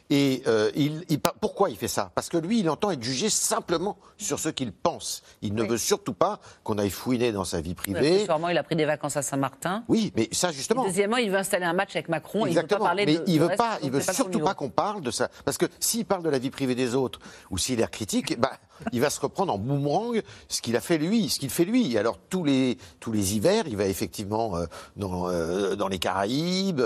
Et 0.09 0.41
euh, 0.47 0.71
il, 0.75 1.03
il- 1.09 1.19
pourquoi 1.19 1.69
il 1.69 1.75
fait 1.77 1.87
ça? 1.89 2.11
Parce 2.15 2.29
que 2.29 2.37
lui, 2.37 2.59
il 2.59 2.69
entend 2.69 2.91
être 2.91 3.03
jugé 3.03 3.29
simplement 3.29 3.97
sur 4.17 4.39
ce 4.39 4.47
qu'il 4.49 4.71
pense. 4.71 5.21
Il 5.41 5.53
ne 5.53 5.63
Oui. 5.63 5.67
veut 5.67 5.77
surtout 5.77 6.13
pas 6.13 6.39
qu'on 6.63 6.77
aille 6.77 6.89
fouiner 6.89 7.31
dans 7.33 7.43
sa 7.43 7.59
vie 7.59 7.73
privée. 7.75 8.13
Accessoirement, 8.15 8.47
il 8.49 8.57
a 8.57 8.63
pris 8.63 8.75
des 8.77 8.85
vacances 8.85 9.17
à 9.17 9.21
Saint-Martin. 9.21 9.83
Oui, 9.89 10.13
mais 10.15 10.29
ça 10.31 10.51
justement. 10.51 10.85
Deuxièmement, 10.85 11.17
il 11.17 11.29
veut 11.29 11.37
installer 11.37 11.65
un 11.65 11.73
match 11.73 11.95
avec 11.95 12.07
Macron. 12.07 12.45
et 12.45 12.49
Il 12.51 12.53
veut 12.55 12.61
Exactement. 12.61 12.79
pas 12.79 12.85
parler 12.85 13.05
mais 13.05 13.15
de. 13.17 13.23
il 13.27 13.39
veut 13.39 13.47
reste, 13.47 13.57
pas, 13.57 13.71
donc 13.73 13.79
il 13.83 13.91
veut 13.91 14.01
surtout 14.01 14.39
pas 14.39 14.53
qu'on 14.53 14.69
parle 14.69 15.01
de 15.01 15.11
ça, 15.11 15.29
parce 15.43 15.57
que 15.57 15.65
s'il 15.79 16.05
parle 16.05 16.23
de 16.23 16.29
la 16.29 16.39
vie 16.39 16.49
privée 16.51 16.75
des 16.75 16.95
autres 16.95 17.19
ou 17.51 17.57
s'il 17.57 17.81
est 17.81 17.87
critique, 17.91 18.39
bah, 18.39 18.53
il 18.93 19.01
va 19.01 19.09
se 19.09 19.19
reprendre 19.19 19.51
en 19.53 19.57
boomerang 19.57 20.21
ce 20.47 20.61
qu'il 20.61 20.75
a 20.77 20.81
fait 20.81 20.97
lui, 20.99 21.27
ce 21.29 21.39
qu'il 21.39 21.49
fait 21.49 21.65
lui. 21.65 21.97
Alors 21.97 22.17
tous 22.29 22.43
les 22.45 22.77
tous 23.01 23.11
les 23.11 23.35
hivers, 23.35 23.67
il 23.67 23.75
va 23.75 23.85
effectivement 23.87 24.55
euh, 24.55 24.65
dans 24.95 25.27
euh, 25.29 25.75
dans 25.75 25.87
les 25.89 25.99
Caraïbes, 25.99 26.81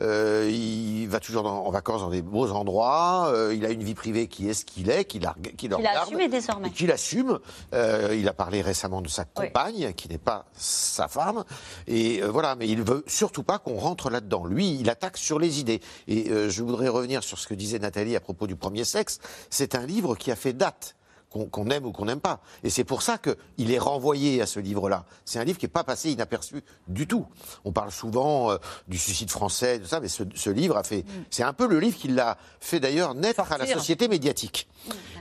il 0.00 1.06
va 1.08 1.20
toujours 1.20 1.42
dans- 1.42 1.64
en 1.66 1.70
vacances 1.70 2.00
dans 2.02 2.10
des 2.10 2.19
beaux 2.22 2.50
endroits. 2.50 3.30
euh, 3.34 3.54
il 3.54 3.64
a 3.64 3.70
une 3.70 3.82
vie 3.82 3.94
privée 3.94 4.26
qui 4.28 4.48
est 4.48 4.54
ce 4.54 4.64
qu'il 4.64 4.90
est, 4.90 5.04
qu'il 5.04 5.26
a 5.26 5.34
qu'il 5.56 5.70
Il 5.70 5.74
a 5.74 5.76
regarde 5.76 6.06
assumé 6.08 6.28
désormais. 6.28 6.70
qu'il 6.70 6.90
assume. 6.92 7.38
Euh, 7.74 8.14
il 8.18 8.28
a 8.28 8.32
parlé 8.32 8.60
récemment 8.62 9.02
de 9.02 9.08
sa 9.08 9.24
compagne, 9.24 9.92
qui 9.94 10.08
n'est 10.08 10.18
pas 10.18 10.46
sa 10.54 11.08
femme. 11.08 11.44
Et 11.86 12.22
euh, 12.22 12.28
voilà, 12.30 12.54
mais 12.56 12.68
il 12.68 12.82
veut 12.82 13.04
surtout 13.06 13.42
pas 13.42 13.58
qu'on 13.58 13.76
rentre 13.76 14.10
là-dedans. 14.10 14.44
Lui, 14.44 14.78
il 14.80 14.88
attaque 14.90 15.16
sur 15.16 15.38
les 15.38 15.60
idées. 15.60 15.80
Et 16.08 16.30
euh, 16.30 16.48
je 16.50 16.62
voudrais 16.62 16.88
revenir 16.88 17.22
sur 17.22 17.38
ce 17.38 17.46
que 17.46 17.54
disait 17.54 17.78
Nathalie 17.78 18.16
à 18.16 18.20
propos 18.20 18.46
du 18.46 18.56
premier 18.56 18.84
sexe. 18.84 19.18
C'est 19.50 19.74
un 19.74 19.86
livre 19.86 20.16
qui 20.16 20.30
a 20.30 20.36
fait 20.36 20.52
date. 20.52 20.96
Qu'on 21.30 21.70
aime 21.70 21.86
ou 21.86 21.92
qu'on 21.92 22.06
n'aime 22.06 22.18
pas. 22.20 22.40
Et 22.64 22.70
c'est 22.70 22.82
pour 22.82 23.02
ça 23.02 23.16
qu'il 23.16 23.70
est 23.70 23.78
renvoyé 23.78 24.42
à 24.42 24.46
ce 24.46 24.58
livre-là. 24.58 25.04
C'est 25.24 25.38
un 25.38 25.44
livre 25.44 25.58
qui 25.58 25.66
n'est 25.66 25.70
pas 25.70 25.84
passé 25.84 26.10
inaperçu 26.10 26.60
du 26.88 27.06
tout. 27.06 27.24
On 27.64 27.70
parle 27.70 27.92
souvent 27.92 28.50
euh, 28.50 28.56
du 28.88 28.98
suicide 28.98 29.30
français, 29.30 29.78
de 29.78 29.84
ça, 29.84 30.00
mais 30.00 30.08
ce, 30.08 30.24
ce 30.34 30.50
livre 30.50 30.76
a 30.76 30.82
fait. 30.82 31.04
C'est 31.30 31.44
un 31.44 31.52
peu 31.52 31.68
le 31.68 31.78
livre 31.78 31.96
qui 31.96 32.08
l'a 32.08 32.36
fait 32.58 32.80
d'ailleurs 32.80 33.14
naître 33.14 33.52
à 33.52 33.58
la 33.58 33.64
société 33.66 34.08
médiatique. 34.08 34.68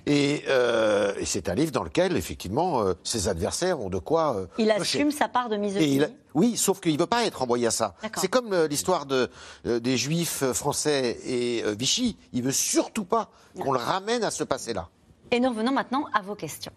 Et, 0.08 0.46
euh, 0.48 1.14
et 1.20 1.26
c'est 1.26 1.48
un 1.48 1.54
livre 1.54 1.72
dans 1.72 1.84
lequel, 1.84 2.18
effectivement, 2.18 2.82
euh, 2.82 2.94
ses 3.04 3.28
adversaires 3.28 3.80
ont 3.80 3.90
de 3.92 4.00
quoi. 4.00 4.36
euh, 4.36 4.48
Il 4.58 4.72
assume 4.72 5.12
sa 5.12 5.28
part 5.28 5.48
de 5.50 5.58
misogynie. 5.58 6.02
oui, 6.34 6.58
sauf 6.58 6.80
qu'il 6.80 6.94
ne 6.94 6.98
veut 7.00 7.06
pas 7.06 7.26
être 7.26 7.44
envoyé 7.44 7.68
à 7.68 7.72
ça. 7.72 7.94
C'est 8.18 8.30
comme 8.30 8.52
euh, 8.54 8.68
l'histoire 8.68 9.06
de, 9.06 9.30
euh, 9.68 9.80
des 9.80 9.96
Juifs 9.96 10.44
français 10.54 11.20
et 11.24 11.62
euh, 11.64 11.76
Vichy. 11.78 12.18
Il 12.34 12.42
veut 12.42 12.52
surtout 12.52 13.06
pas 13.06 13.30
qu'on 13.60 13.74
le 13.74 13.80
ramène 13.80 14.24
à 14.24 14.32
ce 14.32 14.44
passé-là. 14.44 14.90
Et 15.32 15.40
nous 15.40 15.50
revenons 15.50 15.72
maintenant 15.72 16.06
à 16.14 16.22
vos 16.22 16.36
questions. 16.36 16.72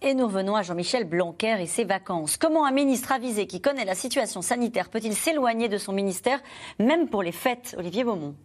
Et 0.00 0.14
nous 0.14 0.26
revenons 0.26 0.54
à 0.54 0.62
Jean-Michel 0.62 1.04
Blanquer 1.04 1.60
et 1.60 1.66
ses 1.66 1.82
vacances. 1.82 2.36
Comment 2.36 2.64
un 2.64 2.70
ministre 2.70 3.10
avisé 3.10 3.48
qui 3.48 3.60
connaît 3.60 3.84
la 3.84 3.96
situation 3.96 4.42
sanitaire 4.42 4.90
peut-il 4.90 5.14
s'éloigner 5.14 5.68
de 5.68 5.76
son 5.76 5.92
ministère, 5.92 6.40
même 6.78 7.08
pour 7.08 7.24
les 7.24 7.32
fêtes 7.32 7.74
Olivier 7.76 8.04
Beaumont? 8.04 8.36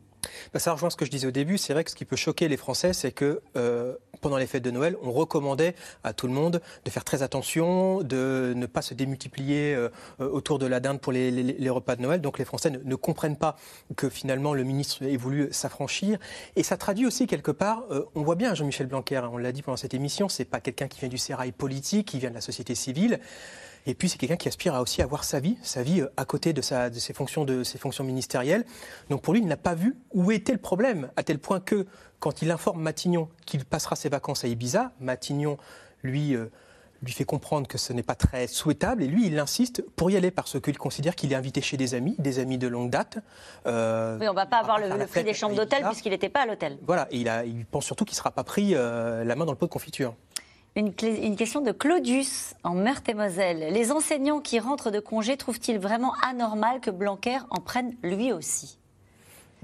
Bah, 0.53 0.59
ça 0.59 0.73
rejoint 0.73 0.89
ce 0.89 0.97
que 0.97 1.05
je 1.05 1.11
disais 1.11 1.27
au 1.27 1.31
début. 1.31 1.57
C'est 1.57 1.73
vrai 1.73 1.83
que 1.83 1.91
ce 1.91 1.95
qui 1.95 2.05
peut 2.05 2.15
choquer 2.15 2.47
les 2.47 2.57
Français, 2.57 2.93
c'est 2.93 3.11
que 3.11 3.41
euh, 3.55 3.95
pendant 4.21 4.37
les 4.37 4.47
fêtes 4.47 4.63
de 4.63 4.71
Noël, 4.71 4.95
on 5.01 5.11
recommandait 5.11 5.75
à 6.03 6.13
tout 6.13 6.27
le 6.27 6.33
monde 6.33 6.61
de 6.85 6.89
faire 6.89 7.03
très 7.03 7.23
attention, 7.23 8.01
de 8.01 8.53
ne 8.55 8.65
pas 8.65 8.81
se 8.81 8.93
démultiplier 8.93 9.75
euh, 9.75 9.89
euh, 10.21 10.29
autour 10.29 10.59
de 10.59 10.65
la 10.65 10.79
dinde 10.79 10.99
pour 10.99 11.11
les, 11.11 11.69
repas 11.69 11.95
de 11.95 12.01
Noël. 12.01 12.21
Donc 12.21 12.39
les 12.39 12.45
Français 12.45 12.69
ne, 12.69 12.79
ne 12.83 12.95
comprennent 12.95 13.37
pas 13.37 13.55
que 13.95 14.09
finalement 14.09 14.53
le 14.53 14.63
ministre 14.63 15.03
ait 15.03 15.17
voulu 15.17 15.49
s'affranchir. 15.51 16.17
Et 16.55 16.63
ça 16.63 16.77
traduit 16.77 17.05
aussi 17.05 17.27
quelque 17.27 17.51
part, 17.51 17.83
on 18.15 18.21
voit 18.21 18.35
bien 18.35 18.53
Jean-Michel 18.53 18.87
Blanquer, 18.87 19.17
hein, 19.17 19.29
on 19.33 19.37
l'a 19.37 19.51
dit 19.51 19.61
pendant 19.61 19.77
cette 19.77 19.93
émission, 19.93 20.29
c'est 20.29 20.45
pas 20.45 20.59
quelqu'un 20.59 20.87
qui 20.87 20.99
vient 20.99 21.09
du 21.09 21.17
sérail 21.17 21.51
politique, 21.51 22.07
qui 22.07 22.19
vient 22.19 22.29
de 22.29 22.35
la 22.35 22.41
société 22.41 22.75
civile. 22.75 23.19
Et 23.85 23.93
puis 23.93 24.09
c'est 24.09 24.17
quelqu'un 24.17 24.35
qui 24.35 24.47
aspire 24.47 24.75
à 24.75 24.81
aussi 24.81 25.01
avoir 25.01 25.23
sa 25.23 25.39
vie, 25.39 25.57
sa 25.61 25.83
vie 25.83 26.01
euh, 26.01 26.11
à 26.17 26.25
côté 26.25 26.53
de, 26.53 26.61
sa, 26.61 26.89
de 26.89 26.99
ses, 26.99 27.13
fonctions 27.13 27.45
de 27.45 27.63
ses 27.63 27.77
fonctions 27.77 28.03
ministérielles. 28.03 28.65
Donc 29.09 29.21
pour 29.21 29.33
lui, 29.33 29.41
il 29.41 29.47
n'a 29.47 29.57
pas 29.57 29.75
vu 29.75 29.95
où 30.13 30.31
était 30.31 30.53
le 30.53 30.59
problème, 30.59 31.09
à 31.15 31.23
tel 31.23 31.39
point 31.39 31.59
que 31.59 31.85
quand 32.19 32.41
il 32.41 32.51
informe 32.51 32.81
Matignon 32.81 33.29
qu'il 33.45 33.65
passera 33.65 33.95
ses 33.95 34.09
vacances 34.09 34.43
à 34.45 34.47
Ibiza, 34.47 34.91
Matignon 34.99 35.57
lui 36.03 36.35
euh, 36.35 36.49
lui 37.03 37.11
fait 37.11 37.25
comprendre 37.25 37.67
que 37.67 37.77
ce 37.77 37.93
n'est 37.93 38.03
pas 38.03 38.15
très 38.15 38.47
souhaitable 38.47 39.03
et 39.03 39.07
lui 39.07 39.27
il 39.27 39.37
insiste 39.37 39.83
pour 39.95 40.09
y 40.09 40.17
aller 40.17 40.31
parce 40.31 40.59
qu'il 40.59 40.77
considère 40.77 41.15
qu'il 41.15 41.31
est 41.31 41.35
invité 41.35 41.61
chez 41.61 41.77
des 41.77 41.95
amis, 41.95 42.15
des 42.17 42.39
amis 42.39 42.57
de 42.57 42.67
longue 42.67 42.89
date. 42.89 43.19
Euh, 43.67 44.17
Oui, 44.19 44.27
on 44.27 44.31
ne 44.31 44.35
va 44.35 44.45
pas 44.45 44.59
avoir 44.59 44.79
le, 44.79 45.05
prix 45.05 45.23
des 45.23 45.33
chambres 45.33 45.55
d'hôtel 45.55 45.83
puisqu'il 45.83 46.11
n'était 46.11 46.29
pas 46.29 46.41
à 46.41 46.45
l'hôtel. 46.45 46.77
Voilà, 46.85 47.07
et 47.11 47.17
il, 47.17 47.29
a, 47.29 47.45
il 47.45 47.65
pense 47.65 47.85
surtout 47.85 48.05
qu'il 48.05 48.13
ne 48.13 48.17
sera 48.17 48.31
pas 48.31 48.43
pris 48.43 48.73
euh, 48.73 49.23
la 49.23 49.35
main 49.35 49.45
dans 49.45 49.51
le 49.51 49.57
pot 49.57 49.65
de 49.65 49.71
confiture. 49.71 50.15
Une, 50.75 50.91
question 50.95 51.61
de 51.61 51.71
Claudius 51.71 52.55
en 52.63 52.73
Meurthe-et-Moselle. 52.73 53.71
Les 53.71 53.91
enseignants 53.91 54.39
qui 54.39 54.59
rentrent 54.59 54.89
de 54.89 54.99
congé 54.99 55.37
trouvent-ils 55.37 55.77
vraiment 55.77 56.13
anormal 56.27 56.79
que 56.79 56.89
Blanquer 56.89 57.37
en 57.51 57.59
prenne 57.61 57.95
lui 58.01 58.33
aussi? 58.33 58.79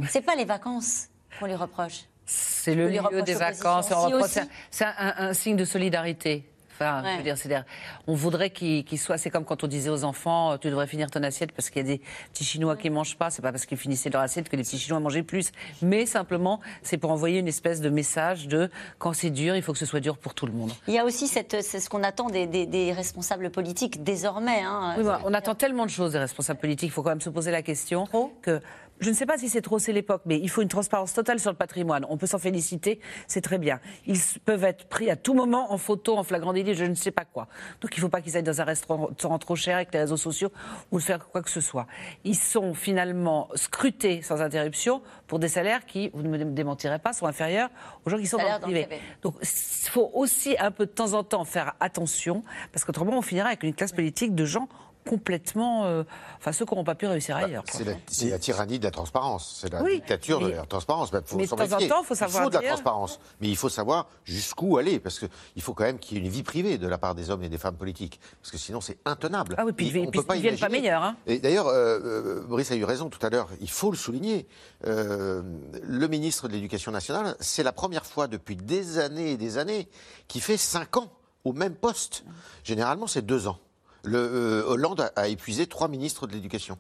C'est 0.08 0.22
pas 0.22 0.36
les 0.36 0.46
vacances 0.46 1.08
qu'on 1.40 1.48
lui 1.48 1.56
reproche. 1.56 2.06
C'est 2.28 2.76
le 2.76 2.90
lieu 2.90 3.22
des 3.24 3.34
vacances. 3.34 3.88
Si. 3.88 3.92
C'est 4.30 4.40
un- 4.42 4.48
c'est 4.70 4.86
un, 4.86 5.14
un 5.18 5.34
signe 5.34 5.56
de 5.56 5.66
solidarité. 5.66 6.48
Enfin, 6.80 7.04
je 7.14 7.18
veux 7.44 7.50
dire, 7.50 7.64
on 8.08 8.14
voudrait 8.16 8.50
qu'il 8.50 8.84
qu'il 8.86 8.98
soit. 9.00 9.18
C'est 9.18 9.30
comme 9.30 9.46
quand 9.46 9.64
on 9.64 9.68
disait 9.68 9.90
aux 9.90 10.04
enfants, 10.04 10.54
euh, 10.54 10.58
tu 10.58 10.70
devrais 10.70 10.88
finir 10.88 11.12
ton 11.12 11.22
assiette 11.24 11.52
parce 11.52 11.70
qu'il 11.70 11.82
y 11.82 11.86
a 11.86 11.96
des 11.98 12.02
petits 12.32 12.44
Chinois 12.46 12.76
qui 12.78 12.90
mangent 12.90 13.18
pas. 13.18 13.30
C'est 13.30 13.42
pas 13.42 13.52
parce 13.52 13.66
qu'ils 13.66 13.78
finissaient 13.78 14.10
leur 14.10 14.22
assiette 14.22 14.50
que 14.50 14.56
les 14.56 14.64
petits 14.64 14.78
Chinois 14.80 15.00
mangeaient 15.00 15.24
plus. 15.24 15.52
Mais 15.82 16.06
simplement, 16.06 16.60
c'est 16.84 16.98
pour 16.98 17.12
envoyer 17.12 17.40
une 17.40 17.48
espèce 17.48 17.82
de 17.82 17.90
message 17.90 18.48
de 18.48 18.70
quand 18.98 19.14
c'est 19.14 19.30
dur, 19.30 19.56
il 19.56 19.62
faut 19.62 19.74
que 19.74 19.80
ce 19.80 19.86
soit 19.86 20.00
dur 20.00 20.18
pour 20.18 20.34
tout 20.34 20.46
le 20.46 20.54
monde. 20.54 20.72
Il 20.88 20.94
y 20.94 21.00
a 21.00 21.06
aussi 21.06 21.28
cette, 21.28 21.62
c'est 21.62 21.80
ce 21.80 21.90
qu'on 21.90 22.04
attend 22.04 22.30
des, 22.30 22.48
des- 22.48 22.66
des 22.66 22.94
responsables 22.94 23.50
politiques 23.50 24.04
désormais. 24.04 24.62
hein. 24.64 24.96
Oui, 24.98 25.04
on 25.26 25.34
attend 25.34 25.56
tellement 25.56 25.86
de 25.86 25.92
choses 25.92 26.14
des 26.14 26.20
responsables 26.20 26.60
politiques. 26.60 26.90
Il 26.90 26.92
faut 26.94 27.04
quand 27.04 27.10
même 27.10 27.22
se 27.22 27.30
poser 27.30 27.52
la 27.52 27.62
question 27.62 28.08
que 28.42 28.62
je 29.00 29.10
ne 29.10 29.16
sais 29.16 29.26
pas 29.26 29.38
si 29.38 29.50
c'est 29.50 29.62
trop, 29.62 29.80
c'est 29.80 29.94
l'époque, 29.94 30.22
mais 30.26 30.38
il 30.40 30.50
faut 30.50 30.62
une 30.62 30.68
transparence 30.68 31.14
totale 31.14 31.40
sur 31.40 31.52
le 31.52 31.58
patrimoine. 31.58 32.06
On 32.10 32.18
peut 32.18 32.28
s'en 32.28 32.40
féliciter, 32.40 33.00
c'est 33.28 33.42
très 33.42 33.58
bien. 33.58 33.80
Ils 34.06 34.20
peuvent 34.44 34.64
être 34.64 34.88
pris 34.88 35.10
à 35.10 35.16
tout 35.16 35.34
moment 35.34 35.72
en 35.72 35.78
photo, 35.78 36.18
en 36.18 36.24
flagrant 36.24 36.54
délit, 36.54 36.74
je 36.74 36.86
ne 36.86 36.96
sais 36.96 37.12
pas 37.12 37.26
quoi. 37.26 37.48
Donc 37.82 37.96
il 37.96 38.00
ne 38.00 38.02
faut 38.02 38.10
pas 38.10 38.22
qu'ils 38.22 38.36
aillent 38.36 38.44
dans 38.44 38.62
un 38.62 38.66
restaurant 38.66 39.40
trop 39.40 39.56
cher 39.56 39.76
avec 39.78 39.94
les 39.94 40.00
réseaux 40.00 40.18
sociaux 40.18 40.52
ou 40.92 41.00
faire 41.00 41.28
quoi 41.30 41.42
que 41.42 41.50
ce 41.50 41.62
soit. 41.62 41.88
Ils 42.24 42.36
sont 42.36 42.74
finalement 42.74 43.50
scrutés 43.56 44.22
sans 44.22 44.42
interruption 44.42 45.02
pour 45.28 45.40
des 45.40 45.48
salaires 45.48 45.86
qui, 45.86 46.10
vous 46.14 46.24
ne 46.24 46.30
me 46.30 46.52
démentirez 46.52 47.00
pas, 47.00 47.14
sont 47.14 47.26
inférieurs 47.26 47.70
aux 48.06 48.10
gens 48.10 48.18
qui 48.18 48.28
sont 48.28 48.38
dans 48.38 48.56
le 48.56 48.60
privé. 48.60 48.88
Donc 49.22 49.36
il 49.42 49.90
faut 49.90 50.12
aussi 50.14 50.56
un 50.60 50.72
peu 50.72 50.86
de 50.86 50.92
temps 50.92 51.14
en 51.14 51.24
temps 51.24 51.46
faire 51.46 51.74
attention, 51.80 52.44
parce 52.72 52.86
qu'autrement 52.86 53.18
on 53.18 53.22
finira 53.22 53.48
avec 53.48 53.64
une 53.64 53.74
classe 53.74 53.92
politique 53.92 54.36
de 54.36 54.46
gens 54.46 54.68
complètement... 55.08 55.86
euh, 55.86 56.04
enfin 56.38 56.52
ceux 56.52 56.66
qui 56.66 56.72
n'auront 56.74 56.84
pas 56.84 56.96
pu 56.96 57.08
réussir 57.08 57.36
ailleurs. 57.36 57.64
quoi. 57.64 57.80
C'est 58.08 58.30
la, 58.30 58.40
tyrannie 58.40 58.80
de 58.80 58.84
la 58.84 58.92
transparence. 58.92 59.58
C'est 59.62 59.72
la 59.72 59.82
Oui, 59.84 59.96
dictature 59.96 60.40
de 60.40 60.50
la 60.50 60.66
transparence. 60.66 61.10
Faut 61.26 61.38
mais 61.38 61.46
de 61.46 61.50
temps 61.50 61.62
en 61.62 61.88
temps, 61.88 62.04
faut 62.04 62.16
savoir 62.16 62.42
Il 62.42 62.44
faut 62.46 62.50
de 62.50 62.56
la 62.56 62.60
dire- 62.62 62.70
transparence. 62.72 63.20
Mais 63.42 63.48
il 63.50 63.56
faut 63.58 63.70
savoir 63.70 64.08
jusqu'où 64.24 64.78
aller. 64.78 65.00
Parce 65.00 65.20
qu'il 65.20 65.62
faut 65.62 65.74
quand 65.74 65.84
même 65.86 66.00
qu'il 66.00 66.18
y 66.18 66.22
ait 66.22 66.24
une 66.24 66.30
vie 66.32 66.44
privée 66.44 66.78
de 66.78 66.88
la 66.88 66.98
part 66.98 67.16
des 67.16 67.30
hommes 67.30 67.44
et 67.44 67.50
des 67.50 67.58
femmes 67.58 67.76
politiques. 67.78 68.20
Parce 68.42 68.52
que 68.52 68.58
sinon, 68.58 68.82
c'est 68.82 68.98
intenable. 69.06 69.56
Ah 69.58 69.66
oui, 69.66 69.72
puis, 69.72 69.88
on 70.00 70.10
puis 70.10 70.20
peut 70.20 70.26
pas 70.26 70.36
ils 70.36 70.42
viennent 70.42 70.58
pas 70.58 70.70
meilleurs. 70.70 71.04
Hein. 71.04 71.16
Et 71.28 71.40
d'ailleurs, 71.40 71.68
euh, 71.68 72.00
euh, 72.04 72.42
Brice 72.48 72.72
a 72.72 72.76
eu 72.76 72.84
raison 72.84 73.10
tout 73.10 73.24
à 73.26 73.30
l'heure, 73.30 73.50
il 73.62 73.70
faut 73.70 73.92
le 73.92 73.98
souligner. 73.98 74.48
Euh, 74.86 75.42
le 75.84 76.08
ministre 76.08 76.48
de 76.48 76.54
l'Éducation 76.54 76.92
nationale, 76.92 77.36
c'est 77.40 77.64
la 77.64 77.72
première 77.72 78.06
fois 78.06 78.28
depuis 78.28 78.56
des 78.56 78.98
années 79.00 79.32
et 79.32 79.38
des 79.38 79.58
années 79.58 79.88
qu'il 80.28 80.42
fait 80.42 80.58
cinq 80.58 80.98
ans 80.98 81.12
au 81.44 81.54
même 81.54 81.76
poste. 81.76 82.24
Généralement, 82.64 83.08
c'est 83.08 83.22
deux 83.26 83.48
ans. 83.48 83.58
Le, 84.04 84.18
euh, 84.18 84.64
Hollande 84.66 85.02
a, 85.02 85.12
a 85.16 85.28
épuisé 85.28 85.68
trois 85.68 85.88
ministres 85.88 86.26
de 86.28 86.34
l'Éducation. 86.34 86.78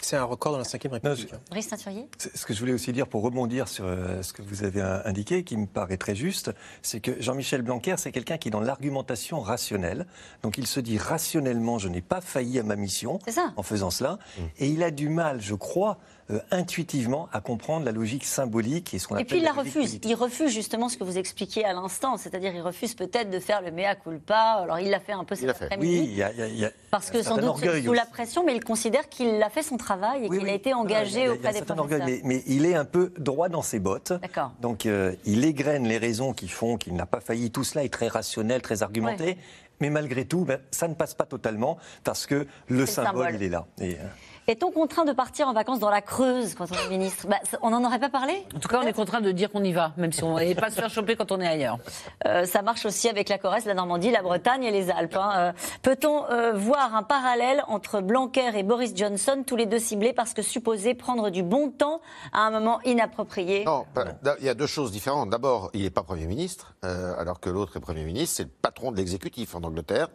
c'est 0.00 0.16
un 0.16 0.24
record 0.24 0.52
dans 0.52 0.58
la 0.58 0.64
5 0.64 0.82
République. 0.90 1.32
Brice 1.50 1.68
Teinturier 1.68 2.06
C'est 2.18 2.36
Ce 2.36 2.44
que 2.46 2.52
je 2.54 2.60
voulais 2.60 2.72
aussi 2.72 2.92
dire 2.92 3.06
pour 3.06 3.22
rebondir 3.22 3.68
sur 3.68 3.84
euh, 3.86 4.22
ce 4.22 4.32
que 4.32 4.42
vous 4.42 4.64
avez 4.64 4.82
indiqué, 5.04 5.44
qui 5.44 5.56
me 5.56 5.66
paraît 5.66 5.96
très 5.96 6.14
juste, 6.14 6.50
c'est 6.82 7.00
que 7.00 7.20
Jean-Michel 7.20 7.62
Blanquer, 7.62 7.94
c'est 7.98 8.12
quelqu'un 8.12 8.36
qui 8.38 8.48
est 8.48 8.50
dans 8.50 8.60
l'argumentation 8.60 9.40
rationnelle. 9.40 10.06
Donc 10.42 10.58
il 10.58 10.66
se 10.66 10.80
dit 10.80 10.98
rationnellement, 10.98 11.78
je 11.78 11.88
n'ai 11.88 12.02
pas 12.02 12.20
failli 12.20 12.58
à 12.58 12.62
ma 12.62 12.76
mission 12.76 13.18
en 13.56 13.62
faisant 13.62 13.90
cela. 13.90 14.18
Et 14.58 14.68
il 14.68 14.82
a 14.82 14.90
du 14.90 15.08
mal, 15.08 15.40
je 15.40 15.54
crois, 15.54 15.98
euh, 16.30 16.38
intuitivement, 16.50 17.28
à 17.32 17.40
comprendre 17.40 17.84
la 17.84 17.92
logique 17.92 18.24
symbolique 18.24 18.94
et 18.94 18.98
ce 18.98 19.06
qu'on 19.08 19.16
Et 19.18 19.24
puis 19.24 19.38
il 19.38 19.44
la 19.44 19.52
refuse. 19.52 19.98
Il 20.02 20.14
refuse 20.14 20.50
justement 20.52 20.88
ce 20.88 20.96
que 20.96 21.04
vous 21.04 21.18
expliquiez 21.18 21.64
à 21.64 21.72
l'instant, 21.74 22.16
c'est-à-dire 22.16 22.54
il 22.54 22.62
refuse 22.62 22.94
peut-être 22.94 23.28
de 23.30 23.38
faire 23.38 23.60
le 23.60 23.70
mea 23.70 23.94
culpa. 23.94 24.60
Alors 24.62 24.78
il 24.80 24.88
l'a 24.90 25.00
fait 25.00 25.12
un 25.12 25.24
peu 25.24 25.34
cet 25.34 25.50
après-midi. 25.50 25.98
Oui, 26.00 26.06
il 26.10 26.16
y 26.16 26.22
a, 26.22 26.32
il 26.32 26.38
y 26.38 26.42
a- 26.42 26.48
il 26.48 26.58
y 26.58 26.64
a 26.64 26.70
Parce 26.90 27.10
que 27.10 27.22
sans 27.22 27.36
doute 27.36 27.56
sous 27.84 27.92
la 27.92 28.06
pression, 28.06 28.44
mais 28.44 28.54
il 28.56 28.64
considère 28.64 29.08
qu'il 29.08 29.42
a 29.42 29.50
fait 29.50 29.62
son 29.62 29.76
travail 29.76 30.24
et 30.24 30.28
qu'il 30.30 30.48
a 30.48 30.52
été 30.52 30.70
Il 30.70 30.72
y 30.72 30.74
a- 30.74 30.78
engagé 30.78 31.10
il 31.10 31.18
y 31.18 31.20
a- 31.20 31.24
il 31.24 31.26
y 31.26 31.28
a 31.28 31.32
auprès 31.34 31.48
un 31.48 31.52
des 31.52 31.58
professeurs. 31.62 31.78
orgueil, 31.78 32.02
mais, 32.06 32.20
mais 32.24 32.42
il 32.46 32.64
est 32.66 32.74
un 32.74 32.84
peu 32.86 33.12
droit 33.18 33.48
dans 33.50 33.62
ses 33.62 33.78
bottes. 33.78 34.12
D'accord. 34.22 34.52
Donc 34.60 34.86
euh, 34.86 35.14
il 35.26 35.44
égrène 35.44 35.86
les 35.86 35.98
raisons 35.98 36.32
qui 36.32 36.48
font 36.48 36.76
qu'il 36.78 36.94
n'a 36.94 37.06
pas 37.06 37.20
failli. 37.20 37.50
Tout 37.50 37.64
cela 37.64 37.84
est 37.84 37.92
très 37.92 38.08
rationnel, 38.08 38.62
très 38.62 38.82
argumenté. 38.82 39.24
Ouais. 39.24 39.38
Mais 39.80 39.90
malgré 39.90 40.24
tout, 40.24 40.44
ben, 40.44 40.60
ça 40.70 40.86
ne 40.88 40.94
passe 40.94 41.14
pas 41.14 41.24
totalement 41.26 41.78
parce 42.04 42.26
que 42.26 42.34
le 42.36 42.46
C'est 42.68 42.74
le 42.76 42.86
symbole, 42.86 43.24
symbole. 43.26 43.34
il 43.34 43.42
est 43.42 43.48
là. 43.50 43.66
Et, 43.80 43.94
euh, 43.94 43.98
Est-on 44.46 44.70
contraint 44.70 45.06
de 45.06 45.12
partir 45.12 45.48
en 45.48 45.54
vacances 45.54 45.78
dans 45.78 45.88
la 45.88 46.02
Creuse 46.02 46.54
quand 46.54 46.66
on 46.70 46.74
est 46.74 46.88
ministre 46.90 47.26
Bah, 47.26 47.36
On 47.62 47.70
n'en 47.70 47.82
aurait 47.82 47.98
pas 47.98 48.10
parlé 48.10 48.34
En 48.54 48.58
tout 48.60 48.68
cas, 48.68 48.80
on 48.82 48.86
est 48.86 48.92
contraint 48.92 49.22
de 49.22 49.32
dire 49.32 49.50
qu'on 49.50 49.64
y 49.64 49.72
va, 49.72 49.92
même 49.96 50.12
si 50.12 50.22
on 50.22 50.36
n'est 50.38 50.54
pas 50.54 50.68
se 50.70 50.74
faire 50.74 50.90
choper 50.90 51.16
quand 51.16 51.32
on 51.32 51.40
est 51.40 51.46
ailleurs. 51.46 51.78
Euh, 52.26 52.44
ça 52.44 52.60
marche 52.60 52.84
aussi 52.84 53.08
avec 53.08 53.30
la 53.30 53.38
Corrèze, 53.38 53.64
la 53.64 53.72
Normandie, 53.72 54.10
la 54.10 54.20
Bretagne 54.22 54.64
et 54.64 54.70
les 54.70 54.90
Alpes. 54.90 55.16
hein. 55.16 55.30
Euh, 55.34 55.52
Peut-on 55.82 56.26
euh, 56.30 56.52
voir 56.52 56.94
un 56.94 57.02
parallèle 57.02 57.64
entre 57.68 58.02
Blanquer 58.02 58.50
et 58.58 58.62
Boris 58.62 58.92
Johnson, 58.94 59.44
tous 59.46 59.56
les 59.56 59.64
deux 59.64 59.78
ciblés 59.78 60.12
parce 60.12 60.34
que 60.34 60.42
supposés 60.42 60.92
prendre 60.94 61.30
du 61.30 61.42
bon 61.42 61.70
temps 61.70 62.02
à 62.34 62.40
un 62.40 62.50
moment 62.50 62.80
inapproprié? 62.84 63.64
Non, 63.64 63.86
il 64.40 64.44
y 64.44 64.48
a 64.50 64.54
deux 64.54 64.66
choses 64.66 64.92
différentes. 64.92 65.30
D'abord, 65.30 65.70
il 65.72 65.82
n'est 65.82 65.90
pas 65.90 66.02
Premier 66.02 66.26
ministre, 66.26 66.74
euh, 66.84 67.14
alors 67.18 67.40
que 67.40 67.48
l'autre 67.48 67.78
est 67.78 67.80
Premier 67.80 68.04
ministre. 68.04 68.36
C'est 68.36 68.42
le 68.44 68.50
patron 68.60 68.92
de 68.92 68.98
l'exécutif 68.98 69.54
en 69.54 69.62
Angleterre. 69.62 70.08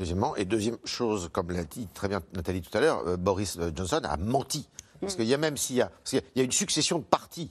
Deuxièmement, 0.00 0.34
et 0.34 0.46
deuxième 0.46 0.78
chose, 0.86 1.28
comme 1.30 1.50
l'a 1.50 1.64
dit 1.64 1.86
très 1.92 2.08
bien 2.08 2.22
Nathalie 2.32 2.62
tout 2.62 2.74
à 2.76 2.80
l'heure, 2.80 3.06
euh, 3.06 3.18
Boris 3.18 3.58
Johnson 3.76 4.00
a 4.02 4.16
menti. 4.16 4.66
Parce 4.98 5.14
qu'il 5.14 5.26
y 5.26 5.34
a 5.34 5.36
même 5.36 5.58
s'il 5.58 5.76
y 5.76 5.82
a, 5.82 5.88
parce 5.88 6.10
qu'il 6.10 6.22
y 6.36 6.40
a 6.40 6.42
une 6.42 6.52
succession 6.52 6.98
de 6.98 7.04
partis. 7.04 7.50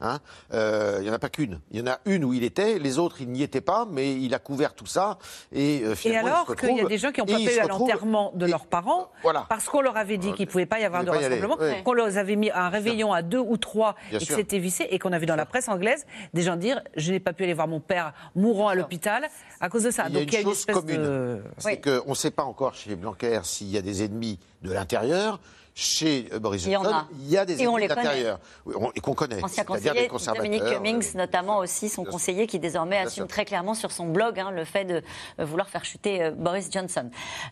Hein, 0.00 0.18
euh, 0.52 0.96
il 0.98 1.04
n'y 1.04 1.10
en 1.10 1.14
a 1.14 1.18
pas 1.18 1.28
qu'une. 1.28 1.60
Il 1.70 1.78
y 1.78 1.82
en 1.82 1.86
a 1.86 1.98
une 2.04 2.24
où 2.24 2.32
il 2.32 2.44
était, 2.44 2.78
les 2.78 2.98
autres, 2.98 3.20
il 3.20 3.28
n'y 3.28 3.42
était 3.42 3.60
pas, 3.60 3.86
mais 3.90 4.14
il 4.14 4.34
a 4.34 4.38
couvert 4.38 4.74
tout 4.74 4.86
ça. 4.86 5.18
Et, 5.52 5.82
euh, 5.82 5.94
finalement, 5.94 6.28
alors 6.28 6.56
qu'il 6.56 6.76
y 6.76 6.80
a 6.80 6.84
des 6.84 6.98
gens 6.98 7.12
qui 7.12 7.20
n'ont 7.20 7.26
pas 7.26 7.38
se 7.38 7.60
à 7.60 7.66
l'enterrement 7.66 8.32
de 8.34 8.46
leurs 8.46 8.66
parents 8.66 9.10
parce 9.48 9.66
qu'on 9.68 9.80
leur 9.80 9.96
avait 9.96 10.18
dit 10.18 10.32
qu'il 10.32 10.46
ne 10.46 10.50
pouvait 10.50 10.66
pas 10.66 10.80
y 10.80 10.84
avoir 10.84 11.04
de 11.04 11.10
rassemblement, 11.10 11.56
oui. 11.60 11.82
qu'on 11.84 11.92
leur 11.92 12.16
avait 12.16 12.36
mis 12.36 12.50
un 12.50 12.68
réveillon 12.68 13.12
à 13.12 13.22
deux 13.22 13.38
ou 13.38 13.56
trois 13.56 13.94
Bien 14.10 14.18
et 14.18 14.26
que 14.26 14.34
c'était 14.34 14.58
vissé 14.58 14.86
et 14.90 14.98
qu'on 14.98 15.12
a 15.12 15.18
vu 15.18 15.26
dans 15.26 15.36
la 15.36 15.46
presse 15.46 15.68
anglaise 15.68 16.06
des 16.34 16.42
gens 16.42 16.56
dire 16.56 16.80
je 16.96 17.12
n'ai 17.12 17.20
pas 17.20 17.32
pu 17.32 17.44
aller 17.44 17.54
voir 17.54 17.68
mon 17.68 17.80
père 17.80 18.12
mourant 18.34 18.68
à 18.68 18.74
l'hôpital 18.74 19.28
à 19.60 19.68
cause 19.68 19.84
de 19.84 19.90
ça. 19.90 20.06
Il 20.08 20.14
y 20.14 20.16
a 20.16 20.20
Donc 20.20 20.32
une 20.32 20.42
chose 20.42 20.66
commune, 20.66 21.02
de... 21.02 21.42
c'est 21.58 21.80
qu'on 21.80 22.10
ne 22.10 22.14
sait 22.14 22.30
pas 22.30 22.44
encore 22.44 22.74
chez 22.74 22.94
Blanquer 22.96 23.40
s'il 23.42 23.68
y 23.68 23.78
a 23.78 23.82
des 23.82 24.04
ennemis 24.04 24.38
de 24.62 24.72
l'intérieur. 24.72 25.40
Chez 25.80 26.28
euh, 26.32 26.40
Boris 26.40 26.64
Il 26.64 26.72
y 26.72 26.76
en 26.76 26.82
Johnson, 26.82 26.96
a. 26.96 27.06
il 27.20 27.30
y 27.30 27.38
a 27.38 27.44
des 27.44 27.62
Et 27.62 27.68
on 27.68 27.70
ennemis 27.76 27.82
les 27.82 27.88
de 27.88 27.94
connaît. 27.94 28.04
l'intérieur 28.06 28.40
Oui, 28.66 28.74
on- 28.76 28.90
et 28.96 29.00
qu'on 29.00 29.14
connaît. 29.14 29.44
Ancien 29.44 29.62
conseiller, 29.62 29.92
des 30.02 30.08
conservateurs. 30.08 30.44
Dominique 30.44 30.64
euh, 30.66 30.74
Cummings, 30.74 31.14
notamment 31.14 31.58
aussi, 31.58 31.88
son 31.88 32.04
conseiller, 32.04 32.48
qui 32.48 32.58
désormais 32.58 32.98
assume 32.98 33.10
sûr. 33.24 33.28
très 33.28 33.44
clairement 33.44 33.74
sur 33.74 33.92
son 33.92 34.06
blog 34.06 34.40
hein, 34.40 34.50
le 34.50 34.64
fait 34.64 34.84
de 34.84 35.02
euh, 35.38 35.44
vouloir 35.44 35.68
faire 35.68 35.84
chuter 35.84 36.20
euh, 36.20 36.30
Boris 36.32 36.68
Johnson. 36.72 37.08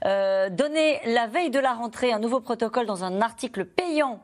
Euh, 0.07 0.51
donner 0.51 0.99
la 1.07 1.29
veille 1.29 1.51
de 1.51 1.61
la 1.61 1.73
rentrée 1.75 2.13
un 2.13 2.19
nouveau 2.19 2.41
protocole 2.41 2.87
dans 2.87 3.05
un 3.05 3.21
article 3.21 3.65
payant 3.65 4.21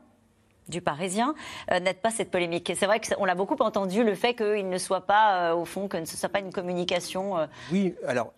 du 0.69 0.81
Parisien 0.83 1.37
euh, 1.71 1.79
n'aide 1.79 1.99
pas 2.01 2.11
cette 2.11 2.33
polémique. 2.33 2.73
C'est 2.77 2.87
vrai 2.87 3.01
qu'on 3.01 3.25
l'a 3.25 3.37
beaucoup 3.37 3.57
entendu, 3.61 4.03
le 4.03 4.17
fait 4.17 4.35
qu'il 4.35 4.69
ne 4.69 4.79
soit 4.79 5.07
pas, 5.07 5.51
euh, 5.51 5.55
au 5.55 5.65
fond, 5.65 5.87
que 5.87 5.97
ce 6.05 6.13
ne 6.15 6.17
soit 6.19 6.29
pas 6.29 6.41
une 6.41 6.53
communication. 6.53 7.39
euh, 7.39 7.47
Oui, 7.71 7.95
alors. 8.09 8.33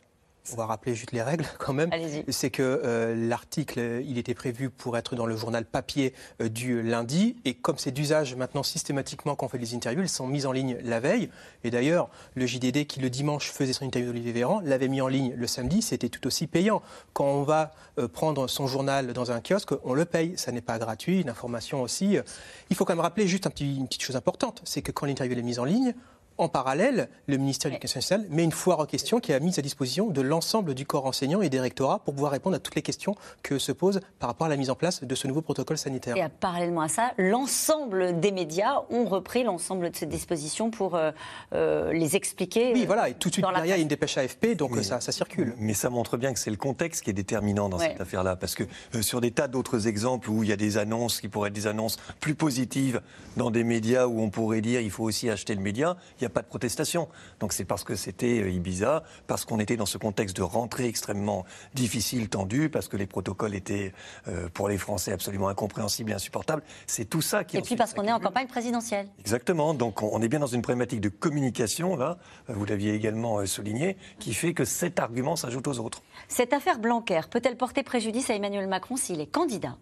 On 0.53 0.57
va 0.57 0.67
rappeler 0.67 0.95
juste 0.95 1.13
les 1.13 1.23
règles 1.23 1.47
quand 1.59 1.73
même. 1.73 1.91
C'est 2.29 2.51
que 2.51 2.63
euh, 2.63 3.15
l'article, 3.29 4.03
il 4.07 4.19
était 4.19 4.35
prévu 4.35 4.69
pour 4.69 4.97
être 4.99 5.17
dans 5.17 5.25
le 5.25 5.37
journal 5.37 5.65
papier 5.65 6.13
euh, 6.43 6.51
du 6.51 6.83
lundi. 6.83 7.37
Et 7.47 7.55
comme 7.55 7.79
c'est 7.79 7.93
d'usage 7.93 8.35
maintenant 8.37 8.63
systématiquement 8.63 9.37
quand 9.37 9.47
on 9.47 9.49
fait 9.49 9.59
des 9.59 9.75
interviews, 9.75 10.03
elles 10.03 10.09
sont 10.09 10.27
mises 10.27 10.45
en 10.45 10.53
ligne 10.53 10.77
la 10.83 11.01
veille. 11.01 11.31
Et 11.65 11.71
d'ailleurs, 11.71 12.11
le 12.35 12.45
JDD 12.47 12.87
qui 12.87 13.01
le 13.01 13.09
dimanche 13.09 13.51
faisait 13.51 13.73
son 13.73 13.87
interview 13.87 14.11
d'Olivier 14.11 14.33
Véran 14.33 14.61
l'avait 14.65 14.89
mis 14.89 15.01
en 15.01 15.09
ligne 15.09 15.33
le 15.35 15.47
samedi. 15.47 15.81
C'était 15.81 16.11
tout 16.11 16.27
aussi 16.27 16.47
payant. 16.47 16.83
Quand 17.15 17.25
on 17.25 17.43
va 17.43 17.73
euh, 17.99 18.07
prendre 18.07 18.47
son 18.47 18.67
journal 18.67 19.15
dans 19.15 19.31
un 19.33 19.41
kiosque, 19.41 19.71
on 19.83 19.95
le 19.95 20.05
paye. 20.05 20.35
Ça 20.37 20.53
n'est 20.53 20.61
pas 20.61 20.79
gratuit. 20.79 21.23
Une 21.23 21.31
information 21.31 21.81
aussi. 21.81 22.19
euh, 22.19 22.23
Il 22.69 22.77
faut 22.77 22.85
quand 22.85 22.93
même 22.95 23.01
rappeler 23.01 23.27
juste 23.27 23.47
un 23.47 23.51
petit- 23.51 23.77
une 23.77 23.87
petite 23.89 24.03
chose 24.03 24.17
importante. 24.17 24.61
C'est 24.65 24.83
que 24.83 24.93
quand 24.93 25.07
l'interview 25.07 25.39
est 25.39 25.43
mise 25.43 25.59
en 25.59 25.65
ligne, 25.65 25.95
en 26.37 26.49
parallèle, 26.49 27.09
le 27.29 27.37
ministère 27.37 27.71
de 27.71 27.75
l'Éducation 27.75 27.99
nationale 27.99 28.27
met 28.29 28.43
une 28.43 28.51
foire 28.53 28.81
aux 28.81 28.87
questions 28.87 29.21
qui 29.21 29.33
a 29.33 29.39
mise 29.39 29.59
à 29.59 29.63
disposition 29.63 30.09
de 30.09 30.21
l'ensemble 30.21 30.75
du 30.75 30.85
corps 30.85 31.07
enseignant 31.07 31.43
et 31.43 31.49
des 31.49 31.61
rectorats 31.61 32.01
pour 32.01 32.13
pouvoir 32.15 32.33
répondre 32.33 32.57
à 32.57 32.59
toutes 32.59 32.75
les 32.75 32.83
questions 32.83 33.15
que 33.45 33.59
se 33.59 33.71
posent 33.71 34.01
par 34.19 34.29
rapport 34.31 34.47
à 34.47 34.51
la 34.51 34.57
mise 34.57 34.69
en 34.71 34.75
place 34.75 35.05
de 35.05 35.15
ce 35.15 35.29
nouveau 35.29 35.43
protocole 35.43 35.79
sanitaire. 35.79 36.17
Et 36.17 36.23
à- 36.23 36.29
parallèlement 36.29 36.81
à 36.81 36.89
ça, 36.89 37.13
l'ensemble 37.19 38.19
des 38.19 38.33
médias 38.33 38.81
ont 38.91 39.05
repris 39.05 39.45
l'ensemble 39.45 39.91
de 39.91 39.97
ces 39.97 40.07
dispositions 40.07 40.71
pour 40.73 40.97
euh, 40.97 41.13
euh, 41.53 41.93
les 41.93 42.17
expliquer. 42.17 42.73
Oui, 42.75 42.83
euh, 42.83 42.87
voilà, 42.87 43.09
et 43.11 43.15
tout 43.15 43.29
de 43.29 43.35
suite 43.35 43.45
dans 43.45 43.51
la 43.53 43.59
derrière, 43.59 43.77
il 43.77 43.79
y 43.79 43.83
a 43.83 43.83
une 43.83 43.89
dépêche 43.89 44.19
AFP, 44.19 44.57
donc 44.57 44.73
Oui. 44.73 44.81
euh, 44.81 44.83
ça, 44.83 45.01
ça 45.01 45.13
circule. 45.13 45.55
Mais 45.59 45.75
ça 45.75 45.89
montre 45.89 46.17
bien 46.17 46.33
que 46.33 46.39
c'est 46.41 46.51
le 46.51 46.57
contexte 46.57 47.05
qui 47.05 47.11
est 47.11 47.15
déterminant 47.15 47.69
dans 47.69 47.79
Ouais. 47.79 47.91
cette 47.93 48.01
affaire-là. 48.01 48.35
Parce 48.35 48.57
que 48.57 48.65
euh, 48.95 49.03
sur 49.03 49.21
des 49.21 49.31
tas 49.31 49.47
d'autres 49.47 49.87
exemples 49.87 50.29
où 50.31 50.43
il 50.43 50.49
y 50.49 50.53
a 50.53 50.57
des 50.57 50.79
annonces 50.79 51.21
qui 51.21 51.29
pourraient 51.29 51.49
être 51.51 51.55
des 51.55 51.69
annonces 51.69 51.97
plus 52.19 52.35
positives 52.35 53.01
dans 53.37 53.51
des 53.53 53.63
médias 53.63 54.07
où 54.07 54.21
on 54.21 54.31
pourrait 54.31 54.61
dire 54.63 54.81
il 54.81 54.91
faut 54.91 55.05
aussi 55.05 55.31
acheter 55.31 55.55
le 55.55 55.61
média, 55.61 55.97
il 56.21 56.24
n'y 56.25 56.33
a 56.33 56.35
pas 56.35 56.43
de 56.43 56.47
protestation. 56.47 57.09
Donc 57.41 57.53
c'est 57.53 57.65
parce 57.65 57.85
que 57.85 57.95
c'était 57.95 58.41
euh, 58.41 58.51
Ibiza, 58.51 59.03
parce 59.27 59.45
qu'on 59.45 59.61
était 59.61 59.77
dans 59.77 59.87
ce 59.87 59.99
contexte 59.99 60.37
de 60.37 60.43
rentrée 60.43 60.87
extrêmement 60.87 61.45
difficile, 61.75 62.29
tendu, 62.29 62.69
parce 62.69 62.89
que 62.89 62.97
les 62.97 63.07
protocoles 63.07 63.55
étaient 63.55 63.93
euh, 64.29 64.49
pour 64.53 64.69
les 64.69 64.79
Français 64.79 65.13
absolument 65.13 65.49
incompréhensibles 65.49 66.11
et 66.11 66.15
insupportables. 66.15 66.63
C'est 66.87 67.05
tout 67.05 67.23
ça 67.23 67.45
qui 67.45 67.57
Et 67.57 67.63
puis 67.63 67.77
parce 67.77 67.95
qu'on 67.95 68.05
est 68.05 68.13
en 68.13 68.21
campagne 68.21 68.47
présidentielle. 68.47 69.09
Exactement. 69.19 69.75
Donc 69.75 70.03
on 70.03 70.21
est 70.23 70.29
bien 70.29 70.41
dans 70.41 70.47
une 70.47 70.63
problématique 70.63 71.01
de 71.01 71.09
communication, 71.09 71.97
là, 71.97 72.19
euh, 72.51 72.55
vous 72.55 72.65
l'aviez 72.65 72.95
également 72.95 73.45
souligné, 73.47 73.97
qui 74.19 74.35
fait 74.35 74.55
que 74.55 74.65
cet 74.65 74.99
argument 75.01 75.37
s'ajoute 75.37 75.69
aux 75.69 75.79
autres. 75.79 76.03
Cette 76.29 76.53
affaire 76.53 76.79
Blanquer 76.79 77.21
peut-elle 77.31 77.57
porter 77.57 77.83
préjudice 77.83 78.31
à 78.31 78.35
Emmanuel 78.35 78.69
Macron 78.69 78.97
s'il 78.97 79.21
est 79.21 79.27
candidat? 79.27 79.77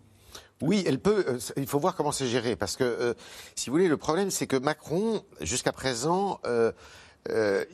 Oui, 0.62 0.84
elle 0.86 1.00
peut. 1.00 1.24
euh, 1.26 1.38
il 1.56 1.66
faut 1.66 1.80
voir 1.80 1.96
comment 1.96 2.12
c'est 2.12 2.28
géré. 2.28 2.54
Parce 2.54 2.76
que, 2.76 2.84
euh, 2.84 3.14
si 3.56 3.68
vous 3.68 3.74
voulez, 3.74 3.88
le 3.88 3.96
problème, 3.96 4.30
c'est 4.30 4.46
que 4.46 4.56
Macron, 4.56 5.24
jusqu'à 5.40 5.72
présent, 5.72 6.40
euh, 6.46 6.70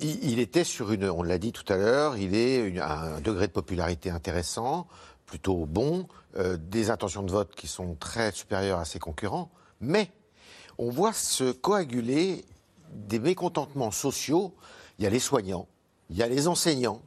il, 0.00 0.40
était 0.40 0.64
sur 0.64 0.90
une. 0.90 1.04
On 1.04 1.22
l'a 1.22 1.36
dit 1.36 1.52
tout 1.52 1.70
à 1.70 1.76
l'heure, 1.76 2.16
il 2.16 2.34
est 2.34 2.78
à 2.80 3.16
un 3.16 3.20
degré 3.20 3.46
de 3.46 3.52
popularité 3.52 4.08
intéressant, 4.08 4.86
plutôt 5.26 5.66
bon, 5.66 6.08
des 6.58 6.90
intentions 6.90 7.22
de 7.22 7.30
vote 7.30 7.54
qui 7.54 7.66
sont 7.66 7.94
très 7.94 8.32
supérieures 8.32 8.78
à 8.78 8.84
ses 8.84 8.98
concurrents. 8.98 9.50
Mais 9.80 10.10
on 10.78 10.90
voit 10.90 11.12
se 11.12 11.52
coaguler 11.52 12.44
des 12.92 13.18
mécontentements 13.18 13.90
sociaux. 13.90 14.54
Il 14.98 15.04
y 15.04 15.06
a 15.06 15.10
les 15.10 15.18
soignants, 15.18 15.66
il 16.10 16.16
y 16.16 16.22
a 16.22 16.28
les 16.28 16.48
enseignants. 16.48 17.02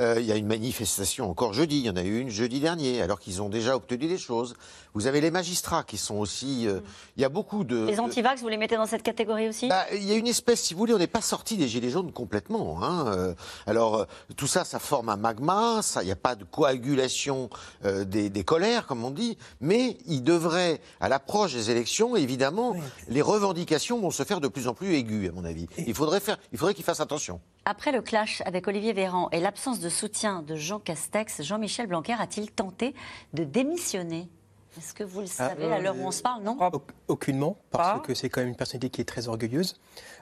Euh, 0.00 0.16
il 0.18 0.26
y 0.26 0.32
a 0.32 0.36
une 0.36 0.46
manifestation 0.48 1.30
encore 1.30 1.52
jeudi, 1.52 1.78
il 1.78 1.84
y 1.86 1.90
en 1.90 1.96
a 1.96 2.02
eu 2.02 2.18
une 2.18 2.28
jeudi 2.30 2.58
dernier, 2.58 3.00
alors 3.00 3.20
qu'ils 3.20 3.40
ont 3.42 3.48
déjà 3.48 3.76
obtenu 3.76 4.06
des 4.08 4.18
choses. 4.18 4.54
Vous 4.92 5.06
avez 5.06 5.20
les 5.20 5.30
magistrats 5.30 5.84
qui 5.84 5.98
sont 5.98 6.16
aussi. 6.16 6.66
euh, 6.66 6.80
il 7.16 7.22
y 7.22 7.24
a 7.24 7.28
beaucoup 7.28 7.62
de. 7.62 7.86
Les 7.86 7.94
de- 7.96 8.00
antivax, 8.00 8.40
vous 8.42 8.48
les 8.48 8.56
mettez 8.56 8.76
dans 8.76 8.86
cette 8.86 9.04
catégorie 9.04 9.48
aussi? 9.48 9.68
Bah, 9.68 9.84
il 9.92 10.04
y 10.04 10.10
a 10.12 10.16
une 10.16 10.26
espèce, 10.26 10.62
si 10.62 10.74
vous 10.74 10.78
voulez, 10.78 10.94
on 10.94 10.98
n'est 10.98 11.06
pas 11.06 11.20
sorti 11.20 11.56
des 11.56 11.68
gilets 11.68 11.90
jaunes 11.90 12.10
complètement. 12.12 12.82
hein, 12.82 13.06
euh, 13.08 13.34
alors 13.66 14.06
tout 14.36 14.46
ça, 14.48 14.64
ça 14.64 14.78
forme 14.80 15.08
un 15.10 15.16
magma, 15.16 15.80
ça, 15.82 16.02
il 16.02 16.06
n'y 16.06 16.12
a 16.12 16.16
pas 16.16 16.34
de 16.34 16.42
coagulation 16.44 17.48
euh, 17.84 18.04
des, 18.04 18.30
des 18.30 18.44
colères, 18.44 18.86
comme 18.86 19.04
on 19.04 19.10
dit, 19.10 19.38
mais 19.60 19.96
il 20.06 20.22
devrait, 20.22 20.80
à 21.00 21.08
l'approche 21.08 21.54
des 21.54 21.70
élections, 21.70 22.16
évidemment, 22.16 22.74
les 23.08 23.22
revendications 23.22 24.00
vont 24.00 24.10
se 24.10 24.22
faire 24.24 24.40
de 24.40 24.48
plus 24.48 24.66
en 24.66 24.74
plus 24.74 24.94
aiguës, 24.94 25.28
à 25.28 25.32
mon 25.32 25.44
avis. 25.44 25.66
Il 25.86 25.94
faudrait 25.94 26.20
faire, 26.20 26.38
il 26.52 26.58
faudrait 26.58 26.74
qu'il 26.74 26.84
fasse 26.84 27.00
attention. 27.00 27.40
Après 27.66 27.92
le 27.92 28.02
clash 28.02 28.42
avec 28.44 28.68
Olivier 28.68 28.92
Véran 28.92 29.28
et 29.32 29.40
l'absence 29.40 29.80
de 29.80 29.88
soutien 29.88 30.42
de 30.42 30.54
Jean 30.54 30.78
Castex, 30.80 31.42
Jean-Michel 31.42 31.86
Blanquer 31.86 32.14
a-t-il 32.18 32.50
tenté 32.50 32.94
de 33.32 33.42
démissionner? 33.44 34.28
Est-ce 34.76 34.92
que 34.92 35.04
vous 35.04 35.20
le 35.20 35.26
Ah, 35.38 35.48
savez 35.48 35.72
à 35.72 35.78
l'heure 35.78 35.96
où 35.96 36.04
on 36.04 36.10
se 36.10 36.20
parle, 36.20 36.42
non? 36.42 36.58
Au- 36.60 36.82
Aucunement, 37.08 37.56
parce 37.70 38.04
que 38.06 38.12
c'est 38.12 38.28
quand 38.28 38.40
même 38.40 38.48
une 38.50 38.56
personnalité 38.56 38.90
qui 38.90 39.00
est 39.00 39.04
très 39.04 39.28
orgueilleuse, 39.28 39.80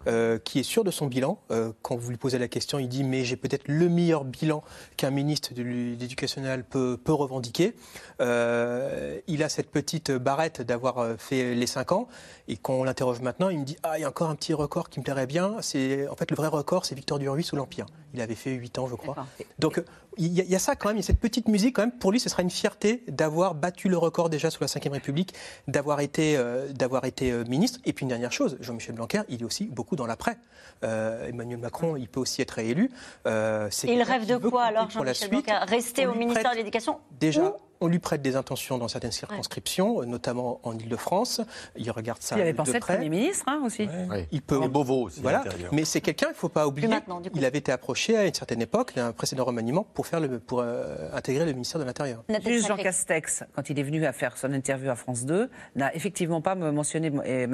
euh, 0.08 0.38
qui 0.38 0.58
est 0.60 0.62
sûre 0.64 0.84
de 0.84 0.90
son 0.90 1.06
bilan. 1.06 1.38
Euh, 1.50 1.72
quand 1.82 1.96
vous 1.96 2.10
lui 2.10 2.16
posez 2.16 2.38
la 2.38 2.48
question, 2.48 2.78
il 2.78 2.88
dit 2.88 3.04
Mais 3.04 3.24
j'ai 3.24 3.36
peut-être 3.36 3.64
le 3.66 3.88
meilleur 3.88 4.24
bilan 4.24 4.62
qu'un 4.96 5.10
ministre 5.10 5.54
de 5.54 5.62
l'éducation 5.62 6.40
nationale 6.40 6.64
peut, 6.64 6.98
peut 7.02 7.12
revendiquer. 7.12 7.74
Euh, 8.20 9.20
il 9.26 9.42
a 9.42 9.48
cette 9.48 9.70
petite 9.70 10.10
barrette 10.12 10.62
d'avoir 10.62 11.16
fait 11.18 11.54
les 11.54 11.66
5 11.66 11.92
ans. 11.92 12.08
Et 12.48 12.56
quand 12.56 12.74
on 12.74 12.84
l'interroge 12.84 13.20
maintenant, 13.20 13.48
il 13.48 13.58
me 13.60 13.64
dit 13.64 13.76
Ah, 13.82 13.98
il 13.98 14.02
y 14.02 14.04
a 14.04 14.08
encore 14.08 14.30
un 14.30 14.34
petit 14.34 14.54
record 14.54 14.88
qui 14.90 14.98
me 15.00 15.04
plairait 15.04 15.26
bien. 15.26 15.56
C'est 15.60 16.08
En 16.08 16.16
fait, 16.16 16.30
le 16.30 16.36
vrai 16.36 16.48
record, 16.48 16.84
c'est 16.86 16.94
Victor 16.94 17.18
Duruy 17.18 17.42
sous 17.42 17.56
l'Empire. 17.56 17.86
Il 18.14 18.20
avait 18.20 18.34
fait 18.34 18.52
8 18.52 18.78
ans, 18.78 18.86
je 18.88 18.94
crois. 18.94 19.14
Donc, 19.58 19.82
il 20.18 20.26
y, 20.26 20.40
a- 20.42 20.44
il 20.44 20.50
y 20.50 20.54
a 20.54 20.58
ça 20.58 20.76
quand 20.76 20.88
même, 20.88 20.96
il 20.98 21.00
y 21.00 21.02
a 21.02 21.06
cette 21.06 21.18
petite 21.20 21.48
musique 21.48 21.76
quand 21.76 21.82
même. 21.82 21.92
Pour 21.98 22.12
lui, 22.12 22.20
ce 22.20 22.28
sera 22.28 22.42
une 22.42 22.50
fierté 22.50 23.02
d'avoir 23.08 23.54
battu 23.54 23.88
le 23.88 23.96
record 23.96 24.28
déjà 24.28 24.50
sous 24.50 24.62
la 24.62 24.66
Ve 24.66 24.92
République 24.92 25.32
d'avoir 25.66 26.00
été, 26.00 26.38
d'avoir 26.74 27.06
été 27.06 27.32
ministre. 27.48 27.80
Et 27.86 27.94
puis 27.94 28.02
une 28.04 28.10
dernière 28.10 28.32
chose, 28.32 28.58
Jean-Michel 28.60 28.94
Blanquer, 28.94 29.22
il 29.30 29.40
est 29.40 29.44
aussi 29.44 29.64
beaucoup 29.64 29.91
dans 29.96 30.06
l'après. 30.06 30.36
Euh, 30.84 31.28
Emmanuel 31.28 31.58
Macron, 31.58 31.96
il 31.96 32.08
peut 32.08 32.20
aussi 32.20 32.42
être 32.42 32.52
réélu. 32.52 32.90
Euh, 33.26 33.68
il 33.84 34.02
rêve 34.02 34.26
de 34.26 34.36
quoi 34.36 34.64
alors, 34.64 34.90
Jean-Michel 34.90 35.30
Rester 35.62 36.06
au 36.06 36.14
ministère 36.14 36.52
de 36.52 36.56
l'Éducation 36.56 36.98
Déjà, 37.20 37.54
on 37.82 37.88
lui 37.88 37.98
prête 37.98 38.22
des 38.22 38.36
intentions 38.36 38.78
dans 38.78 38.88
certaines 38.88 39.12
circonscriptions, 39.12 40.02
notamment 40.04 40.60
en 40.62 40.78
Ile-de-France. 40.78 41.40
Il 41.76 41.90
regarde 41.90 42.22
ça. 42.22 42.36
Il 42.36 42.42
avait 42.42 42.52
de 42.52 42.56
pensé 42.56 42.76
être. 42.76 42.86
Premier 42.86 43.08
ministre 43.08 43.44
hein, 43.48 43.62
aussi. 43.64 43.88
Il 44.30 44.42
peut. 44.42 44.58
Beauvau 44.68 45.04
aussi. 45.06 45.20
Voilà. 45.20 45.44
Mais 45.72 45.84
c'est 45.84 46.00
quelqu'un, 46.00 46.28
il 46.28 46.32
ne 46.32 46.36
faut 46.36 46.48
pas 46.48 46.66
oublier. 46.66 46.88
Il 47.34 47.44
avait 47.44 47.58
été 47.58 47.72
approché 47.72 48.16
à 48.16 48.26
une 48.26 48.32
certaine 48.34 48.62
époque 48.62 48.94
d'un 48.94 49.12
précédent 49.12 49.44
remaniement 49.44 49.84
pour, 49.94 50.06
faire 50.06 50.20
le, 50.20 50.38
pour 50.38 50.60
euh, 50.60 51.10
intégrer 51.12 51.44
le 51.44 51.52
ministère 51.52 51.80
de 51.80 51.84
l'Intérieur. 51.84 52.24
Juste 52.46 52.68
Jean 52.68 52.76
Castex, 52.76 53.44
quand 53.54 53.68
il 53.70 53.78
est 53.78 53.82
venu 53.82 54.04
à 54.06 54.12
faire 54.12 54.36
son 54.38 54.52
interview 54.52 54.90
à 54.90 54.94
France 54.94 55.24
2, 55.24 55.50
n'a 55.76 55.94
effectivement 55.94 56.40
pas 56.40 56.54
mentionné 56.54 57.10
euh, 57.26 57.46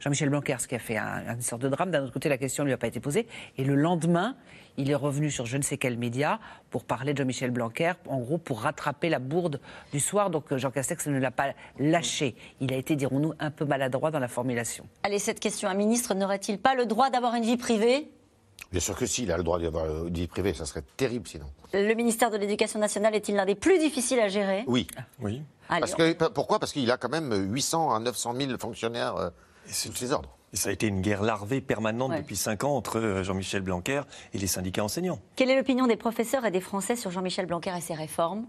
Jean-Michel 0.00 0.30
Blanquer, 0.30 0.56
ce 0.58 0.66
qui 0.66 0.74
a 0.74 0.78
fait 0.78 0.96
un- 0.96 1.34
une 1.34 1.42
sorte 1.42 1.62
de 1.62 1.68
drame. 1.68 1.90
D'un 1.90 2.02
autre 2.04 2.12
côté, 2.12 2.28
la 2.28 2.38
question 2.38 2.64
ne 2.64 2.68
lui 2.68 2.74
a 2.74 2.78
pas 2.78 2.86
été 2.86 3.00
posée. 3.00 3.26
Et 3.58 3.64
le 3.64 3.74
lendemain, 3.74 4.36
il 4.76 4.90
est 4.90 4.94
revenu 4.94 5.30
sur 5.30 5.46
je 5.46 5.56
ne 5.56 5.62
sais 5.62 5.76
quel 5.76 5.96
média 5.98 6.40
pour 6.70 6.84
parler 6.84 7.12
de 7.12 7.18
Jean-Michel 7.18 7.50
Blanquer, 7.50 7.92
en 8.08 8.18
gros 8.18 8.38
pour 8.38 8.62
rattraper 8.62 9.08
la 9.08 9.18
bourde 9.18 9.60
du 9.92 10.00
soir. 10.00 10.30
Donc 10.30 10.52
euh, 10.52 10.58
Jean 10.58 10.70
Castex 10.70 11.06
ne 11.06 11.18
l'a 11.18 11.30
pas 11.30 11.54
lâché. 11.78 12.34
Il 12.60 12.72
a 12.72 12.76
été, 12.76 12.96
dirons-nous, 12.96 13.34
un 13.38 13.50
peu 13.50 13.64
maladroit 13.64 14.10
dans 14.10 14.18
la 14.18 14.28
formulation. 14.28 14.86
Allez, 15.02 15.18
cette 15.18 15.40
question, 15.40 15.68
un 15.68 15.74
ministre 15.74 16.14
n'aurait-il 16.14 16.58
pas 16.58 16.74
le 16.74 16.86
droit 16.86 17.10
d'avoir 17.10 17.34
une 17.34 17.44
vie 17.44 17.56
privée? 17.56 18.10
Bien 18.70 18.80
sûr 18.80 18.96
que 18.96 19.06
si, 19.06 19.22
il 19.22 19.32
a 19.32 19.36
le 19.36 19.44
droit 19.44 19.58
d'avoir 19.58 20.06
une 20.06 20.14
vie 20.14 20.26
privée, 20.26 20.54
ça 20.54 20.66
serait 20.66 20.82
terrible 20.96 21.28
sinon. 21.28 21.46
Le 21.72 21.94
ministère 21.94 22.30
de 22.30 22.36
l'Éducation 22.36 22.80
nationale 22.80 23.14
est-il 23.14 23.36
l'un 23.36 23.46
des 23.46 23.54
plus 23.54 23.78
difficiles 23.78 24.20
à 24.20 24.28
gérer? 24.28 24.64
Oui. 24.66 24.86
Oui. 25.20 25.42
Parce 25.68 25.94
que, 25.94 26.12
pourquoi? 26.28 26.58
Parce 26.58 26.72
qu'il 26.72 26.90
a 26.90 26.96
quand 26.96 27.08
même 27.08 27.32
800 27.52 27.94
à 27.94 28.00
900 28.00 28.34
000 28.36 28.58
fonctionnaires 28.58 29.16
euh, 29.16 29.30
sous 29.66 29.94
ses 29.94 30.12
ordres. 30.12 30.36
Et 30.54 30.56
ça 30.56 30.68
a 30.68 30.72
été 30.72 30.86
une 30.86 31.00
guerre 31.00 31.22
larvée 31.24 31.60
permanente 31.60 32.10
Ouais. 32.12 32.20
depuis 32.20 32.36
cinq 32.36 32.62
ans 32.62 32.76
entre 32.76 33.00
euh, 33.00 33.24
Jean-Michel 33.24 33.62
Blanquer 33.62 34.02
et 34.32 34.38
les 34.38 34.46
syndicats 34.46 34.84
enseignants. 34.84 35.18
Quelle 35.34 35.50
est 35.50 35.56
l'opinion 35.56 35.88
des 35.88 35.96
professeurs 35.96 36.46
et 36.46 36.52
des 36.52 36.60
Français 36.60 36.94
sur 36.94 37.10
Jean-Michel 37.10 37.46
Blanquer 37.46 37.72
et 37.76 37.80
ses 37.80 37.94
réformes? 37.94 38.46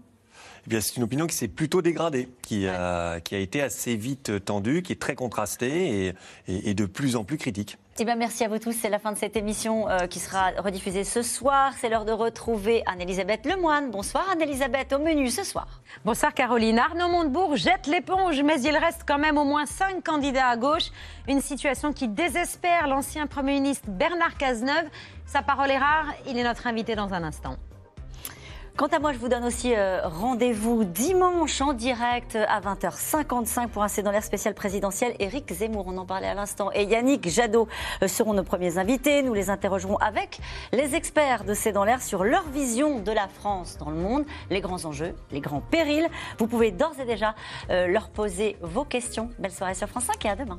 Eh 0.66 0.70
bien, 0.70 0.80
c'est 0.80 0.96
une 0.96 1.02
opinion 1.02 1.26
qui 1.26 1.34
s'est 1.34 1.48
plutôt 1.48 1.82
dégradée, 1.82 2.28
qui 2.42 2.68
a, 2.68 3.18
qui 3.20 3.34
a 3.34 3.38
été 3.38 3.60
assez 3.60 3.96
vite 3.96 4.44
tendue, 4.44 4.82
qui 4.82 4.92
est 4.92 5.00
très 5.00 5.16
contrastée 5.16 6.06
et, 6.06 6.52
et- 6.52 6.70
et 6.70 6.74
de 6.74 6.86
plus 6.86 7.16
en 7.16 7.24
plus 7.24 7.38
critique. 7.38 7.76
Eh 7.98 8.04
bien, 8.04 8.16
merci 8.16 8.44
à 8.44 8.48
vous 8.48 8.58
tous. 8.58 8.72
C'est 8.72 8.90
la 8.90 8.98
fin 8.98 9.12
de 9.12 9.16
cette 9.16 9.36
émission 9.36 9.88
euh, 9.88 10.06
qui 10.06 10.18
sera 10.18 10.50
rediffusée 10.58 11.02
ce 11.02 11.22
soir. 11.22 11.72
C'est 11.80 11.88
l'heure 11.88 12.04
de 12.04 12.12
retrouver 12.12 12.82
Anne-Elisabeth 12.84 13.46
Lemoine. 13.46 13.90
Bonsoir 13.90 14.28
Anne-Elisabeth, 14.32 14.92
au 14.92 14.98
menu 14.98 15.30
ce 15.30 15.44
soir. 15.44 15.80
Bonsoir 16.04 16.34
Caroline. 16.34 16.78
Arnaud 16.78 17.08
Montebourg 17.08 17.56
jette 17.56 17.86
l'éponge, 17.86 18.42
mais 18.42 18.60
il 18.60 18.76
reste 18.76 19.04
quand 19.08 19.16
même 19.16 19.38
au 19.38 19.44
moins 19.44 19.64
cinq 19.64 20.04
candidats 20.04 20.48
à 20.48 20.58
gauche. 20.58 20.90
Une 21.26 21.40
situation 21.40 21.94
qui 21.94 22.06
désespère 22.06 22.86
l'ancien 22.86 23.26
Premier 23.26 23.54
ministre 23.54 23.88
Bernard 23.88 24.36
Cazeneuve. 24.36 24.90
Sa 25.24 25.40
parole 25.40 25.70
est 25.70 25.78
rare, 25.78 26.12
il 26.26 26.36
est 26.36 26.44
notre 26.44 26.66
invité 26.66 26.96
dans 26.96 27.14
un 27.14 27.22
instant. 27.22 27.56
Quant 28.76 28.88
à 28.88 28.98
moi, 28.98 29.14
je 29.14 29.18
vous 29.18 29.30
donne 29.30 29.44
aussi 29.46 29.74
euh, 29.74 30.02
rendez-vous 30.04 30.84
dimanche 30.84 31.62
en 31.62 31.72
direct 31.72 32.36
à 32.36 32.60
20h55 32.60 33.68
pour 33.68 33.82
un 33.82 33.88
C'est 33.88 34.02
dans 34.02 34.10
l'air 34.10 34.22
spécial 34.22 34.52
présidentiel. 34.52 35.14
Éric 35.18 35.50
Zemmour, 35.50 35.86
on 35.86 35.96
en 35.96 36.04
parlait 36.04 36.26
à 36.26 36.34
l'instant, 36.34 36.70
et 36.74 36.84
Yannick 36.84 37.26
Jadot 37.26 37.68
euh, 38.02 38.06
seront 38.06 38.34
nos 38.34 38.42
premiers 38.42 38.76
invités. 38.76 39.22
Nous 39.22 39.32
les 39.32 39.48
interrogerons 39.48 39.96
avec 39.96 40.40
les 40.72 40.94
experts 40.94 41.44
de 41.44 41.54
C'est 41.54 41.72
dans 41.72 41.84
l'air 41.84 42.02
sur 42.02 42.22
leur 42.22 42.46
vision 42.50 42.98
de 42.98 43.12
la 43.12 43.28
France 43.28 43.78
dans 43.78 43.88
le 43.88 43.96
monde, 43.96 44.26
les 44.50 44.60
grands 44.60 44.84
enjeux, 44.84 45.14
les 45.32 45.40
grands 45.40 45.62
périls. 45.62 46.10
Vous 46.38 46.46
pouvez 46.46 46.70
d'ores 46.70 47.00
et 47.00 47.06
déjà 47.06 47.34
euh, 47.70 47.86
leur 47.86 48.10
poser 48.10 48.58
vos 48.60 48.84
questions. 48.84 49.30
Belle 49.38 49.52
soirée 49.52 49.72
sur 49.72 49.88
France 49.88 50.04
5 50.04 50.22
et 50.26 50.28
à 50.28 50.36
demain. 50.36 50.58